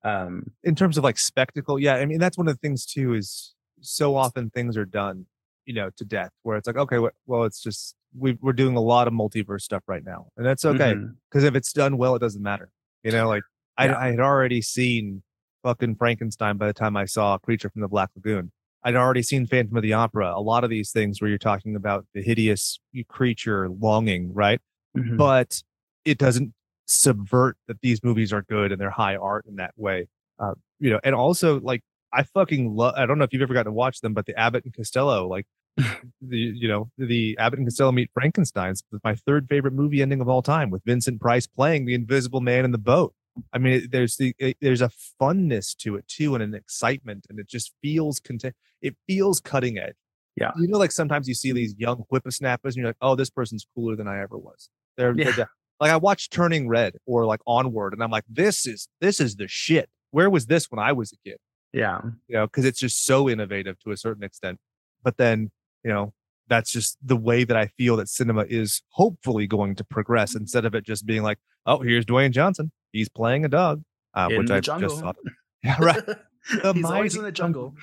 Um 0.05 0.51
in 0.65 0.75
terms 0.75 0.99
of 0.99 1.05
like 1.05 1.19
spectacle, 1.19 1.79
yeah, 1.79 1.95
I 1.95 2.07
mean 2.07 2.19
that's 2.19 2.37
one 2.37 2.49
of 2.49 2.55
the 2.55 2.59
things 2.59 2.85
too 2.85 3.15
is 3.15 3.55
so 3.81 4.17
often 4.17 4.51
things 4.51 4.77
are 4.77 4.85
done, 4.85 5.27
you 5.65 5.75
know, 5.75 5.91
to 5.97 6.05
death 6.05 6.31
where 6.43 6.57
it's 6.57 6.67
like, 6.67 6.77
okay, 6.77 6.99
well, 7.27 7.45
it's 7.45 7.63
just 7.63 7.95
we 8.17 8.37
we're 8.43 8.53
doing 8.53 8.77
a 8.77 8.81
lot 8.81 9.07
of 9.07 9.15
multiverse 9.15 9.63
stuff 9.63 9.83
right 9.87 10.05
now, 10.05 10.27
and 10.37 10.45
that's 10.45 10.65
okay 10.65 10.95
because 11.31 11.45
if 11.45 11.55
it's 11.55 11.73
done 11.73 11.97
well, 11.97 12.17
it 12.17 12.19
doesn't 12.19 12.43
matter. 12.43 12.71
You 13.05 13.13
know, 13.13 13.29
like 13.29 13.43
I, 13.79 13.93
I 13.95 14.11
had 14.11 14.21
already 14.21 14.61
seen 14.61 15.23
fucking 15.63 15.97
Frankenstein 15.97 16.57
by 16.57 16.67
the 16.67 16.73
time 16.73 16.97
I 16.97 17.05
saw 17.05 17.39
Creature 17.39 17.71
from 17.71 17.83
the 17.83 17.89
Black 17.89 18.11
Lagoon. 18.17 18.53
I'd 18.85 18.97
already 18.97 19.23
seen 19.23 19.47
Phantom 19.47 19.77
of 19.77 19.83
the 19.83 19.93
Opera. 19.93 20.33
A 20.35 20.41
lot 20.41 20.65
of 20.65 20.71
these 20.71 20.91
things 20.91 21.21
where 21.21 21.29
you're 21.29 21.39
talking 21.39 21.77
about 21.77 22.05
the 22.15 22.23
hideous 22.23 22.81
creature 23.09 23.69
longing, 23.69 24.33
right? 24.35 24.61
Mhm. 24.97 25.17
but 25.17 25.63
it 26.05 26.19
doesn't 26.19 26.53
subvert 26.85 27.57
that 27.67 27.81
these 27.81 28.03
movies 28.05 28.31
are 28.33 28.43
good 28.43 28.73
and 28.73 28.81
they're 28.81 28.91
high 28.91 29.17
art 29.17 29.47
in 29.47 29.57
that 29.57 29.73
way. 29.77 30.07
Uh, 30.39 30.53
you 30.81 30.91
know, 30.91 31.01
and 31.03 31.15
also 31.15 31.61
like 31.61 31.83
I 32.13 32.25
fucking 32.25 32.75
love. 32.77 32.95
I 32.97 33.07
don't 33.07 33.17
know 33.17 33.25
if 33.25 33.33
you've 33.33 33.41
ever 33.43 33.55
gotten 33.55 33.73
to 33.73 33.73
watch 33.73 34.01
them, 34.03 34.13
but 34.13 34.27
the 34.27 34.39
Abbott 34.39 34.65
and 34.65 34.75
Costello, 34.75 35.27
like 35.27 35.47
the 35.77 36.37
you 36.37 36.69
know 36.69 36.91
the 36.99 37.37
Abbott 37.39 37.59
and 37.61 37.67
Costello 37.67 37.93
meet 37.93 38.11
Frankenstein's 38.13 38.83
my 39.03 39.15
third 39.15 39.49
favorite 39.49 39.73
movie 39.73 40.03
ending 40.03 40.21
of 40.21 40.29
all 40.29 40.43
time 40.43 40.69
with 40.69 40.83
Vincent 40.85 41.21
Price 41.21 41.47
playing 41.47 41.87
the 41.87 41.95
Invisible 41.95 42.41
Man 42.43 42.65
in 42.67 42.73
the 42.73 42.79
boat. 42.79 43.15
I 43.53 43.59
mean, 43.59 43.89
there's 43.91 44.17
the 44.17 44.35
it, 44.39 44.57
there's 44.61 44.83
a 44.83 44.91
funness 45.21 45.77
to 45.79 45.97
it 45.97 46.07
too, 46.09 46.35
and 46.35 46.43
an 46.43 46.55
excitement, 46.55 47.27
and 47.31 47.39
it 47.39 47.49
just 47.49 47.73
feels 47.83 48.21
content. 48.21 48.55
It 48.81 48.97
feels 49.07 49.41
cutting 49.41 49.79
edge. 49.79 49.95
Yeah. 50.37 50.53
you 50.57 50.67
know, 50.67 50.79
like 50.79 50.93
sometimes 50.93 51.29
you 51.29 51.35
see 51.35 51.51
mm-hmm. 51.51 51.57
these 51.57 51.75
young 51.77 52.05
whippersnappers, 52.09 52.75
and 52.75 52.83
you're 52.83 52.89
like, 52.89 52.97
oh, 53.01 53.15
this 53.15 53.31
person's 53.31 53.67
cooler 53.75 53.97
than 53.97 54.09
I 54.09 54.23
ever 54.23 54.39
was. 54.39 54.71
They're, 54.97 55.15
they're 55.15 55.35
Yeah. 55.37 55.45
like 55.79 55.91
I 55.91 55.97
watched 55.97 56.33
Turning 56.33 56.69
Red 56.69 56.95
or 57.07 57.27
like 57.27 57.41
Onward, 57.47 57.93
and 57.93 58.03
I'm 58.03 58.11
like, 58.11 58.25
this 58.29 58.67
is 58.67 58.89
this 59.01 59.21
is 59.21 59.37
the 59.37 59.49
shit. 59.49 59.89
Where 60.11 60.31
was 60.31 60.47
this 60.47 60.71
when 60.71 60.79
I 60.79 60.93
was 60.93 61.13
a 61.13 61.17
kid? 61.29 61.39
yeah. 61.73 62.01
You 62.29 62.37
know, 62.37 62.47
because 62.47 62.65
it's 62.65 62.81
just 62.81 63.05
so 63.07 63.29
innovative 63.29 63.79
to 63.81 63.93
a 63.93 63.97
certain 63.97 64.23
extent. 64.23 64.59
But 65.03 65.17
then, 65.17 65.51
you 65.83 65.91
know, 65.91 66.13
that's 66.49 66.71
just 66.71 66.99
the 67.03 67.17
way 67.17 67.45
that 67.45 67.57
I 67.57 67.69
feel 67.79 67.97
that 67.97 68.09
cinema 68.09 68.45
is 68.49 68.83
hopefully 68.91 69.47
going 69.47 69.75
to 69.77 69.85
progress 69.85 70.31
mm-hmm. 70.31 70.43
instead 70.43 70.65
of 70.65 70.75
it 70.75 70.85
just 70.85 71.07
being 71.07 71.23
like, 71.23 71.39
oh, 71.67 71.81
here's 71.81 72.05
Dwayne 72.05 72.31
Johnson. 72.31 72.73
He's 72.93 73.09
playing 73.09 73.45
a 73.45 73.49
dog, 73.49 73.83
uh, 74.15 74.29
In 74.31 74.39
which 74.39 74.49
the 74.49 74.55
I 74.55 74.61
jungle. 74.61 74.89
just 74.89 75.01
saw. 75.01 75.13
Yeah, 75.65 75.77
right. 75.81 76.03
The 76.63 76.73
He's 76.73 76.85
always 76.85 77.17
in 77.17 77.23
the 77.23 77.31
jungle. 77.31 77.75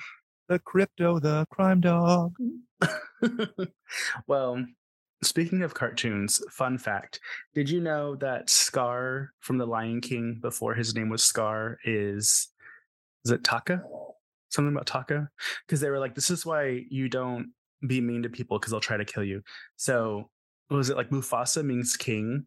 The 0.48 0.58
crypto, 0.58 1.18
the 1.18 1.46
crime 1.50 1.80
dog. 1.80 2.34
well, 4.26 4.62
speaking 5.22 5.62
of 5.62 5.72
cartoons, 5.72 6.42
fun 6.50 6.76
fact. 6.76 7.20
Did 7.54 7.70
you 7.70 7.80
know 7.80 8.16
that 8.16 8.50
Scar 8.50 9.30
from 9.40 9.56
The 9.56 9.66
Lion 9.66 10.02
King 10.02 10.38
before 10.42 10.74
his 10.74 10.94
name 10.94 11.08
was 11.08 11.24
Scar 11.24 11.78
is 11.84 12.48
is 13.24 13.30
it 13.30 13.42
Taka? 13.44 13.82
Something 14.50 14.74
about 14.74 14.86
Taka? 14.86 15.30
Because 15.66 15.80
they 15.80 15.88
were 15.88 15.98
like, 15.98 16.14
this 16.14 16.30
is 16.30 16.44
why 16.44 16.84
you 16.90 17.08
don't 17.08 17.52
be 17.86 18.00
mean 18.02 18.22
to 18.24 18.28
people 18.28 18.58
because 18.58 18.72
they'll 18.72 18.80
try 18.80 18.98
to 18.98 19.04
kill 19.06 19.24
you. 19.24 19.42
So 19.76 20.28
was 20.68 20.90
it 20.90 20.96
like 20.96 21.08
Mufasa 21.10 21.64
means 21.64 21.96
king 21.96 22.46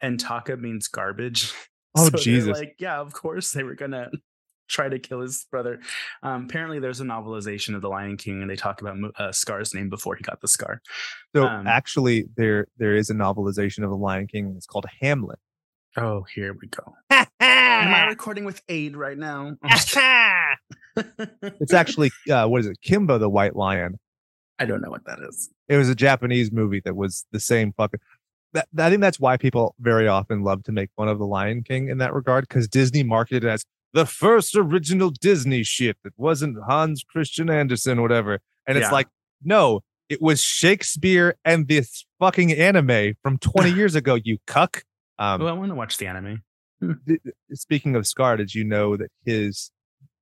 and 0.00 0.18
Taka 0.18 0.56
means 0.56 0.88
garbage. 0.88 1.52
Oh, 1.96 2.08
So 2.10 2.18
Jesus. 2.18 2.58
Like, 2.58 2.76
yeah, 2.78 2.98
of 2.98 3.12
course 3.12 3.52
they 3.52 3.62
were 3.62 3.74
gonna 3.74 4.10
try 4.68 4.88
to 4.88 4.98
kill 4.98 5.20
his 5.20 5.46
brother. 5.50 5.80
Um, 6.22 6.44
apparently, 6.44 6.80
there's 6.80 7.00
a 7.00 7.04
novelization 7.04 7.74
of 7.76 7.82
The 7.82 7.88
Lion 7.88 8.16
King, 8.16 8.40
and 8.42 8.50
they 8.50 8.56
talk 8.56 8.80
about 8.80 8.96
uh, 9.18 9.30
Scar's 9.30 9.72
name 9.74 9.88
before 9.90 10.16
he 10.16 10.22
got 10.22 10.40
the 10.40 10.48
scar. 10.48 10.80
So 11.36 11.46
Um, 11.46 11.66
actually, 11.66 12.26
there 12.36 12.66
there 12.78 12.94
is 12.96 13.10
a 13.10 13.14
novelization 13.14 13.84
of 13.84 13.90
The 13.90 13.96
Lion 13.96 14.26
King. 14.26 14.54
It's 14.56 14.66
called 14.66 14.86
Hamlet. 15.00 15.38
Oh, 15.96 16.24
here 16.34 16.56
we 16.60 16.66
go. 16.66 16.94
Am 17.10 17.26
I 17.94 18.06
recording 18.08 18.44
with 18.44 18.60
aid 18.68 18.96
right 18.96 19.16
now? 19.16 19.54
It's 21.60 21.72
actually 21.72 22.10
uh, 22.30 22.46
what 22.46 22.60
is 22.60 22.66
it? 22.66 22.78
Kimba 22.84 23.18
the 23.20 23.28
White 23.28 23.56
Lion. 23.56 23.98
I 24.58 24.66
don't 24.66 24.80
know 24.80 24.90
what 24.90 25.04
that 25.06 25.18
is. 25.28 25.50
It 25.68 25.76
was 25.76 25.88
a 25.88 25.94
Japanese 25.94 26.52
movie 26.52 26.80
that 26.84 26.96
was 26.96 27.26
the 27.32 27.40
same 27.40 27.72
fucking. 27.72 28.00
That, 28.54 28.68
I 28.78 28.88
think 28.88 29.02
that's 29.02 29.20
why 29.20 29.36
people 29.36 29.74
very 29.80 30.08
often 30.08 30.42
love 30.42 30.62
to 30.64 30.72
make 30.72 30.90
fun 30.96 31.08
of 31.08 31.18
the 31.18 31.26
Lion 31.26 31.62
King 31.62 31.88
in 31.88 31.98
that 31.98 32.14
regard 32.14 32.48
because 32.48 32.66
Disney 32.68 33.02
marketed 33.02 33.44
it 33.44 33.48
as 33.48 33.64
the 33.92 34.06
first 34.06 34.56
original 34.56 35.10
Disney 35.10 35.62
shit 35.64 35.96
that 36.04 36.12
wasn't 36.16 36.56
Hans 36.66 37.04
Christian 37.08 37.50
Andersen, 37.50 38.00
whatever. 38.00 38.40
And 38.66 38.78
it's 38.78 38.86
Yeah. 38.86 38.92
like, 38.92 39.08
no, 39.42 39.82
it 40.08 40.22
was 40.22 40.40
Shakespeare 40.40 41.36
and 41.44 41.68
this 41.68 42.06
fucking 42.18 42.52
anime 42.52 43.14
from 43.22 43.38
20 43.38 43.70
years 43.74 43.94
ago. 43.94 44.14
You 44.14 44.38
cuck. 44.46 44.84
Um, 45.18 45.42
oh, 45.42 45.46
I 45.46 45.52
want 45.52 45.70
to 45.70 45.74
watch 45.76 45.96
the 45.98 46.06
anime. 46.06 46.42
speaking 47.52 47.96
of 47.96 48.06
Scar, 48.06 48.36
did 48.36 48.54
you 48.54 48.64
know 48.64 48.96
that 48.96 49.10
his 49.24 49.70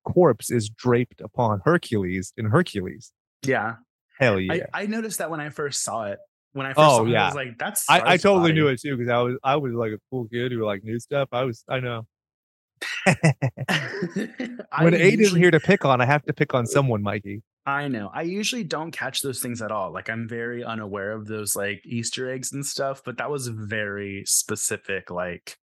corpse 0.04 0.50
is 0.50 0.68
draped 0.68 1.20
upon 1.20 1.60
Hercules 1.64 2.32
in 2.36 2.46
Hercules? 2.46 3.12
Yeah, 3.44 3.76
Hell 4.18 4.38
yeah. 4.38 4.66
I, 4.72 4.82
I 4.82 4.86
noticed 4.86 5.18
that 5.18 5.30
when 5.30 5.40
I 5.40 5.50
first 5.50 5.82
saw 5.82 6.04
it. 6.04 6.18
When 6.52 6.66
I 6.66 6.70
first 6.70 6.78
Oh, 6.80 6.96
saw 6.98 7.04
it, 7.04 7.08
I 7.08 7.12
yeah. 7.12 7.26
was 7.26 7.34
like, 7.34 7.58
"That's." 7.58 7.88
I, 7.88 8.12
I 8.12 8.16
totally 8.16 8.50
body. 8.50 8.54
knew 8.54 8.68
it 8.68 8.80
too 8.80 8.96
because 8.96 9.10
I 9.10 9.18
was 9.22 9.36
I 9.42 9.56
was 9.56 9.72
like 9.72 9.92
a 9.92 9.98
cool 10.10 10.26
kid 10.28 10.52
who 10.52 10.64
like 10.64 10.84
knew 10.84 10.98
stuff. 11.00 11.28
I 11.32 11.44
was 11.44 11.64
I 11.68 11.80
know. 11.80 12.06
When 14.80 14.94
Aid 14.94 15.00
isn't 15.00 15.18
usually- 15.20 15.40
here 15.40 15.50
to 15.50 15.60
pick 15.60 15.84
on, 15.84 16.00
I 16.00 16.06
have 16.06 16.24
to 16.24 16.32
pick 16.32 16.54
on 16.54 16.66
someone, 16.66 17.02
Mikey. 17.02 17.42
I 17.64 17.86
know. 17.86 18.10
I 18.12 18.22
usually 18.22 18.64
don't 18.64 18.90
catch 18.90 19.20
those 19.22 19.40
things 19.40 19.62
at 19.62 19.70
all. 19.70 19.92
Like 19.92 20.10
I'm 20.10 20.26
very 20.28 20.64
unaware 20.64 21.12
of 21.12 21.26
those 21.26 21.54
like 21.54 21.80
Easter 21.84 22.28
eggs 22.28 22.52
and 22.52 22.66
stuff, 22.66 23.02
but 23.04 23.18
that 23.18 23.30
was 23.30 23.46
very 23.46 24.24
specific, 24.26 25.10
like 25.10 25.56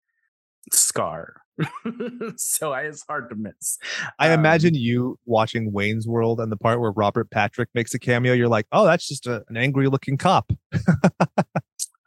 scar. 0.72 1.34
so 2.36 2.72
I, 2.72 2.82
it's 2.82 3.04
hard 3.06 3.28
to 3.30 3.36
miss. 3.36 3.78
I 4.18 4.28
Um, 4.32 4.40
imagine 4.40 4.74
you 4.74 5.18
watching 5.26 5.72
Wayne's 5.72 6.06
World 6.08 6.40
and 6.40 6.50
the 6.50 6.56
part 6.56 6.80
where 6.80 6.90
Robert 6.92 7.30
Patrick 7.30 7.68
makes 7.74 7.92
a 7.94 7.98
cameo. 7.98 8.32
You're 8.32 8.48
like, 8.48 8.66
oh, 8.72 8.84
that's 8.86 9.06
just 9.06 9.26
a, 9.26 9.44
an 9.48 9.56
angry 9.56 9.88
looking 9.88 10.16
cop. 10.16 10.52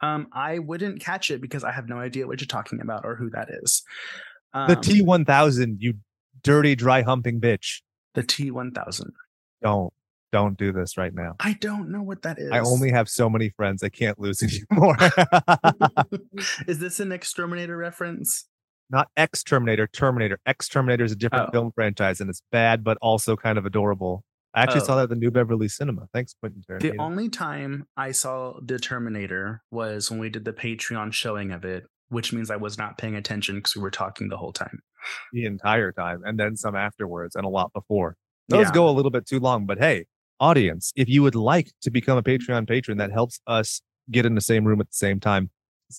Um, 0.00 0.26
I 0.34 0.58
wouldn't 0.58 1.00
catch 1.00 1.30
it 1.30 1.40
because 1.40 1.64
I 1.64 1.72
have 1.72 1.88
no 1.88 1.98
idea 1.98 2.26
what 2.26 2.38
you're 2.38 2.46
talking 2.46 2.82
about 2.82 3.06
or 3.06 3.16
who 3.16 3.30
that 3.30 3.48
is. 3.48 3.82
Um, 4.52 4.68
The 4.68 4.76
T 4.76 5.00
one 5.00 5.24
thousand, 5.24 5.78
you 5.80 5.94
dirty 6.42 6.74
dry 6.74 7.00
humping 7.00 7.40
bitch. 7.40 7.80
the 8.12 8.22
T 8.22 8.50
one 8.50 8.70
thousand. 8.72 9.14
Don't 9.62 9.90
don't 10.30 10.58
do 10.58 10.72
this 10.72 10.98
right 10.98 11.14
now. 11.14 11.36
I 11.40 11.54
don't 11.54 11.88
know 11.90 12.02
what 12.02 12.20
that 12.22 12.38
is. 12.38 12.50
I 12.50 12.58
only 12.58 12.90
have 12.90 13.08
so 13.08 13.30
many 13.30 13.48
friends. 13.50 13.82
I 13.82 13.88
can't 13.88 14.18
lose 14.18 14.42
anymore. 14.70 14.96
is 16.66 16.78
this 16.80 17.00
an 17.00 17.10
exterminator 17.10 17.76
reference? 17.78 18.44
Not 18.94 19.08
X 19.16 19.42
Terminator, 19.42 19.88
Terminator. 19.88 20.38
X 20.46 20.68
Terminator 20.68 21.02
is 21.02 21.10
a 21.10 21.16
different 21.16 21.48
Oh. 21.48 21.50
film 21.50 21.72
franchise, 21.74 22.20
and 22.20 22.30
it's 22.30 22.42
bad, 22.52 22.84
but 22.84 22.96
also 23.02 23.34
kind 23.34 23.58
of 23.58 23.66
adorable. 23.66 24.24
I 24.54 24.62
actually 24.62 24.82
Oh. 24.82 24.84
saw 24.84 24.96
that 24.96 25.02
at 25.04 25.08
the 25.08 25.16
New 25.16 25.32
Beverly 25.32 25.66
Cinema. 25.66 26.06
Thanks, 26.12 26.32
Quentin 26.38 26.62
The 26.78 26.96
only 27.00 27.28
time 27.28 27.88
I 27.96 28.12
saw 28.12 28.60
The 28.64 28.78
Terminator 28.78 29.62
was 29.72 30.12
when 30.12 30.20
we 30.20 30.30
did 30.30 30.44
the 30.44 30.52
Patreon 30.52 31.12
showing 31.12 31.50
of 31.50 31.64
it, 31.64 31.86
which 32.08 32.32
means 32.32 32.52
I 32.52 32.56
was 32.56 32.78
not 32.78 32.96
paying 32.96 33.16
attention 33.16 33.56
because 33.56 33.74
we 33.74 33.82
were 33.82 33.90
talking 33.90 34.28
the 34.28 34.36
whole 34.36 34.52
time. 34.52 34.78
the 35.34 35.44
entire 35.44 35.92
time, 35.92 36.22
and 36.24 36.38
then 36.40 36.56
some 36.56 36.74
afterwards, 36.74 37.34
and 37.36 37.44
a 37.44 37.48
lot 37.48 37.70
before. 37.74 38.16
Those 38.48 38.68
Yeah. 38.68 38.72
go 38.72 38.88
a 38.88 38.92
little 38.92 39.10
bit 39.10 39.26
too 39.26 39.38
long, 39.38 39.66
but 39.66 39.76
hey, 39.78 40.06
audience, 40.40 40.92
if 40.96 41.10
you 41.10 41.22
would 41.22 41.34
like 41.34 41.68
to 41.82 41.90
become 41.90 42.16
a 42.16 42.22
Patreon 42.22 42.66
patron, 42.66 42.96
that 42.96 43.10
helps 43.12 43.38
us 43.46 43.82
get 44.10 44.24
in 44.24 44.34
the 44.34 44.40
same 44.40 44.64
room 44.64 44.80
at 44.80 44.86
the 44.88 44.94
same 44.96 45.20
time. 45.20 45.50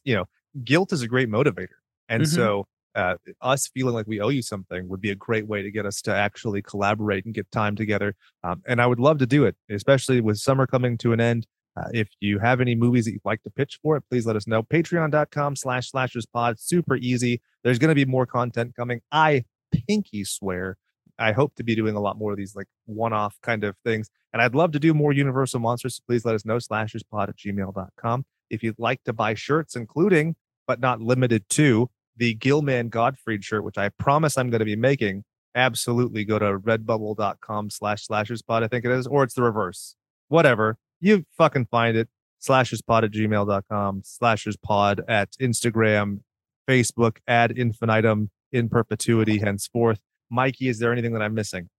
You 0.06 0.16
know, 0.16 0.26
guilt 0.64 0.92
is 0.92 1.04
a 1.04 1.08
great 1.08 1.30
motivator, 1.30 1.76
and 2.10 2.24
Mhm. 2.24 2.28
so 2.34 2.68
uh, 2.96 3.16
us 3.42 3.68
feeling 3.68 3.94
like 3.94 4.08
we 4.08 4.22
owe 4.22 4.30
you 4.30 4.42
something 4.42 4.88
would 4.88 5.02
be 5.02 5.12
a 5.12 5.16
great 5.16 5.48
way 5.48 5.62
to 5.62 5.70
get 5.70 5.86
us 5.86 6.02
to 6.04 6.16
actually 6.16 6.62
collaborate 6.62 7.26
and 7.26 7.34
get 7.34 7.52
time 7.52 7.76
together. 7.76 8.16
Um, 8.44 8.62
and 8.66 8.82
I 8.82 8.88
would 8.88 9.00
love 9.00 9.18
to 9.20 9.26
do 9.26 9.46
it, 9.46 9.56
especially 9.70 10.22
with 10.22 10.38
summer 10.38 10.66
coming 10.66 10.98
to 11.00 11.14
an 11.14 11.20
end. 11.20 11.46
Uh, 11.78 11.90
if 11.94 12.08
you 12.22 12.40
have 12.40 12.62
any 12.62 12.74
movies 12.74 13.04
that 13.06 13.12
you'd 13.12 13.26
like 13.26 13.44
to 13.44 13.50
pitch 13.50 13.80
for 13.84 13.98
it, 13.98 14.04
please 14.10 14.26
let 14.26 14.38
us 14.38 14.48
know. 14.48 14.64
Patreon.com 14.64 15.58
slash 15.58 15.92
slashers 15.92 16.26
pod. 16.26 16.58
Super 16.58 16.96
easy. 16.96 17.42
There's 17.64 17.80
going 17.80 17.90
to 17.90 17.96
be 17.96 18.06
more 18.06 18.26
content 18.26 18.76
coming. 18.76 19.02
I 19.12 19.44
pinky 19.72 20.24
swear. 20.24 20.78
I 21.20 21.34
hope 21.34 21.56
to 21.56 21.64
be 21.64 21.76
doing 21.76 21.96
a 21.96 22.00
lot 22.00 22.18
more 22.18 22.32
of 22.32 22.38
these 22.38 22.56
like 22.56 22.68
one 22.86 23.12
off 23.12 23.38
kind 23.42 23.66
of 23.66 23.76
things. 23.84 24.10
And 24.32 24.42
I'd 24.42 24.56
love 24.56 24.72
to 24.72 24.80
do 24.80 24.94
more 24.94 25.12
Universal 25.12 25.60
Monsters. 25.60 25.98
So 25.98 26.04
please 26.08 26.26
let 26.26 26.36
us 26.36 26.46
know. 26.46 26.58
Slasherspod 26.58 27.30
at 27.30 27.38
gmail.com. 27.38 28.26
If 28.50 28.64
you'd 28.64 28.80
like 28.80 29.04
to 29.04 29.14
buy 29.14 29.34
shirts, 29.34 29.76
including 29.76 30.36
but 30.68 30.80
not 30.80 31.02
limited 31.02 31.48
to 31.50 31.90
the 32.18 32.34
Gilman 32.36 32.90
Gottfried 32.90 33.44
shirt, 33.44 33.64
which 33.64 33.78
I 33.78 33.90
promise 33.90 34.38
I'm 34.38 34.50
going 34.50 34.60
to 34.60 34.66
be 34.66 34.76
making, 34.76 35.24
absolutely 35.54 36.26
go 36.26 36.40
to 36.40 36.60
redbubble.com 36.60 37.70
slash 37.70 38.08
slasherspod, 38.08 38.64
I 38.64 38.68
think 38.68 38.86
it 38.86 38.92
is, 38.92 39.08
or 39.08 39.24
it's 39.24 39.34
the 39.34 39.44
reverse. 39.44 39.96
Whatever. 40.28 40.78
You 41.00 41.26
fucking 41.38 41.68
find 41.68 41.98
it. 41.98 42.10
slasherspod 42.42 43.04
at 43.04 43.12
gmail.com, 43.12 44.02
slasherspod 44.02 45.00
at 45.08 45.32
Instagram, 45.42 46.20
Facebook, 46.68 47.18
ad 47.28 47.52
infinitum 47.52 48.30
in 48.52 48.70
perpetuity 48.70 49.40
henceforth. 49.40 50.00
Mikey, 50.30 50.70
is 50.70 50.80
there 50.80 50.92
anything 50.92 51.14
that 51.14 51.22
I'm 51.22 51.34
missing? 51.34 51.70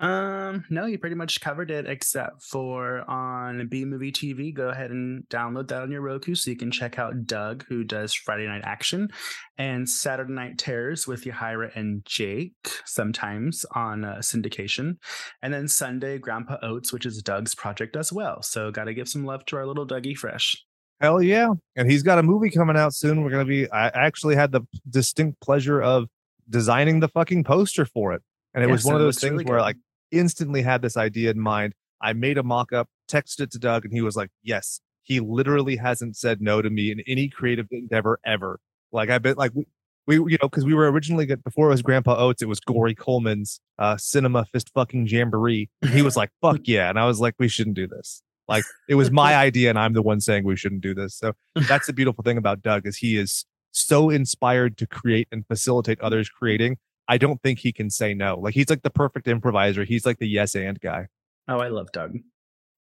Um, 0.00 0.64
no, 0.70 0.86
you 0.86 0.98
pretty 0.98 1.14
much 1.14 1.40
covered 1.40 1.70
it 1.70 1.86
except 1.86 2.42
for 2.42 3.08
on 3.08 3.68
B 3.68 3.84
Movie 3.84 4.10
TV. 4.10 4.52
Go 4.52 4.68
ahead 4.68 4.90
and 4.90 5.22
download 5.28 5.68
that 5.68 5.82
on 5.82 5.90
your 5.92 6.00
Roku 6.00 6.34
so 6.34 6.50
you 6.50 6.56
can 6.56 6.70
check 6.70 6.98
out 6.98 7.26
Doug, 7.26 7.64
who 7.68 7.84
does 7.84 8.12
Friday 8.12 8.46
Night 8.46 8.62
Action, 8.64 9.08
and 9.56 9.88
Saturday 9.88 10.32
Night 10.32 10.58
Terrors 10.58 11.06
with 11.06 11.24
Yahira 11.24 11.74
and 11.76 12.04
Jake, 12.04 12.54
sometimes 12.84 13.64
on 13.74 14.04
uh, 14.04 14.16
syndication. 14.16 14.96
And 15.42 15.54
then 15.54 15.68
Sunday, 15.68 16.18
Grandpa 16.18 16.56
Oats, 16.62 16.92
which 16.92 17.06
is 17.06 17.22
Doug's 17.22 17.54
project 17.54 17.96
as 17.96 18.12
well. 18.12 18.42
So, 18.42 18.72
got 18.72 18.84
to 18.84 18.94
give 18.94 19.08
some 19.08 19.24
love 19.24 19.44
to 19.46 19.56
our 19.56 19.66
little 19.66 19.86
Dougie 19.86 20.16
Fresh. 20.16 20.64
Hell 21.00 21.22
yeah. 21.22 21.50
And 21.76 21.90
he's 21.90 22.02
got 22.02 22.18
a 22.18 22.22
movie 22.22 22.50
coming 22.50 22.76
out 22.76 22.94
soon. 22.94 23.22
We're 23.22 23.30
to 23.30 23.44
be, 23.44 23.70
I 23.70 23.88
actually 23.88 24.36
had 24.36 24.52
the 24.52 24.62
distinct 24.88 25.40
pleasure 25.40 25.80
of 25.80 26.08
designing 26.48 27.00
the 27.00 27.08
fucking 27.08 27.44
poster 27.44 27.84
for 27.84 28.12
it. 28.12 28.22
And 28.54 28.62
it 28.62 28.70
was 28.70 28.84
one 28.84 28.94
of 28.94 29.00
those 29.00 29.18
things 29.18 29.32
really 29.32 29.44
where, 29.44 29.60
like, 29.60 29.76
instantly 30.10 30.62
had 30.62 30.82
this 30.82 30.96
idea 30.96 31.30
in 31.30 31.40
mind. 31.40 31.74
I 32.00 32.12
made 32.12 32.38
a 32.38 32.42
mock 32.42 32.72
up, 32.72 32.88
texted 33.10 33.40
it 33.40 33.50
to 33.52 33.58
Doug, 33.58 33.84
and 33.84 33.92
he 33.92 34.00
was 34.00 34.16
like, 34.16 34.30
Yes, 34.42 34.80
he 35.02 35.20
literally 35.20 35.76
hasn't 35.76 36.16
said 36.16 36.40
no 36.40 36.62
to 36.62 36.70
me 36.70 36.90
in 36.90 37.00
any 37.06 37.28
creative 37.28 37.66
endeavor 37.70 38.20
ever. 38.24 38.60
Like, 38.92 39.10
I've 39.10 39.22
been 39.22 39.36
like, 39.36 39.52
we, 39.54 39.66
we 40.06 40.32
you 40.32 40.38
know, 40.40 40.48
because 40.48 40.64
we 40.64 40.74
were 40.74 40.90
originally 40.90 41.26
before 41.26 41.66
it 41.66 41.70
was 41.70 41.82
Grandpa 41.82 42.16
Oats, 42.16 42.42
it 42.42 42.48
was 42.48 42.60
Gory 42.60 42.94
Coleman's 42.94 43.60
uh, 43.78 43.96
cinema 43.96 44.44
fist 44.46 44.70
fucking 44.74 45.06
jamboree. 45.06 45.68
he 45.90 46.02
was 46.02 46.16
like, 46.16 46.30
Fuck 46.40 46.60
yeah. 46.64 46.88
And 46.88 46.98
I 46.98 47.06
was 47.06 47.20
like, 47.20 47.34
We 47.38 47.48
shouldn't 47.48 47.76
do 47.76 47.86
this. 47.86 48.22
Like, 48.46 48.64
it 48.88 48.94
was 48.94 49.10
my 49.10 49.34
idea, 49.36 49.70
and 49.70 49.78
I'm 49.78 49.94
the 49.94 50.02
one 50.02 50.20
saying 50.20 50.44
we 50.44 50.56
shouldn't 50.56 50.82
do 50.82 50.94
this. 50.94 51.16
So 51.16 51.32
that's 51.68 51.86
the 51.86 51.92
beautiful 51.94 52.22
thing 52.22 52.38
about 52.38 52.62
Doug 52.62 52.86
is 52.86 52.98
he 52.98 53.16
is 53.16 53.44
so 53.72 54.10
inspired 54.10 54.76
to 54.78 54.86
create 54.86 55.26
and 55.32 55.46
facilitate 55.46 56.00
others 56.00 56.28
creating 56.28 56.76
I 57.08 57.18
don't 57.18 57.42
think 57.42 57.58
he 57.58 57.72
can 57.72 57.90
say 57.90 58.14
no. 58.14 58.38
Like 58.38 58.54
he's 58.54 58.70
like 58.70 58.82
the 58.82 58.90
perfect 58.90 59.28
improviser. 59.28 59.84
He's 59.84 60.06
like 60.06 60.18
the 60.18 60.28
yes 60.28 60.54
and 60.54 60.80
guy. 60.80 61.08
Oh, 61.48 61.58
I 61.58 61.68
love 61.68 61.92
Doug. 61.92 62.16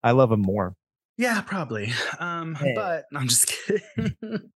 I 0.03 0.11
love 0.11 0.31
him 0.31 0.41
more. 0.41 0.75
Yeah, 1.17 1.41
probably. 1.41 1.91
Um, 2.19 2.55
hey. 2.55 2.73
but 2.73 3.05
I'm 3.13 3.27
just 3.27 3.47
kidding. 3.47 4.15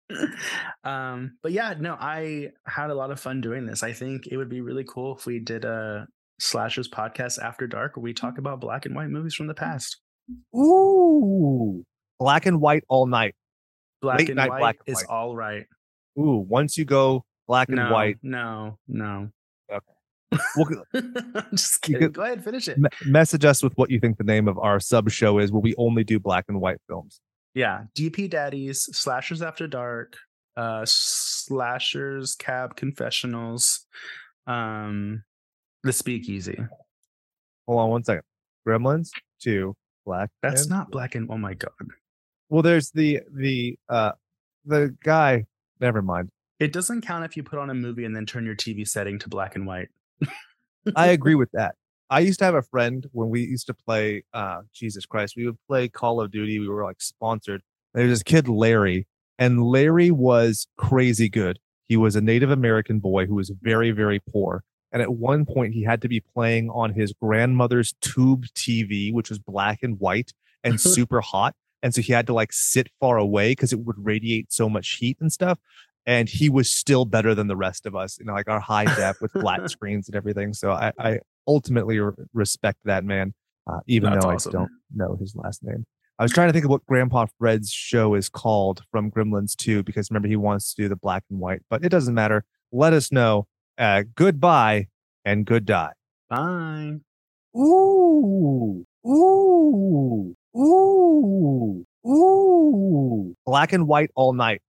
um, 0.84 1.36
but 1.42 1.52
yeah, 1.52 1.74
no, 1.78 1.94
I 2.00 2.52
had 2.64 2.88
a 2.88 2.94
lot 2.94 3.10
of 3.10 3.20
fun 3.20 3.42
doing 3.42 3.66
this. 3.66 3.82
I 3.82 3.92
think 3.92 4.28
it 4.28 4.38
would 4.38 4.48
be 4.48 4.62
really 4.62 4.84
cool 4.84 5.16
if 5.18 5.26
we 5.26 5.40
did 5.40 5.66
a 5.66 6.06
slashers 6.38 6.88
podcast 6.88 7.38
after 7.38 7.66
dark 7.66 7.96
where 7.96 8.02
we 8.02 8.14
talk 8.14 8.38
about 8.38 8.60
black 8.60 8.86
and 8.86 8.94
white 8.94 9.10
movies 9.10 9.34
from 9.34 9.46
the 9.46 9.54
past. 9.54 9.98
Ooh, 10.56 11.84
black 12.18 12.46
and 12.46 12.62
white 12.62 12.84
all 12.88 13.06
night. 13.06 13.34
Black 14.00 14.20
Late 14.20 14.30
and 14.30 14.36
night, 14.36 14.48
white 14.48 14.60
black 14.60 14.76
and 14.86 14.96
is 14.96 15.04
white. 15.06 15.14
all 15.14 15.36
right. 15.36 15.66
Ooh, 16.18 16.44
once 16.48 16.78
you 16.78 16.86
go 16.86 17.24
black 17.46 17.68
and 17.68 17.76
no, 17.76 17.92
white. 17.92 18.16
No, 18.22 18.78
no. 18.88 19.28
Well, 20.56 20.84
just 21.54 21.82
kidding. 21.82 22.10
Go 22.12 22.22
ahead, 22.22 22.44
finish 22.44 22.68
it. 22.68 22.78
Me- 22.78 22.88
message 23.06 23.44
us 23.44 23.62
with 23.62 23.72
what 23.76 23.90
you 23.90 23.98
think 24.00 24.18
the 24.18 24.24
name 24.24 24.48
of 24.48 24.58
our 24.58 24.80
sub 24.80 25.10
show 25.10 25.38
is, 25.38 25.50
where 25.52 25.60
we 25.60 25.74
only 25.76 26.04
do 26.04 26.18
black 26.20 26.44
and 26.48 26.60
white 26.60 26.78
films. 26.88 27.20
Yeah, 27.54 27.84
DP 27.96 28.30
Daddies, 28.30 28.82
Slashers 28.96 29.42
After 29.42 29.66
Dark, 29.66 30.16
uh, 30.56 30.84
Slashers 30.86 32.36
Cab 32.36 32.76
Confessionals, 32.76 33.86
um, 34.46 35.24
The 35.82 35.92
Speakeasy. 35.92 36.58
Hold 37.66 37.80
on 37.80 37.90
one 37.90 38.04
second. 38.04 38.22
Gremlins 38.66 39.10
two, 39.40 39.74
black. 40.06 40.30
That's 40.42 40.62
and- 40.62 40.70
not 40.70 40.90
black 40.90 41.14
and. 41.14 41.28
Oh 41.30 41.38
my 41.38 41.54
god. 41.54 41.70
Well, 42.48 42.62
there's 42.62 42.90
the 42.90 43.20
the 43.34 43.78
uh 43.88 44.12
the 44.64 44.94
guy. 45.02 45.46
Never 45.80 46.02
mind. 46.02 46.30
It 46.58 46.72
doesn't 46.72 47.00
count 47.02 47.24
if 47.24 47.36
you 47.36 47.42
put 47.42 47.58
on 47.58 47.70
a 47.70 47.74
movie 47.74 48.04
and 48.04 48.14
then 48.14 48.26
turn 48.26 48.44
your 48.44 48.54
TV 48.54 48.86
setting 48.86 49.18
to 49.20 49.28
black 49.28 49.56
and 49.56 49.66
white. 49.66 49.88
I 50.96 51.08
agree 51.08 51.34
with 51.34 51.50
that. 51.52 51.74
I 52.08 52.20
used 52.20 52.40
to 52.40 52.44
have 52.44 52.54
a 52.54 52.62
friend 52.62 53.06
when 53.12 53.28
we 53.28 53.42
used 53.42 53.66
to 53.68 53.74
play 53.74 54.24
uh 54.32 54.62
Jesus 54.72 55.06
Christ, 55.06 55.34
we 55.36 55.46
would 55.46 55.58
play 55.68 55.88
Call 55.88 56.20
of 56.20 56.30
Duty. 56.30 56.58
We 56.58 56.68
were 56.68 56.84
like 56.84 57.00
sponsored. 57.00 57.62
There 57.94 58.04
was 58.04 58.18
this 58.18 58.22
kid, 58.22 58.48
Larry, 58.48 59.06
and 59.38 59.62
Larry 59.62 60.10
was 60.10 60.66
crazy 60.76 61.28
good. 61.28 61.58
He 61.88 61.96
was 61.96 62.14
a 62.14 62.20
Native 62.20 62.50
American 62.50 63.00
boy 63.00 63.26
who 63.26 63.34
was 63.34 63.50
very, 63.62 63.90
very 63.90 64.20
poor. 64.20 64.62
And 64.92 65.02
at 65.02 65.14
one 65.14 65.44
point, 65.44 65.74
he 65.74 65.82
had 65.82 66.02
to 66.02 66.08
be 66.08 66.20
playing 66.20 66.70
on 66.70 66.94
his 66.94 67.12
grandmother's 67.12 67.94
tube 68.00 68.46
TV, 68.54 69.12
which 69.12 69.28
was 69.28 69.38
black 69.38 69.82
and 69.82 69.98
white 69.98 70.32
and 70.62 70.80
super 70.80 71.20
hot. 71.20 71.54
And 71.82 71.94
so 71.94 72.00
he 72.00 72.12
had 72.12 72.26
to 72.26 72.34
like 72.34 72.52
sit 72.52 72.88
far 73.00 73.16
away 73.16 73.52
because 73.52 73.72
it 73.72 73.80
would 73.80 73.96
radiate 73.98 74.52
so 74.52 74.68
much 74.68 74.96
heat 74.96 75.16
and 75.20 75.32
stuff 75.32 75.58
and 76.06 76.28
he 76.28 76.48
was 76.48 76.70
still 76.70 77.04
better 77.04 77.34
than 77.34 77.46
the 77.46 77.56
rest 77.56 77.86
of 77.86 77.94
us, 77.94 78.18
you 78.18 78.24
know, 78.24 78.32
like 78.32 78.48
our 78.48 78.60
high 78.60 78.84
def 78.84 79.20
with 79.20 79.32
flat 79.32 79.70
screens 79.70 80.08
and 80.08 80.16
everything. 80.16 80.52
So 80.52 80.72
I, 80.72 80.92
I 80.98 81.18
ultimately 81.46 82.00
respect 82.32 82.78
that 82.84 83.04
man, 83.04 83.34
uh, 83.66 83.80
even 83.86 84.12
That's 84.12 84.24
though 84.24 84.30
awesome. 84.32 84.50
I 84.50 84.58
don't 84.58 84.70
know 84.94 85.16
his 85.20 85.34
last 85.36 85.62
name. 85.62 85.84
I 86.18 86.22
was 86.22 86.32
trying 86.32 86.48
to 86.48 86.52
think 86.52 86.66
of 86.66 86.70
what 86.70 86.84
Grandpa 86.84 87.26
Fred's 87.38 87.72
show 87.72 88.14
is 88.14 88.28
called 88.28 88.82
from 88.90 89.10
Gremlins 89.10 89.56
2, 89.56 89.82
because 89.82 90.10
remember 90.10 90.28
he 90.28 90.36
wants 90.36 90.74
to 90.74 90.82
do 90.82 90.88
the 90.88 90.96
black 90.96 91.24
and 91.30 91.40
white, 91.40 91.62
but 91.70 91.82
it 91.82 91.88
doesn't 91.88 92.14
matter. 92.14 92.44
Let 92.72 92.92
us 92.92 93.10
know. 93.10 93.46
Uh, 93.78 94.02
goodbye 94.14 94.88
and 95.24 95.46
good 95.46 95.64
die. 95.64 95.92
Bye. 96.28 96.96
Ooh, 97.56 98.84
ooh, 99.06 100.36
ooh, 100.56 101.86
ooh. 102.06 103.36
Black 103.46 103.72
and 103.72 103.88
white 103.88 104.10
all 104.14 104.34
night. 104.34 104.60